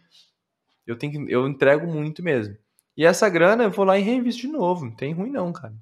eu 0.86 0.96
tenho 0.96 1.12
que, 1.12 1.32
eu 1.32 1.46
entrego 1.46 1.86
muito 1.86 2.22
mesmo. 2.22 2.56
E 2.96 3.04
essa 3.04 3.28
grana 3.28 3.64
eu 3.64 3.70
vou 3.70 3.84
lá 3.84 3.98
e 3.98 4.02
reinvisto 4.02 4.42
de 4.42 4.48
novo. 4.48 4.84
Não 4.84 4.92
tem 4.92 5.12
ruim 5.12 5.30
não, 5.30 5.52
cara. 5.52 5.74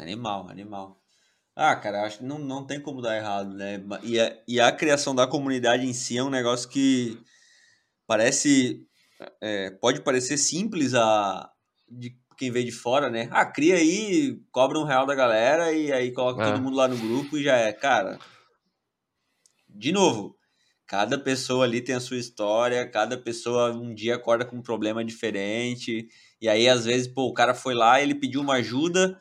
Animal, 0.00 0.48
animal. 0.48 1.00
Ah, 1.54 1.76
cara, 1.76 2.04
acho 2.04 2.18
que 2.18 2.24
não, 2.24 2.38
não 2.38 2.66
tem 2.66 2.80
como 2.80 3.02
dar 3.02 3.16
errado, 3.16 3.52
né? 3.54 3.82
E 4.02 4.18
a, 4.18 4.36
e 4.46 4.60
a 4.60 4.72
criação 4.72 5.14
da 5.14 5.26
comunidade 5.26 5.86
em 5.86 5.92
si 5.92 6.16
é 6.16 6.22
um 6.22 6.30
negócio 6.30 6.68
que 6.68 7.18
parece. 8.06 8.86
É, 9.40 9.70
pode 9.70 10.00
parecer 10.00 10.38
simples 10.38 10.94
a, 10.94 11.50
de 11.88 12.16
quem 12.38 12.50
vê 12.50 12.64
de 12.64 12.72
fora, 12.72 13.10
né? 13.10 13.28
Ah, 13.30 13.44
cria 13.44 13.74
aí, 13.74 14.40
cobra 14.50 14.78
um 14.78 14.84
real 14.84 15.04
da 15.04 15.14
galera 15.14 15.72
e 15.72 15.92
aí 15.92 16.10
coloca 16.12 16.42
é. 16.42 16.46
todo 16.46 16.62
mundo 16.62 16.76
lá 16.76 16.88
no 16.88 16.96
grupo 16.96 17.36
e 17.36 17.42
já 17.42 17.56
é. 17.56 17.70
Cara, 17.70 18.18
de 19.68 19.92
novo, 19.92 20.38
cada 20.86 21.18
pessoa 21.18 21.66
ali 21.66 21.82
tem 21.82 21.94
a 21.94 22.00
sua 22.00 22.16
história, 22.16 22.88
cada 22.88 23.18
pessoa 23.18 23.72
um 23.72 23.92
dia 23.94 24.14
acorda 24.14 24.46
com 24.46 24.56
um 24.56 24.62
problema 24.62 25.04
diferente 25.04 26.08
e 26.40 26.48
aí, 26.48 26.68
às 26.68 26.86
vezes, 26.86 27.06
pô, 27.06 27.26
o 27.26 27.34
cara 27.34 27.54
foi 27.54 27.74
lá, 27.74 28.00
ele 28.00 28.14
pediu 28.14 28.40
uma 28.40 28.54
ajuda 28.54 29.20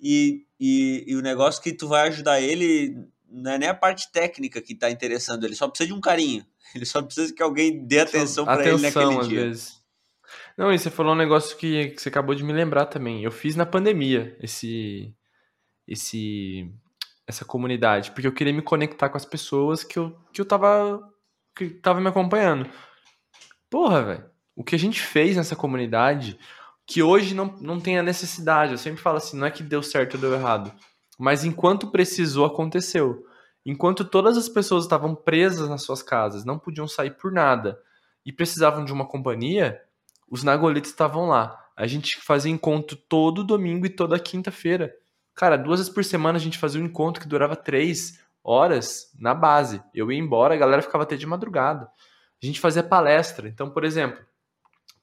e, 0.00 0.44
e, 0.58 1.04
e, 1.06 1.16
o 1.16 1.22
negócio 1.22 1.62
que 1.62 1.72
tu 1.72 1.88
vai 1.88 2.08
ajudar 2.08 2.40
ele 2.40 2.96
não 3.30 3.52
é 3.52 3.58
nem 3.58 3.68
a 3.68 3.74
parte 3.74 4.10
técnica 4.10 4.60
que 4.60 4.74
tá 4.74 4.90
interessando, 4.90 5.44
ele 5.44 5.54
só 5.54 5.68
precisa 5.68 5.88
de 5.88 5.94
um 5.94 6.00
carinho. 6.00 6.44
Ele 6.74 6.84
só 6.84 7.00
precisa 7.00 7.32
que 7.32 7.42
alguém 7.42 7.86
dê 7.86 8.00
atenção 8.00 8.44
para 8.44 8.68
ele 8.68 8.76
naquele 8.82 9.26
dia. 9.26 9.44
Vezes. 9.44 9.82
Não, 10.54 10.70
e 10.70 10.78
você 10.78 10.90
falou 10.90 11.14
um 11.14 11.16
negócio 11.16 11.56
que, 11.56 11.88
que 11.88 12.02
você 12.02 12.10
acabou 12.10 12.34
de 12.34 12.44
me 12.44 12.52
lembrar 12.52 12.84
também. 12.84 13.24
Eu 13.24 13.30
fiz 13.30 13.56
na 13.56 13.64
pandemia 13.64 14.36
esse 14.38 15.14
esse 15.86 16.70
essa 17.26 17.42
comunidade, 17.42 18.10
porque 18.10 18.26
eu 18.26 18.34
queria 18.34 18.52
me 18.52 18.60
conectar 18.60 19.08
com 19.08 19.16
as 19.16 19.24
pessoas 19.24 19.82
que 19.82 19.98
eu, 19.98 20.14
que 20.30 20.42
eu 20.42 20.44
tava 20.44 21.00
que 21.56 21.70
tava 21.70 22.02
me 22.02 22.08
acompanhando. 22.08 22.70
Porra, 23.70 24.02
velho 24.02 24.30
o 24.58 24.64
que 24.64 24.74
a 24.74 24.78
gente 24.78 25.00
fez 25.00 25.36
nessa 25.36 25.54
comunidade, 25.54 26.36
que 26.88 27.02
hoje 27.02 27.34
não, 27.34 27.54
não 27.60 27.78
tem 27.78 27.98
a 27.98 28.02
necessidade. 28.02 28.72
Eu 28.72 28.78
sempre 28.78 29.02
falo 29.02 29.18
assim, 29.18 29.36
não 29.36 29.46
é 29.46 29.50
que 29.50 29.62
deu 29.62 29.82
certo 29.82 30.14
ou 30.14 30.20
deu 30.20 30.32
errado, 30.32 30.72
mas 31.18 31.44
enquanto 31.44 31.90
precisou, 31.90 32.46
aconteceu. 32.46 33.22
Enquanto 33.64 34.06
todas 34.06 34.38
as 34.38 34.48
pessoas 34.48 34.84
estavam 34.84 35.14
presas 35.14 35.68
nas 35.68 35.82
suas 35.82 36.02
casas, 36.02 36.46
não 36.46 36.58
podiam 36.58 36.88
sair 36.88 37.10
por 37.10 37.30
nada 37.30 37.78
e 38.24 38.32
precisavam 38.32 38.84
de 38.86 38.92
uma 38.92 39.06
companhia, 39.06 39.78
os 40.30 40.42
Nagolitos 40.42 40.90
estavam 40.90 41.28
lá. 41.28 41.62
A 41.76 41.86
gente 41.86 42.16
fazia 42.22 42.50
encontro 42.50 42.96
todo 42.96 43.44
domingo 43.44 43.84
e 43.84 43.90
toda 43.90 44.18
quinta-feira. 44.18 44.94
Cara, 45.34 45.58
duas 45.58 45.80
vezes 45.80 45.92
por 45.92 46.02
semana 46.02 46.38
a 46.38 46.40
gente 46.40 46.56
fazia 46.56 46.80
um 46.80 46.86
encontro 46.86 47.22
que 47.22 47.28
durava 47.28 47.54
três 47.54 48.18
horas 48.42 49.12
na 49.18 49.34
base. 49.34 49.82
Eu 49.94 50.10
ia 50.10 50.18
embora, 50.18 50.54
a 50.54 50.58
galera 50.58 50.80
ficava 50.80 51.04
até 51.04 51.16
de 51.16 51.26
madrugada. 51.26 51.86
a 52.42 52.46
gente 52.46 52.58
fazia 52.58 52.82
palestra. 52.82 53.46
Então, 53.46 53.70
por 53.70 53.84
exemplo, 53.84 54.24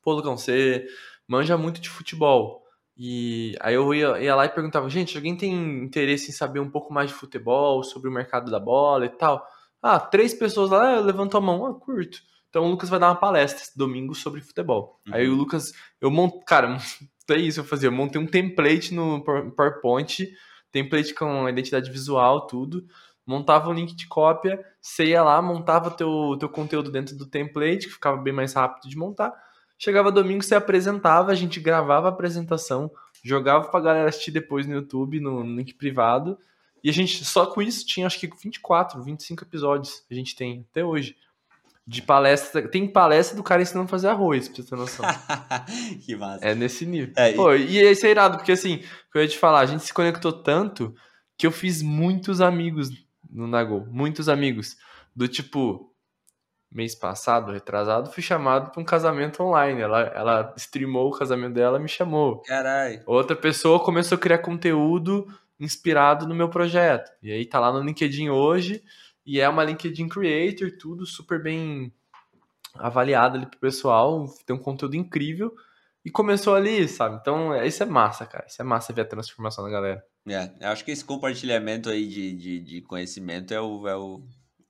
pô, 0.02 0.14
Lucão, 0.14 0.36
você 0.36 0.86
manja 1.28 1.58
muito 1.58 1.82
de 1.82 1.90
futebol. 1.90 2.64
E 2.98 3.56
aí 3.60 3.76
eu 3.76 3.94
ia, 3.94 4.20
ia, 4.20 4.36
lá 4.36 4.46
e 4.46 4.50
perguntava, 4.50 4.90
gente, 4.90 5.18
alguém 5.18 5.36
tem 5.36 5.54
interesse 5.84 6.30
em 6.30 6.34
saber 6.34 6.60
um 6.60 6.70
pouco 6.70 6.94
mais 6.94 7.10
de 7.10 7.16
futebol, 7.16 7.84
sobre 7.84 8.10
o 8.10 8.14
mercado 8.14 8.50
da 8.50 8.60
bola 8.60 9.06
e 9.06 9.10
tal? 9.10 9.46
Ah, 9.82 10.00
três 10.00 10.34
pessoas 10.34 10.72
lá 10.72 11.00
levantam 11.00 11.40
a 11.40 11.44
mão, 11.44 11.66
ah, 11.66 11.74
curto. 11.74 12.20
Então 12.50 12.64
o 12.66 12.70
Lucas 12.70 12.90
vai 12.90 13.00
dar 13.00 13.10
uma 13.10 13.16
palestra 13.16 13.62
esse 13.62 13.78
domingo 13.78 14.16
sobre 14.16 14.40
futebol. 14.40 15.02
Uhum. 15.08 15.14
Aí 15.14 15.28
o 15.28 15.36
Lucas, 15.36 15.74
eu 16.00 16.10
monto, 16.10 16.40
cara, 16.46 16.78
é 17.30 17.36
isso 17.36 17.60
eu 17.60 17.66
fazia, 17.66 17.88
eu 17.88 17.92
montei 17.94 18.22
um 18.22 18.28
template 18.28 18.94
no 18.94 19.22
PowerPoint, 19.24 20.30
template 20.72 21.14
com 21.14 21.50
identidade 21.50 21.92
visual, 21.92 22.48
tudo 22.48 22.86
montava 23.26 23.70
um 23.70 23.74
link 23.74 23.96
de 23.96 24.08
cópia, 24.08 24.64
você 24.80 25.06
ia 25.06 25.24
lá, 25.24 25.42
montava 25.42 25.90
teu, 25.90 26.38
teu 26.40 26.48
conteúdo 26.48 26.92
dentro 26.92 27.16
do 27.16 27.26
template, 27.26 27.88
que 27.88 27.94
ficava 27.94 28.18
bem 28.18 28.34
mais 28.34 28.54
rápido 28.54 28.88
de 28.88 28.98
montar. 28.98 29.34
Chegava 29.78 30.12
domingo, 30.12 30.44
você 30.44 30.56
apresentava, 30.56 31.32
a 31.32 31.36
gente 31.36 31.60
gravava 31.60 32.08
a 32.08 32.12
apresentação, 32.12 32.90
jogava 33.24 33.68
pra 33.68 33.80
galera 33.80 34.10
assistir 34.10 34.32
depois 34.32 34.66
no 34.66 34.74
YouTube, 34.74 35.20
no, 35.20 35.44
no 35.44 35.56
link 35.56 35.74
privado. 35.74 36.38
E 36.84 36.90
a 36.90 36.94
gente, 36.94 37.26
só 37.26 37.48
com 37.48 37.62
isso, 37.62 37.86
tinha 37.86 38.06
acho 38.06 38.20
que 38.20 38.28
24, 38.28 39.02
25 39.02 39.44
episódios 39.44 40.04
a 40.10 40.14
gente 40.14 40.36
tem 40.36 40.66
até 40.70 40.84
hoje. 40.84 41.16
De 41.88 42.02
palestra. 42.02 42.68
Tem 42.68 42.88
palestra 42.88 43.36
do 43.36 43.44
cara 43.44 43.62
ensinando 43.62 43.86
a 43.86 43.90
fazer 43.90 44.08
arroz, 44.08 44.48
pra 44.48 44.56
você 44.56 44.70
ter 44.70 44.76
noção. 44.76 45.06
que 46.04 46.16
massa. 46.16 46.44
É 46.44 46.56
nesse 46.56 46.84
nível. 46.84 47.14
É, 47.16 47.34
Pô, 47.34 47.54
e... 47.54 47.74
e 47.74 47.78
esse 47.78 48.08
é 48.08 48.12
irado, 48.12 48.38
porque 48.38 48.52
assim, 48.52 48.82
eu 49.14 49.22
ia 49.22 49.28
te 49.28 49.38
falar, 49.38 49.60
a 49.60 49.66
gente 49.68 49.84
se 49.84 49.94
conectou 49.94 50.32
tanto 50.32 50.96
que 51.38 51.46
eu 51.46 51.52
fiz 51.52 51.84
muitos 51.84 52.42
amigos 52.42 52.90
no 53.30 53.48
Nagol. 53.48 53.86
Muitos 53.92 54.30
amigos. 54.30 54.78
Do 55.16 55.28
tipo, 55.28 55.94
mês 56.76 56.94
passado, 56.94 57.54
retrasado, 57.54 58.12
fui 58.12 58.22
chamado 58.22 58.70
para 58.70 58.82
um 58.82 58.86
casamento 58.86 59.42
online. 59.42 59.80
Ela, 59.80 60.02
ela 60.14 60.54
streamou 60.58 61.08
o 61.08 61.18
casamento 61.18 61.54
dela 61.54 61.80
me 61.80 61.88
chamou. 61.88 62.42
Caralho. 62.42 63.02
Outra 63.06 63.34
pessoa 63.34 63.80
começou 63.80 64.18
a 64.18 64.20
criar 64.20 64.40
conteúdo 64.40 65.26
inspirado 65.58 66.28
no 66.28 66.36
meu 66.36 66.50
projeto. 66.50 67.10
E 67.24 67.32
aí 67.32 67.46
tá 67.46 67.62
lá 67.62 67.72
no 67.72 67.80
LinkedIn 67.80 68.30
hoje. 68.30 68.84
E 69.26 69.40
é 69.40 69.48
uma 69.48 69.64
LinkedIn 69.64 70.10
Creator, 70.10 70.70
tudo 70.78 71.06
super 71.06 71.42
bem 71.42 71.94
avaliado 72.76 73.38
ali 73.38 73.46
pro 73.46 73.58
pessoal. 73.58 74.28
Tem 74.46 74.54
um 74.54 74.60
conteúdo 74.60 74.98
incrível. 74.98 75.56
E 76.04 76.12
começou 76.12 76.56
ali, 76.56 76.88
sabe? 76.90 77.18
Então, 77.22 77.56
isso 77.64 77.82
é 77.82 77.86
massa, 77.86 78.26
cara. 78.26 78.46
Isso 78.48 78.62
é 78.62 78.66
massa 78.66 78.92
ver 78.92 79.02
a 79.02 79.06
transformação 79.06 79.64
da 79.64 79.72
galera. 79.72 80.04
É, 80.28 80.52
eu 80.60 80.70
acho 80.70 80.84
que 80.84 80.92
esse 80.92 81.06
compartilhamento 81.06 81.90
aí 81.90 82.06
de, 82.06 82.34
de, 82.34 82.60
de 82.60 82.82
conhecimento 82.82 83.54
é 83.54 83.62
o, 83.62 83.88
é, 83.88 83.96
o, 83.96 84.22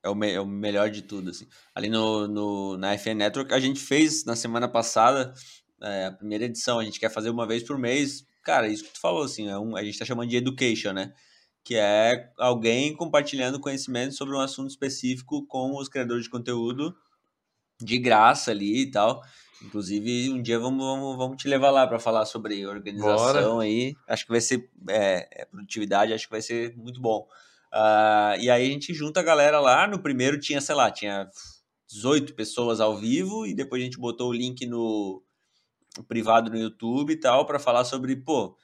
é, 0.06 0.10
o, 0.10 0.16
me, 0.16 0.32
é 0.32 0.40
o 0.40 0.46
melhor 0.46 0.90
de 0.90 1.02
tudo, 1.02 1.32
assim. 1.32 1.48
Ali 1.74 1.90
no, 1.90 2.28
no, 2.28 2.78
na 2.78 2.94
FN 2.98 3.16
Network, 3.16 3.52
a 3.52 3.60
gente 3.60 3.80
fez 3.80 4.24
na 4.24 4.36
semana 4.36 4.68
passada 4.68 5.34
é, 5.82 6.06
a 6.06 6.12
primeira 6.12 6.46
edição, 6.46 6.78
a 6.78 6.84
gente 6.84 7.00
quer 7.00 7.10
fazer 7.10 7.32
uma 7.32 7.48
vez 7.48 7.64
por 7.64 7.78
mês. 7.78 8.24
Cara, 8.44 8.68
isso 8.68 8.84
que 8.84 8.94
tu 8.94 9.02
falou, 9.02 9.24
assim, 9.24 9.50
é 9.50 9.58
um, 9.58 9.76
a 9.76 9.84
gente 9.84 9.98
tá 9.98 10.06
chamando 10.06 10.30
de 10.30 10.38
education, 10.38 10.94
né? 10.94 11.12
Que 11.64 11.76
é 11.76 12.32
alguém 12.38 12.96
compartilhando 12.96 13.60
conhecimento 13.60 14.14
sobre 14.14 14.36
um 14.36 14.40
assunto 14.40 14.70
específico 14.70 15.44
com 15.48 15.76
os 15.76 15.90
criadores 15.90 16.26
de 16.26 16.30
conteúdo 16.30 16.96
de 17.82 17.98
graça 17.98 18.52
ali 18.52 18.84
e 18.84 18.92
tal. 18.92 19.22
Inclusive, 19.64 20.30
um 20.32 20.42
dia 20.42 20.60
vamos, 20.60 20.86
vamos, 20.86 21.18
vamos 21.18 21.38
te 21.42 21.48
levar 21.48 21.72
lá 21.72 21.88
para 21.88 21.98
falar 21.98 22.26
sobre 22.26 22.66
organização 22.68 23.56
Bora. 23.56 23.64
aí. 23.64 23.96
Acho 24.08 24.26
que 24.26 24.32
vai 24.32 24.42
ser 24.42 24.70
é, 24.88 25.42
é, 25.42 25.46
produtividade, 25.46 26.14
acho 26.14 26.26
que 26.26 26.32
vai 26.32 26.42
ser 26.44 26.78
muito 26.78 27.02
bom. 27.02 27.28
Uh, 27.76 28.40
e 28.40 28.50
aí 28.50 28.68
a 28.68 28.72
gente 28.72 28.94
junta 28.94 29.20
a 29.20 29.24
galera 29.24 29.60
lá. 29.60 29.86
No 29.86 30.00
primeiro 30.00 30.40
tinha, 30.40 30.62
sei 30.62 30.76
lá, 30.76 30.90
tinha 30.90 31.30
18 31.90 32.34
pessoas 32.34 32.80
ao 32.80 32.96
vivo, 32.96 33.46
e 33.46 33.54
depois 33.54 33.82
a 33.82 33.86
gente 33.86 34.00
botou 34.00 34.30
o 34.30 34.34
link 34.34 34.66
no 34.66 35.22
privado 36.08 36.50
no 36.50 36.58
YouTube 36.58 37.12
e 37.12 37.18
tal, 37.18 37.46
para 37.46 37.60
falar 37.60 37.84
sobre, 37.84 38.16
pô. 38.16 38.58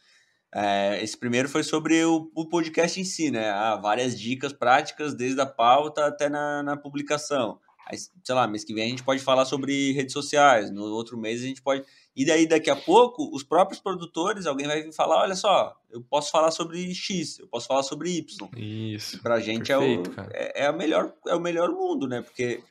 É, 0.53 1.01
esse 1.01 1.18
primeiro 1.18 1.47
foi 1.47 1.64
sobre 1.64 2.03
o, 2.03 2.30
o, 2.36 2.45
podcast 2.45 2.99
em 2.99 3.05
si, 3.05 3.32
né? 3.32 3.49
Ah, 3.51 3.78
várias 3.78 4.20
dicas 4.20 4.51
práticas, 4.51 5.16
desde 5.16 5.39
a 5.39 5.45
pauta 5.45 6.05
até 6.05 6.28
na, 6.28 6.62
na 6.62 6.76
publicação. 6.76 7.57
Aí, 7.88 7.97
sei 7.97 8.36
lá, 8.36 8.47
mês 8.47 8.64
que 8.66 8.74
vem 8.74 8.86
a 8.86 8.89
gente 8.89 9.03
pode 9.03 9.22
falar 9.22 9.45
sobre 9.45 9.93
redes 9.93 10.12
sociais, 10.12 10.70
no 10.70 10.84
outro 10.84 11.18
mês 11.18 11.41
a 11.41 11.45
gente 11.45 11.62
pode. 11.62 11.86
E 12.16 12.26
daí, 12.26 12.45
daqui 12.45 12.70
a 12.70 12.76
pouco, 12.76 13.34
os 13.34 13.43
próprios 13.43 13.80
produtores, 13.80 14.45
alguém 14.45 14.68
vai 14.68 14.84
vir 14.84 14.93
falar: 14.93 15.22
olha 15.22 15.36
só, 15.36 15.76
eu 15.89 16.01
posso 16.01 16.32
falar 16.32 16.51
sobre 16.51 16.93
X, 16.93 17.39
eu 17.39 17.47
posso 17.47 17.68
falar 17.68 17.84
sobre 17.84 18.12
Y. 18.18 18.49
Isso. 18.57 19.22
Pra 19.22 19.39
gente 19.39 19.68
perfeito, 19.68 20.12
é, 20.18 20.22
o, 20.22 20.28
é, 20.34 20.51
é, 20.55 20.66
a 20.68 20.74
melhor, 20.74 21.14
é 21.28 21.36
o 21.36 21.39
melhor 21.39 21.70
mundo, 21.70 22.07
né? 22.07 22.22
Porque 22.22 22.62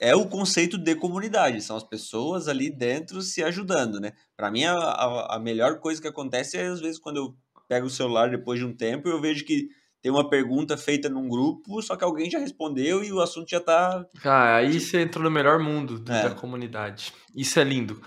é 0.00 0.16
o 0.16 0.26
conceito 0.26 0.78
de 0.78 0.94
comunidade, 0.96 1.60
são 1.60 1.76
as 1.76 1.84
pessoas 1.84 2.48
ali 2.48 2.70
dentro 2.70 3.20
se 3.20 3.42
ajudando, 3.44 4.00
né? 4.00 4.12
Para 4.36 4.50
mim, 4.50 4.64
a, 4.64 4.74
a, 4.74 5.36
a 5.36 5.38
melhor 5.38 5.78
coisa 5.78 6.00
que 6.00 6.08
acontece 6.08 6.56
é, 6.56 6.66
às 6.66 6.80
vezes, 6.80 6.98
quando 6.98 7.18
eu 7.18 7.36
pego 7.68 7.86
o 7.86 7.90
celular 7.90 8.30
depois 8.30 8.58
de 8.58 8.64
um 8.64 8.74
tempo, 8.74 9.08
eu 9.08 9.20
vejo 9.20 9.44
que 9.44 9.68
tem 10.02 10.10
uma 10.10 10.28
pergunta 10.28 10.76
feita 10.76 11.08
num 11.08 11.28
grupo, 11.28 11.80
só 11.80 11.94
que 11.94 12.02
alguém 12.02 12.28
já 12.28 12.40
respondeu 12.40 13.04
e 13.04 13.12
o 13.12 13.20
assunto 13.20 13.48
já 13.48 13.60
tá. 13.60 14.04
Ah, 14.24 14.56
aí 14.56 14.80
você 14.80 15.02
entrou 15.02 15.22
no 15.22 15.30
melhor 15.30 15.60
mundo 15.60 16.02
é. 16.08 16.24
da 16.24 16.34
comunidade. 16.34 17.12
Isso 17.34 17.60
é 17.60 17.64
lindo. 17.64 18.02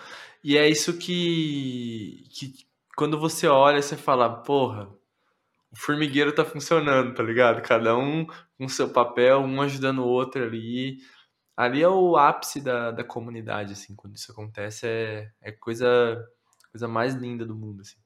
E 0.48 0.60
é 0.60 0.70
isso 0.70 0.96
que, 0.96 2.24
que 2.30 2.54
quando 2.96 3.20
você 3.20 3.48
olha, 3.48 3.82
você 3.82 3.98
fala, 3.98 4.30
porra, 4.44 4.88
o 5.72 5.76
formigueiro 5.76 6.32
tá 6.36 6.46
funcionando, 6.46 7.16
tá 7.16 7.24
ligado? 7.24 7.64
Cada 7.64 7.98
um 7.98 8.28
com 8.56 8.70
seu 8.70 8.88
papel, 8.88 9.40
um 9.40 9.60
ajudando 9.60 10.04
o 10.04 10.08
outro 10.08 10.44
ali. 10.44 11.00
Ali 11.58 11.82
é 11.82 11.90
o 11.90 12.16
ápice 12.16 12.62
da, 12.62 12.92
da 12.92 13.04
comunidade, 13.04 13.74
assim, 13.74 13.96
quando 13.96 14.18
isso 14.18 14.32
acontece, 14.32 14.86
é, 14.86 15.32
é 15.42 15.52
coisa, 15.52 16.24
coisa 16.72 16.88
mais 16.88 17.16
linda 17.16 17.44
do 17.44 17.56
mundo, 17.56 17.82
assim. 17.82 17.98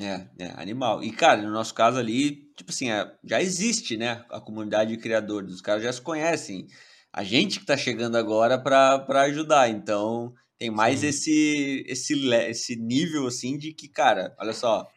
É, 0.00 0.26
é, 0.38 0.62
animal. 0.62 1.04
E, 1.04 1.12
cara, 1.12 1.42
no 1.42 1.50
nosso 1.50 1.74
caso 1.74 1.98
ali, 1.98 2.50
tipo 2.56 2.70
assim, 2.70 2.90
é, 2.90 3.14
já 3.22 3.42
existe, 3.42 3.98
né? 3.98 4.24
A 4.30 4.40
comunidade 4.40 4.96
de 4.96 5.02
criadores, 5.02 5.52
os 5.52 5.60
caras 5.60 5.82
já 5.82 5.92
se 5.92 6.00
conhecem. 6.00 6.68
A 7.12 7.22
gente 7.22 7.60
que 7.60 7.66
tá 7.66 7.76
chegando 7.76 8.16
agora 8.16 8.58
para 8.58 9.24
ajudar. 9.24 9.68
Então, 9.68 10.32
tem 10.62 10.70
mais 10.70 11.02
esse, 11.02 11.84
esse, 11.88 12.32
esse 12.32 12.76
nível, 12.76 13.26
assim, 13.26 13.58
de 13.58 13.72
que, 13.72 13.88
cara, 13.88 14.32
olha 14.38 14.52
só, 14.52 14.88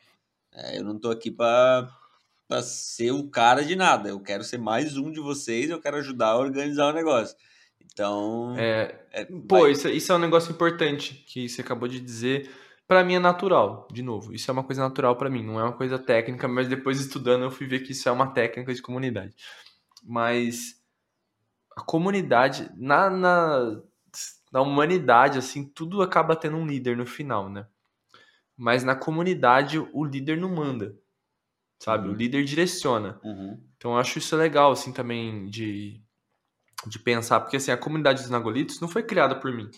é, 0.54 0.78
eu 0.78 0.84
não 0.84 1.00
tô 1.00 1.10
aqui 1.10 1.32
para 1.32 1.90
pra 2.48 2.62
ser 2.62 3.10
o 3.10 3.28
cara 3.28 3.66
de 3.66 3.76
nada. 3.76 4.10
Eu 4.10 4.20
quero 4.20 4.44
ser 4.44 4.60
mais 4.60 4.96
um 4.96 5.12
de 5.12 5.20
vocês, 5.20 5.72
eu 5.72 5.82
quero 5.82 5.98
ajudar 5.98 6.28
a 6.28 6.38
organizar 6.38 6.92
o 6.92 6.94
negócio. 6.94 7.36
Então. 7.84 8.54
É, 8.56 8.96
é 9.12 9.26
pô, 9.26 9.62
vai... 9.62 9.72
isso, 9.72 9.90
isso 9.90 10.12
é 10.12 10.16
um 10.16 10.20
negócio 10.20 10.52
importante 10.52 11.16
que 11.28 11.50
você 11.50 11.62
acabou 11.62 11.88
de 11.88 12.00
dizer 12.00 12.48
para 12.88 13.04
mim 13.04 13.16
é 13.16 13.20
natural, 13.20 13.88
de 13.92 14.04
novo. 14.04 14.36
Isso 14.36 14.52
é 14.52 14.54
uma 14.54 14.64
coisa 14.64 14.84
natural 14.84 15.16
para 15.16 15.32
mim, 15.32 15.44
não 15.44 15.60
é 15.60 15.64
uma 15.64 15.74
coisa 15.74 15.98
técnica, 15.98 16.48
mas 16.48 16.68
depois 16.68 17.00
estudando 17.00 17.42
eu 17.42 17.50
fui 17.50 17.66
ver 17.66 17.80
que 17.80 17.94
isso 17.94 18.08
é 18.08 18.12
uma 18.12 18.28
técnica 18.28 18.72
de 18.72 18.84
comunidade. 18.84 19.34
Mas 20.04 20.76
a 21.76 21.82
comunidade, 21.82 22.70
na, 22.78 23.10
na, 23.10 23.82
na 24.56 24.62
humanidade, 24.62 25.38
assim, 25.38 25.64
tudo 25.64 26.02
acaba 26.02 26.36
tendo 26.36 26.58
um 26.58 26.66
líder 26.66 26.98
no 26.98 27.06
final, 27.06 27.50
né? 27.50 27.68
Mas 28.58 28.84
na 28.84 28.96
comunidade, 28.96 29.78
o 29.78 30.04
líder 30.04 30.38
não 30.38 30.50
manda, 30.50 30.96
sabe? 31.78 32.08
Uhum. 32.08 32.14
O 32.14 32.18
líder 32.18 32.44
direciona. 32.46 33.20
Uhum. 33.24 33.62
Então 33.78 33.92
eu 33.92 33.98
acho 33.98 34.18
isso 34.18 34.36
legal, 34.36 34.72
assim, 34.72 34.94
também 34.94 35.46
de, 35.48 36.02
de 36.88 37.00
pensar, 37.00 37.42
porque 37.42 37.58
assim, 37.58 37.72
a 37.72 37.78
comunidade 37.78 38.22
dos 38.22 38.32
Nagolitos 38.32 38.80
não 38.80 38.88
foi 38.88 39.04
criada 39.04 39.36
por 39.36 39.52
mim. 39.52 39.70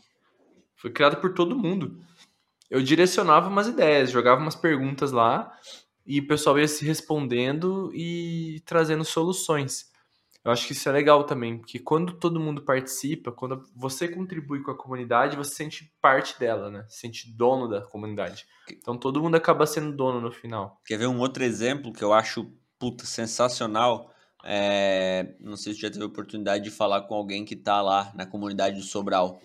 Foi 0.75 0.91
criada 0.91 1.15
por 1.15 1.33
todo 1.33 1.57
mundo 1.57 1.99
eu 2.69 2.81
direcionava 2.81 3.47
umas 3.47 3.67
ideias, 3.67 4.11
jogava 4.11 4.41
umas 4.41 4.55
perguntas 4.55 5.11
lá 5.11 5.51
e 6.05 6.19
o 6.19 6.27
pessoal 6.27 6.59
ia 6.59 6.67
se 6.67 6.85
respondendo 6.85 7.91
e 7.93 8.61
trazendo 8.65 9.03
soluções. 9.05 9.91
Eu 10.47 10.53
acho 10.53 10.65
que 10.65 10.71
isso 10.71 10.87
é 10.87 10.93
legal 10.93 11.25
também, 11.25 11.57
porque 11.57 11.77
quando 11.77 12.13
todo 12.13 12.39
mundo 12.39 12.61
participa, 12.61 13.33
quando 13.33 13.61
você 13.75 14.07
contribui 14.07 14.63
com 14.63 14.71
a 14.71 14.77
comunidade, 14.77 15.35
você 15.35 15.53
sente 15.53 15.93
parte 16.01 16.39
dela, 16.39 16.71
né? 16.71 16.85
Se 16.87 17.01
sente 17.01 17.29
dono 17.35 17.67
da 17.67 17.81
comunidade. 17.81 18.45
Então 18.71 18.97
todo 18.97 19.21
mundo 19.21 19.35
acaba 19.35 19.65
sendo 19.65 19.91
dono 19.93 20.21
no 20.21 20.31
final. 20.31 20.79
Quer 20.85 20.99
ver 20.99 21.07
um 21.07 21.19
outro 21.19 21.43
exemplo 21.43 21.91
que 21.91 22.01
eu 22.01 22.13
acho 22.13 22.49
puta 22.79 23.05
sensacional? 23.05 24.09
É... 24.41 25.35
Não 25.41 25.57
sei 25.57 25.73
se 25.73 25.81
já 25.81 25.91
teve 25.91 26.05
a 26.05 26.07
oportunidade 26.07 26.63
de 26.63 26.71
falar 26.71 27.01
com 27.01 27.15
alguém 27.15 27.43
que 27.43 27.57
tá 27.57 27.81
lá 27.81 28.09
na 28.15 28.25
comunidade 28.25 28.77
do 28.77 28.83
Sobral 28.83 29.41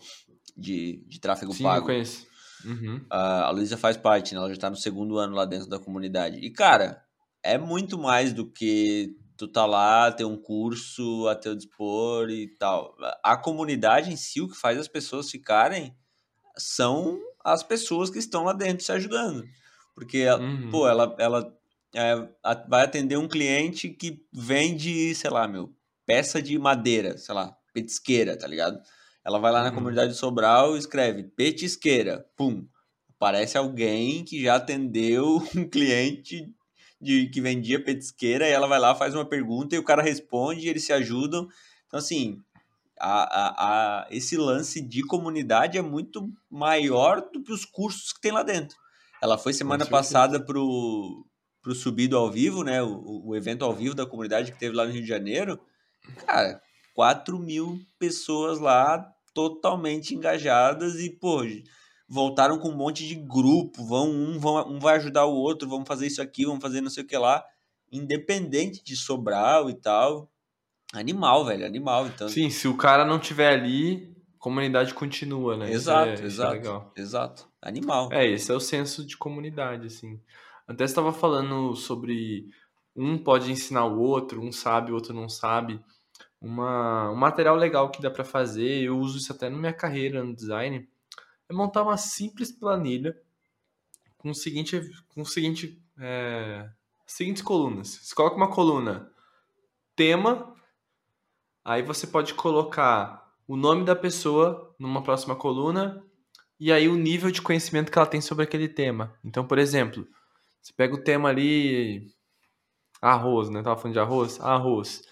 de, 0.57 1.05
de 1.09 1.19
tráfego 1.19 1.53
Sim, 1.53 1.65
pago. 1.65 1.75
Sim, 1.79 1.81
eu 1.81 1.87
conheço. 1.87 2.27
Uhum. 2.65 3.05
A, 3.11 3.47
a 3.47 3.51
Luísa 3.51 3.77
faz 3.77 3.97
parte, 3.97 4.35
né? 4.35 4.39
Ela 4.39 4.55
já 4.55 4.61
tá 4.61 4.71
no 4.71 4.77
segundo 4.77 5.19
ano 5.19 5.35
lá 5.35 5.45
dentro 5.47 5.69
da 5.69 5.81
comunidade. 5.81 6.39
E, 6.39 6.49
cara, 6.49 7.03
é 7.43 7.59
muito 7.59 7.99
mais 7.99 8.33
do 8.33 8.49
que 8.49 9.17
tu 9.47 9.49
tá 9.49 9.67
lá, 9.67 10.13
ter 10.13 10.25
um 10.25 10.37
curso 10.37 11.27
a 11.29 11.35
teu 11.35 11.55
dispor 11.57 12.31
e 12.31 12.47
tal. 12.59 12.95
A 13.25 13.37
comunidade 13.37 14.13
em 14.13 14.17
si, 14.17 14.41
o 14.41 14.49
que 14.49 14.57
faz 14.57 14.79
as 14.79 14.87
pessoas 14.87 15.29
ficarem 15.31 15.97
são 16.57 17.19
as 17.45 17.63
pessoas 17.63 18.11
que 18.11 18.19
estão 18.19 18.45
lá 18.45 18.53
dentro 18.53 18.85
se 18.85 18.93
ajudando. 18.93 19.45
Porque, 19.95 20.27
uhum. 20.29 20.71
pô, 20.71 20.89
ela, 20.89 21.17
ela 21.19 21.53
é, 21.95 22.15
vai 22.69 22.85
atender 22.85 23.17
um 23.17 23.29
cliente 23.29 23.91
que 23.91 24.25
vende, 24.33 25.15
sei 25.15 25.31
lá, 25.31 25.49
meu, 25.49 25.75
peça 26.07 26.41
de 26.41 26.59
madeira, 26.59 27.19
sei 27.19 27.35
lá, 27.35 27.57
petisqueira, 27.75 28.37
tá 28.37 28.47
ligado? 28.47 28.81
Ela 29.25 29.39
vai 29.39 29.53
lá 29.53 29.65
na 29.65 29.71
Uhum. 29.71 29.75
comunidade 29.75 30.13
de 30.13 30.19
Sobral 30.19 30.77
e 30.77 30.79
escreve 30.79 31.25
petisqueira, 31.25 32.25
pum. 32.37 32.67
Aparece 33.17 33.59
alguém 33.59 34.25
que 34.25 34.43
já 34.43 34.57
atendeu 34.57 35.37
um 35.57 35.69
cliente 35.69 36.47
de 37.03 37.27
que 37.27 37.41
vendia 37.41 37.83
petisqueira 37.83 38.49
e 38.49 38.53
ela 38.53 38.69
vai 38.69 38.79
lá, 38.79 38.95
faz 38.95 39.15
uma 39.15 39.25
pergunta 39.25 39.75
e 39.75 39.79
o 39.79 39.85
cara 39.85 40.01
responde 40.01 40.67
e 40.67 40.69
eles 40.69 40.85
se 40.85 40.93
ajudam. 40.93 41.49
Então, 41.87 41.99
assim, 41.99 42.39
a, 42.99 43.23
a, 43.23 43.49
a, 43.59 44.09
esse 44.11 44.37
lance 44.37 44.81
de 44.81 45.03
comunidade 45.03 45.77
é 45.77 45.83
muito 45.83 46.33
maior 46.49 47.21
do 47.33 47.43
que 47.43 47.53
os 47.53 47.65
cursos 47.65 48.13
que 48.13 48.21
tem 48.21 48.31
lá 48.31 48.45
dentro. 48.45 48.77
Ela 49.21 49.37
foi 49.37 49.53
semana 49.53 49.85
passada 49.85 50.41
pro, 50.41 51.27
pro 51.61 51.75
Subido 51.75 52.17
ao 52.17 52.31
Vivo, 52.31 52.63
né? 52.63 52.81
O, 52.83 53.27
o 53.27 53.37
evento 53.37 53.65
ao 53.65 53.75
vivo 53.75 53.95
da 53.95 54.07
comunidade 54.07 54.53
que 54.53 54.59
teve 54.59 54.77
lá 54.77 54.85
no 54.85 54.93
Rio 54.93 55.03
de 55.03 55.09
Janeiro. 55.09 55.59
Cara, 56.27 56.61
4 56.95 57.39
mil 57.39 57.81
pessoas 57.99 58.61
lá 58.61 59.13
totalmente 59.35 60.15
engajadas 60.15 61.01
e, 61.01 61.11
pô, 61.11 61.43
voltaram 62.13 62.59
com 62.59 62.69
um 62.69 62.77
monte 62.77 63.09
de 63.09 63.15
grupo. 63.15 63.83
Vão, 63.87 64.11
um, 64.11 64.39
vão, 64.39 64.69
um 64.69 64.79
vai 64.79 64.97
ajudar 64.97 65.25
o 65.25 65.35
outro, 65.35 65.67
vamos 65.67 65.89
fazer 65.89 66.07
isso 66.07 66.21
aqui, 66.21 66.45
vamos 66.45 66.61
fazer 66.61 66.83
não 66.83 66.91
sei 66.91 67.03
o 67.03 67.07
que 67.07 67.17
lá. 67.17 67.43
Independente 67.91 68.85
de 68.85 68.95
Sobral 68.95 69.71
e 69.71 69.75
tal. 69.75 70.31
Animal, 70.93 71.47
velho, 71.47 71.65
animal. 71.65 72.07
Então, 72.07 72.29
Sim, 72.29 72.51
se 72.51 72.69
o 72.69 72.77
cara 72.77 73.07
não 73.07 73.19
tiver 73.19 73.49
ali, 73.49 74.15
comunidade 74.39 74.93
continua, 74.93 75.57
né? 75.57 75.73
Exato, 75.73 76.21
é- 76.21 76.23
é 76.23 76.27
exato. 76.27 76.53
legal. 76.53 76.93
exato. 76.95 77.49
Animal. 77.63 78.13
É, 78.13 78.27
esse 78.27 78.53
é 78.53 78.55
o 78.55 78.61
senso 78.61 79.07
de 79.07 79.17
comunidade, 79.17 79.87
assim. 79.87 80.21
Até 80.69 80.85
estava 80.85 81.13
falando 81.15 81.75
sobre 81.75 82.47
um 82.95 83.17
pode 83.17 83.51
ensinar 83.51 83.87
o 83.87 83.99
outro, 83.99 84.43
um 84.43 84.53
sabe, 84.53 84.93
o 84.93 84.95
outro 84.95 85.15
não 85.15 85.31
sabe. 85.31 85.81
Uma, 86.39 87.11
um 87.11 87.17
material 87.17 87.57
legal 87.57 87.91
que 87.91 88.03
dá 88.03 88.11
para 88.11 88.25
fazer, 88.25 88.83
eu 88.83 88.99
uso 88.99 89.17
isso 89.17 89.33
até 89.33 89.49
na 89.49 89.57
minha 89.57 89.73
carreira 89.73 90.23
no 90.23 90.35
design, 90.35 90.87
é 91.53 91.57
montar 91.57 91.83
uma 91.83 91.97
simples 91.97 92.51
planilha 92.51 93.17
com 94.19 94.31
o 94.31 94.35
seguinte, 94.35 94.81
com 95.09 95.23
o 95.23 95.27
seguinte, 95.27 95.83
é, 95.99 96.69
seguintes 97.07 97.43
colunas. 97.43 97.89
Você 98.03 98.15
coloca 98.15 98.37
uma 98.37 98.51
coluna 98.51 99.11
tema, 99.95 100.55
aí 101.65 101.83
você 101.83 102.07
pode 102.07 102.35
colocar 102.35 103.31
o 103.47 103.57
nome 103.57 103.85
da 103.85 103.95
pessoa 103.95 104.75
numa 104.79 105.03
próxima 105.03 105.37
coluna 105.37 106.03
e 106.59 106.73
aí 106.73 106.89
o 106.89 106.97
nível 106.97 107.31
de 107.31 107.43
conhecimento 107.43 107.91
que 107.91 107.99
ela 107.99 108.07
tem 108.07 108.21
sobre 108.21 108.45
aquele 108.45 108.69
tema. 108.69 109.15
Então, 109.25 109.47
por 109.47 109.59
exemplo, 109.59 110.07
você 110.61 110.73
pega 110.73 110.95
o 110.95 111.03
tema 111.03 111.29
ali 111.29 112.07
arroz, 113.01 113.51
né? 113.51 113.63
Tava 113.63 113.77
falando 113.77 113.95
de 113.95 113.99
arroz? 114.01 114.41
Arroz. 114.41 115.03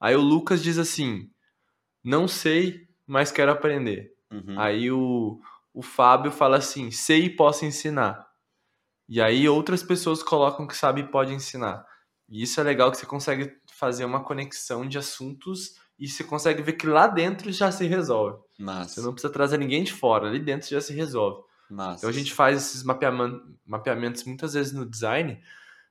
Aí 0.00 0.14
o 0.14 0.20
Lucas 0.20 0.62
diz 0.62 0.78
assim: 0.78 1.28
"Não 2.04 2.28
sei, 2.28 2.86
mas 3.04 3.32
quero 3.32 3.50
aprender". 3.50 4.12
Uhum. 4.30 4.58
Aí 4.58 4.90
o, 4.90 5.40
o 5.74 5.82
Fábio 5.82 6.30
fala 6.30 6.56
assim: 6.56 6.90
sei 6.90 7.24
e 7.24 7.30
posso 7.30 7.64
ensinar. 7.64 8.28
E 9.08 9.20
aí 9.20 9.48
outras 9.48 9.82
pessoas 9.82 10.22
colocam 10.22 10.66
que 10.66 10.76
sabe 10.76 11.02
e 11.02 11.08
pode 11.08 11.32
ensinar. 11.32 11.86
E 12.28 12.42
isso 12.42 12.60
é 12.60 12.62
legal 12.62 12.90
que 12.90 12.96
você 12.96 13.06
consegue 13.06 13.56
fazer 13.72 14.04
uma 14.04 14.24
conexão 14.24 14.86
de 14.86 14.96
assuntos 14.96 15.76
e 15.98 16.08
você 16.08 16.24
consegue 16.24 16.62
ver 16.62 16.72
que 16.74 16.86
lá 16.86 17.06
dentro 17.06 17.52
já 17.52 17.70
se 17.70 17.86
resolve. 17.86 18.42
Massa. 18.58 18.94
Você 18.94 19.00
não 19.02 19.12
precisa 19.12 19.32
trazer 19.32 19.58
ninguém 19.58 19.84
de 19.84 19.92
fora, 19.92 20.28
ali 20.28 20.38
dentro 20.38 20.68
já 20.68 20.80
se 20.80 20.94
resolve. 20.94 21.42
Massa. 21.70 21.98
Então 21.98 22.10
a 22.10 22.12
gente 22.12 22.32
faz 22.32 22.56
esses 22.56 22.82
mapeamentos 22.82 24.24
muitas 24.24 24.54
vezes 24.54 24.72
no 24.72 24.88
design 24.88 25.42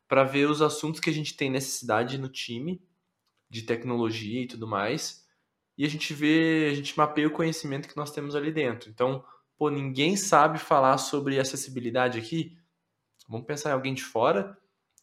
para 0.08 0.24
ver 0.24 0.50
os 0.50 0.62
assuntos 0.62 1.00
que 1.00 1.10
a 1.10 1.14
gente 1.14 1.38
tem 1.38 1.50
necessidade 1.50 2.18
no 2.18 2.28
time, 2.28 2.84
de 3.50 3.62
tecnologia 3.62 4.42
e 4.42 4.48
tudo 4.48 4.68
mais. 4.68 5.26
E 5.78 5.86
a 5.86 5.90
gente 5.90 6.14
vê, 6.14 6.70
a 6.72 6.76
gente 6.76 6.98
mapeia 6.98 7.28
o 7.28 7.32
conhecimento 7.32 7.88
que 7.88 7.98
nós 7.98 8.12
temos 8.12 8.36
ali 8.36 8.52
dentro. 8.52 8.90
Então, 8.90 9.24
pô, 9.62 9.70
ninguém 9.70 10.18
sabe 10.18 10.58
falar 10.58 10.98
sobre 10.98 11.40
acessibilidade 11.40 12.18
aqui. 12.18 12.58
Vamos 13.30 13.46
pensar 13.46 13.70
em 13.70 13.74
alguém 13.74 13.94
de 13.94 14.04
fora. 14.04 14.58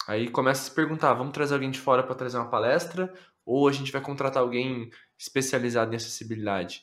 Aí 0.09 0.29
começa 0.29 0.63
a 0.63 0.65
se 0.65 0.75
perguntar, 0.75 1.15
vamos 1.15 1.33
trazer 1.33 1.55
alguém 1.55 1.71
de 1.71 1.79
fora 1.79 2.03
para 2.03 2.17
trazer 2.17 2.39
uma 2.39 2.51
palestra 2.51 3.15
ou 3.47 3.69
a 3.69 3.73
gente 3.73 3.93
vai 3.93 4.01
contratar 4.01 4.43
alguém 4.43 4.91
especializado 5.17 5.93
em 5.93 5.97
acessibilidade? 5.97 6.83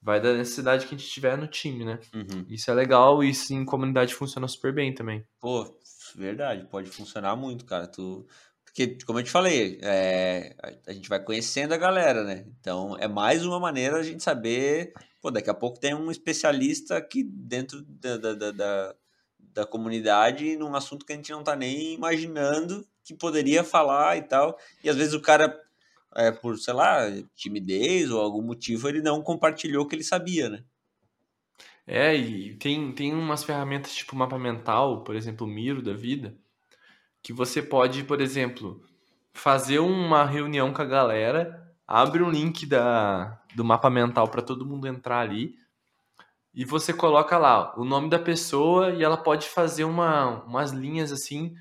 Vai 0.00 0.20
da 0.20 0.32
necessidade 0.32 0.86
que 0.86 0.94
a 0.94 0.96
gente 0.96 1.10
tiver 1.10 1.36
no 1.36 1.48
time, 1.48 1.84
né? 1.84 1.98
Uhum. 2.14 2.46
Isso 2.48 2.70
é 2.70 2.74
legal 2.74 3.24
e 3.24 3.30
isso 3.30 3.52
em 3.52 3.64
comunidade 3.64 4.14
funciona 4.14 4.46
super 4.46 4.72
bem 4.72 4.94
também. 4.94 5.26
Pô, 5.40 5.76
verdade, 6.14 6.68
pode 6.70 6.88
funcionar 6.88 7.34
muito, 7.34 7.64
cara. 7.64 7.88
Tu... 7.88 8.24
Porque, 8.64 8.96
como 9.04 9.18
eu 9.18 9.24
te 9.24 9.30
falei, 9.32 9.80
é, 9.82 10.54
a- 10.62 10.90
a 10.90 10.92
gente 10.92 11.08
vai 11.08 11.18
conhecendo 11.18 11.74
a 11.74 11.76
galera, 11.76 12.22
né? 12.22 12.44
Então, 12.60 12.96
é 12.96 13.08
mais 13.08 13.44
uma 13.44 13.58
maneira 13.58 13.96
a 13.96 14.04
gente 14.04 14.22
saber. 14.22 14.92
Pô, 15.20 15.30
daqui 15.30 15.50
a 15.50 15.54
pouco 15.54 15.80
tem 15.80 15.94
um 15.94 16.10
especialista 16.10 16.96
aqui 16.96 17.22
dentro 17.24 17.82
da, 17.82 18.16
da, 18.16 18.34
da, 18.34 18.50
da, 18.52 18.94
da 19.38 19.66
comunidade 19.66 20.56
num 20.56 20.74
assunto 20.74 21.04
que 21.04 21.12
a 21.12 21.16
gente 21.16 21.32
não 21.32 21.42
tá 21.42 21.56
nem 21.56 21.94
imaginando 21.94 22.86
que 23.02 23.14
poderia 23.14 23.64
falar 23.64 24.16
e 24.16 24.22
tal. 24.22 24.58
E 24.84 24.88
às 24.88 24.96
vezes 24.96 25.14
o 25.14 25.20
cara, 25.20 25.58
é, 26.14 26.30
por, 26.30 26.58
sei 26.58 26.74
lá, 26.74 27.06
timidez 27.34 28.10
ou 28.10 28.20
algum 28.20 28.42
motivo, 28.42 28.88
ele 28.88 29.00
não 29.02 29.22
compartilhou 29.22 29.84
o 29.84 29.88
que 29.88 29.96
ele 29.96 30.04
sabia, 30.04 30.48
né? 30.48 30.62
É, 31.86 32.14
e 32.14 32.54
tem, 32.56 32.92
tem 32.92 33.14
umas 33.14 33.42
ferramentas 33.42 33.94
tipo 33.94 34.14
mapa 34.14 34.38
mental, 34.38 35.02
por 35.02 35.16
exemplo, 35.16 35.46
o 35.46 35.50
Miro 35.50 35.80
da 35.80 35.94
vida, 35.94 36.36
que 37.22 37.32
você 37.32 37.62
pode, 37.62 38.04
por 38.04 38.20
exemplo, 38.20 38.84
fazer 39.32 39.78
uma 39.78 40.26
reunião 40.26 40.70
com 40.72 40.82
a 40.82 40.84
galera, 40.84 41.67
abre 41.88 42.22
um 42.22 42.30
link 42.30 42.66
da, 42.66 43.40
do 43.56 43.64
mapa 43.64 43.88
mental 43.88 44.28
para 44.28 44.42
todo 44.42 44.66
mundo 44.66 44.86
entrar 44.86 45.20
ali, 45.20 45.56
e 46.54 46.64
você 46.64 46.92
coloca 46.92 47.38
lá 47.38 47.74
o 47.78 47.84
nome 47.84 48.10
da 48.10 48.18
pessoa 48.18 48.90
e 48.90 49.02
ela 49.02 49.16
pode 49.16 49.48
fazer 49.48 49.84
uma, 49.84 50.42
umas 50.44 50.72
linhas 50.72 51.12
assim 51.12 51.54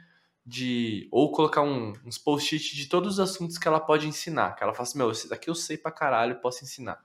de. 0.45 1.07
Ou 1.11 1.31
colocar 1.31 1.61
um- 1.61 1.93
uns 2.05 2.17
post-it 2.17 2.75
de 2.75 2.87
todos 2.87 3.13
os 3.13 3.19
assuntos 3.19 3.57
que 3.57 3.67
ela 3.67 3.79
pode 3.79 4.07
ensinar. 4.07 4.55
Que 4.55 4.63
ela 4.63 4.73
fala 4.73 4.83
assim, 4.87 4.97
meu, 4.97 5.11
esse 5.11 5.29
daqui 5.29 5.49
eu 5.49 5.55
sei 5.55 5.77
pra 5.77 5.91
caralho, 5.91 6.39
posso 6.41 6.63
ensinar. 6.63 6.99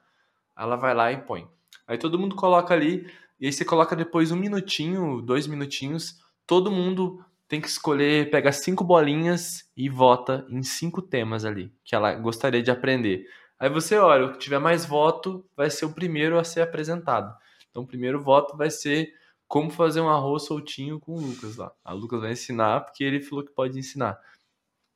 Ela 0.57 0.77
vai 0.77 0.95
lá 0.95 1.13
e 1.13 1.19
põe. 1.19 1.47
Aí 1.87 1.99
todo 1.99 2.19
mundo 2.19 2.35
coloca 2.37 2.73
ali, 2.73 3.07
e 3.39 3.47
aí 3.47 3.53
você 3.53 3.65
coloca 3.65 3.95
depois 3.97 4.31
um 4.31 4.37
minutinho, 4.37 5.21
dois 5.21 5.47
minutinhos, 5.47 6.19
todo 6.47 6.71
mundo 6.71 7.23
tem 7.53 7.61
que 7.61 7.69
escolher, 7.69 8.31
pega 8.31 8.51
cinco 8.51 8.83
bolinhas 8.83 9.71
e 9.77 9.87
vota 9.87 10.47
em 10.49 10.63
cinco 10.63 11.03
temas 11.03 11.45
ali, 11.45 11.71
que 11.85 11.95
ela 11.95 12.15
gostaria 12.15 12.63
de 12.63 12.71
aprender. 12.71 13.27
Aí 13.59 13.69
você 13.69 13.99
olha, 13.99 14.25
o 14.25 14.33
que 14.33 14.39
tiver 14.39 14.59
mais 14.59 14.87
voto 14.87 15.45
vai 15.55 15.69
ser 15.69 15.85
o 15.85 15.93
primeiro 15.93 16.39
a 16.39 16.45
ser 16.45 16.63
apresentado. 16.63 17.31
Então 17.69 17.83
o 17.83 17.87
primeiro 17.87 18.23
voto 18.23 18.57
vai 18.57 18.71
ser 18.71 19.13
como 19.47 19.69
fazer 19.69 20.01
um 20.01 20.09
arroz 20.09 20.45
soltinho 20.45 20.99
com 20.99 21.13
o 21.13 21.21
Lucas 21.21 21.59
lá. 21.59 21.71
A 21.85 21.93
Lucas 21.93 22.23
vai 22.23 22.33
ensinar 22.33 22.87
porque 22.87 23.05
ele 23.05 23.21
falou 23.21 23.45
que 23.45 23.53
pode 23.53 23.79
ensinar. 23.79 24.19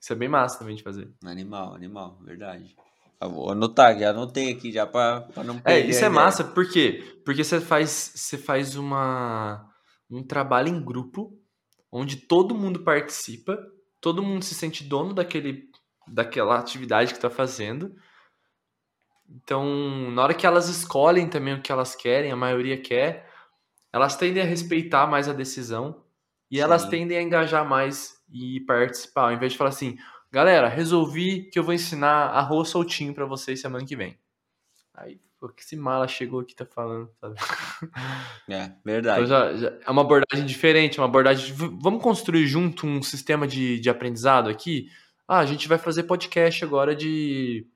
Isso 0.01 0.15
é 0.15 0.17
bem 0.17 0.31
massa 0.31 0.59
também 0.59 0.77
de 0.77 0.83
fazer. 0.83 1.13
Animal, 1.27 1.75
animal, 1.75 2.19
verdade. 2.23 2.75
Eu 3.21 3.29
vou 3.29 3.51
anotar, 3.51 3.99
já 3.99 4.09
anotei 4.09 4.53
aqui 4.53 4.73
já 4.73 4.87
pra 4.87 5.29
não 5.45 5.57
É, 5.57 5.61
perder 5.61 5.91
isso 5.91 6.03
a 6.03 6.07
é 6.07 6.09
massa, 6.09 6.43
por 6.43 6.67
quê? 6.71 7.21
Porque 7.23 7.45
você 7.45 7.61
faz, 7.61 8.13
você 8.15 8.39
faz 8.39 8.77
uma, 8.77 9.71
um 10.11 10.23
trabalho 10.23 10.69
em 10.69 10.83
grupo, 10.83 11.39
onde 11.97 12.17
todo 12.17 12.55
mundo 12.55 12.81
participa, 12.81 13.59
todo 14.01 14.23
mundo 14.23 14.45
se 14.45 14.55
sente 14.55 14.85
dono 14.85 15.15
daquele, 15.15 15.71
daquela 16.07 16.59
atividade 16.59 17.13
que 17.13 17.19
está 17.19 17.31
fazendo. 17.31 17.97
Então, 19.29 20.11
na 20.11 20.23
hora 20.23 20.35
que 20.35 20.47
elas 20.47 20.69
escolhem 20.69 21.29
também 21.29 21.55
o 21.55 21.63
que 21.63 21.73
elas 21.73 21.95
querem, 21.95 22.31
a 22.31 22.37
maioria 22.37 22.81
quer, 22.81 23.33
elas 23.93 24.15
tendem 24.15 24.43
a 24.43 24.47
respeitar 24.47 25.07
mais 25.07 25.27
a 25.27 25.33
decisão 25.33 26.05
e 26.51 26.61
elas 26.61 26.83
Sim. 26.83 26.91
tendem 26.91 27.17
a 27.17 27.23
engajar 27.23 27.67
mais 27.67 28.23
e 28.31 28.61
participar, 28.61 29.23
ao 29.23 29.33
invés 29.33 29.53
de 29.53 29.59
falar 29.59 29.71
assim, 29.71 29.97
galera, 30.31 30.69
resolvi 30.69 31.51
que 31.51 31.59
eu 31.59 31.65
vou 31.65 31.73
ensinar 31.73 32.29
arroz 32.29 32.69
soltinho 32.69 33.15
pra 33.15 33.25
vocês 33.25 33.61
semana 33.61 33.87
que 33.87 33.97
vem. 33.97 34.19
Aí, 34.95 35.19
pô, 35.49 35.53
que 35.55 35.63
esse 35.63 35.77
mala 35.77 36.07
chegou 36.09 36.41
aqui 36.41 36.55
tá 36.55 36.65
falando, 36.67 37.11
sabe? 37.21 37.35
É, 38.49 38.73
verdade. 38.85 39.25
Então 39.25 39.27
já, 39.27 39.55
já 39.57 39.73
é 39.87 39.91
uma 39.91 40.03
abordagem 40.03 40.47
diferente, 40.47 40.99
uma 40.99 41.07
abordagem. 41.07 41.47
de, 41.47 41.53
"V- 41.53 41.77
Vamos 41.81 42.03
construir 42.03 42.47
junto 42.47 42.87
um 42.87 43.03
sistema 43.03 43.47
de, 43.47 43.79
de 43.81 43.91
aprendizado 43.91 44.49
aqui? 44.49 44.89
Ah, 45.29 45.39
a 45.39 45.47
gente 45.47 45.67
vai 45.69 45.79
fazer 45.79 46.05
podcast 46.05 46.65
agora 46.65 46.95
de, 46.95 47.67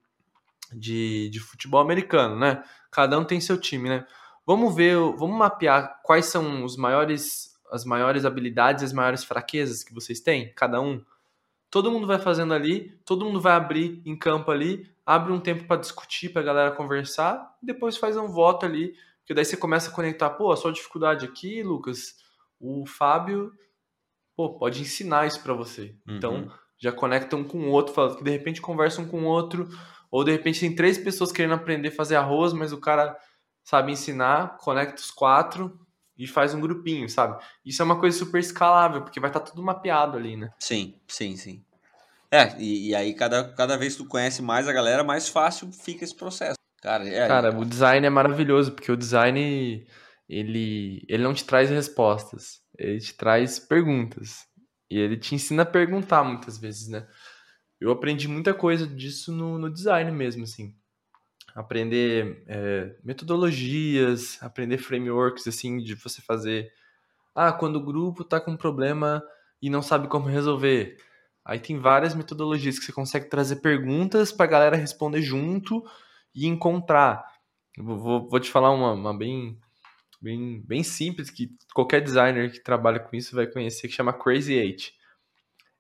de, 0.72 1.28
de 1.30 1.40
futebol 1.40 1.80
americano, 1.80 2.36
né? 2.38 2.62
Cada 2.90 3.18
um 3.18 3.24
tem 3.24 3.40
seu 3.40 3.58
time, 3.58 3.88
né? 3.88 4.06
Vamos 4.46 4.74
ver, 4.74 4.96
o- 4.96 5.16
vamos 5.16 5.36
mapear 5.36 6.00
quais 6.02 6.26
são 6.26 6.64
os 6.64 6.76
maiores, 6.76 7.50
as 7.72 7.84
maiores 7.84 8.24
habilidades 8.24 8.82
e 8.82 8.86
as 8.86 8.92
maiores 8.92 9.24
fraquezas 9.24 9.82
que 9.84 9.92
vocês 9.94 10.20
têm, 10.20 10.52
cada 10.54 10.80
um. 10.80 11.04
Todo 11.70 11.90
mundo 11.90 12.06
vai 12.06 12.18
fazendo 12.18 12.52
ali, 12.52 12.98
todo 13.04 13.24
mundo 13.24 13.40
vai 13.40 13.52
abrir 13.52 14.02
em 14.04 14.16
campo 14.16 14.50
ali, 14.50 14.90
abre 15.06 15.32
um 15.32 15.38
tempo 15.40 15.64
para 15.64 15.80
discutir, 15.80 16.30
pra 16.32 16.42
galera 16.42 16.72
conversar, 16.72 17.56
e 17.62 17.66
depois 17.66 17.96
faz 17.96 18.16
um 18.16 18.26
voto 18.26 18.66
ali, 18.66 18.94
porque 19.18 19.34
daí 19.34 19.44
você 19.44 19.56
começa 19.56 19.90
a 19.90 19.94
conectar, 19.94 20.30
pô, 20.30 20.50
a 20.50 20.56
sua 20.56 20.72
dificuldade 20.72 21.24
aqui, 21.24 21.62
Lucas, 21.62 22.16
o 22.58 22.84
Fábio, 22.86 23.52
pô, 24.36 24.58
pode 24.58 24.80
ensinar 24.80 25.26
isso 25.26 25.42
para 25.42 25.54
você. 25.54 25.94
Então, 26.08 26.34
Uhum. 26.34 26.50
já 26.78 26.90
conecta 26.90 27.36
um 27.36 27.44
com 27.44 27.58
o 27.58 27.70
outro, 27.70 27.94
fala 27.94 28.16
que 28.16 28.24
de 28.24 28.30
repente 28.30 28.60
conversa 28.60 29.00
um 29.00 29.06
com 29.06 29.22
o 29.22 29.26
outro, 29.26 29.68
ou 30.10 30.24
de 30.24 30.32
repente 30.32 30.60
tem 30.60 30.74
três 30.74 30.98
pessoas 30.98 31.30
querendo 31.30 31.54
aprender 31.54 31.88
a 31.88 31.92
fazer 31.92 32.16
arroz, 32.16 32.52
mas 32.52 32.72
o 32.72 32.80
cara 32.80 33.16
sabe 33.62 33.92
ensinar, 33.92 34.56
conecta 34.58 35.00
os 35.00 35.10
quatro 35.12 35.78
e 36.20 36.26
faz 36.26 36.52
um 36.52 36.60
grupinho, 36.60 37.08
sabe? 37.08 37.42
Isso 37.64 37.80
é 37.80 37.84
uma 37.84 37.98
coisa 37.98 38.18
super 38.18 38.38
escalável, 38.38 39.02
porque 39.02 39.18
vai 39.18 39.30
estar 39.30 39.40
tá 39.40 39.46
tudo 39.46 39.62
mapeado 39.62 40.18
ali, 40.18 40.36
né? 40.36 40.50
Sim, 40.58 40.94
sim, 41.08 41.34
sim. 41.36 41.64
É, 42.30 42.56
e, 42.60 42.90
e, 42.90 42.94
aí 42.94 43.14
cada, 43.14 43.52
cada 43.54 43.76
vez 43.76 43.96
que 43.96 44.02
tu 44.02 44.08
conhece 44.08 44.42
mais 44.42 44.68
a 44.68 44.72
galera, 44.72 45.02
mais 45.02 45.28
fácil 45.28 45.72
fica 45.72 46.04
esse 46.04 46.14
processo. 46.14 46.58
Cara, 46.82 47.08
é, 47.08 47.26
Cara, 47.26 47.58
o 47.58 47.64
design 47.64 48.06
é 48.06 48.10
maravilhoso, 48.10 48.72
porque 48.72 48.92
o 48.92 48.96
design, 48.96 49.86
ele, 50.28 51.02
ele 51.08 51.22
não 51.22 51.34
te 51.34 51.44
traz 51.44 51.70
respostas, 51.70 52.60
ele 52.78 53.00
te 53.00 53.14
traz 53.14 53.58
perguntas. 53.58 54.46
E 54.90 54.98
ele 54.98 55.16
te 55.16 55.34
ensina 55.34 55.62
a 55.62 55.66
perguntar 55.66 56.24
muitas 56.24 56.58
vezes, 56.58 56.88
né? 56.88 57.06
Eu 57.80 57.90
aprendi 57.90 58.28
muita 58.28 58.52
coisa 58.52 58.86
disso 58.86 59.32
no, 59.32 59.56
no 59.58 59.72
design 59.72 60.10
mesmo, 60.10 60.44
assim. 60.44 60.74
Aprender 61.54 62.42
é, 62.46 62.96
metodologias, 63.02 64.38
aprender 64.42 64.78
frameworks, 64.78 65.46
assim, 65.46 65.78
de 65.78 65.94
você 65.94 66.22
fazer... 66.22 66.72
Ah, 67.34 67.52
quando 67.52 67.76
o 67.76 67.84
grupo 67.84 68.24
tá 68.24 68.40
com 68.40 68.52
um 68.52 68.56
problema 68.56 69.22
e 69.62 69.70
não 69.70 69.82
sabe 69.82 70.08
como 70.08 70.26
resolver 70.26 70.96
Aí 71.44 71.58
tem 71.58 71.78
várias 71.78 72.14
metodologias 72.14 72.78
que 72.78 72.84
você 72.84 72.92
consegue 72.92 73.28
trazer 73.28 73.56
perguntas 73.56 74.30
para 74.30 74.44
a 74.44 74.48
galera 74.48 74.76
responder 74.76 75.22
junto 75.22 75.84
e 76.34 76.46
encontrar. 76.46 77.24
Vou, 77.78 78.28
vou 78.28 78.40
te 78.40 78.50
falar 78.50 78.70
uma, 78.70 78.92
uma, 78.92 79.16
bem, 79.16 79.58
bem, 80.20 80.62
bem 80.66 80.82
simples 80.82 81.30
que 81.30 81.50
qualquer 81.74 82.02
designer 82.02 82.52
que 82.52 82.62
trabalha 82.62 83.00
com 83.00 83.16
isso 83.16 83.34
vai 83.34 83.46
conhecer, 83.46 83.88
que 83.88 83.94
chama 83.94 84.12
Crazy 84.12 84.54
Eight. 84.54 84.94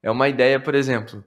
É 0.02 0.10
uma 0.10 0.28
ideia, 0.28 0.58
por 0.58 0.74
exemplo, 0.74 1.22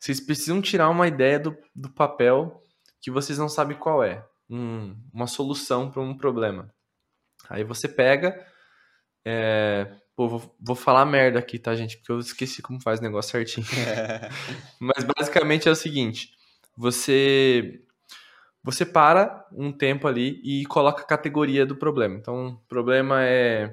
vocês 0.00 0.20
precisam 0.20 0.60
tirar 0.60 0.90
uma 0.90 1.06
ideia 1.06 1.38
do, 1.38 1.56
do 1.74 1.88
papel 1.88 2.65
que 3.06 3.10
vocês 3.12 3.38
não 3.38 3.48
sabem 3.48 3.76
qual 3.76 4.02
é, 4.02 4.26
um, 4.50 4.96
uma 5.14 5.28
solução 5.28 5.88
para 5.88 6.02
um 6.02 6.16
problema. 6.16 6.68
Aí 7.48 7.62
você 7.62 7.86
pega, 7.86 8.44
é, 9.24 9.86
Pô, 10.16 10.28
vou, 10.28 10.56
vou 10.58 10.74
falar 10.74 11.04
merda 11.04 11.38
aqui, 11.38 11.56
tá, 11.56 11.76
gente? 11.76 11.98
Porque 11.98 12.10
eu 12.10 12.18
esqueci 12.18 12.60
como 12.60 12.82
faz 12.82 12.98
o 12.98 13.04
negócio 13.04 13.30
certinho. 13.30 13.64
Mas 14.80 15.04
basicamente 15.04 15.68
é 15.68 15.70
o 15.70 15.76
seguinte: 15.76 16.30
você 16.76 17.80
você 18.60 18.84
para 18.84 19.46
um 19.52 19.70
tempo 19.70 20.08
ali 20.08 20.40
e 20.42 20.66
coloca 20.66 21.02
a 21.02 21.06
categoria 21.06 21.64
do 21.64 21.76
problema. 21.76 22.16
Então, 22.16 22.48
o 22.48 22.56
problema 22.66 23.22
é 23.22 23.72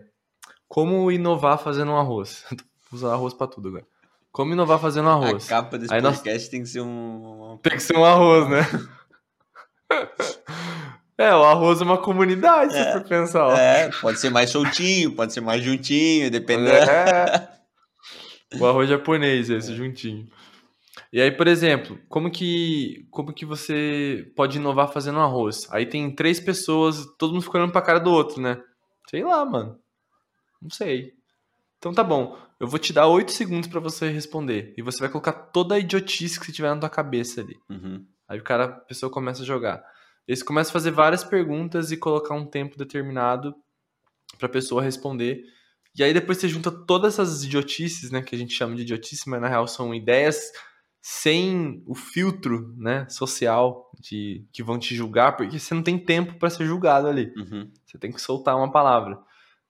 como 0.67 1.11
inovar 1.11 1.57
fazendo 1.57 1.91
um 1.91 1.97
arroz. 1.97 2.45
Vou 2.91 2.99
usar 2.99 3.13
arroz 3.13 3.33
para 3.33 3.47
tudo 3.47 3.69
agora. 3.69 3.87
Como 4.31 4.53
inovar 4.53 4.77
fazendo 4.77 5.07
um 5.07 5.11
arroz. 5.11 5.47
A 5.47 5.49
capa 5.49 5.79
desse 5.79 5.91
Aí 5.91 6.03
podcast 6.03 6.39
nós... 6.39 6.47
tem 6.49 6.61
que 6.61 6.67
ser 6.67 6.81
um. 6.81 7.57
Tem 7.63 7.73
que 7.73 7.79
ser 7.79 7.97
um 7.97 8.05
arroz, 8.05 8.47
né? 8.47 8.61
É, 11.17 11.33
o 11.33 11.43
arroz 11.43 11.79
é 11.79 11.83
uma 11.83 11.99
comunidade, 11.99 12.75
é, 12.75 12.85
se 12.85 12.93
for 12.93 13.07
pensar. 13.07 13.45
Ó. 13.45 13.55
É, 13.55 13.91
pode 14.01 14.19
ser 14.19 14.31
mais 14.31 14.49
soltinho, 14.49 15.15
pode 15.15 15.31
ser 15.31 15.41
mais 15.41 15.63
juntinho, 15.63 16.31
dependendo. 16.31 16.71
É. 16.71 17.49
O 18.59 18.65
arroz 18.65 18.89
japonês, 18.89 19.49
esse, 19.49 19.71
é. 19.71 19.75
juntinho. 19.75 20.27
E 21.11 21.21
aí, 21.21 21.31
por 21.31 21.47
exemplo, 21.47 21.99
como 22.09 22.31
que, 22.31 23.07
como 23.11 23.31
que 23.31 23.45
você 23.45 24.31
pode 24.35 24.57
inovar 24.57 24.91
fazendo 24.91 25.19
arroz? 25.19 25.67
Aí 25.71 25.85
tem 25.85 26.09
três 26.13 26.39
pessoas, 26.39 27.05
todo 27.19 27.33
mundo 27.33 27.43
ficando 27.43 27.61
olhando 27.61 27.71
pra 27.71 27.81
cara 27.83 27.99
do 27.99 28.11
outro, 28.11 28.41
né? 28.41 28.59
Sei 29.09 29.23
lá, 29.23 29.45
mano. 29.45 29.77
Não 30.59 30.71
sei. 30.71 31.13
Então 31.77 31.93
tá 31.93 32.03
bom. 32.03 32.35
Eu 32.59 32.67
vou 32.67 32.79
te 32.79 32.91
dar 32.93 33.07
oito 33.07 33.31
segundos 33.31 33.67
para 33.67 33.79
você 33.79 34.09
responder. 34.09 34.73
E 34.77 34.81
você 34.81 34.99
vai 34.99 35.09
colocar 35.09 35.33
toda 35.33 35.75
a 35.75 35.79
idiotice 35.79 36.39
que 36.39 36.45
você 36.45 36.51
tiver 36.51 36.73
na 36.73 36.79
tua 36.79 36.89
cabeça 36.89 37.41
ali. 37.41 37.59
Uhum. 37.69 38.05
Aí 38.27 38.39
o 38.39 38.43
cara, 38.43 38.65
a 38.65 38.69
pessoa 38.69 39.11
começa 39.11 39.43
a 39.43 39.45
jogar. 39.45 39.83
Eles 40.27 40.41
começam 40.41 40.71
a 40.71 40.73
fazer 40.73 40.91
várias 40.91 41.23
perguntas 41.23 41.91
e 41.91 41.97
colocar 41.97 42.33
um 42.33 42.45
tempo 42.45 42.77
determinado 42.77 43.53
para 44.37 44.47
a 44.47 44.51
pessoa 44.51 44.81
responder. 44.81 45.43
E 45.95 46.03
aí 46.03 46.13
depois 46.13 46.37
você 46.37 46.47
junta 46.47 46.71
todas 46.71 47.13
essas 47.13 47.43
idiotices, 47.43 48.09
né, 48.09 48.21
que 48.21 48.35
a 48.35 48.37
gente 48.37 48.53
chama 48.53 48.75
de 48.75 48.81
idiotice, 48.81 49.29
mas 49.29 49.41
na 49.41 49.47
real 49.47 49.67
são 49.67 49.93
ideias 49.93 50.51
sem 51.01 51.83
o 51.85 51.93
filtro, 51.93 52.73
né, 52.77 53.05
social 53.09 53.91
de 53.99 54.47
que 54.53 54.63
vão 54.63 54.79
te 54.79 54.95
julgar, 54.95 55.35
porque 55.35 55.59
você 55.59 55.73
não 55.73 55.83
tem 55.83 55.99
tempo 55.99 56.39
para 56.39 56.49
ser 56.49 56.65
julgado 56.65 57.07
ali. 57.07 57.33
Uhum. 57.35 57.69
Você 57.85 57.97
tem 57.97 58.11
que 58.11 58.21
soltar 58.21 58.55
uma 58.55 58.71
palavra. 58.71 59.19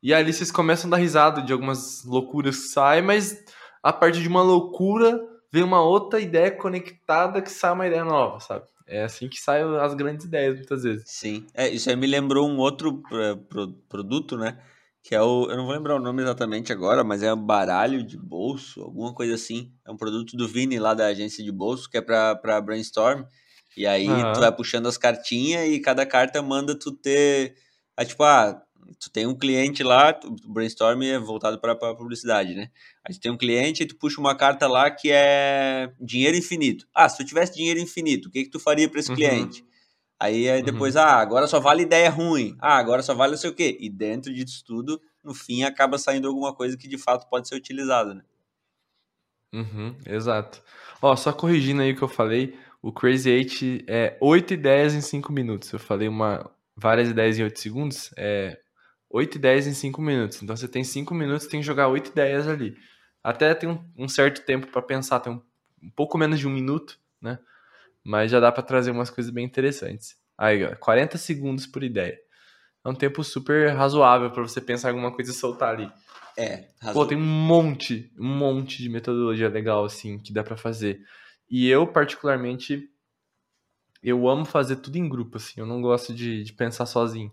E 0.02 0.14
aí 0.14 0.32
vocês 0.32 0.52
começam 0.52 0.88
a 0.88 0.92
dar 0.92 0.98
risada 0.98 1.42
de 1.42 1.52
algumas 1.52 2.04
loucuras 2.06 2.58
que 2.58 2.68
saem, 2.68 3.02
mas 3.02 3.44
a 3.82 3.92
partir 3.92 4.22
de 4.22 4.28
uma 4.28 4.44
loucura 4.44 5.20
vem 5.54 5.62
uma 5.62 5.84
outra 5.84 6.20
ideia 6.20 6.50
conectada 6.50 7.40
que 7.40 7.52
sai 7.52 7.72
uma 7.74 7.86
ideia 7.86 8.04
nova, 8.04 8.40
sabe? 8.40 8.66
É 8.88 9.04
assim 9.04 9.30
que 9.30 9.40
saem 9.40 9.64
as 9.78 9.94
grandes 9.94 10.26
ideias, 10.26 10.56
muitas 10.56 10.82
vezes. 10.82 11.04
Sim. 11.06 11.46
É, 11.54 11.70
isso 11.70 11.92
aí 11.92 11.96
me 11.96 12.08
lembrou 12.08 12.50
um 12.50 12.58
outro 12.58 13.04
uh, 13.12 13.38
pro, 13.48 13.72
produto, 13.88 14.36
né? 14.36 14.60
Que 15.04 15.14
é 15.14 15.22
o. 15.22 15.48
Eu 15.50 15.56
não 15.56 15.66
vou 15.66 15.76
lembrar 15.76 15.96
o 15.96 16.00
nome 16.00 16.24
exatamente 16.24 16.74
agora, 16.74 17.04
mas 17.04 17.22
é 17.22 17.32
um 17.32 17.38
baralho 17.38 18.04
de 18.04 18.18
bolso, 18.18 18.82
alguma 18.82 19.14
coisa 19.14 19.36
assim. 19.36 19.72
É 19.86 19.92
um 19.92 19.98
produto 19.98 20.36
do 20.36 20.48
Vini 20.48 20.80
lá 20.80 20.96
da 20.96 21.06
agência 21.06 21.44
de 21.44 21.52
bolso, 21.52 21.88
que 21.88 21.98
é 21.98 22.02
pra, 22.02 22.36
pra 22.36 22.60
brainstorm. 22.60 23.24
E 23.78 23.86
aí 23.86 24.08
uhum. 24.08 24.34
tu 24.34 24.40
vai 24.40 24.52
puxando 24.52 24.88
as 24.88 24.98
cartinhas 24.98 25.68
e 25.70 25.80
cada 25.80 26.04
carta 26.04 26.42
manda 26.42 26.78
tu 26.78 26.92
ter. 26.92 27.56
É, 27.96 28.04
tipo, 28.04 28.24
ah, 28.24 28.60
tu 29.00 29.10
tem 29.12 29.28
um 29.28 29.36
cliente 29.36 29.84
lá, 29.84 30.18
o 30.46 30.52
brainstorm 30.52 31.02
é 31.04 31.20
voltado 31.20 31.60
para 31.60 31.76
publicidade, 31.76 32.56
né? 32.56 32.70
Aí 33.04 33.14
tu 33.14 33.20
tem 33.20 33.32
um 33.32 33.38
cliente 33.38 33.84
e 33.84 33.86
tu 33.86 33.96
puxa 33.96 34.20
uma 34.20 34.36
carta 34.36 34.68
lá 34.68 34.90
que 34.90 35.12
é 35.12 35.92
dinheiro 36.00 36.38
infinito. 36.38 36.88
Ah, 36.94 37.08
se 37.08 37.18
tu 37.18 37.26
tivesse 37.26 37.56
dinheiro 37.56 37.80
infinito, 37.80 38.28
o 38.28 38.32
que 38.32 38.44
que 38.44 38.50
tu 38.50 38.60
faria 38.60 38.90
para 38.90 39.00
esse 39.00 39.10
uhum. 39.10 39.16
cliente? 39.16 39.66
Aí, 40.20 40.50
aí 40.50 40.64
depois, 40.64 40.96
uhum. 40.96 41.02
ah, 41.02 41.16
agora 41.16 41.48
só 41.48 41.60
vale 41.60 41.84
ideia 41.84 42.10
ruim. 42.10 42.56
Ah, 42.62 42.78
agora 42.78 43.02
só 43.02 43.14
vale 43.14 43.32
não 43.32 43.38
sei 43.38 43.50
o 43.50 43.56
quê. 43.56 43.78
E 43.80 43.90
dentro 43.90 44.34
disso 44.34 44.64
tudo, 44.66 45.02
no 45.24 45.34
fim, 45.34 45.64
acaba 45.64 45.98
saindo 45.98 46.28
alguma 46.28 46.54
coisa 46.54 46.78
que 46.78 46.88
de 46.88 46.98
fato 46.98 47.28
pode 47.30 47.48
ser 47.48 47.56
utilizada, 47.56 48.14
né? 48.14 48.24
Uhum, 49.54 49.96
exato. 50.06 50.64
Ó, 51.02 51.16
só 51.16 51.32
corrigindo 51.34 51.82
aí 51.82 51.92
o 51.92 51.96
que 51.96 52.02
eu 52.02 52.08
falei, 52.08 52.58
o 52.82 52.92
Crazy 52.92 53.30
Eight 53.30 53.86
é 53.88 54.18
8 54.20 54.54
ideias 54.54 54.94
em 54.94 55.02
5 55.02 55.32
minutos. 55.32 55.72
Eu 55.72 55.80
falei 55.80 56.08
uma 56.08 56.50
várias 56.76 57.10
ideias 57.10 57.38
em 57.38 57.44
8 57.44 57.60
segundos, 57.60 58.10
é 58.18 58.60
8 59.14 59.36
ideias 59.36 59.68
em 59.68 59.74
5 59.76 60.02
minutos. 60.02 60.42
Então 60.42 60.58
você 60.58 60.68
tem 60.68 60.84
5 60.84 61.14
minutos, 61.14 61.46
tem 61.46 61.60
que 61.60 61.66
jogar 61.66 61.88
8 61.88 62.10
ideias 62.10 62.48
ali. 62.48 62.76
Até 63.24 63.54
tem 63.54 63.70
um, 63.70 63.80
um 63.96 64.10
certo 64.10 64.44
tempo 64.44 64.66
para 64.68 64.82
pensar, 64.82 65.20
tem 65.20 65.32
um, 65.32 65.42
um, 65.84 65.90
pouco 65.92 66.18
menos 66.18 66.40
de 66.40 66.48
um 66.48 66.52
minuto, 66.52 67.00
né? 67.22 67.38
Mas 68.04 68.32
já 68.32 68.40
dá 68.40 68.52
para 68.52 68.64
trazer 68.64 68.90
umas 68.90 69.12
coisas 69.12 69.32
bem 69.32 69.46
interessantes. 69.46 70.18
Aí, 70.36 70.66
ó, 70.66 70.76
40 70.76 71.18
segundos 71.20 71.68
por 71.68 71.84
ideia. 71.84 72.20
É 72.84 72.90
um 72.90 72.96
tempo 72.96 73.24
super 73.24 73.70
razoável 73.70 74.32
para 74.32 74.42
você 74.42 74.60
pensar 74.60 74.90
em 74.90 74.96
alguma 74.96 75.12
coisa 75.12 75.30
e 75.30 75.34
soltar 75.34 75.76
ali. 75.76 75.90
É, 76.36 76.68
razoável. 76.82 76.94
Pô, 76.94 77.06
tem 77.06 77.18
um 77.18 77.22
monte, 77.22 78.12
um 78.18 78.36
monte 78.36 78.82
de 78.82 78.90
metodologia 78.90 79.48
legal 79.48 79.86
assim 79.86 80.18
que 80.18 80.34
dá 80.34 80.44
para 80.44 80.58
fazer. 80.58 81.00
E 81.48 81.70
eu 81.70 81.86
particularmente 81.86 82.90
eu 84.02 84.28
amo 84.28 84.44
fazer 84.44 84.78
tudo 84.78 84.98
em 84.98 85.08
grupo 85.08 85.38
assim, 85.38 85.62
eu 85.62 85.68
não 85.68 85.82
gosto 85.82 86.14
de, 86.14 86.44
de 86.44 86.52
pensar 86.52 86.88
sozinho. 86.88 87.32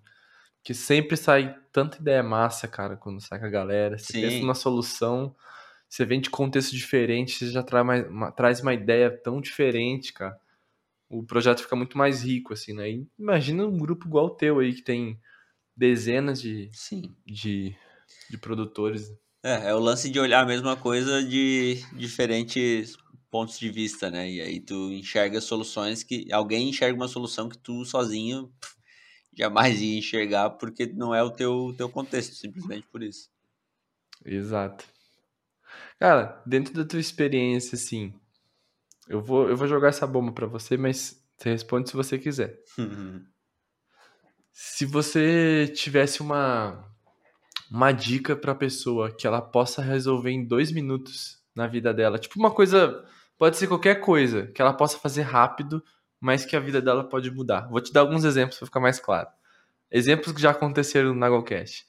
Que 0.63 0.75
sempre 0.75 1.17
sai 1.17 1.57
tanta 1.73 1.99
ideia 1.99 2.23
massa, 2.23 2.69
cara, 2.69 2.97
quando 2.97 3.21
sai 3.21 3.39
com 3.39 3.47
a 3.47 3.51
galera. 3.51 3.99
Você 3.99 4.13
Sim. 4.13 4.21
pensa 4.21 4.41
numa 4.41 4.55
solução, 4.55 5.35
você 5.89 6.05
vem 6.05 6.21
de 6.21 6.31
contexto 6.31 6.75
diferente, 6.75 7.33
você 7.33 7.51
já 7.51 7.63
traz, 7.63 7.87
mais, 7.87 8.07
uma, 8.09 8.31
traz 8.31 8.61
uma 8.61 8.75
ideia 8.75 9.11
tão 9.11 9.41
diferente, 9.41 10.13
cara. 10.13 10.39
O 11.09 11.25
projeto 11.25 11.63
fica 11.63 11.75
muito 11.75 11.99
mais 11.99 12.23
rico, 12.23 12.53
assim, 12.53 12.73
né? 12.73 12.91
E 12.91 13.07
imagina 13.19 13.67
um 13.67 13.79
grupo 13.79 14.07
igual 14.07 14.27
o 14.27 14.37
teu 14.37 14.61
aí, 14.61 14.73
que 14.73 14.83
tem 14.83 15.19
dezenas 15.77 16.41
de, 16.41 16.71
Sim. 16.73 17.17
de, 17.27 17.75
de 18.29 18.39
produtores. 18.39 19.11
É, 19.43 19.71
é 19.71 19.75
o 19.75 19.79
lance 19.79 20.11
de 20.11 20.21
olhar 20.21 20.43
a 20.43 20.47
mesma 20.47 20.77
coisa 20.77 21.25
de 21.25 21.83
diferentes 21.95 22.97
pontos 23.31 23.59
de 23.59 23.71
vista, 23.71 24.11
né? 24.11 24.31
E 24.31 24.41
aí 24.41 24.61
tu 24.61 24.93
enxerga 24.93 25.41
soluções 25.41 26.03
que. 26.03 26.31
Alguém 26.33 26.69
enxerga 26.69 26.95
uma 26.95 27.09
solução 27.09 27.49
que 27.49 27.57
tu 27.57 27.85
sozinho 27.85 28.53
jamais 29.41 29.80
ia 29.80 29.99
enxergar 29.99 30.51
porque 30.51 30.86
não 30.86 31.14
é 31.14 31.22
o 31.22 31.30
teu, 31.30 31.74
teu 31.76 31.88
contexto, 31.88 32.34
simplesmente 32.34 32.86
por 32.88 33.03
isso. 33.03 33.30
Exato. 34.24 34.84
Cara, 35.99 36.43
dentro 36.47 36.74
da 36.74 36.84
tua 36.84 37.01
experiência, 37.01 37.76
assim, 37.76 38.12
eu 39.09 39.20
vou, 39.20 39.49
eu 39.49 39.57
vou 39.57 39.66
jogar 39.66 39.88
essa 39.88 40.07
bomba 40.07 40.32
para 40.32 40.47
você, 40.47 40.76
mas 40.76 41.22
você 41.36 41.51
responde 41.51 41.88
se 41.88 41.97
você 41.97 42.18
quiser. 42.18 42.59
se 44.53 44.84
você 44.84 45.72
tivesse 45.74 46.20
uma, 46.20 46.84
uma 47.70 47.93
dica 47.93 48.36
pra 48.36 48.55
pessoa 48.55 49.11
que 49.11 49.26
ela 49.26 49.41
possa 49.41 49.80
resolver 49.80 50.30
em 50.30 50.47
dois 50.47 50.70
minutos 50.70 51.43
na 51.55 51.66
vida 51.66 51.95
dela, 51.95 52.18
tipo 52.18 52.38
uma 52.38 52.51
coisa, 52.51 53.05
pode 53.38 53.57
ser 53.57 53.68
qualquer 53.68 53.97
coisa, 54.01 54.49
que 54.49 54.61
ela 54.61 54.74
possa 54.74 54.99
fazer 54.99 55.22
rápido 55.22 55.82
mas 56.21 56.45
que 56.45 56.55
a 56.55 56.61
vida 56.61 56.83
dela 56.83 57.03
pode 57.03 57.31
mudar. 57.31 57.68
Vou 57.68 57.81
te 57.81 57.93
dar 57.93 58.01
alguns 58.01 58.25
exemplos 58.25 58.59
para 58.59 58.66
ficar 58.66 58.81
mais 58.81 59.01
claro. 59.01 59.29
Exemplos 59.91 60.35
que 60.35 60.43
já 60.43 60.51
aconteceram 60.51 61.14
na 61.14 61.29
Golcast. 61.29 61.87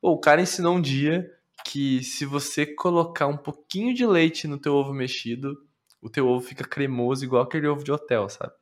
o 0.00 0.18
cara 0.18 0.40
ensinou 0.40 0.74
um 0.74 0.80
dia 0.80 1.30
que 1.64 2.02
se 2.02 2.24
você 2.24 2.64
colocar 2.66 3.26
um 3.26 3.36
pouquinho 3.36 3.94
de 3.94 4.06
leite 4.06 4.48
no 4.48 4.58
teu 4.58 4.74
ovo 4.74 4.94
mexido, 4.94 5.56
o 6.00 6.08
teu 6.08 6.26
ovo 6.26 6.44
fica 6.44 6.64
cremoso 6.64 7.24
igual 7.24 7.42
aquele 7.42 7.68
ovo 7.68 7.84
de 7.84 7.92
hotel, 7.92 8.28
sabe? 8.28 8.52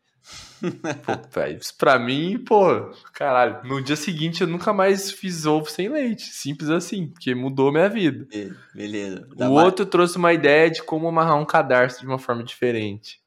pô, 1.04 1.12
véio, 1.32 1.58
isso 1.58 1.74
pra 1.78 1.98
mim, 1.98 2.36
pô, 2.44 2.90
caralho, 3.14 3.64
no 3.64 3.80
dia 3.80 3.96
seguinte 3.96 4.40
eu 4.40 4.46
nunca 4.46 4.72
mais 4.72 5.10
fiz 5.10 5.46
ovo 5.46 5.70
sem 5.70 5.88
leite. 5.88 6.24
Simples 6.24 6.68
assim, 6.68 7.06
porque 7.06 7.34
mudou 7.34 7.72
minha 7.72 7.88
vida. 7.88 8.26
Beleza. 8.74 9.26
o 9.36 9.38
mais... 9.38 9.50
outro 9.50 9.86
trouxe 9.86 10.16
uma 10.16 10.32
ideia 10.32 10.70
de 10.70 10.82
como 10.82 11.08
amarrar 11.08 11.38
um 11.38 11.46
cadarço 11.46 12.00
de 12.00 12.06
uma 12.06 12.18
forma 12.18 12.42
diferente. 12.42 13.20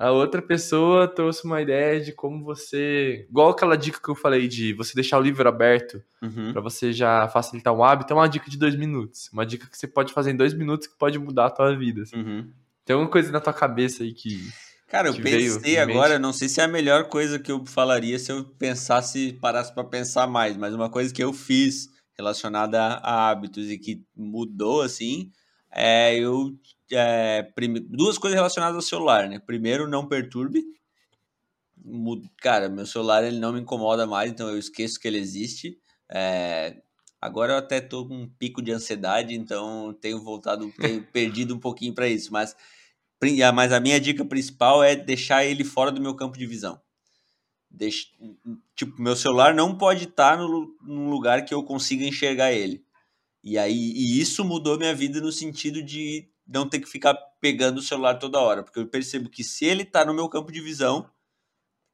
A 0.00 0.10
outra 0.12 0.40
pessoa 0.40 1.06
trouxe 1.06 1.44
uma 1.44 1.60
ideia 1.60 2.00
de 2.00 2.10
como 2.10 2.42
você. 2.42 3.26
Igual 3.28 3.50
aquela 3.50 3.76
dica 3.76 4.00
que 4.02 4.08
eu 4.08 4.14
falei 4.14 4.48
de 4.48 4.72
você 4.72 4.94
deixar 4.94 5.18
o 5.18 5.22
livro 5.22 5.46
aberto 5.46 6.02
uhum. 6.22 6.54
para 6.54 6.62
você 6.62 6.90
já 6.90 7.28
facilitar 7.28 7.74
o 7.74 7.84
hábito. 7.84 8.10
É 8.10 8.16
uma 8.16 8.26
dica 8.26 8.48
de 8.50 8.56
dois 8.56 8.74
minutos. 8.74 9.28
Uma 9.30 9.44
dica 9.44 9.68
que 9.68 9.76
você 9.76 9.86
pode 9.86 10.14
fazer 10.14 10.30
em 10.30 10.36
dois 10.36 10.54
minutos 10.54 10.86
que 10.86 10.96
pode 10.96 11.18
mudar 11.18 11.46
a 11.46 11.50
tua 11.50 11.76
vida. 11.76 12.00
Assim. 12.00 12.16
Uhum. 12.16 12.50
Tem 12.82 12.94
alguma 12.94 13.12
coisa 13.12 13.30
na 13.30 13.40
tua 13.40 13.52
cabeça 13.52 14.02
aí 14.02 14.14
que. 14.14 14.40
Cara, 14.88 15.08
eu 15.08 15.14
pensei 15.14 15.76
agora, 15.76 16.18
não 16.18 16.32
sei 16.32 16.48
se 16.48 16.62
é 16.62 16.64
a 16.64 16.68
melhor 16.68 17.04
coisa 17.04 17.38
que 17.38 17.52
eu 17.52 17.66
falaria 17.66 18.18
se 18.18 18.32
eu 18.32 18.42
pensasse, 18.58 19.34
parasse 19.34 19.72
para 19.74 19.84
pensar 19.84 20.26
mais, 20.26 20.56
mas 20.56 20.74
uma 20.74 20.88
coisa 20.88 21.12
que 21.12 21.22
eu 21.22 21.32
fiz 21.34 21.88
relacionada 22.16 22.80
a 22.80 23.28
hábitos 23.28 23.70
e 23.70 23.78
que 23.78 24.02
mudou 24.16 24.80
assim, 24.80 25.30
é 25.72 26.16
eu 26.16 26.56
é, 26.92 27.42
prime... 27.54 27.80
duas 27.80 28.18
coisas 28.18 28.36
relacionadas 28.36 28.76
ao 28.76 28.82
celular, 28.82 29.28
né? 29.28 29.38
Primeiro, 29.38 29.88
não 29.88 30.06
perturbe. 30.06 30.64
Cara, 32.42 32.68
meu 32.68 32.86
celular 32.86 33.24
ele 33.24 33.38
não 33.38 33.52
me 33.52 33.60
incomoda 33.60 34.06
mais, 34.06 34.30
então 34.30 34.48
eu 34.48 34.58
esqueço 34.58 34.98
que 34.98 35.08
ele 35.08 35.18
existe. 35.18 35.78
É... 36.10 36.82
Agora 37.20 37.52
eu 37.52 37.58
até 37.58 37.80
tô 37.80 38.06
com 38.06 38.22
um 38.22 38.28
pico 38.28 38.62
de 38.62 38.72
ansiedade, 38.72 39.34
então 39.34 39.96
tenho 40.00 40.20
voltado, 40.20 40.70
tenho 40.80 41.02
perdido 41.12 41.54
um 41.54 41.58
pouquinho 41.58 41.94
para 41.94 42.08
isso. 42.08 42.32
Mas, 42.32 42.56
mas 43.54 43.72
a 43.72 43.80
minha 43.80 44.00
dica 44.00 44.24
principal 44.24 44.82
é 44.82 44.96
deixar 44.96 45.44
ele 45.44 45.64
fora 45.64 45.92
do 45.92 46.00
meu 46.00 46.14
campo 46.14 46.38
de 46.38 46.46
visão. 46.46 46.80
Deixa, 47.70 48.08
tipo, 48.74 49.00
meu 49.00 49.14
celular 49.14 49.54
não 49.54 49.78
pode 49.78 50.04
estar 50.04 50.36
no, 50.36 50.76
num 50.82 51.08
lugar 51.08 51.44
que 51.44 51.54
eu 51.54 51.62
consiga 51.62 52.04
enxergar 52.04 52.52
ele. 52.52 52.84
E 53.42 53.58
aí 53.58 53.92
e 53.94 54.20
isso 54.20 54.44
mudou 54.44 54.78
minha 54.78 54.94
vida 54.94 55.20
no 55.20 55.32
sentido 55.32 55.82
de 55.82 56.28
não 56.46 56.68
ter 56.68 56.80
que 56.80 56.88
ficar 56.88 57.14
pegando 57.40 57.78
o 57.78 57.82
celular 57.82 58.18
toda 58.18 58.40
hora, 58.40 58.62
porque 58.62 58.78
eu 58.78 58.86
percebo 58.86 59.30
que 59.30 59.44
se 59.44 59.64
ele 59.64 59.84
tá 59.84 60.04
no 60.04 60.14
meu 60.14 60.28
campo 60.28 60.52
de 60.52 60.60
visão, 60.60 61.08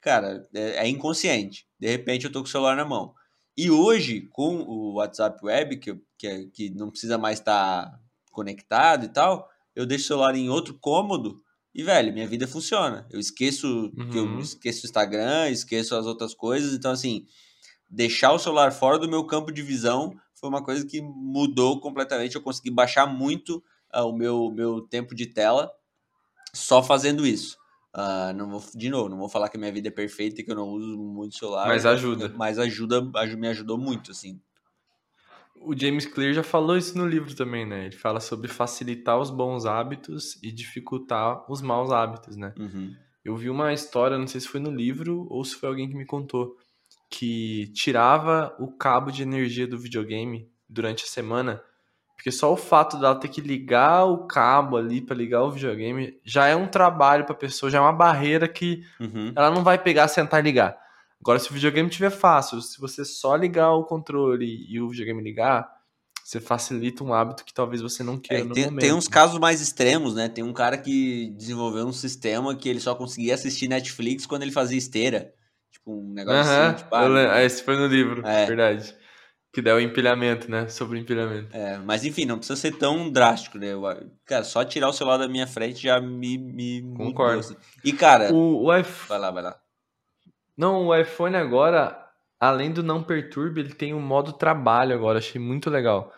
cara, 0.01 0.49
é, 0.55 0.87
é 0.87 0.89
inconsciente. 0.89 1.67
De 1.79 1.89
repente 1.89 2.25
eu 2.25 2.33
tô 2.33 2.41
com 2.41 2.49
o 2.49 2.51
celular 2.51 2.77
na 2.77 2.85
mão. 2.85 3.15
E 3.57 3.71
hoje, 3.71 4.29
com 4.33 4.63
o 4.63 4.95
WhatsApp 4.95 5.45
Web, 5.45 5.79
que, 5.79 6.01
que, 6.19 6.27
é, 6.27 6.47
que 6.47 6.71
não 6.71 6.91
precisa 6.91 7.17
mais 7.17 7.39
estar 7.39 7.91
tá 7.91 8.01
conectado 8.31 9.05
e 9.05 9.09
tal, 9.09 9.49
eu 9.75 9.87
deixo 9.87 10.05
o 10.05 10.09
celular 10.09 10.35
em 10.35 10.49
outro 10.49 10.75
cômodo 10.79 11.43
e, 11.77 11.83
velho, 11.83 12.11
minha 12.11 12.27
vida 12.27 12.49
funciona. 12.49 13.07
Eu 13.11 13.21
esqueço 13.21 13.93
uhum. 13.95 14.11
que 14.11 14.17
eu 14.17 14.25
uhum. 14.25 14.39
esqueço 14.39 14.85
o 14.85 14.87
Instagram, 14.87 15.51
esqueço 15.51 15.95
as 15.95 16.07
outras 16.07 16.35
coisas. 16.35 16.73
Então, 16.73 16.91
assim, 16.91 17.27
deixar 17.91 18.33
o 18.33 18.39
celular 18.39 18.73
fora 18.73 18.99
do 18.99 19.07
meu 19.07 19.25
campo 19.27 19.53
de 19.53 19.61
visão 19.61 20.19
foi 20.47 20.49
uma 20.49 20.63
coisa 20.63 20.87
que 20.87 21.03
mudou 21.03 21.81
completamente. 21.81 22.37
Eu 22.37 22.43
consegui 22.43 22.71
baixar 22.71 23.07
muito 23.07 23.63
uh, 23.95 24.03
o 24.03 24.17
meu, 24.17 24.51
meu 24.51 24.81
tempo 24.81 25.15
de 25.15 25.27
tela 25.27 25.71
só 26.55 26.83
fazendo 26.83 27.27
isso. 27.27 27.57
Uh, 27.95 28.33
não 28.37 28.51
vou, 28.51 28.63
de 28.75 28.89
novo, 28.89 29.09
não 29.09 29.19
vou 29.19 29.29
falar 29.29 29.49
que 29.49 29.57
a 29.57 29.61
minha 29.61 29.73
vida 29.73 29.89
é 29.89 29.91
perfeita 29.91 30.41
e 30.41 30.45
que 30.45 30.51
eu 30.51 30.55
não 30.55 30.69
uso 30.69 30.97
muito 30.97 31.37
celular. 31.37 31.67
Mas 31.67 31.85
ajuda. 31.85 32.33
Mas 32.37 32.59
ajuda, 32.59 33.03
me 33.37 33.49
ajudou 33.49 33.77
muito, 33.77 34.13
assim. 34.13 34.41
O 35.57 35.77
James 35.77 36.07
Clear 36.07 36.35
já 36.35 36.43
falou 36.43 36.77
isso 36.77 36.97
no 36.97 37.07
livro 37.07 37.35
também, 37.35 37.67
né? 37.67 37.87
Ele 37.87 37.97
fala 37.97 38.21
sobre 38.21 38.49
facilitar 38.49 39.19
os 39.19 39.31
bons 39.31 39.65
hábitos 39.65 40.39
e 40.43 40.53
dificultar 40.53 41.51
os 41.51 41.61
maus 41.61 41.91
hábitos, 41.91 42.37
né? 42.37 42.55
Uhum. 42.59 42.95
Eu 43.25 43.35
vi 43.35 43.51
uma 43.51 43.73
história, 43.73 44.19
não 44.19 44.27
sei 44.27 44.41
se 44.41 44.47
foi 44.47 44.61
no 44.61 44.71
livro 44.71 45.27
ou 45.29 45.43
se 45.45 45.57
foi 45.57 45.69
alguém 45.69 45.89
que 45.89 45.97
me 45.97 46.05
contou, 46.05 46.57
que 47.09 47.71
tirava 47.75 48.55
o 48.59 48.71
cabo 48.71 49.11
de 49.11 49.23
energia 49.23 49.67
do 49.67 49.79
videogame 49.79 50.51
durante 50.69 51.05
a 51.05 51.09
semana 51.09 51.63
porque 52.17 52.33
só 52.33 52.53
o 52.53 52.57
fato 52.57 52.99
dela 52.99 53.15
ter 53.15 53.29
que 53.29 53.41
ligar 53.41 54.05
o 54.05 54.27
cabo 54.27 54.77
ali 54.77 55.01
para 55.01 55.15
ligar 55.15 55.43
o 55.43 55.51
videogame 55.51 56.19
já 56.25 56.49
é 56.49 56.57
um 56.57 56.67
trabalho 56.67 57.25
para 57.25 57.35
a 57.35 57.39
pessoa, 57.39 57.71
já 57.71 57.79
é 57.79 57.81
uma 57.81 57.93
barreira 57.93 58.49
que 58.49 58.83
uhum. 58.99 59.33
ela 59.37 59.51
não 59.51 59.63
vai 59.63 59.79
pegar, 59.79 60.09
sentar 60.09 60.41
e 60.41 60.43
ligar. 60.43 60.77
Agora, 61.21 61.39
se 61.39 61.51
o 61.51 61.55
videogame 61.55 61.89
tiver 61.91 62.11
fácil, 62.11 62.61
se 62.63 62.81
você 62.81 63.05
só 63.05 63.37
ligar 63.37 63.73
o 63.73 63.85
controle 63.85 64.67
e 64.69 64.81
o 64.81 64.89
videogame 64.89 65.23
ligar, 65.23 65.69
você 66.25 66.41
facilita 66.41 67.05
um 67.05 67.13
hábito 67.13 67.45
que 67.45 67.55
talvez 67.55 67.81
você 67.83 68.03
não 68.03 68.19
queira 68.19 68.43
é, 68.43 68.47
no 68.47 68.55
tem, 68.55 68.65
momento. 68.65 68.81
Tem 68.81 68.93
uns 68.93 69.07
casos 69.07 69.39
mais 69.39 69.61
extremos, 69.61 70.15
né? 70.15 70.29
Tem 70.29 70.43
um 70.43 70.53
cara 70.53 70.77
que 70.77 71.31
desenvolveu 71.37 71.87
um 71.87 71.93
sistema 71.93 72.55
que 72.57 72.69
ele 72.69 72.81
só 72.81 72.95
conseguia 72.95 73.35
assistir 73.35 73.69
Netflix 73.69 74.27
quando 74.27 74.43
ele 74.43 74.51
fazia 74.51 74.79
esteira. 74.79 75.33
Tipo, 75.87 76.01
um 76.01 76.13
negócio 76.13 76.53
uhum. 76.53 76.67
assim. 76.67 76.77
Tipo, 76.79 76.95
ah, 76.97 77.45
Esse 77.45 77.63
foi 77.63 77.77
no 77.77 77.87
livro, 77.87 78.27
é. 78.27 78.47
verdade. 78.47 78.95
Que 79.53 79.63
dá 79.63 79.75
o 79.75 79.81
empilhamento, 79.81 80.51
né? 80.51 80.69
Sobre 80.69 80.99
empilhamento. 80.99 81.57
É, 81.57 81.79
mas 81.79 82.05
enfim, 82.05 82.27
não 82.27 82.37
precisa 82.37 82.61
ser 82.61 82.73
tão 82.73 83.11
drástico, 83.11 83.57
né? 83.57 83.69
Cara, 84.27 84.45
só 84.45 84.65
tirar 84.65 84.89
o 84.89 84.93
celular 84.93 85.17
da 85.17 85.29
minha 85.29 85.47
frente 85.47 85.83
já 85.83 85.99
me. 85.99 86.37
me 86.37 86.83
Concordo. 86.95 87.37
Mudou, 87.37 87.57
assim. 87.57 87.57
E, 87.83 87.93
cara. 87.93 88.33
O, 88.35 88.65
o 88.65 88.77
iPhone. 88.77 89.09
Vai 89.09 89.19
lá, 89.19 89.31
vai 89.31 89.43
lá. 89.45 89.57
Não, 90.57 90.89
o 90.89 90.95
iPhone 90.95 91.37
agora, 91.37 91.97
além 92.39 92.71
do 92.71 92.83
não 92.83 93.03
perturbe, 93.03 93.61
ele 93.61 93.73
tem 93.73 93.95
o 93.95 94.01
modo 94.01 94.33
trabalho 94.33 94.95
agora. 94.95 95.19
Achei 95.19 95.41
muito 95.41 95.71
legal. 95.71 96.13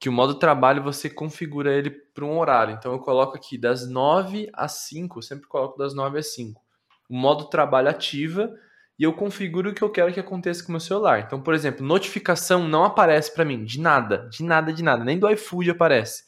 Que 0.00 0.08
o 0.08 0.12
modo 0.12 0.34
trabalho 0.34 0.82
você 0.82 1.08
configura 1.08 1.72
ele 1.72 1.90
para 1.90 2.24
um 2.24 2.38
horário. 2.38 2.74
Então 2.74 2.90
eu 2.90 2.98
coloco 2.98 3.36
aqui 3.36 3.56
das 3.56 3.88
9 3.88 4.50
às 4.52 4.72
5, 4.88 5.22
sempre 5.22 5.46
coloco 5.46 5.78
das 5.78 5.94
9 5.94 6.18
às 6.18 6.34
5. 6.34 6.60
O 7.08 7.14
modo 7.14 7.44
trabalho 7.44 7.88
ativa 7.88 8.52
e 9.00 9.02
eu 9.02 9.14
configuro 9.14 9.70
o 9.70 9.74
que 9.74 9.80
eu 9.80 9.88
quero 9.88 10.12
que 10.12 10.20
aconteça 10.20 10.62
com 10.62 10.68
o 10.68 10.72
meu 10.72 10.80
celular. 10.80 11.20
Então, 11.20 11.40
por 11.40 11.54
exemplo, 11.54 11.84
notificação 11.84 12.68
não 12.68 12.84
aparece 12.84 13.32
para 13.32 13.46
mim 13.46 13.64
de 13.64 13.80
nada, 13.80 14.28
de 14.30 14.44
nada, 14.44 14.74
de 14.74 14.82
nada, 14.82 15.02
nem 15.02 15.18
do 15.18 15.26
iFood 15.30 15.70
aparece. 15.70 16.24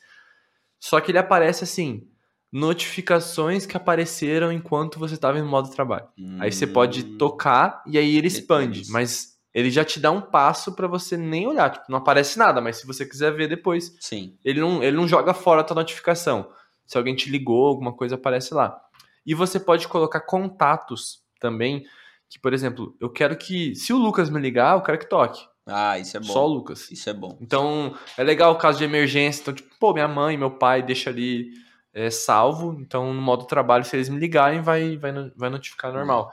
Só 0.81 0.99
que 0.99 1.11
ele 1.11 1.19
aparece 1.19 1.65
assim, 1.65 2.09
notificações 2.51 3.67
que 3.67 3.77
apareceram 3.77 4.51
enquanto 4.51 4.99
você 4.99 5.13
estava 5.13 5.39
em 5.39 5.43
modo 5.43 5.69
trabalho. 5.69 6.09
Hum, 6.19 6.39
aí 6.41 6.51
você 6.51 6.67
pode 6.67 7.05
hum. 7.05 7.19
tocar 7.19 7.83
e 7.87 7.99
aí 7.99 8.17
ele 8.17 8.29
expande, 8.29 8.91
mas 8.91 9.37
ele 9.53 9.71
já 9.71 9.85
te 9.85 10.01
dá 10.01 10.11
um 10.11 10.23
passo 10.23 10.75
para 10.75 10.89
você 10.89 11.15
nem 11.15 11.47
olhar, 11.47 11.71
tipo, 11.71 11.85
não 11.91 11.99
aparece 11.99 12.39
nada, 12.39 12.63
mas 12.63 12.79
se 12.79 12.87
você 12.87 13.05
quiser 13.05 13.35
ver 13.35 13.49
depois, 13.49 13.95
Sim. 14.01 14.39
ele 14.43 14.61
não 14.61 14.83
ele 14.83 14.97
não 14.97 15.07
joga 15.07 15.35
fora 15.35 15.61
a 15.61 15.65
tua 15.65 15.75
notificação. 15.75 16.51
Se 16.87 16.97
alguém 16.97 17.15
te 17.15 17.29
ligou, 17.29 17.67
alguma 17.67 17.93
coisa 17.93 18.15
aparece 18.15 18.55
lá. 18.55 18.81
E 19.27 19.35
você 19.35 19.61
pode 19.61 19.87
colocar 19.89 20.21
contatos 20.23 21.21
também 21.39 21.85
que, 22.33 22.39
por 22.39 22.55
exemplo, 22.55 22.97
eu 22.99 23.11
quero 23.11 23.37
que, 23.37 23.75
se 23.75 23.93
o 23.93 23.99
Lucas 23.99 24.31
me 24.31 24.41
ligar, 24.41 24.75
eu 24.75 24.83
quero 24.83 24.99
que 24.99 25.07
toque. 25.07 25.39
Ah, 25.67 25.99
isso 25.99 26.17
é 26.17 26.21
bom. 26.21 26.33
Só 26.33 26.47
o 26.47 26.49
Lucas. 26.49 26.91
Isso 26.91 27.11
é 27.11 27.13
bom. 27.13 27.37
Então, 27.43 27.95
é 28.17 28.25
legal 28.25 28.53
o 28.53 28.57
caso 28.57 28.79
de 28.79 28.85
emergência. 28.85 29.43
Então, 29.43 29.53
tipo, 29.53 29.69
pô, 29.79 29.93
minha 29.93 30.09
mãe, 30.09 30.39
meu 30.39 30.51
pai 30.51 30.83
deixa 30.83 31.11
ali 31.11 31.51
é, 31.93 32.09
salvo. 32.09 32.75
Então, 32.81 33.13
no 33.13 33.21
modo 33.21 33.45
trabalho, 33.45 33.85
se 33.85 33.95
eles 33.95 34.09
me 34.09 34.19
ligarem, 34.19 34.63
vai, 34.63 34.97
vai, 34.97 35.13
vai 35.37 35.51
notificar 35.51 35.93
normal. 35.93 36.33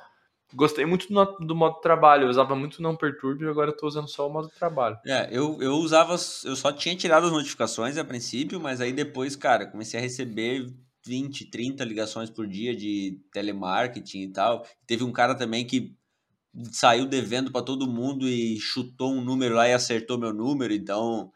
Gostei 0.55 0.85
muito 0.85 1.11
do, 1.13 1.25
do, 1.45 1.53
modo 1.53 1.81
trabalho. 1.81 2.23
Eu 2.23 2.29
usava 2.29 2.55
muito 2.55 2.81
não 2.81 2.95
perturbe, 2.95 3.45
agora 3.45 3.71
eu 3.71 3.75
tô 3.75 3.85
usando 3.85 4.07
só 4.07 4.25
o 4.25 4.31
modo 4.31 4.49
trabalho. 4.57 4.97
É, 5.05 5.27
eu, 5.31 5.61
eu 5.61 5.73
usava. 5.73 6.13
Eu 6.13 6.55
só 6.55 6.71
tinha 6.71 6.95
tirado 6.95 7.25
as 7.25 7.31
notificações 7.33 7.97
a 7.97 8.05
princípio, 8.05 8.57
mas 8.57 8.79
aí 8.79 8.93
depois, 8.93 9.35
cara, 9.35 9.67
comecei 9.67 9.99
a 9.99 10.01
receber 10.01 10.65
20, 11.09 11.45
30 11.45 11.83
ligações 11.83 12.29
por 12.29 12.47
dia 12.47 12.75
de 12.75 13.19
telemarketing 13.33 14.21
e 14.21 14.27
tal. 14.31 14.63
Teve 14.85 15.03
um 15.03 15.11
cara 15.11 15.33
também 15.33 15.65
que 15.65 15.97
saiu 16.71 17.07
devendo 17.07 17.51
para 17.51 17.65
todo 17.65 17.89
mundo 17.89 18.27
e 18.27 18.59
chutou 18.59 19.11
um 19.11 19.21
número 19.21 19.55
lá 19.55 19.67
e 19.67 19.73
acertou 19.73 20.19
meu 20.19 20.31
número. 20.31 20.71
Então, 20.71 21.31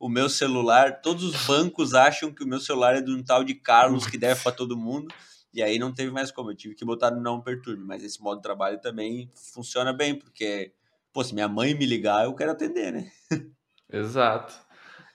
o, 0.00 0.06
o, 0.06 0.08
meu 0.08 0.30
celular, 0.30 1.02
todos 1.02 1.22
os 1.22 1.46
bancos 1.46 1.92
acham 1.92 2.32
que 2.32 2.42
o 2.42 2.46
meu 2.46 2.60
celular 2.60 2.96
é 2.96 3.02
de 3.02 3.10
um 3.10 3.22
tal 3.22 3.44
de 3.44 3.54
Carlos 3.54 4.06
que 4.06 4.16
deve 4.16 4.42
para 4.42 4.52
todo 4.52 4.76
mundo. 4.76 5.14
E 5.52 5.62
aí 5.62 5.78
não 5.78 5.92
teve 5.92 6.10
mais 6.10 6.30
como, 6.30 6.50
eu 6.50 6.56
tive 6.56 6.74
que 6.74 6.84
botar 6.84 7.10
no 7.10 7.20
não 7.20 7.40
perturbe, 7.40 7.82
mas 7.82 8.02
esse 8.02 8.22
modo 8.22 8.36
de 8.36 8.42
trabalho 8.42 8.80
também 8.80 9.30
funciona 9.52 9.92
bem, 9.92 10.14
porque, 10.14 10.72
pô, 11.12 11.24
se 11.24 11.34
minha 11.34 11.48
mãe 11.48 11.74
me 11.74 11.86
ligar, 11.86 12.24
eu 12.24 12.34
quero 12.34 12.52
atender, 12.52 12.92
né? 12.92 13.10
Exato. 13.90 14.67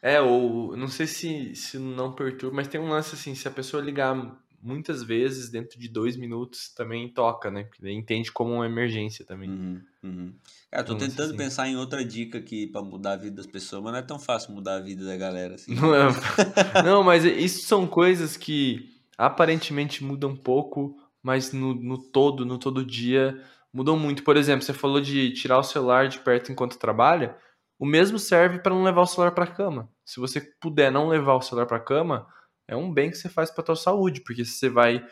É, 0.03 0.19
ou 0.19 0.75
não 0.75 0.89
sei 0.89 1.07
se, 1.07 1.55
se 1.55 1.79
não 1.79 2.11
perturba, 2.11 2.57
mas 2.57 2.67
tem 2.67 2.79
um 2.79 2.89
lance 2.89 3.15
assim, 3.15 3.33
se 3.33 3.47
a 3.47 3.51
pessoa 3.51 3.81
ligar 3.81 4.13
muitas 4.61 5.01
vezes, 5.01 5.49
dentro 5.49 5.79
de 5.79 5.87
dois 5.87 6.17
minutos, 6.17 6.67
também 6.73 7.07
toca, 7.07 7.49
né? 7.49 7.63
Porque 7.63 7.89
entende 7.89 8.29
como 8.29 8.53
uma 8.53 8.65
emergência 8.65 9.25
também. 9.25 9.49
Uhum, 9.49 9.81
uhum. 10.03 10.33
Cara, 10.69 10.83
tô 10.83 10.93
então, 10.93 11.07
tentando 11.07 11.29
assim. 11.29 11.37
pensar 11.37 11.67
em 11.69 11.77
outra 11.77 12.03
dica 12.03 12.37
aqui 12.37 12.67
para 12.67 12.81
mudar 12.81 13.13
a 13.13 13.17
vida 13.17 13.37
das 13.37 13.47
pessoas, 13.47 13.81
mas 13.81 13.93
não 13.93 13.99
é 13.99 14.01
tão 14.01 14.19
fácil 14.19 14.53
mudar 14.53 14.75
a 14.75 14.79
vida 14.81 15.05
da 15.05 15.15
galera 15.15 15.55
assim. 15.55 15.73
Não, 15.73 15.95
é... 15.95 16.07
não 16.83 17.01
mas 17.01 17.23
isso 17.23 17.65
são 17.65 17.87
coisas 17.87 18.35
que 18.35 18.93
aparentemente 19.17 20.03
mudam 20.03 20.35
pouco, 20.35 20.97
mas 21.21 21.53
no, 21.53 21.73
no 21.73 21.97
todo, 21.97 22.45
no 22.45 22.57
todo 22.57 22.85
dia, 22.85 23.41
mudam 23.71 23.97
muito. 23.97 24.21
Por 24.21 24.35
exemplo, 24.35 24.65
você 24.65 24.73
falou 24.73 24.99
de 24.99 25.31
tirar 25.31 25.59
o 25.59 25.63
celular 25.63 26.09
de 26.09 26.19
perto 26.19 26.51
enquanto 26.51 26.77
trabalha. 26.77 27.37
O 27.77 27.85
mesmo 27.85 28.17
serve 28.17 28.59
para 28.59 28.73
não 28.73 28.83
levar 28.83 29.01
o 29.01 29.05
celular 29.05 29.31
para 29.31 29.47
cama. 29.47 29.89
Se 30.05 30.19
você 30.19 30.41
puder 30.41 30.91
não 30.91 31.07
levar 31.07 31.35
o 31.35 31.41
celular 31.41 31.65
para 31.65 31.79
cama, 31.79 32.27
é 32.67 32.75
um 32.75 32.93
bem 32.93 33.09
que 33.09 33.17
você 33.17 33.29
faz 33.29 33.49
para 33.51 33.63
tua 33.63 33.75
saúde, 33.75 34.21
porque 34.21 34.43
você 34.43 34.69
vai 34.69 35.05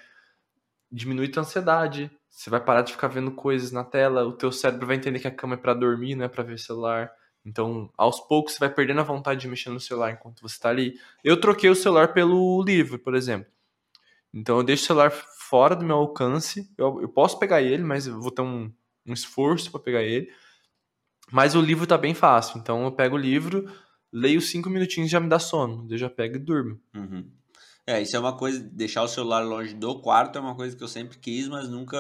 diminuir 0.92 1.30
tua 1.30 1.44
ansiedade, 1.44 2.12
você 2.30 2.50
vai 2.50 2.60
parar 2.60 2.82
de 2.82 2.92
ficar 2.92 3.08
vendo 3.08 3.32
coisas 3.32 3.72
na 3.72 3.84
tela, 3.84 4.26
o 4.26 4.34
teu 4.34 4.52
cérebro 4.52 4.88
vai 4.88 4.96
entender 4.96 5.20
que 5.20 5.28
a 5.28 5.36
cama 5.36 5.56
é 5.56 5.58
para 5.58 5.74
dormir, 5.74 6.16
não 6.16 6.26
é 6.26 6.28
para 6.28 6.44
ver 6.44 6.60
celular. 6.60 7.12
Então, 7.46 7.92
aos 7.98 8.20
poucos, 8.20 8.54
você 8.54 8.60
vai 8.60 8.70
perdendo 8.70 9.02
a 9.02 9.04
vontade 9.04 9.42
de 9.42 9.48
mexer 9.48 9.70
no 9.70 9.80
celular 9.80 10.12
enquanto 10.12 10.42
você 10.42 10.56
está 10.56 10.70
ali. 10.70 11.00
Eu 11.24 11.40
troquei 11.40 11.70
o 11.70 11.76
celular 11.76 12.14
pelo 12.14 12.64
livro, 12.64 13.00
por 13.00 13.16
exemplo. 13.16 13.52
Então, 14.34 14.58
eu 14.58 14.64
deixo 14.64 14.84
o 14.84 14.88
celular 14.88 15.12
fora 15.12 15.76
do 15.76 15.84
meu 15.84 15.98
alcance. 15.98 16.72
Eu, 16.78 17.02
eu 17.02 17.10
posso 17.10 17.40
pegar 17.40 17.62
ele, 17.62 17.84
mas 17.84 18.08
eu 18.08 18.22
vou 18.22 18.32
ter 18.32 18.42
um, 18.42 18.72
um 19.06 19.14
esforço 19.14 19.72
para 19.72 19.80
pegar 19.80 20.04
ele. 20.04 20.32
Mas 21.32 21.56
o 21.56 21.62
livro 21.62 21.88
tá 21.88 21.98
bem 21.98 22.14
fácil. 22.14 22.60
Então, 22.60 22.86
eu 22.86 22.92
pego 22.92 23.16
o 23.16 23.20
livro, 23.20 23.70
leio 24.12 24.42
cinco 24.42 24.70
minutinhos 24.70 25.10
e 25.10 25.12
já 25.12 25.20
me 25.20 25.30
dá 25.30 25.40
sono. 25.40 25.88
Eu 25.90 25.98
já 25.98 26.10
pego 26.10 26.36
e 26.36 26.40
durmo. 26.40 26.80
Uhum. 26.96 27.30
É, 27.86 28.02
isso 28.02 28.16
é 28.16 28.20
uma 28.20 28.38
coisa, 28.38 28.60
deixar 28.60 29.04
o 29.04 29.08
celular 29.08 29.42
longe 29.42 29.74
do 29.74 30.02
quarto 30.02 30.38
é 30.38 30.42
uma 30.42 30.56
coisa 30.56 30.76
que 30.76 30.84
eu 30.84 30.88
sempre 30.88 31.18
quis, 31.18 31.48
mas 31.48 31.68
nunca. 31.68 31.98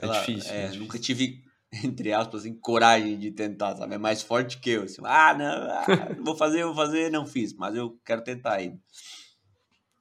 É 0.00 0.06
lá, 0.06 0.18
difícil, 0.20 0.52
é, 0.52 0.66
é 0.66 0.72
nunca 0.72 0.98
tive 0.98 1.42
entre 1.84 2.12
aspas, 2.12 2.40
assim, 2.40 2.54
coragem 2.54 3.18
de 3.18 3.30
tentar, 3.30 3.76
sabe? 3.76 3.94
É 3.94 3.98
mais 3.98 4.22
forte 4.22 4.58
que 4.58 4.70
eu. 4.70 4.82
Assim, 4.82 5.00
ah, 5.04 5.34
não, 5.34 5.46
ah, 5.46 5.84
vou 6.24 6.36
fazer, 6.36 6.64
vou 6.64 6.74
fazer, 6.74 7.10
não 7.10 7.26
fiz, 7.26 7.52
mas 7.54 7.74
eu 7.74 7.98
quero 8.04 8.22
tentar 8.22 8.54
ainda. 8.54 8.78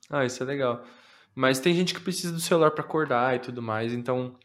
Ah, 0.10 0.26
isso 0.26 0.42
é 0.42 0.46
legal. 0.46 0.84
Mas 1.36 1.60
tem 1.60 1.74
gente 1.76 1.94
que 1.94 2.02
precisa 2.02 2.34
do 2.34 2.40
celular 2.40 2.72
para 2.72 2.84
acordar 2.84 3.36
e 3.36 3.40
tudo 3.40 3.62
mais, 3.62 3.94
então 3.94 4.36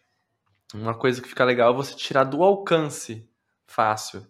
uma 0.75 0.95
coisa 0.95 1.23
que 1.23 1.29
fica 1.29 1.45
legal 1.45 1.73
é 1.73 1.77
você 1.77 1.95
tirar 1.95 2.25
do 2.25 2.43
alcance 2.43 3.27
fácil. 3.67 4.27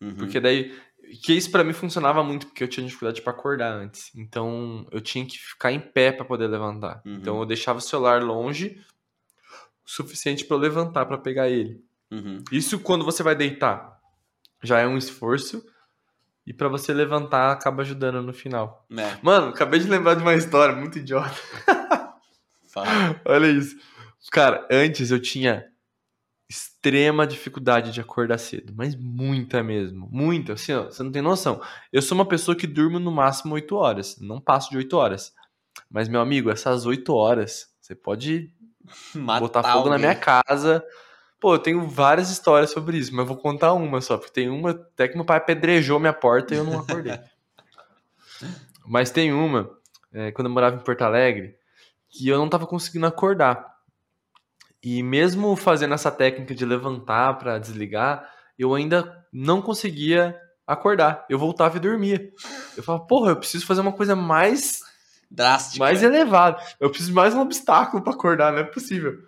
Uhum. 0.00 0.16
Porque 0.16 0.40
daí 0.40 0.76
que 1.22 1.32
isso 1.32 1.50
para 1.50 1.64
mim 1.64 1.72
funcionava 1.72 2.22
muito 2.22 2.46
porque 2.46 2.64
eu 2.64 2.68
tinha 2.68 2.86
dificuldade 2.86 3.22
para 3.22 3.32
acordar 3.32 3.72
antes. 3.72 4.10
Então 4.14 4.86
eu 4.90 5.00
tinha 5.00 5.24
que 5.26 5.38
ficar 5.38 5.72
em 5.72 5.80
pé 5.80 6.12
para 6.12 6.24
poder 6.24 6.46
levantar. 6.46 7.02
Uhum. 7.04 7.14
Então 7.14 7.38
eu 7.38 7.46
deixava 7.46 7.78
o 7.78 7.82
celular 7.82 8.22
longe 8.22 8.80
o 9.84 9.90
suficiente 9.90 10.44
para 10.44 10.56
eu 10.56 10.60
levantar 10.60 11.06
para 11.06 11.18
pegar 11.18 11.48
ele. 11.48 11.82
Uhum. 12.10 12.42
Isso 12.52 12.78
quando 12.78 13.04
você 13.04 13.22
vai 13.22 13.34
deitar 13.34 13.98
já 14.62 14.78
é 14.78 14.86
um 14.86 14.96
esforço. 14.96 15.64
E 16.44 16.52
para 16.52 16.68
você 16.68 16.92
levantar, 16.92 17.52
acaba 17.52 17.82
ajudando 17.82 18.20
no 18.20 18.32
final. 18.32 18.84
É. 18.90 19.16
Mano, 19.22 19.48
acabei 19.48 19.78
de 19.78 19.88
lembrar 19.88 20.14
de 20.14 20.22
uma 20.22 20.34
história 20.34 20.74
muito 20.74 20.98
idiota. 20.98 21.36
Olha 23.24 23.46
isso. 23.46 23.76
Cara, 24.30 24.66
antes 24.70 25.10
eu 25.10 25.20
tinha 25.20 25.64
extrema 26.82 27.24
dificuldade 27.24 27.92
de 27.92 28.00
acordar 28.00 28.38
cedo, 28.38 28.72
mas 28.76 28.96
muita 28.96 29.62
mesmo, 29.62 30.08
muita, 30.10 30.54
assim, 30.54 30.72
ó, 30.72 30.86
você 30.86 31.02
não 31.02 31.12
tem 31.12 31.22
noção. 31.22 31.62
Eu 31.92 32.02
sou 32.02 32.16
uma 32.16 32.26
pessoa 32.26 32.56
que 32.56 32.66
durmo 32.66 32.98
no 32.98 33.12
máximo 33.12 33.54
8 33.54 33.76
horas, 33.76 34.18
não 34.20 34.40
passo 34.40 34.70
de 34.70 34.78
8 34.78 34.96
horas. 34.96 35.32
Mas 35.88 36.08
meu 36.08 36.20
amigo, 36.20 36.50
essas 36.50 36.84
8 36.84 37.14
horas, 37.14 37.68
você 37.80 37.94
pode 37.94 38.52
Matar 39.14 39.40
botar 39.40 39.62
fogo 39.62 39.76
alguém. 39.78 39.92
na 39.92 39.98
minha 39.98 40.14
casa, 40.16 40.84
Pô, 41.38 41.54
eu 41.54 41.58
tenho 41.58 41.88
várias 41.88 42.30
histórias 42.30 42.70
sobre 42.70 42.96
isso, 42.96 43.12
mas 43.12 43.26
vou 43.26 43.36
contar 43.36 43.72
uma 43.72 44.00
só, 44.00 44.16
porque 44.16 44.32
tem 44.32 44.48
uma 44.48 44.70
até 44.70 45.08
que 45.08 45.16
meu 45.16 45.24
pai 45.24 45.38
apedrejou 45.38 45.98
minha 45.98 46.12
porta 46.12 46.54
e 46.54 46.58
eu 46.58 46.62
não 46.62 46.78
acordei. 46.78 47.18
mas 48.86 49.10
tem 49.10 49.32
uma, 49.32 49.68
é, 50.12 50.30
quando 50.30 50.46
eu 50.46 50.52
morava 50.52 50.76
em 50.76 50.78
Porto 50.78 51.02
Alegre, 51.02 51.56
que 52.08 52.28
eu 52.28 52.38
não 52.38 52.48
tava 52.48 52.64
conseguindo 52.64 53.06
acordar. 53.06 53.71
E 54.82 55.02
mesmo 55.02 55.54
fazendo 55.54 55.94
essa 55.94 56.10
técnica 56.10 56.54
de 56.54 56.64
levantar 56.64 57.38
para 57.38 57.58
desligar, 57.58 58.28
eu 58.58 58.74
ainda 58.74 59.24
não 59.32 59.62
conseguia 59.62 60.36
acordar. 60.66 61.24
Eu 61.28 61.38
voltava 61.38 61.76
e 61.76 61.80
dormia. 61.80 62.32
Eu 62.76 62.82
falava, 62.82 63.04
porra, 63.06 63.30
eu 63.30 63.36
preciso 63.36 63.66
fazer 63.66 63.80
uma 63.80 63.92
coisa 63.92 64.16
mais 64.16 64.80
drástica, 65.30 65.78
mais 65.78 66.02
elevada. 66.02 66.60
Eu 66.80 66.88
preciso 66.88 67.10
de 67.10 67.14
mais 67.14 67.34
um 67.34 67.40
obstáculo 67.40 68.02
para 68.02 68.12
acordar, 68.12 68.52
não 68.52 68.60
é 68.60 68.64
possível. 68.64 69.18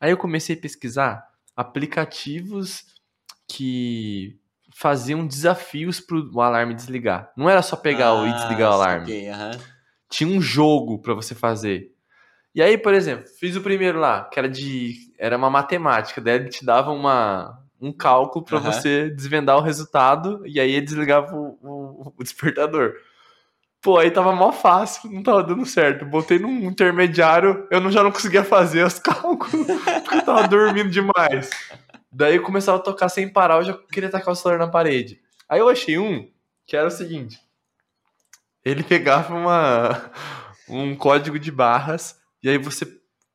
Aí 0.00 0.10
eu 0.10 0.16
comecei 0.16 0.54
a 0.54 0.60
pesquisar 0.60 1.26
aplicativos 1.56 2.84
que 3.46 4.38
faziam 4.74 5.26
desafios 5.26 5.98
para 5.98 6.16
o 6.16 6.40
alarme 6.40 6.74
desligar. 6.74 7.32
Não 7.36 7.50
era 7.50 7.62
só 7.62 7.74
pegar 7.74 8.12
ah, 8.12 8.28
e 8.28 8.32
desligar 8.32 8.70
o 8.70 8.74
alarme. 8.74 9.04
Okay, 9.04 9.30
uh 9.30 9.34
-huh. 9.34 9.60
Tinha 10.08 10.30
um 10.30 10.40
jogo 10.40 10.98
para 11.00 11.14
você 11.14 11.34
fazer. 11.34 11.92
E 12.58 12.62
aí, 12.62 12.76
por 12.76 12.92
exemplo, 12.92 13.24
fiz 13.38 13.54
o 13.54 13.60
primeiro 13.60 14.00
lá, 14.00 14.24
que 14.24 14.36
era 14.36 14.48
de 14.48 15.12
era 15.16 15.36
uma 15.36 15.48
matemática, 15.48 16.20
daí 16.20 16.34
ele 16.34 16.48
te 16.48 16.66
dava 16.66 16.90
uma 16.90 17.56
um 17.80 17.92
cálculo 17.92 18.44
para 18.44 18.58
uh 18.58 18.60
-huh. 18.60 18.72
você 18.72 19.10
desvendar 19.10 19.56
o 19.56 19.60
resultado 19.60 20.42
e 20.44 20.58
aí 20.58 20.72
ele 20.72 20.84
desligava 20.84 21.36
o, 21.36 21.56
o, 21.62 22.12
o 22.16 22.22
despertador. 22.24 22.94
Pô, 23.80 23.96
aí 23.96 24.10
tava 24.10 24.34
mó 24.34 24.50
fácil, 24.50 25.08
não 25.08 25.22
tava 25.22 25.44
dando 25.44 25.64
certo. 25.64 26.04
Botei 26.04 26.40
num 26.40 26.64
intermediário, 26.64 27.64
eu 27.70 27.80
não, 27.80 27.92
já 27.92 28.02
não 28.02 28.10
conseguia 28.10 28.42
fazer 28.42 28.84
os 28.84 28.98
cálculos, 28.98 29.64
porque 30.02 30.16
eu 30.16 30.24
tava 30.24 30.48
dormindo 30.48 30.90
demais. 30.90 31.50
Daí 32.10 32.34
eu 32.34 32.42
começava 32.42 32.78
a 32.78 32.82
tocar 32.82 33.08
sem 33.08 33.28
parar, 33.28 33.58
eu 33.58 33.66
já 33.66 33.78
queria 33.92 34.10
tacar 34.10 34.32
o 34.32 34.34
celular 34.34 34.58
na 34.58 34.68
parede. 34.68 35.20
Aí 35.48 35.60
eu 35.60 35.68
achei 35.68 35.96
um 35.96 36.28
que 36.66 36.76
era 36.76 36.88
o 36.88 36.90
seguinte: 36.90 37.38
ele 38.64 38.82
pegava 38.82 39.32
uma, 39.32 40.10
um 40.68 40.96
código 40.96 41.38
de 41.38 41.52
barras, 41.52 42.18
e 42.42 42.48
aí 42.48 42.58
você 42.58 42.86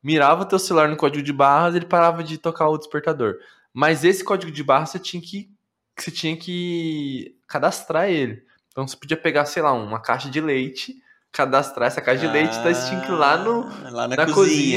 mirava 0.01 0.45
teu 0.45 0.59
celular 0.59 0.89
no 0.89 0.97
código 0.97 1.23
de 1.23 1.33
barras, 1.33 1.75
ele 1.75 1.85
parava 1.85 2.23
de 2.23 2.37
tocar 2.37 2.67
o 2.67 2.77
despertador. 2.77 3.37
Mas 3.73 4.03
esse 4.03 4.23
código 4.23 4.51
de 4.51 4.63
barras 4.63 4.89
você 4.89 4.99
tinha 4.99 5.21
que, 5.21 5.49
você 5.97 6.11
tinha 6.11 6.35
que 6.35 7.37
cadastrar 7.47 8.09
ele. 8.09 8.43
Então 8.69 8.87
você 8.87 8.97
podia 8.97 9.17
pegar, 9.17 9.45
sei 9.45 9.61
lá, 9.61 9.71
uma 9.71 9.99
caixa 9.99 10.29
de 10.29 10.41
leite, 10.41 10.95
cadastrar 11.31 11.87
essa 11.87 12.01
caixa 12.01 12.27
de 12.27 12.33
leite, 12.33 12.55
dar 12.59 12.71
esse 12.71 12.93
lá, 13.11 13.37
no, 13.37 13.63
ah, 13.63 13.89
lá 13.89 14.07
na, 14.07 14.15
na 14.15 14.25
cozinha. 14.25 14.33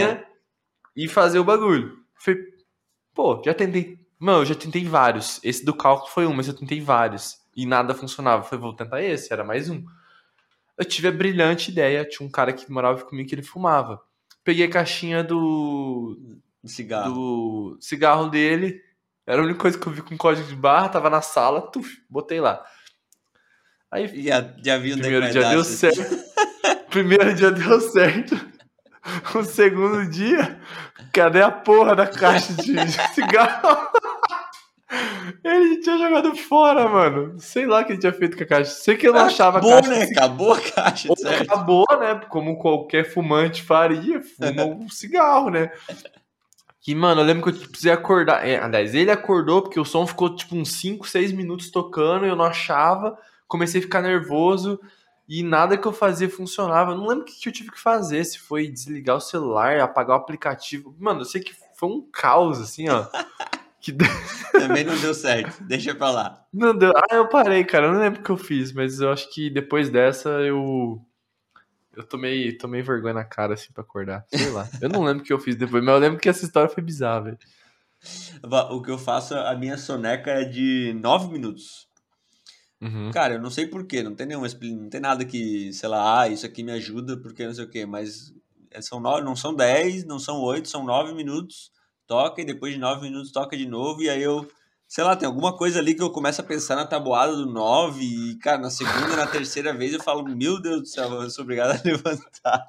cozinha. 0.07 0.27
e 0.97 1.09
fazer 1.09 1.39
o 1.39 1.45
bagulho. 1.45 1.99
Falei, 2.15 2.41
pô, 3.15 3.43
já 3.45 3.53
tentei. 3.53 3.99
Mano, 4.19 4.41
eu 4.41 4.47
já 4.47 4.55
tentei 4.55 4.85
vários. 4.87 5.41
Esse 5.45 5.65
do 5.65 5.75
cálculo 5.75 6.11
foi 6.11 6.27
um, 6.27 6.33
mas 6.33 6.49
eu 6.49 6.55
tentei 6.55 6.81
vários. 6.81 7.39
E 7.55 7.67
nada 7.67 7.95
funcionava. 7.95 8.43
Falei, 8.43 8.61
vou 8.61 8.75
tentar 8.75 9.03
esse, 9.03 9.33
era 9.33 9.45
mais 9.45 9.69
um. 9.69 9.85
Eu 10.79 10.85
tive 10.85 11.09
a 11.09 11.13
brilhante 11.13 11.71
ideia, 11.71 12.07
tinha 12.07 12.27
um 12.27 12.31
cara 12.31 12.53
que 12.53 12.71
morava 12.71 13.03
comigo 13.05 13.29
que 13.29 13.35
ele 13.35 13.43
fumava. 13.43 14.03
Peguei 14.47 14.67
a 14.67 14.71
caixinha 14.71 15.25
do. 15.25 16.17
Cigarro. 16.65 17.13
Do 17.13 17.79
cigarro 17.81 18.29
dele. 18.29 18.81
Era 19.27 19.43
a 19.43 19.45
única 19.45 19.59
coisa 19.59 19.77
que 19.77 19.85
eu 19.85 19.93
vi 19.93 20.03
com 20.03 20.17
código 20.17 20.47
de 20.47 20.55
barra, 20.55 20.89
tava 20.89 21.11
na 21.11 21.21
sala, 21.21 21.63
tuf, 21.63 22.01
botei 22.09 22.41
lá. 22.41 22.65
Aí 23.91 24.07
já, 24.23 24.55
já 24.63 24.79
vi 24.79 24.95
um 24.95 24.99
primeiro 24.99 25.29
dia 25.33 25.49
deu 25.51 25.65
certo. 25.65 26.17
primeiro 26.91 27.35
dia 27.35 27.51
deu 27.51 27.81
certo. 27.81 28.37
O 29.35 29.43
segundo 29.43 30.09
dia, 30.09 30.61
cadê 31.13 31.43
a 31.43 31.51
porra 31.51 31.97
da 31.97 32.07
caixa 32.07 32.53
de 32.53 32.73
cigarro? 33.15 33.91
Ele 35.43 35.81
tinha 35.81 35.99
jogado 35.99 36.35
fora, 36.37 36.89
mano. 36.89 37.41
Sei 37.41 37.67
lá 37.67 37.81
o 37.81 37.85
que 37.85 37.93
ele 37.93 38.01
tinha 38.01 38.13
feito 38.13 38.37
com 38.37 38.45
a 38.45 38.47
caixa. 38.47 38.71
Sei 38.71 38.97
que 38.97 39.09
eu 39.09 39.13
não 39.13 39.21
achava 39.21 39.59
acabou, 39.59 39.77
a 39.79 39.83
caixa. 39.83 39.99
Né? 39.99 40.05
Acabou 40.05 40.53
a 40.53 40.61
caixa, 40.61 41.09
Ou 41.09 41.17
certo? 41.17 41.43
Acabou, 41.43 41.87
né? 41.99 42.21
Como 42.29 42.59
qualquer 42.59 43.05
fumante 43.05 43.63
faria. 43.63 44.23
Fuma 44.23 44.65
um 44.77 44.89
cigarro, 44.89 45.51
né? 45.51 45.71
Que, 46.81 46.95
mano, 46.95 47.21
eu 47.21 47.25
lembro 47.25 47.43
que 47.43 47.65
eu 47.65 47.69
precisei 47.69 47.91
acordar. 47.91 48.47
É, 48.47 48.59
aliás, 48.59 48.95
ele 48.95 49.11
acordou 49.11 49.63
porque 49.63 49.81
o 49.81 49.85
som 49.85 50.07
ficou 50.07 50.35
tipo 50.35 50.55
uns 50.55 50.73
5, 50.73 51.09
6 51.09 51.33
minutos 51.33 51.71
tocando 51.71 52.25
e 52.25 52.29
eu 52.29 52.37
não 52.37 52.45
achava 52.45 53.19
comecei 53.49 53.81
a 53.81 53.83
ficar 53.83 54.03
nervoso 54.03 54.81
e 55.29 55.43
nada 55.43 55.77
que 55.77 55.87
eu 55.87 55.93
fazia 55.93 56.29
funcionava. 56.29 56.93
Eu 56.93 56.97
não 56.97 57.07
lembro 57.07 57.25
o 57.25 57.27
que 57.27 57.49
eu 57.49 57.53
tive 57.53 57.71
que 57.71 57.81
fazer, 57.81 58.25
se 58.25 58.39
foi 58.39 58.69
desligar 58.69 59.17
o 59.17 59.21
celular, 59.21 59.81
apagar 59.81 60.17
o 60.17 60.21
aplicativo. 60.21 60.95
Mano, 60.99 61.21
eu 61.21 61.25
sei 61.25 61.41
que 61.41 61.55
foi 61.77 61.89
um 61.89 62.01
caos, 62.13 62.61
assim, 62.61 62.89
ó. 62.89 63.07
que... 63.93 63.99
Também 64.53 64.85
não 64.85 64.97
deu 64.99 65.15
certo, 65.15 65.63
deixa 65.65 65.95
pra 65.95 66.11
lá. 66.11 66.47
Não 66.53 66.77
deu. 66.77 66.93
Ah, 66.97 67.17
eu 67.17 67.29
parei, 67.29 67.65
cara, 67.65 67.87
eu 67.87 67.93
não 67.93 68.01
lembro 68.01 68.21
o 68.21 68.23
que 68.23 68.31
eu 68.31 68.37
fiz, 68.37 68.73
mas 68.73 69.01
eu 69.01 69.11
acho 69.11 69.33
que 69.33 69.51
depois 69.51 69.91
dessa 69.91 70.31
eu. 70.41 71.01
Eu 71.95 72.05
tomei, 72.05 72.53
tomei 72.53 72.83
vergonha 72.83 73.15
na 73.15 73.25
cara, 73.25 73.55
assim, 73.55 73.73
pra 73.73 73.83
acordar. 73.83 74.25
Sei 74.29 74.51
lá. 74.51 74.69
Eu 74.83 74.89
não 74.89 75.03
lembro 75.03 75.23
o 75.23 75.27
que 75.27 75.33
eu 75.33 75.39
fiz 75.39 75.57
depois, 75.57 75.83
mas 75.83 75.95
eu 75.95 76.01
lembro 76.01 76.21
que 76.21 76.29
essa 76.29 76.45
história 76.45 76.69
foi 76.69 76.83
bizarra, 76.83 77.23
velho. 77.23 77.39
O 78.71 78.83
que 78.83 78.91
eu 78.91 78.99
faço, 78.99 79.35
a 79.35 79.55
minha 79.55 79.79
soneca 79.79 80.31
é 80.31 80.45
de 80.45 80.95
9 81.01 81.33
minutos. 81.33 81.89
Uhum. 82.81 83.11
Cara, 83.11 83.35
eu 83.35 83.41
não 83.41 83.51
sei 83.51 83.67
porquê, 83.67 84.03
não 84.03 84.15
tem 84.15 84.27
nenhuma 84.27 84.47
não 84.47 84.91
tem 84.91 85.01
nada 85.01 85.25
que, 85.25 85.73
sei 85.73 85.89
lá, 85.89 86.21
ah, 86.21 86.29
isso 86.29 86.45
aqui 86.45 86.63
me 86.63 86.73
ajuda 86.73 87.17
porque 87.17 87.47
não 87.47 87.55
sei 87.55 87.65
o 87.65 87.71
quê, 87.71 87.87
mas 87.87 88.35
é, 88.71 88.83
são 88.83 89.01
nove, 89.01 89.25
não 89.25 89.35
são 89.35 89.55
dez, 89.55 90.05
não 90.05 90.19
são 90.19 90.43
oito, 90.43 90.69
são 90.69 90.85
nove 90.85 91.15
minutos, 91.15 91.73
toca 92.07 92.41
e 92.41 92.45
depois 92.45 92.73
de 92.73 92.79
nove 92.79 93.03
minutos 93.03 93.33
toca 93.33 93.57
de 93.57 93.67
novo 93.67 94.03
e 94.03 94.11
aí 94.11 94.23
eu, 94.23 94.49
sei 94.87 95.05
lá, 95.05 95.17
tem 95.17 95.27
alguma 95.27 95.57
coisa 95.57 95.79
ali 95.79 95.95
que 95.95 96.03
eu 96.03 96.11
começo 96.11 96.41
a 96.41 96.45
pensar 96.45 96.77
na 96.77 96.87
tabuada 96.87 97.35
do 97.35 97.47
nove 97.47 98.05
e, 98.05 98.35
cara, 98.37 98.59
na 98.59 98.71
segunda, 98.71 99.17
na 99.17 99.27
terceira 99.27 99.73
vez 99.73 99.93
eu 99.93 100.03
falo, 100.03 100.25
meu 100.25 100.61
Deus 100.61 100.81
do 100.83 100.87
céu, 100.87 101.11
eu 101.23 101.31
sou 101.31 101.43
obrigado 101.45 101.79
a 101.79 101.81
levantar. 101.85 102.67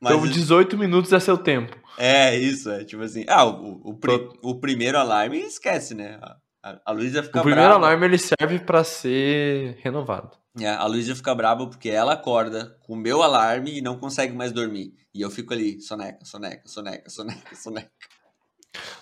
Mas 0.00 0.16
então, 0.16 0.26
18 0.26 0.78
minutos 0.78 1.12
é 1.12 1.20
seu 1.20 1.36
tempo. 1.36 1.76
É, 1.98 2.36
isso, 2.36 2.70
é 2.70 2.84
tipo 2.84 3.02
assim. 3.02 3.24
Ah, 3.28 3.44
o, 3.44 3.80
o, 3.84 3.90
o, 3.92 4.50
o 4.50 4.54
primeiro 4.58 4.98
alarme 4.98 5.38
esquece, 5.38 5.94
né? 5.94 6.18
A, 6.62 6.92
Luísa 6.92 7.22
fica 7.22 7.40
O 7.40 7.42
primeiro 7.42 7.70
brava. 7.70 7.86
alarme 7.86 8.06
ele 8.06 8.18
serve 8.18 8.58
pra 8.58 8.84
ser 8.84 9.76
renovado. 9.80 10.36
É, 10.58 10.68
a 10.68 10.84
Luísa 10.86 11.14
fica 11.14 11.34
brava 11.34 11.66
porque 11.66 11.88
ela 11.88 12.12
acorda 12.14 12.76
com 12.82 12.94
o 12.94 12.96
meu 12.96 13.22
alarme 13.22 13.78
e 13.78 13.80
não 13.80 13.98
consegue 13.98 14.34
mais 14.34 14.52
dormir. 14.52 14.94
E 15.14 15.20
eu 15.22 15.30
fico 15.30 15.52
ali, 15.54 15.80
soneca, 15.80 16.24
soneca, 16.24 16.68
soneca, 16.68 17.08
soneca, 17.08 17.54
soneca. 17.56 17.90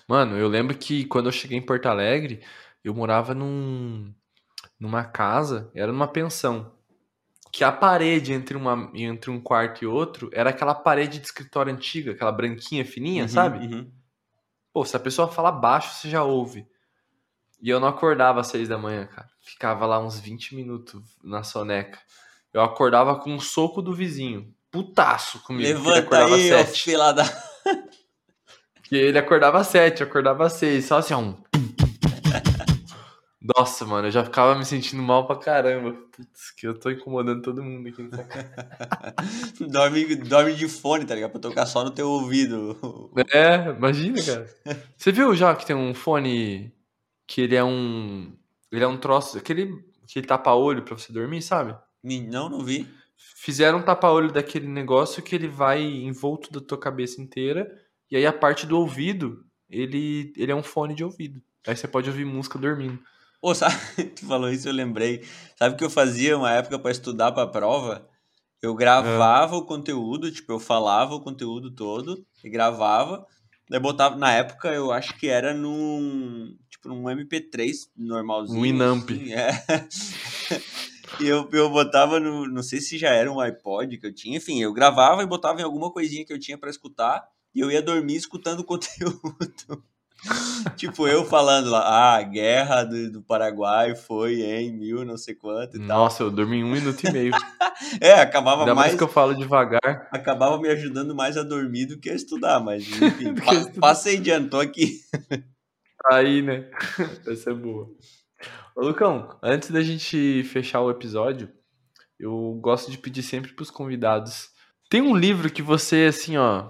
Mano, 0.07 0.37
eu 0.37 0.47
lembro 0.47 0.77
que 0.77 1.05
quando 1.05 1.27
eu 1.27 1.31
cheguei 1.31 1.57
em 1.57 1.65
Porto 1.65 1.87
Alegre, 1.87 2.41
eu 2.83 2.93
morava 2.93 3.33
num, 3.33 4.13
numa 4.79 5.03
casa, 5.03 5.69
era 5.75 5.91
numa 5.91 6.07
pensão. 6.07 6.71
Que 7.51 7.63
a 7.63 7.71
parede 7.71 8.31
entre, 8.31 8.55
uma, 8.55 8.91
entre 8.93 9.31
um 9.31 9.41
quarto 9.41 9.83
e 9.83 9.87
outro 9.87 10.29
era 10.33 10.51
aquela 10.51 10.75
parede 10.75 11.17
de 11.19 11.25
escritório 11.25 11.73
antiga, 11.73 12.11
aquela 12.11 12.31
branquinha 12.31 12.85
fininha, 12.85 13.23
Uhum, 13.23 13.29
sabe? 13.29 13.57
uhum. 13.65 13.91
Pô, 14.71 14.85
se 14.85 14.95
a 14.95 14.99
pessoa 14.99 15.27
fala 15.27 15.51
baixo, 15.51 15.95
você 15.95 16.09
já 16.09 16.23
ouve. 16.23 16.65
E 17.61 17.69
eu 17.69 17.79
não 17.79 17.87
acordava 17.87 18.39
às 18.41 18.47
seis 18.47 18.69
da 18.69 18.77
manhã, 18.77 19.05
cara. 19.05 19.27
Ficava 19.41 19.85
lá 19.85 19.99
uns 19.99 20.19
20 20.19 20.55
minutos 20.55 21.01
na 21.23 21.43
soneca. 21.43 21.99
Eu 22.53 22.61
acordava 22.61 23.15
com 23.15 23.33
um 23.33 23.39
soco 23.39 23.81
do 23.81 23.93
vizinho. 23.93 24.53
Putaço 24.71 25.39
comigo. 25.43 25.67
ele 25.67 25.73
Levanta 25.73 25.99
acordava 25.99 26.35
aí, 26.35 26.53
ó, 26.53 26.57
sete. 26.57 26.83
fila 26.83 27.11
da... 27.11 27.23
E 28.91 28.97
ele 28.97 29.19
acordava 29.19 29.59
às 29.59 29.67
sete, 29.67 30.01
acordava 30.01 30.47
às 30.47 30.53
seis. 30.53 30.85
Só 30.85 30.97
assim, 30.97 31.13
ó. 31.13 31.19
Um... 31.19 31.35
Nossa, 33.55 33.85
mano, 33.85 34.07
eu 34.07 34.11
já 34.11 34.23
ficava 34.23 34.55
me 34.55 34.65
sentindo 34.65 35.01
mal 35.01 35.27
pra 35.27 35.35
caramba. 35.35 35.93
Putz, 36.11 36.51
que 36.57 36.67
eu 36.67 36.73
tô 36.73 36.89
incomodando 36.89 37.41
todo 37.41 37.63
mundo 37.63 37.87
aqui 37.87 38.01
nessa 38.01 38.23
casa. 38.23 38.49
dorme, 39.69 40.15
dorme 40.15 40.55
de 40.55 40.67
fone, 40.67 41.05
tá 41.05 41.13
ligado? 41.13 41.31
Pra 41.31 41.39
tocar 41.39 41.65
só 41.67 41.83
no 41.83 41.91
teu 41.91 42.09
ouvido. 42.09 43.11
É, 43.31 43.69
imagina, 43.69 44.21
cara. 44.23 44.49
Você 44.97 45.11
viu 45.11 45.35
já 45.35 45.53
que 45.55 45.67
tem 45.67 45.75
um 45.75 45.93
fone 45.93 46.73
que 47.29 47.41
ele 47.41 47.55
é 47.55 47.63
um. 47.63 48.33
Ele 48.71 48.83
é 48.83 48.87
um 48.87 48.97
troço, 48.97 49.37
aquele 49.37 49.85
que 50.07 50.21
tapa-olho 50.23 50.81
pra 50.81 50.97
você 50.97 51.13
dormir, 51.13 51.43
sabe? 51.43 51.77
Não, 52.03 52.49
não 52.49 52.63
vi. 52.63 52.87
Fizeram 53.15 53.77
um 53.77 53.83
tapa-olho 53.83 54.31
daquele 54.31 54.67
negócio 54.67 55.21
que 55.21 55.35
ele 55.35 55.47
vai 55.47 55.79
envolto 55.79 56.51
da 56.51 56.59
tua 56.59 56.77
cabeça 56.77 57.21
inteira. 57.21 57.69
E 58.09 58.17
aí 58.17 58.25
a 58.25 58.33
parte 58.33 58.65
do 58.65 58.79
ouvido, 58.79 59.45
ele, 59.69 60.33
ele 60.35 60.51
é 60.51 60.55
um 60.55 60.63
fone 60.63 60.95
de 60.95 61.03
ouvido. 61.03 61.39
Aí 61.67 61.75
você 61.75 61.87
pode 61.87 62.09
ouvir 62.09 62.25
música 62.25 62.57
dormindo. 62.57 62.99
Ô, 63.39 63.53
sabe, 63.55 63.75
tu 64.15 64.25
falou 64.25 64.49
isso, 64.49 64.67
eu 64.67 64.73
lembrei. 64.73 65.23
Sabe 65.55 65.75
o 65.75 65.77
que 65.77 65.83
eu 65.83 65.89
fazia 65.89 66.35
uma 66.35 66.51
época 66.51 66.79
pra 66.79 66.89
estudar 66.89 67.31
pra 67.31 67.45
prova? 67.45 68.09
Eu 68.59 68.73
gravava 68.73 69.55
o 69.55 69.65
conteúdo, 69.65 70.31
tipo, 70.31 70.51
eu 70.51 70.59
falava 70.59 71.13
o 71.13 71.21
conteúdo 71.21 71.69
todo 71.69 72.25
e 72.43 72.49
gravava. 72.49 73.25
Daí 73.69 73.79
botava, 73.79 74.15
na 74.15 74.31
época 74.31 74.69
eu 74.73 74.91
acho 74.91 75.15
que 75.15 75.27
era 75.27 75.53
num, 75.53 76.57
tipo, 76.69 76.89
num 76.89 77.03
MP3 77.03 77.89
normalzinho. 77.95 78.57
Um 78.57 78.63
Winamp. 78.63 79.09
assim, 79.11 79.33
é. 79.33 79.49
E 81.19 81.27
eu, 81.27 81.49
eu 81.51 81.69
botava 81.69 82.19
no, 82.19 82.47
não 82.47 82.63
sei 82.63 82.79
se 82.79 82.97
já 82.97 83.09
era 83.09 83.31
um 83.31 83.39
iPod 83.39 83.97
que 83.97 84.05
eu 84.05 84.13
tinha, 84.13 84.37
enfim, 84.37 84.61
eu 84.61 84.71
gravava 84.71 85.21
e 85.21 85.25
botava 85.25 85.59
em 85.59 85.63
alguma 85.63 85.91
coisinha 85.91 86.25
que 86.25 86.31
eu 86.31 86.39
tinha 86.39 86.57
pra 86.57 86.69
escutar 86.69 87.27
e 87.53 87.59
eu 87.59 87.69
ia 87.69 87.81
dormir 87.81 88.15
escutando 88.15 88.59
o 88.59 88.63
conteúdo. 88.65 89.19
tipo, 90.75 91.07
eu 91.07 91.23
falando 91.25 91.69
lá, 91.69 91.79
ah, 91.81 92.15
a 92.17 92.21
guerra 92.23 92.83
do, 92.83 93.11
do 93.11 93.21
Paraguai 93.21 93.95
foi 93.95 94.41
em 94.41 94.71
mil 94.71 95.05
não 95.05 95.17
sei 95.17 95.33
quanto 95.35 95.77
e 95.77 95.79
tal. 95.79 95.87
Nossa, 95.99 96.23
eu 96.23 96.31
dormi 96.31 96.63
um 96.63 96.71
minuto 96.71 97.03
e 97.05 97.11
meio. 97.11 97.31
É, 98.01 98.13
acabava 98.13 98.61
Ainda 98.63 98.75
mais 98.75 98.87
mais, 98.87 98.97
que 98.97 99.03
eu 99.03 99.07
falo 99.07 99.33
devagar. 99.33 99.79
acabava 100.11 100.59
me 100.59 100.67
ajudando 100.67 101.15
mais 101.15 101.37
a 101.37 101.43
dormir 101.43 101.85
do 101.85 101.97
que 101.97 102.09
a 102.09 102.13
estudar, 102.13 102.59
mas 102.59 102.83
enfim, 103.01 103.33
pa- 103.33 103.53
estudar. 103.53 103.79
passei 103.79 104.17
de 104.17 104.29
ano, 104.31 104.49
tô 104.49 104.59
aqui. 104.59 104.99
Aí, 106.11 106.41
né? 106.41 106.69
Essa 107.25 107.51
é 107.51 107.53
boa. 107.53 107.89
Ô, 108.75 108.81
Lucão, 108.81 109.37
antes 109.41 109.71
da 109.71 109.81
gente 109.81 110.43
fechar 110.43 110.81
o 110.81 110.91
episódio, 110.91 111.49
eu 112.19 112.57
gosto 112.61 112.91
de 112.91 112.97
pedir 112.97 113.23
sempre 113.23 113.53
pros 113.53 113.71
convidados. 113.71 114.49
Tem 114.89 115.01
um 115.01 115.15
livro 115.15 115.49
que 115.49 115.61
você, 115.61 116.07
assim, 116.09 116.35
ó, 116.37 116.69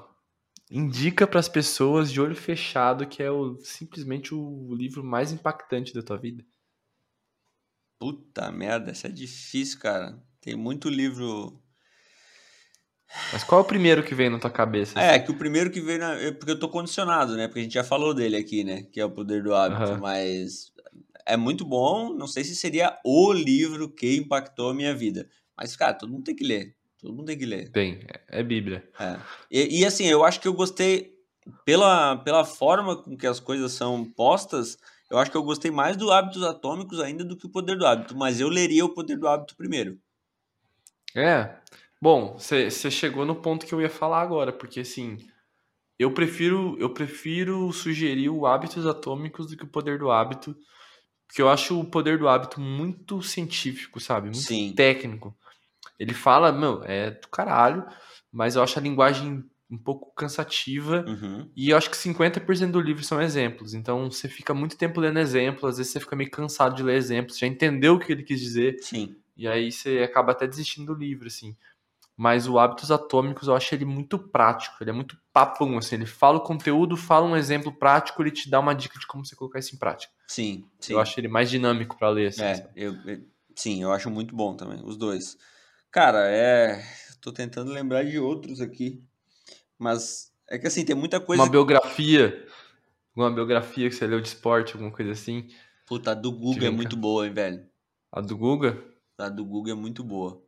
indica 0.70 1.26
pras 1.26 1.50
pessoas 1.50 2.12
de 2.12 2.22
olho 2.22 2.36
fechado 2.36 3.08
que 3.08 3.24
é 3.24 3.32
o, 3.32 3.58
simplesmente 3.58 4.36
o 4.36 4.74
livro 4.76 5.04
mais 5.04 5.32
impactante 5.32 5.94
da 5.94 6.04
tua 6.04 6.18
vida? 6.18 6.46
Puta 8.00 8.52
merda, 8.52 8.92
isso 8.92 9.08
é 9.08 9.10
difícil, 9.10 9.80
cara. 9.80 10.22
Tem 10.40 10.56
muito 10.56 10.90
livro. 10.90 11.62
Mas 13.34 13.44
qual 13.44 13.60
é 13.60 13.64
o 13.64 13.68
primeiro 13.68 14.04
que 14.04 14.16
vem 14.16 14.30
na 14.30 14.40
tua 14.40 14.50
cabeça? 14.50 14.98
É, 15.00 15.16
assim? 15.16 15.26
que 15.26 15.32
o 15.32 15.38
primeiro 15.38 15.70
que 15.70 15.82
veio 15.82 16.00
na. 16.00 16.14
é 16.14 16.32
Porque 16.32 16.52
eu 16.52 16.60
tô 16.60 16.70
condicionado, 16.70 17.36
né? 17.36 17.48
Porque 17.48 17.60
a 17.60 17.64
gente 17.64 17.74
já 17.74 17.84
falou 17.84 18.14
dele 18.14 18.38
aqui, 18.38 18.64
né? 18.64 18.84
Que 18.84 19.02
é 19.02 19.06
o 19.06 19.12
Poder 19.12 19.44
do 19.44 19.54
Hábito. 19.54 19.82
Aham. 19.82 20.00
Mas 20.00 20.72
é 21.26 21.36
muito 21.36 21.66
bom. 21.66 22.14
Não 22.14 22.28
sei 22.28 22.46
se 22.46 22.56
seria 22.56 22.98
o 23.04 23.34
livro 23.34 23.90
que 23.94 24.16
impactou 24.16 24.70
a 24.70 24.74
minha 24.74 24.96
vida. 24.96 25.28
Mas, 25.58 25.76
cara, 25.76 25.94
todo 25.94 26.12
mundo 26.12 26.24
tem 26.24 26.36
que 26.36 26.46
ler. 26.46 26.79
Todo 27.00 27.14
mundo 27.14 27.28
tem 27.28 27.38
que 27.38 27.46
ler. 27.46 27.70
Tem, 27.72 28.06
é 28.28 28.44
Bíblia. 28.44 28.88
É. 29.00 29.20
E, 29.50 29.80
e, 29.80 29.86
assim, 29.86 30.06
eu 30.06 30.24
acho 30.24 30.40
que 30.40 30.48
eu 30.48 30.54
gostei 30.54 31.14
pela, 31.66 32.18
pela 32.18 32.44
forma 32.44 33.02
com 33.02 33.16
que 33.16 33.26
as 33.26 33.40
coisas 33.40 33.72
são 33.72 34.04
postas. 34.04 34.78
Eu 35.10 35.18
acho 35.18 35.32
que 35.32 35.38
eu 35.38 35.44
gostei 35.44 35.72
mais 35.72 35.96
do 35.96 36.12
Hábitos 36.12 36.44
Atômicos 36.44 37.00
ainda 37.00 37.24
do 37.24 37.38
que 37.38 37.46
o 37.46 37.50
Poder 37.50 37.78
do 37.78 37.86
Hábito. 37.86 38.18
Mas 38.18 38.40
eu 38.40 38.50
leria 38.50 38.84
o 38.84 38.94
Poder 38.94 39.18
do 39.18 39.28
Hábito 39.28 39.56
primeiro. 39.56 39.98
É. 41.16 41.56
Bom, 42.02 42.38
você 42.38 42.70
chegou 42.70 43.26
no 43.26 43.36
ponto 43.36 43.66
que 43.66 43.74
eu 43.74 43.82
ia 43.82 43.90
falar 43.90 44.22
agora, 44.22 44.54
porque 44.54 44.82
assim, 44.82 45.18
eu 45.98 46.14
prefiro 46.14 46.78
eu 46.80 46.94
prefiro 46.94 47.72
sugerir 47.74 48.30
o 48.30 48.46
Hábitos 48.46 48.86
Atômicos 48.86 49.48
do 49.48 49.58
que 49.58 49.64
o 49.64 49.68
Poder 49.68 50.00
do 50.00 50.12
Hábito, 50.12 50.56
porque 51.28 51.42
eu 51.42 51.50
acho 51.50 51.80
o 51.80 51.86
Poder 51.86 52.18
do 52.18 52.28
Hábito 52.28 52.62
muito 52.62 53.22
científico, 53.22 54.00
sabe? 54.00 54.28
Muito 54.28 54.40
Sim. 54.40 54.74
técnico. 54.74 55.38
Ele 56.00 56.14
fala, 56.14 56.52
meu, 56.52 56.82
é 56.86 57.12
do 57.12 57.28
caralho, 57.28 57.86
mas 58.32 58.56
eu 58.56 58.64
acho 58.64 58.80
a 58.80 58.82
linguagem 58.82 59.44
um 59.70 59.78
pouco 59.78 60.12
cansativa 60.16 61.06
Uhum. 61.08 61.48
e 61.56 61.70
eu 61.70 61.78
acho 61.78 61.92
que 61.92 61.98
50% 61.98 62.72
do 62.72 62.82
livro 62.82 63.04
são 63.04 63.22
exemplos. 63.22 63.74
Então 63.76 64.10
você 64.10 64.28
fica 64.28 64.54
muito 64.54 64.78
tempo 64.78 65.00
lendo 65.00 65.20
exemplos, 65.20 65.64
às 65.72 65.78
vezes 65.78 65.92
você 65.92 66.00
fica 66.00 66.16
meio 66.16 66.32
cansado 66.32 66.76
de 66.76 66.82
ler 66.82 66.96
exemplos, 66.96 67.38
já 67.38 67.46
entendeu 67.46 67.96
o 67.96 68.00
que 68.00 68.12
ele 68.12 68.24
quis 68.24 68.40
dizer. 68.40 68.78
Sim. 68.82 69.16
E 69.38 69.48
aí 69.48 69.72
você 69.72 70.00
acaba 70.00 70.32
até 70.32 70.48
desistindo 70.48 70.94
do 70.94 71.00
livro, 71.00 71.28
assim. 71.28 71.56
Mas 72.18 72.48
o 72.48 72.60
Hábitos 72.60 72.92
Atômicos, 72.92 73.48
eu 73.48 73.56
acho 73.56 73.74
ele 73.74 73.86
muito 73.86 74.18
prático, 74.20 74.76
ele 74.82 74.90
é 74.90 74.94
muito 74.94 75.18
papum, 75.32 75.78
assim. 75.78 75.96
Ele 75.96 76.06
fala 76.06 76.38
o 76.38 76.42
conteúdo, 76.42 76.98
fala 76.98 77.26
um 77.26 77.36
exemplo 77.38 77.72
prático, 77.72 78.22
ele 78.22 78.32
te 78.32 78.50
dá 78.50 78.60
uma 78.60 78.74
dica 78.76 79.00
de 79.00 79.08
como 79.08 79.26
você 79.26 79.36
colocar 79.38 79.60
isso 79.60 79.74
em 79.76 79.80
prática. 79.80 80.12
Sim. 80.28 80.66
sim. 80.80 80.94
Eu 80.94 81.00
acho 81.00 81.18
ele 81.20 81.28
mais 81.30 81.50
dinâmico 81.50 81.98
pra 81.98 82.10
ler, 82.10 82.28
assim. 82.28 82.42
É, 82.44 82.70
eu, 82.76 82.94
eu- 83.06 83.22
sim, 83.56 83.82
eu 83.82 83.94
acho 83.94 84.10
muito 84.10 84.36
bom 84.36 84.54
também, 84.56 84.82
os 84.84 84.98
dois. 84.98 85.38
Cara, 85.92 86.30
é. 86.30 86.82
Tô 87.22 87.32
tentando 87.34 87.72
lembrar 87.72 88.04
de 88.06 88.18
outros 88.20 88.62
aqui. 88.62 89.04
Mas 89.80 90.34
é 90.50 90.60
que 90.60 90.68
assim, 90.68 90.86
tem 90.86 90.96
muita 90.96 91.20
coisa. 91.22 91.46
Uma 91.46 91.50
biografia, 91.50 92.48
uma 93.16 93.32
biografia 93.32 93.90
que 93.90 93.96
você 93.96 94.08
leu 94.08 94.22
de 94.22 94.30
esporte, 94.30 94.74
alguma 94.74 94.92
coisa 94.92 95.12
assim. 95.12 95.50
Puta, 95.86 96.12
a 96.12 96.14
do 96.14 96.32
Google 96.32 96.58
vem 96.58 96.70
é 96.70 96.72
muito 96.72 96.96
boa, 96.96 97.28
hein, 97.28 97.34
velho? 97.34 97.70
A 98.12 98.22
do 98.22 98.38
Guga, 98.38 98.72
A 99.20 99.30
do 99.30 99.46
Google 99.46 99.74
é 99.74 99.76
muito 99.76 100.04
boa. 100.04 100.44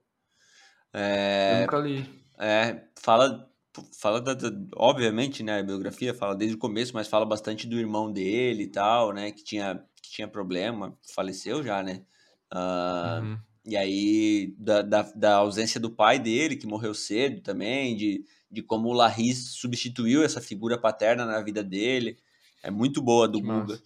eu 1.48 1.56
É, 1.56 1.58
nunca 1.58 1.78
li. 1.80 2.26
é, 2.40 2.88
fala, 3.02 3.52
fala 4.00 4.22
da, 4.22 4.34
da- 4.34 4.50
obviamente, 4.76 5.44
né, 5.44 5.60
a 5.60 5.64
biografia 5.64 6.14
fala 6.14 6.36
desde 6.36 6.56
o 6.58 6.60
começo, 6.60 6.94
mas 6.94 7.08
fala 7.08 7.26
bastante 7.26 7.68
do 7.68 7.80
irmão 7.80 8.12
dele 8.12 8.64
e 8.64 8.72
tal, 8.72 9.14
né, 9.14 9.32
que 9.32 9.44
tinha, 9.44 9.86
que 10.02 10.12
tinha 10.12 10.28
problema, 10.28 10.98
faleceu 11.16 11.64
já, 11.64 11.84
né? 11.84 12.06
Ah, 12.52 13.22
Uhum. 13.22 13.44
E 13.66 13.78
aí, 13.78 14.56
da, 14.58 14.82
da, 14.82 15.02
da 15.16 15.36
ausência 15.36 15.80
do 15.80 15.90
pai 15.92 16.18
dele, 16.18 16.56
que 16.56 16.66
morreu 16.66 16.94
cedo 16.94 17.42
também, 17.42 17.96
de, 17.96 18.26
de 18.50 18.62
como 18.64 18.90
o 18.90 18.94
Larris 18.94 19.52
substituiu 19.54 20.24
essa 20.24 20.42
figura 20.42 20.78
paterna 20.80 21.26
na 21.26 21.40
vida 21.42 21.64
dele. 21.64 22.18
É 22.64 22.72
muito 22.72 23.02
boa 23.02 23.28
do 23.28 23.40
Guga. 23.40 23.80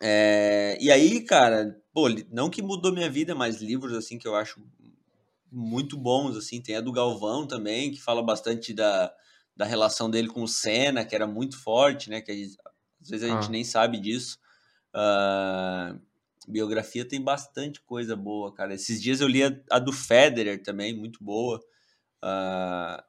É, 0.00 0.76
e 0.80 0.90
aí, 0.90 1.20
cara, 1.22 1.80
pô, 1.92 2.08
não 2.30 2.50
que 2.50 2.62
mudou 2.62 2.92
minha 2.92 3.10
vida, 3.10 3.34
mas 3.34 3.60
livros 3.60 3.94
assim 3.96 4.18
que 4.18 4.28
eu 4.28 4.36
acho 4.36 4.60
muito 5.50 5.96
bons, 5.96 6.36
assim, 6.36 6.60
tem 6.60 6.76
a 6.76 6.80
do 6.80 6.92
Galvão 6.92 7.46
também, 7.46 7.90
que 7.90 8.00
fala 8.00 8.22
bastante 8.22 8.74
da, 8.74 9.12
da 9.56 9.64
relação 9.64 10.10
dele 10.10 10.28
com 10.28 10.42
o 10.42 10.48
Senna, 10.48 11.04
que 11.04 11.14
era 11.14 11.26
muito 11.26 11.58
forte, 11.58 12.10
né? 12.10 12.20
Que 12.20 12.32
gente- 12.36 12.58
às 13.00 13.08
vezes 13.08 13.28
a 13.28 13.32
gente 13.32 13.46
Ah. 13.46 13.50
nem 13.50 13.64
sabe 13.64 13.98
disso. 13.98 14.38
Ah, 14.92 15.96
biografia 16.46 17.04
tem 17.06 17.20
bastante 17.20 17.80
coisa 17.82 18.14
boa, 18.16 18.54
cara. 18.54 18.74
Esses 18.74 19.00
dias 19.02 19.20
eu 19.20 19.28
li 19.28 19.42
a, 19.42 19.52
a 19.70 19.78
do 19.78 19.92
Federer 19.92 20.62
também, 20.62 20.96
muito 20.96 21.22
boa. 21.22 21.60
Ah, 22.22 23.02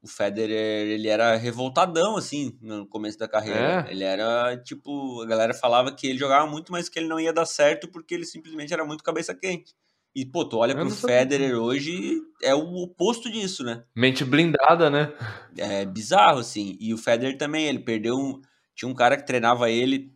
o 0.00 0.06
Federer, 0.06 0.86
ele 0.88 1.08
era 1.08 1.36
revoltadão, 1.36 2.16
assim, 2.16 2.56
no 2.62 2.86
começo 2.86 3.18
da 3.18 3.26
carreira. 3.26 3.86
É? 3.88 3.92
Ele 3.92 4.04
era, 4.04 4.56
tipo, 4.58 5.22
a 5.22 5.26
galera 5.26 5.52
falava 5.52 5.92
que 5.92 6.06
ele 6.06 6.18
jogava 6.18 6.46
muito, 6.46 6.70
mas 6.70 6.88
que 6.88 6.98
ele 6.98 7.08
não 7.08 7.18
ia 7.18 7.32
dar 7.32 7.46
certo 7.46 7.88
porque 7.88 8.14
ele 8.14 8.24
simplesmente 8.24 8.72
era 8.72 8.84
muito 8.84 9.02
cabeça 9.02 9.34
quente. 9.34 9.74
E, 10.14 10.24
pô, 10.24 10.44
tu 10.44 10.56
olha 10.56 10.72
Eu 10.72 10.78
pro 10.78 10.90
sabia. 10.90 11.18
Federer 11.18 11.56
hoje, 11.56 12.20
é 12.42 12.54
o 12.54 12.74
oposto 12.76 13.30
disso, 13.30 13.64
né? 13.64 13.84
Mente 13.94 14.24
blindada, 14.24 14.88
né? 14.88 15.12
É 15.56 15.84
bizarro, 15.84 16.38
assim. 16.38 16.76
E 16.80 16.94
o 16.94 16.98
Federer 16.98 17.36
também, 17.36 17.66
ele 17.66 17.80
perdeu 17.80 18.16
um... 18.16 18.40
Tinha 18.74 18.88
um 18.88 18.94
cara 18.94 19.16
que 19.16 19.26
treinava 19.26 19.68
ele, 19.68 20.12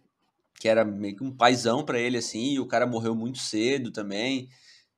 que 0.62 0.68
era 0.68 0.84
meio 0.84 1.16
que 1.16 1.24
um 1.24 1.36
paizão 1.36 1.84
para 1.84 1.98
ele, 1.98 2.16
assim, 2.16 2.52
e 2.52 2.60
o 2.60 2.68
cara 2.68 2.86
morreu 2.86 3.16
muito 3.16 3.38
cedo 3.38 3.90
também. 3.90 4.48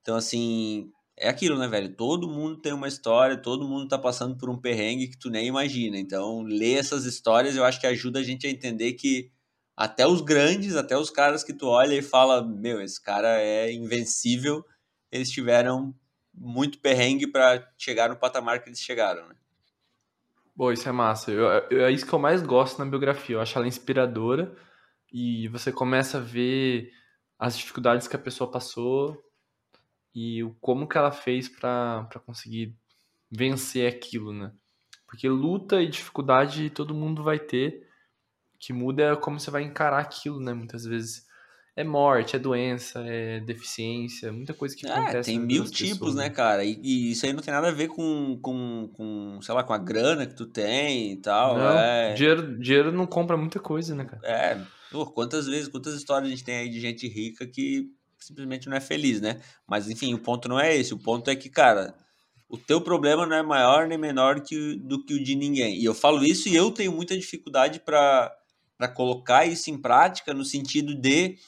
Então, 0.03 0.15
assim, 0.15 0.91
é 1.17 1.27
aquilo, 1.27 1.59
né, 1.59 1.67
velho? 1.67 1.97
Todo 1.97 2.29
mundo 2.29 2.61
tem 2.61 2.75
uma 2.75 2.87
história, 2.87 3.35
todo 3.35 3.67
mundo 3.67 3.89
tá 3.89 3.99
passando 3.99 4.37
por 4.37 4.51
um 4.51 4.61
perrengue 4.61 5.09
que 5.09 5.19
tu 5.19 5.31
nem 5.31 5.47
imagina. 5.47 5.97
Então, 5.97 6.43
ler 6.43 6.75
essas 6.75 7.07
histórias 7.07 7.57
eu 7.57 7.65
acho 7.65 7.81
que 7.81 7.87
ajuda 7.87 8.19
a 8.19 8.23
gente 8.23 8.47
a 8.47 8.51
entender 8.51 8.93
que 8.93 9.31
até 9.75 10.07
os 10.07 10.21
grandes, 10.21 10.77
até 10.77 10.99
os 10.99 11.09
caras 11.09 11.43
que 11.43 11.55
tu 11.55 11.67
olha 11.67 11.95
e 11.95 12.03
fala, 12.03 12.47
meu, 12.47 12.83
esse 12.83 13.03
cara 13.03 13.41
é 13.41 13.73
invencível, 13.73 14.63
eles 15.11 15.31
tiveram 15.31 15.95
muito 16.35 16.79
perrengue 16.79 17.27
para 17.27 17.67
chegar 17.79 18.11
no 18.11 18.17
patamar 18.17 18.63
que 18.63 18.69
eles 18.69 18.81
chegaram, 18.81 19.27
né? 19.27 19.35
Pô, 20.55 20.71
isso 20.71 20.87
é 20.87 20.93
massa. 20.93 21.31
Eu, 21.31 21.47
eu, 21.71 21.87
é 21.87 21.91
isso 21.91 22.05
que 22.05 22.13
eu 22.13 22.19
mais 22.19 22.43
gosto 22.43 22.79
na 22.79 22.85
biografia. 22.85 23.37
Eu 23.37 23.41
acho 23.41 23.57
ela 23.57 23.67
inspiradora 23.67 24.55
e 25.17 25.47
você 25.47 25.71
começa 25.71 26.19
a 26.19 26.21
ver 26.21 26.93
as 27.39 27.57
dificuldades 27.57 28.09
que 28.09 28.17
a 28.17 28.19
pessoa 28.19 28.51
passou 28.51 29.17
e 30.13 30.43
o 30.43 30.57
como 30.61 30.89
que 30.89 30.99
ela 30.99 31.13
fez 31.13 31.49
para 31.49 32.09
conseguir 32.27 32.75
vencer 33.31 33.89
aquilo, 33.89 34.33
né? 34.33 34.51
Porque 35.07 35.29
luta 35.29 35.81
e 35.81 35.89
dificuldade 35.89 36.69
todo 36.69 36.93
mundo 36.93 37.23
vai 37.23 37.39
ter. 37.39 37.87
O 38.57 38.59
que 38.59 38.73
muda 38.73 39.05
é 39.05 39.17
como 39.17 39.39
você 39.39 39.53
vai 39.53 39.63
encarar 39.63 40.01
aquilo, 40.01 40.41
né? 40.41 40.53
Muitas 40.53 40.85
vezes 40.85 41.25
é 41.77 41.85
morte, 41.85 42.35
é 42.35 42.39
doença, 42.41 43.01
é 43.07 43.39
deficiência, 43.39 44.33
muita 44.33 44.53
coisa 44.53 44.75
que 44.75 44.85
é, 44.85 44.91
acontece. 44.91 45.31
Tem 45.31 45.39
mil 45.39 45.65
tipos, 45.65 45.93
pessoas, 45.93 46.15
né, 46.17 46.25
né, 46.25 46.31
cara? 46.31 46.65
E, 46.65 46.81
e, 46.83 47.13
isso 47.13 47.25
aí 47.25 47.33
não 47.33 47.43
tem 47.43 47.55
nada 47.55 47.69
a 47.69 47.73
ver 47.73 47.87
com, 47.87 48.37
com, 48.43 48.91
com, 48.95 49.39
sei 49.43 49.55
lá, 49.55 49.63
com 49.63 49.73
a 49.73 49.79
grana 49.79 50.27
que 50.27 50.35
tu 50.35 50.47
tem 50.47 51.13
e 51.13 51.17
tal. 51.19 51.57
Não, 51.57 51.79
é... 51.79 52.15
dinheiro, 52.15 52.59
dinheiro 52.59 52.91
não 52.91 53.07
compra 53.07 53.37
muita 53.37 53.61
coisa, 53.61 53.95
né, 53.95 54.05
cara? 54.05 54.21
É, 54.25 54.61
Pô, 54.95 55.05
quantas 55.05 55.47
vezes, 55.47 55.67
quantas 55.67 55.93
histórias 55.95 56.29
a 56.29 56.31
gente 56.31 56.45
tem 56.45 56.55
aí 56.55 56.69
de 56.69 56.79
gente 56.79 57.09
rica 57.09 57.45
que 57.45 57.91
simplesmente 58.17 58.69
não 58.69 58.77
é 58.77 58.81
feliz, 58.81 59.21
né? 59.21 59.41
Mas 59.67 59.91
enfim, 59.91 60.15
o 60.15 60.21
ponto 60.21 60.49
não 60.49 60.61
é 60.61 60.77
esse. 60.77 60.95
O 60.95 60.99
ponto 60.99 61.29
é 61.29 61.35
que, 61.35 61.51
cara, 61.51 61.97
o 62.49 62.57
teu 62.57 62.81
problema 62.81 63.27
não 63.27 63.35
é 63.35 63.43
maior 63.43 63.89
nem 63.89 63.99
menor 63.99 64.41
que, 64.41 64.77
do 64.77 65.05
que 65.05 65.15
o 65.15 65.21
de 65.21 65.35
ninguém. 65.35 65.81
E 65.81 65.85
eu 65.85 65.97
falo 65.97 66.25
isso 66.25 66.49
e 66.49 66.55
eu 66.55 66.71
tenho 66.71 66.93
muita 66.93 67.19
dificuldade 67.19 67.81
para 67.81 68.31
colocar 68.95 69.45
isso 69.45 69.69
em 69.69 69.77
prática 69.77 70.33
no 70.33 70.45
sentido 70.45 70.95
de, 70.95 71.39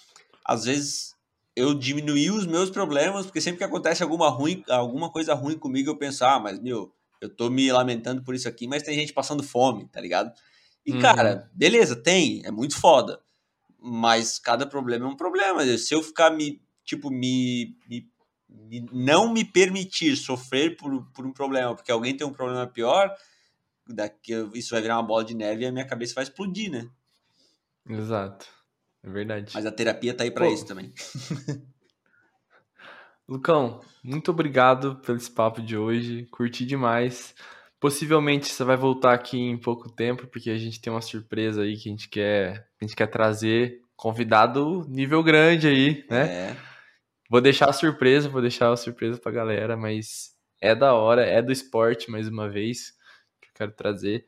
às 0.45 0.65
vezes, 0.65 1.15
eu 1.55 1.73
diminuir 1.73 2.33
os 2.33 2.49
meus 2.49 2.69
problemas, 2.69 3.27
porque 3.27 3.41
sempre 3.41 3.59
que 3.59 3.65
acontece 3.65 4.03
alguma, 4.03 4.29
ruim, 4.29 4.65
alguma 4.69 5.09
coisa 5.09 5.35
ruim 5.35 5.57
comigo, 5.57 5.89
eu 5.89 5.97
penso, 5.97 6.25
ah, 6.25 6.41
mas 6.41 6.59
meu, 6.59 6.93
eu 7.21 7.29
tô 7.29 7.49
me 7.49 7.71
lamentando 7.71 8.25
por 8.25 8.35
isso 8.35 8.49
aqui, 8.49 8.67
mas 8.67 8.83
tem 8.83 8.99
gente 8.99 9.13
passando 9.13 9.45
fome, 9.45 9.87
tá 9.87 10.01
ligado? 10.01 10.33
E, 10.85 10.95
uhum. 10.95 10.99
cara, 10.99 11.49
beleza, 11.55 11.95
tem, 11.95 12.43
é 12.45 12.51
muito 12.51 12.77
foda 12.77 13.25
mas 13.87 14.39
cada 14.39 14.67
problema 14.67 15.07
é 15.07 15.09
um 15.09 15.17
problema. 15.17 15.65
Se 15.79 15.95
eu 15.95 16.03
ficar 16.03 16.31
me, 16.31 16.61
tipo, 16.85 17.11
me, 17.11 17.77
me, 17.89 18.11
não 18.93 19.33
me 19.33 19.45
permitir 19.45 20.17
sofrer 20.17 20.77
por, 20.77 21.07
por 21.13 21.25
um 21.25 21.33
problema, 21.33 21.75
porque 21.75 21.93
alguém 21.93 22.17
tem 22.17 22.27
um 22.27 22.33
problema 22.33 22.67
pior, 22.67 23.15
daqui 23.87 24.33
isso 24.55 24.71
vai 24.71 24.83
virar 24.83 24.97
uma 24.97 25.07
bola 25.07 25.25
de 25.25 25.35
neve 25.35 25.63
e 25.63 25.67
a 25.67 25.73
minha 25.73 25.87
cabeça 25.87 26.15
vai 26.15 26.25
explodir, 26.25 26.71
né? 26.71 26.89
Exato. 27.89 28.47
É 29.05 29.11
verdade. 29.11 29.53
Mas 29.55 29.65
a 29.65 29.71
terapia 29.71 30.13
tá 30.13 30.25
aí 30.25 30.31
para 30.31 30.49
isso 30.49 30.67
também. 30.67 30.93
Lucão, 33.29 33.81
muito 34.03 34.31
obrigado 34.31 34.97
pelo 34.97 35.19
esse 35.19 35.31
papo 35.31 35.63
de 35.63 35.77
hoje. 35.77 36.27
Curti 36.27 36.65
demais. 36.67 37.35
Possivelmente 37.79 38.47
você 38.47 38.65
vai 38.65 38.77
voltar 38.77 39.13
aqui 39.13 39.39
em 39.39 39.59
pouco 39.59 39.91
tempo, 39.91 40.27
porque 40.27 40.51
a 40.51 40.57
gente 40.57 40.81
tem 40.81 40.93
uma 40.93 41.03
surpresa 41.03 41.63
aí 41.63 41.77
que 41.77 41.89
a 41.89 41.93
gente 41.93 42.09
quer, 42.09 42.69
a 42.81 42.85
gente 42.85 42.97
quer 42.97 43.07
trazer 43.07 43.81
convidado 43.95 44.87
nível 44.89 45.23
grande 45.23 45.69
aí, 45.69 46.05
né? 46.11 46.51
É. 46.51 46.57
Vou 47.29 47.41
deixar 47.41 47.69
a 47.69 47.73
surpresa, 47.73 48.29
vou 48.29 48.41
deixar 48.41 48.73
a 48.73 48.77
surpresa 48.77 49.19
pra 49.19 49.33
galera, 49.33 49.77
mas 49.77 50.35
é 50.61 50.75
da 50.75 50.95
hora, 50.95 51.25
é 51.25 51.43
do 51.43 51.53
esporte 51.53 52.11
mais 52.11 52.29
uma 52.29 52.49
vez 52.49 52.93
que 53.41 53.49
eu 53.49 53.53
quero 53.55 53.73
trazer. 53.73 54.27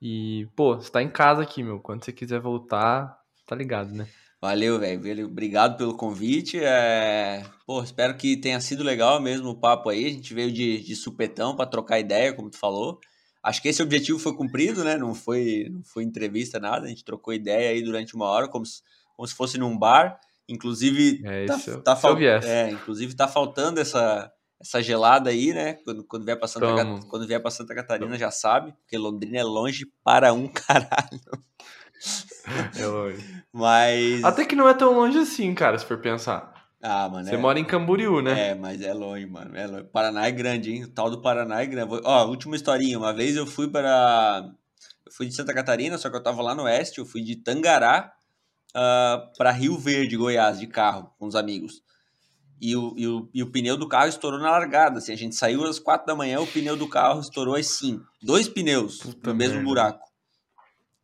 E, 0.00 0.46
pô, 0.54 0.76
você 0.76 0.90
tá 0.90 1.02
em 1.02 1.08
casa 1.08 1.42
aqui, 1.42 1.62
meu. 1.62 1.80
Quando 1.80 2.04
você 2.04 2.12
quiser 2.12 2.40
voltar, 2.40 3.16
tá 3.46 3.56
ligado, 3.56 3.92
né? 3.92 4.06
Valeu, 4.44 4.78
velho. 4.78 5.24
Obrigado 5.24 5.78
pelo 5.78 5.96
convite. 5.96 6.60
É... 6.62 7.42
Pô, 7.66 7.82
espero 7.82 8.14
que 8.14 8.36
tenha 8.36 8.60
sido 8.60 8.84
legal 8.84 9.18
mesmo 9.18 9.48
o 9.48 9.58
papo 9.58 9.88
aí. 9.88 10.04
A 10.04 10.10
gente 10.10 10.34
veio 10.34 10.52
de, 10.52 10.82
de 10.82 10.94
supetão 10.94 11.56
para 11.56 11.64
trocar 11.64 11.98
ideia, 11.98 12.30
como 12.34 12.50
tu 12.50 12.58
falou. 12.58 13.00
Acho 13.42 13.62
que 13.62 13.68
esse 13.68 13.82
objetivo 13.82 14.18
foi 14.18 14.36
cumprido, 14.36 14.84
né? 14.84 14.98
Não 14.98 15.14
foi, 15.14 15.70
não 15.72 15.82
foi 15.82 16.02
entrevista, 16.02 16.60
nada. 16.60 16.84
A 16.84 16.88
gente 16.90 17.02
trocou 17.02 17.32
ideia 17.32 17.70
aí 17.70 17.82
durante 17.82 18.14
uma 18.14 18.26
hora, 18.26 18.46
como 18.46 18.66
se, 18.66 18.82
como 19.16 19.26
se 19.26 19.34
fosse 19.34 19.56
num 19.56 19.78
bar. 19.78 20.20
Inclusive, 20.46 21.22
é, 21.24 21.46
tá, 21.46 21.54
esse, 21.56 21.80
tá, 21.80 21.96
fal... 21.96 22.18
é, 22.18 22.70
inclusive 22.70 23.16
tá 23.16 23.26
faltando 23.26 23.80
essa, 23.80 24.30
essa 24.60 24.82
gelada 24.82 25.30
aí, 25.30 25.54
né? 25.54 25.78
Quando, 25.86 26.04
quando, 26.04 26.26
vier 26.26 26.38
pra 26.38 26.46
Santa, 26.46 27.00
quando 27.08 27.26
vier 27.26 27.40
para 27.40 27.50
Santa 27.50 27.74
Catarina 27.74 28.18
já 28.18 28.30
sabe, 28.30 28.72
porque 28.72 28.98
Londrina 28.98 29.38
é 29.38 29.42
longe 29.42 29.86
para 30.04 30.34
um 30.34 30.48
caralho. 30.52 31.22
É 32.78 32.86
longe. 32.86 33.42
Mas. 33.52 34.24
Até 34.24 34.44
que 34.44 34.56
não 34.56 34.68
é 34.68 34.74
tão 34.74 34.92
longe 34.92 35.18
assim, 35.18 35.54
cara, 35.54 35.78
se 35.78 35.84
for 35.84 35.98
pensar. 35.98 36.52
Ah, 36.82 37.08
mano. 37.08 37.26
Você 37.26 37.34
é... 37.34 37.38
mora 37.38 37.58
em 37.58 37.64
Camboriú, 37.64 38.20
né? 38.20 38.50
É, 38.50 38.54
mas 38.54 38.82
é 38.82 38.92
longe, 38.92 39.24
mano. 39.24 39.56
É 39.56 39.66
longe. 39.66 39.84
Paraná 39.84 40.26
é 40.26 40.30
grande, 40.30 40.70
hein? 40.70 40.84
O 40.84 40.88
tal 40.88 41.10
do 41.10 41.22
Paraná 41.22 41.62
é 41.62 41.66
grande. 41.66 42.00
Ó, 42.04 42.26
última 42.26 42.56
historinha. 42.56 42.98
Uma 42.98 43.12
vez 43.14 43.36
eu 43.36 43.46
fui 43.46 43.68
para. 43.68 44.50
Eu 45.06 45.12
fui 45.12 45.26
de 45.26 45.34
Santa 45.34 45.54
Catarina, 45.54 45.96
só 45.96 46.10
que 46.10 46.16
eu 46.16 46.22
tava 46.22 46.42
lá 46.42 46.54
no 46.54 46.64
oeste. 46.64 46.98
Eu 46.98 47.06
fui 47.06 47.22
de 47.22 47.36
Tangará 47.36 48.12
uh, 48.74 48.78
ah, 48.78 49.32
para 49.38 49.50
Rio 49.50 49.78
Verde, 49.78 50.16
Goiás, 50.16 50.60
de 50.60 50.66
carro, 50.66 51.10
com 51.18 51.26
os 51.26 51.34
amigos. 51.34 51.82
E 52.60 52.76
o, 52.76 52.94
e, 52.96 53.06
o, 53.06 53.30
e 53.34 53.42
o 53.42 53.50
pneu 53.50 53.76
do 53.76 53.88
carro 53.88 54.08
estourou 54.08 54.38
na 54.38 54.50
largada. 54.50 54.98
Assim, 54.98 55.12
a 55.12 55.16
gente 55.16 55.34
saiu 55.34 55.64
às 55.64 55.78
quatro 55.78 56.06
da 56.06 56.14
manhã, 56.14 56.40
o 56.40 56.46
pneu 56.46 56.76
do 56.76 56.88
carro 56.88 57.20
estourou 57.20 57.54
às 57.54 57.66
cinco. 57.66 58.04
Dois 58.22 58.48
pneus 58.48 58.98
Puta 58.98 59.30
no 59.30 59.36
mesmo 59.36 59.54
merda. 59.54 59.68
buraco. 59.68 60.13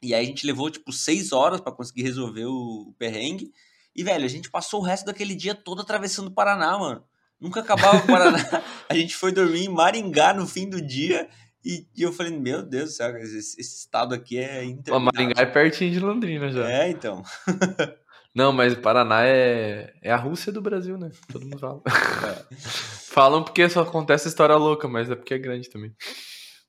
E 0.02 0.14
aí 0.14 0.24
a 0.24 0.27
gente 0.27 0.47
levou, 0.47 0.70
tipo, 0.70 0.93
seis 0.93 1.32
horas 1.32 1.60
para 1.60 1.72
conseguir 1.72 2.02
resolver 2.02 2.47
o, 2.47 2.94
perrengue. 2.98 3.52
E, 3.94 4.02
velho, 4.02 4.24
a 4.24 4.28
gente 4.28 4.51
passou 4.51 4.81
o 4.81 4.85
resto 4.85 5.06
daquele 5.06 5.35
dia 5.35 5.55
todo 5.55 5.82
atravessando 5.82 6.28
o 6.28 6.35
Paraná, 6.35 6.78
mano. 6.78 7.05
Nunca 7.39 7.60
acabava 7.60 7.98
o 7.98 8.06
Paraná. 8.06 8.39
a 8.89 8.94
gente 8.94 9.16
foi 9.16 9.32
dormir 9.32 9.64
em 9.64 9.68
Maringá 9.68 10.32
no 10.32 10.47
fim 10.47 10.68
do 10.68 10.81
dia. 10.81 11.28
E, 11.64 11.86
e 11.94 12.02
eu 12.02 12.12
falei, 12.12 12.39
meu 12.39 12.62
Deus 12.62 12.90
do 12.90 12.93
céu, 12.93 13.16
esse, 13.18 13.36
esse 13.36 13.60
estado 13.60 14.14
aqui 14.14 14.39
é 14.39 14.64
interminável. 14.64 15.01
Maringá 15.01 15.43
é 15.43 15.47
pertinho 15.47 15.93
de 15.93 16.01
Londrina 16.01 16.51
já. 16.51 16.70
É, 16.70 16.90
então. 16.90 17.22
Não, 18.35 18.52
mas 18.52 18.74
o 18.74 18.81
Paraná 18.81 19.27
é, 19.27 19.93
é 20.01 20.10
a 20.10 20.16
Rússia 20.16 20.52
do 20.52 20.62
Brasil, 20.62 20.97
né? 20.97 21.10
Todo 21.32 21.44
mundo 21.44 21.59
fala. 21.59 21.82
É. 21.86 22.55
Falam 23.10 23.43
porque 23.43 23.68
só 23.68 23.82
acontece 23.82 24.28
história 24.28 24.55
louca, 24.55 24.86
mas 24.86 25.10
é 25.10 25.16
porque 25.16 25.35
é 25.35 25.39
grande 25.39 25.68
também. 25.68 25.93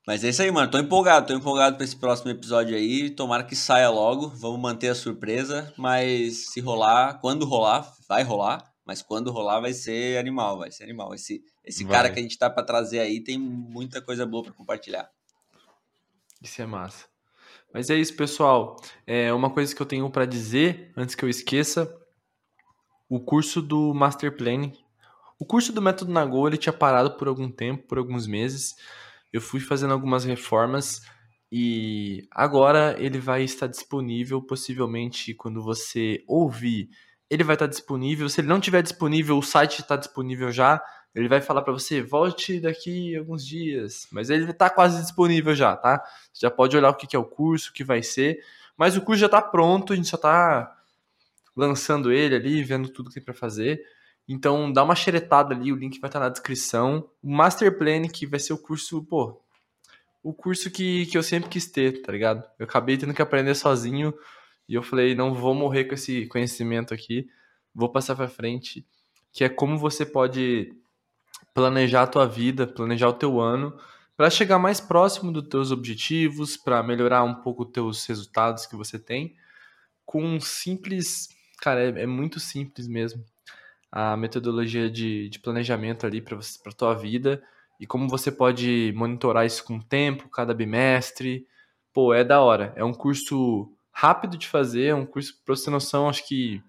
Mas 0.06 0.24
é 0.24 0.30
isso 0.30 0.42
aí, 0.42 0.50
mano. 0.50 0.68
Tô 0.68 0.78
empolgado, 0.78 1.28
tô 1.28 1.34
empolgado 1.34 1.76
pra 1.76 1.84
esse 1.84 1.94
próximo 1.94 2.30
episódio 2.30 2.76
aí. 2.76 3.08
Tomara 3.10 3.44
que 3.44 3.54
saia 3.54 3.88
logo. 3.88 4.28
Vamos 4.28 4.60
manter 4.60 4.88
a 4.88 4.94
surpresa. 4.94 5.72
Mas 5.76 6.50
se 6.50 6.60
rolar, 6.60 7.20
quando 7.20 7.44
rolar, 7.44 7.88
vai 8.08 8.24
rolar. 8.24 8.72
Mas 8.84 9.00
quando 9.00 9.30
rolar, 9.30 9.60
vai 9.60 9.72
ser 9.72 10.18
animal, 10.18 10.58
vai 10.58 10.72
ser 10.72 10.82
animal. 10.82 11.14
Esse, 11.14 11.40
esse 11.64 11.84
cara 11.84 12.10
que 12.10 12.18
a 12.18 12.22
gente 12.22 12.36
tá 12.36 12.50
pra 12.50 12.64
trazer 12.64 12.98
aí 12.98 13.22
tem 13.22 13.38
muita 13.38 14.02
coisa 14.02 14.26
boa 14.26 14.42
pra 14.42 14.52
compartilhar. 14.52 15.08
Isso 16.42 16.60
é 16.60 16.66
massa. 16.66 17.06
Mas 17.72 17.88
é 17.88 17.94
isso, 17.94 18.16
pessoal. 18.16 18.76
É 19.06 19.32
uma 19.32 19.50
coisa 19.50 19.72
que 19.74 19.80
eu 19.80 19.86
tenho 19.86 20.10
para 20.10 20.26
dizer, 20.26 20.92
antes 20.96 21.14
que 21.14 21.24
eu 21.24 21.28
esqueça, 21.28 21.96
o 23.08 23.20
curso 23.20 23.62
do 23.62 23.94
Master 23.94 24.36
Planning. 24.36 24.72
O 25.38 25.46
curso 25.46 25.72
do 25.72 25.80
Método 25.80 26.12
Nagô, 26.12 26.48
ele 26.48 26.56
tinha 26.56 26.72
parado 26.72 27.16
por 27.16 27.28
algum 27.28 27.48
tempo, 27.48 27.86
por 27.86 27.98
alguns 27.98 28.26
meses 28.26 28.74
eu 29.32 29.40
fui 29.40 29.60
fazendo 29.60 29.92
algumas 29.92 30.24
reformas 30.24 31.00
e 31.50 32.26
agora 32.30 32.96
ele 32.98 33.18
vai 33.18 33.42
estar 33.42 33.66
disponível, 33.66 34.40
possivelmente 34.40 35.34
quando 35.34 35.62
você 35.62 36.22
ouvir, 36.26 36.88
ele 37.28 37.44
vai 37.44 37.54
estar 37.54 37.66
disponível. 37.66 38.28
Se 38.28 38.40
ele 38.40 38.48
não 38.48 38.58
estiver 38.58 38.82
disponível, 38.82 39.38
o 39.38 39.42
site 39.42 39.80
está 39.80 39.96
disponível 39.96 40.50
já. 40.50 40.82
Ele 41.14 41.28
vai 41.28 41.40
falar 41.42 41.62
para 41.62 41.72
você, 41.72 42.00
volte 42.02 42.58
daqui 42.60 43.16
alguns 43.16 43.46
dias. 43.46 44.06
Mas 44.10 44.30
ele 44.30 44.50
está 44.50 44.70
quase 44.70 45.00
disponível 45.02 45.54
já, 45.54 45.76
tá? 45.76 46.02
Você 46.32 46.46
já 46.46 46.50
pode 46.50 46.76
olhar 46.76 46.90
o 46.90 46.94
que 46.94 47.14
é 47.14 47.18
o 47.18 47.24
curso, 47.24 47.70
o 47.70 47.72
que 47.72 47.84
vai 47.84 48.02
ser. 48.02 48.38
Mas 48.76 48.96
o 48.96 49.02
curso 49.02 49.20
já 49.20 49.26
está 49.26 49.40
pronto, 49.42 49.92
a 49.92 49.96
gente 49.96 50.08
só 50.08 50.16
está 50.16 50.74
lançando 51.54 52.10
ele 52.10 52.34
ali, 52.34 52.62
vendo 52.62 52.88
tudo 52.88 53.08
que 53.08 53.14
tem 53.16 53.24
para 53.24 53.34
fazer. 53.34 53.82
Então 54.28 54.72
dá 54.72 54.82
uma 54.82 54.94
xeretada 54.94 55.54
ali, 55.54 55.72
o 55.72 55.76
link 55.76 56.00
vai 56.00 56.08
estar 56.08 56.20
na 56.20 56.28
descrição. 56.28 57.08
O 57.22 57.30
Master 57.30 57.76
Plan, 57.76 58.06
que 58.08 58.26
vai 58.26 58.38
ser 58.38 58.52
o 58.52 58.58
curso, 58.58 59.02
pô, 59.04 59.40
o 60.22 60.32
curso 60.32 60.70
que, 60.70 61.06
que 61.06 61.18
eu 61.18 61.22
sempre 61.22 61.50
quis 61.50 61.66
ter, 61.66 62.02
tá 62.02 62.12
ligado? 62.12 62.48
Eu 62.58 62.64
acabei 62.64 62.96
tendo 62.96 63.14
que 63.14 63.22
aprender 63.22 63.54
sozinho 63.54 64.14
e 64.68 64.74
eu 64.74 64.82
falei, 64.82 65.14
não 65.14 65.34
vou 65.34 65.54
morrer 65.54 65.84
com 65.84 65.94
esse 65.94 66.26
conhecimento 66.26 66.94
aqui, 66.94 67.28
vou 67.74 67.88
passar 67.88 68.14
para 68.14 68.28
frente, 68.28 68.86
que 69.32 69.42
é 69.42 69.48
como 69.48 69.76
você 69.76 70.06
pode 70.06 70.72
planejar 71.52 72.02
a 72.02 72.06
tua 72.06 72.26
vida, 72.26 72.66
planejar 72.66 73.08
o 73.08 73.12
teu 73.12 73.40
ano, 73.40 73.76
para 74.16 74.30
chegar 74.30 74.58
mais 74.58 74.80
próximo 74.80 75.32
dos 75.32 75.48
teus 75.48 75.72
objetivos, 75.72 76.56
para 76.56 76.82
melhorar 76.82 77.24
um 77.24 77.34
pouco 77.34 77.64
os 77.64 77.72
teus 77.72 78.06
resultados 78.06 78.66
que 78.66 78.76
você 78.76 78.98
tem, 78.98 79.34
com 80.06 80.22
um 80.22 80.40
simples 80.40 81.28
cara, 81.58 81.82
é, 81.82 82.02
é 82.02 82.06
muito 82.06 82.38
simples 82.38 82.86
mesmo 82.86 83.24
a 83.92 84.16
metodologia 84.16 84.90
de, 84.90 85.28
de 85.28 85.38
planejamento 85.38 86.06
ali 86.06 86.22
para 86.22 86.38
a 86.38 86.72
tua 86.72 86.94
vida 86.94 87.42
e 87.78 87.86
como 87.86 88.08
você 88.08 88.30
pode 88.30 88.92
monitorar 88.96 89.44
isso 89.44 89.64
com 89.64 89.76
o 89.76 89.82
tempo, 89.82 90.28
cada 90.28 90.54
bimestre. 90.54 91.46
Pô, 91.92 92.14
é 92.14 92.24
da 92.24 92.40
hora. 92.40 92.72
É 92.76 92.84
um 92.84 92.94
curso 92.94 93.70
rápido 93.92 94.38
de 94.38 94.48
fazer, 94.48 94.86
é 94.86 94.94
um 94.94 95.04
curso, 95.04 95.34
para 95.44 95.54
você 95.54 95.64
ter 95.64 95.70
noção, 95.72 96.08
acho 96.08 96.26
que 96.26 96.62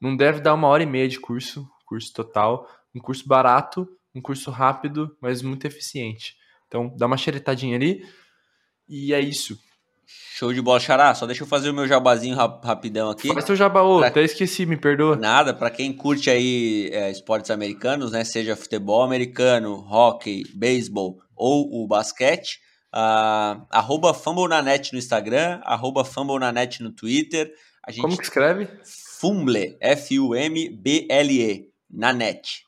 não 0.00 0.14
deve 0.16 0.40
dar 0.40 0.54
uma 0.54 0.68
hora 0.68 0.82
e 0.82 0.86
meia 0.86 1.08
de 1.08 1.18
curso, 1.18 1.66
curso 1.86 2.12
total. 2.12 2.68
Um 2.94 3.00
curso 3.00 3.26
barato, 3.26 3.88
um 4.14 4.20
curso 4.20 4.50
rápido, 4.50 5.16
mas 5.20 5.40
muito 5.40 5.66
eficiente. 5.66 6.36
Então, 6.68 6.94
dá 6.96 7.06
uma 7.06 7.16
xeretadinha 7.16 7.74
ali. 7.74 8.06
E 8.86 9.14
é 9.14 9.20
isso. 9.20 9.58
Show 10.34 10.52
de 10.52 10.60
bola, 10.60 10.80
Xará. 10.80 11.14
Só 11.14 11.26
deixa 11.26 11.42
eu 11.42 11.46
fazer 11.46 11.70
o 11.70 11.74
meu 11.74 11.86
jabazinho 11.86 12.34
rap 12.34 12.64
rapidão 12.64 13.10
aqui. 13.10 13.28
Faz 13.28 13.44
teu 13.44 13.54
jabaú, 13.54 13.98
pra... 13.98 14.08
até 14.08 14.22
esqueci, 14.22 14.66
me 14.66 14.76
perdoa. 14.76 15.14
Nada, 15.14 15.54
para 15.54 15.70
quem 15.70 15.92
curte 15.92 16.30
aí 16.30 16.90
é, 16.92 17.10
esportes 17.10 17.50
americanos, 17.50 18.12
né? 18.12 18.24
Seja 18.24 18.56
futebol 18.56 19.02
americano, 19.02 19.74
hockey, 19.88 20.42
beisebol 20.54 21.18
ou 21.36 21.82
o 21.82 21.86
basquete, 21.86 22.60
uh, 22.94 23.66
arroba 23.70 24.14
FumbleNanet 24.14 24.92
no 24.92 24.98
Instagram, 24.98 25.60
arroba 25.64 26.04
FumbleNanet 26.04 26.82
no 26.82 26.90
Twitter. 26.92 27.52
Gente... 27.88 28.00
Como 28.00 28.16
que 28.16 28.22
escreve? 28.22 28.68
Fumble, 29.20 29.76
F-U-M-B-L-E, 29.80 31.68
na 31.90 32.12
net. 32.12 32.64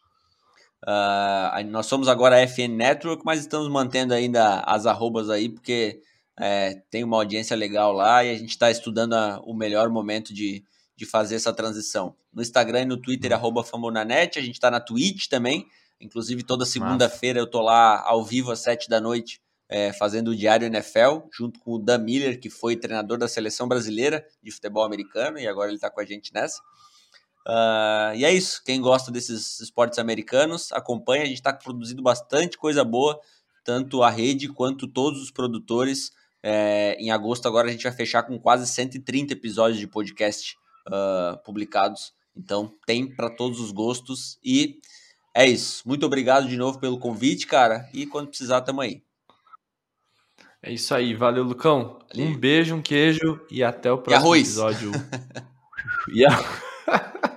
Uh, 0.86 1.64
nós 1.70 1.86
somos 1.86 2.08
agora 2.08 2.36
a 2.36 2.46
FN 2.46 2.76
Network, 2.76 3.22
mas 3.24 3.40
estamos 3.40 3.68
mantendo 3.68 4.12
ainda 4.12 4.60
as 4.60 4.86
arrobas 4.86 5.30
aí, 5.30 5.48
porque 5.48 6.00
é, 6.38 6.74
tem 6.90 7.04
uma 7.04 7.16
audiência 7.16 7.56
legal 7.56 7.92
lá 7.92 8.24
e 8.24 8.30
a 8.30 8.38
gente 8.38 8.50
está 8.50 8.70
estudando 8.70 9.14
a, 9.14 9.40
o 9.40 9.54
melhor 9.54 9.88
momento 9.88 10.32
de, 10.32 10.64
de 10.96 11.06
fazer 11.06 11.36
essa 11.36 11.52
transição. 11.52 12.14
No 12.32 12.42
Instagram 12.42 12.82
e 12.82 12.86
no 12.86 12.96
Twitter, 12.96 13.30
uhum. 13.30 13.36
arroba 13.36 13.64
Famonanet, 13.64 14.38
a 14.38 14.42
gente 14.42 14.54
está 14.54 14.70
na 14.70 14.80
Twitch 14.80 15.28
também, 15.28 15.66
inclusive 16.00 16.42
toda 16.42 16.66
segunda-feira 16.66 17.38
eu 17.38 17.46
tô 17.46 17.60
lá 17.60 18.02
ao 18.06 18.24
vivo 18.24 18.50
às 18.50 18.60
sete 18.60 18.88
da 18.88 19.00
noite 19.00 19.40
é, 19.68 19.92
fazendo 19.92 20.28
o 20.28 20.36
Diário 20.36 20.66
NFL, 20.66 21.26
junto 21.32 21.58
com 21.60 21.72
o 21.72 21.78
Dan 21.78 21.98
Miller, 21.98 22.38
que 22.38 22.50
foi 22.50 22.76
treinador 22.76 23.18
da 23.18 23.28
seleção 23.28 23.66
brasileira 23.66 24.26
de 24.42 24.50
futebol 24.50 24.84
americano 24.84 25.38
e 25.38 25.48
agora 25.48 25.68
ele 25.68 25.76
está 25.76 25.90
com 25.90 26.00
a 26.00 26.04
gente 26.04 26.32
nessa. 26.32 26.60
Uh, 27.46 28.14
e 28.16 28.24
é 28.24 28.32
isso. 28.32 28.62
Quem 28.64 28.80
gosta 28.80 29.10
desses 29.10 29.60
esportes 29.60 29.98
americanos, 29.98 30.72
acompanha. 30.72 31.24
A 31.24 31.26
gente 31.26 31.38
está 31.38 31.52
produzindo 31.52 32.02
bastante 32.02 32.56
coisa 32.56 32.84
boa, 32.84 33.20
tanto 33.64 34.02
a 34.02 34.10
rede 34.10 34.48
quanto 34.48 34.86
todos 34.88 35.20
os 35.20 35.30
produtores. 35.30 36.12
É, 36.46 36.94
em 37.00 37.10
agosto 37.10 37.48
agora 37.48 37.68
a 37.68 37.70
gente 37.70 37.84
vai 37.84 37.92
fechar 37.92 38.22
com 38.22 38.38
quase 38.38 38.66
130 38.66 39.32
episódios 39.32 39.78
de 39.78 39.86
podcast 39.86 40.58
uh, 40.86 41.42
publicados. 41.42 42.12
Então 42.36 42.70
tem 42.84 43.06
para 43.06 43.30
todos 43.30 43.58
os 43.60 43.72
gostos 43.72 44.38
e 44.44 44.78
é 45.34 45.46
isso. 45.46 45.82
Muito 45.88 46.04
obrigado 46.04 46.46
de 46.46 46.58
novo 46.58 46.78
pelo 46.78 46.98
convite, 46.98 47.46
cara. 47.46 47.88
E 47.94 48.04
quando 48.04 48.28
precisar, 48.28 48.60
tamo 48.60 48.82
aí. 48.82 49.02
É 50.62 50.70
isso 50.70 50.94
aí. 50.94 51.14
Valeu, 51.14 51.44
Lucão. 51.44 51.98
Um 52.14 52.36
beijo, 52.36 52.74
um 52.74 52.82
queijo 52.82 53.40
e 53.50 53.64
até 53.64 53.90
o 53.90 53.96
próximo 53.96 54.36
episódio. 54.36 54.92
e 56.12 56.26
a... 56.26 56.30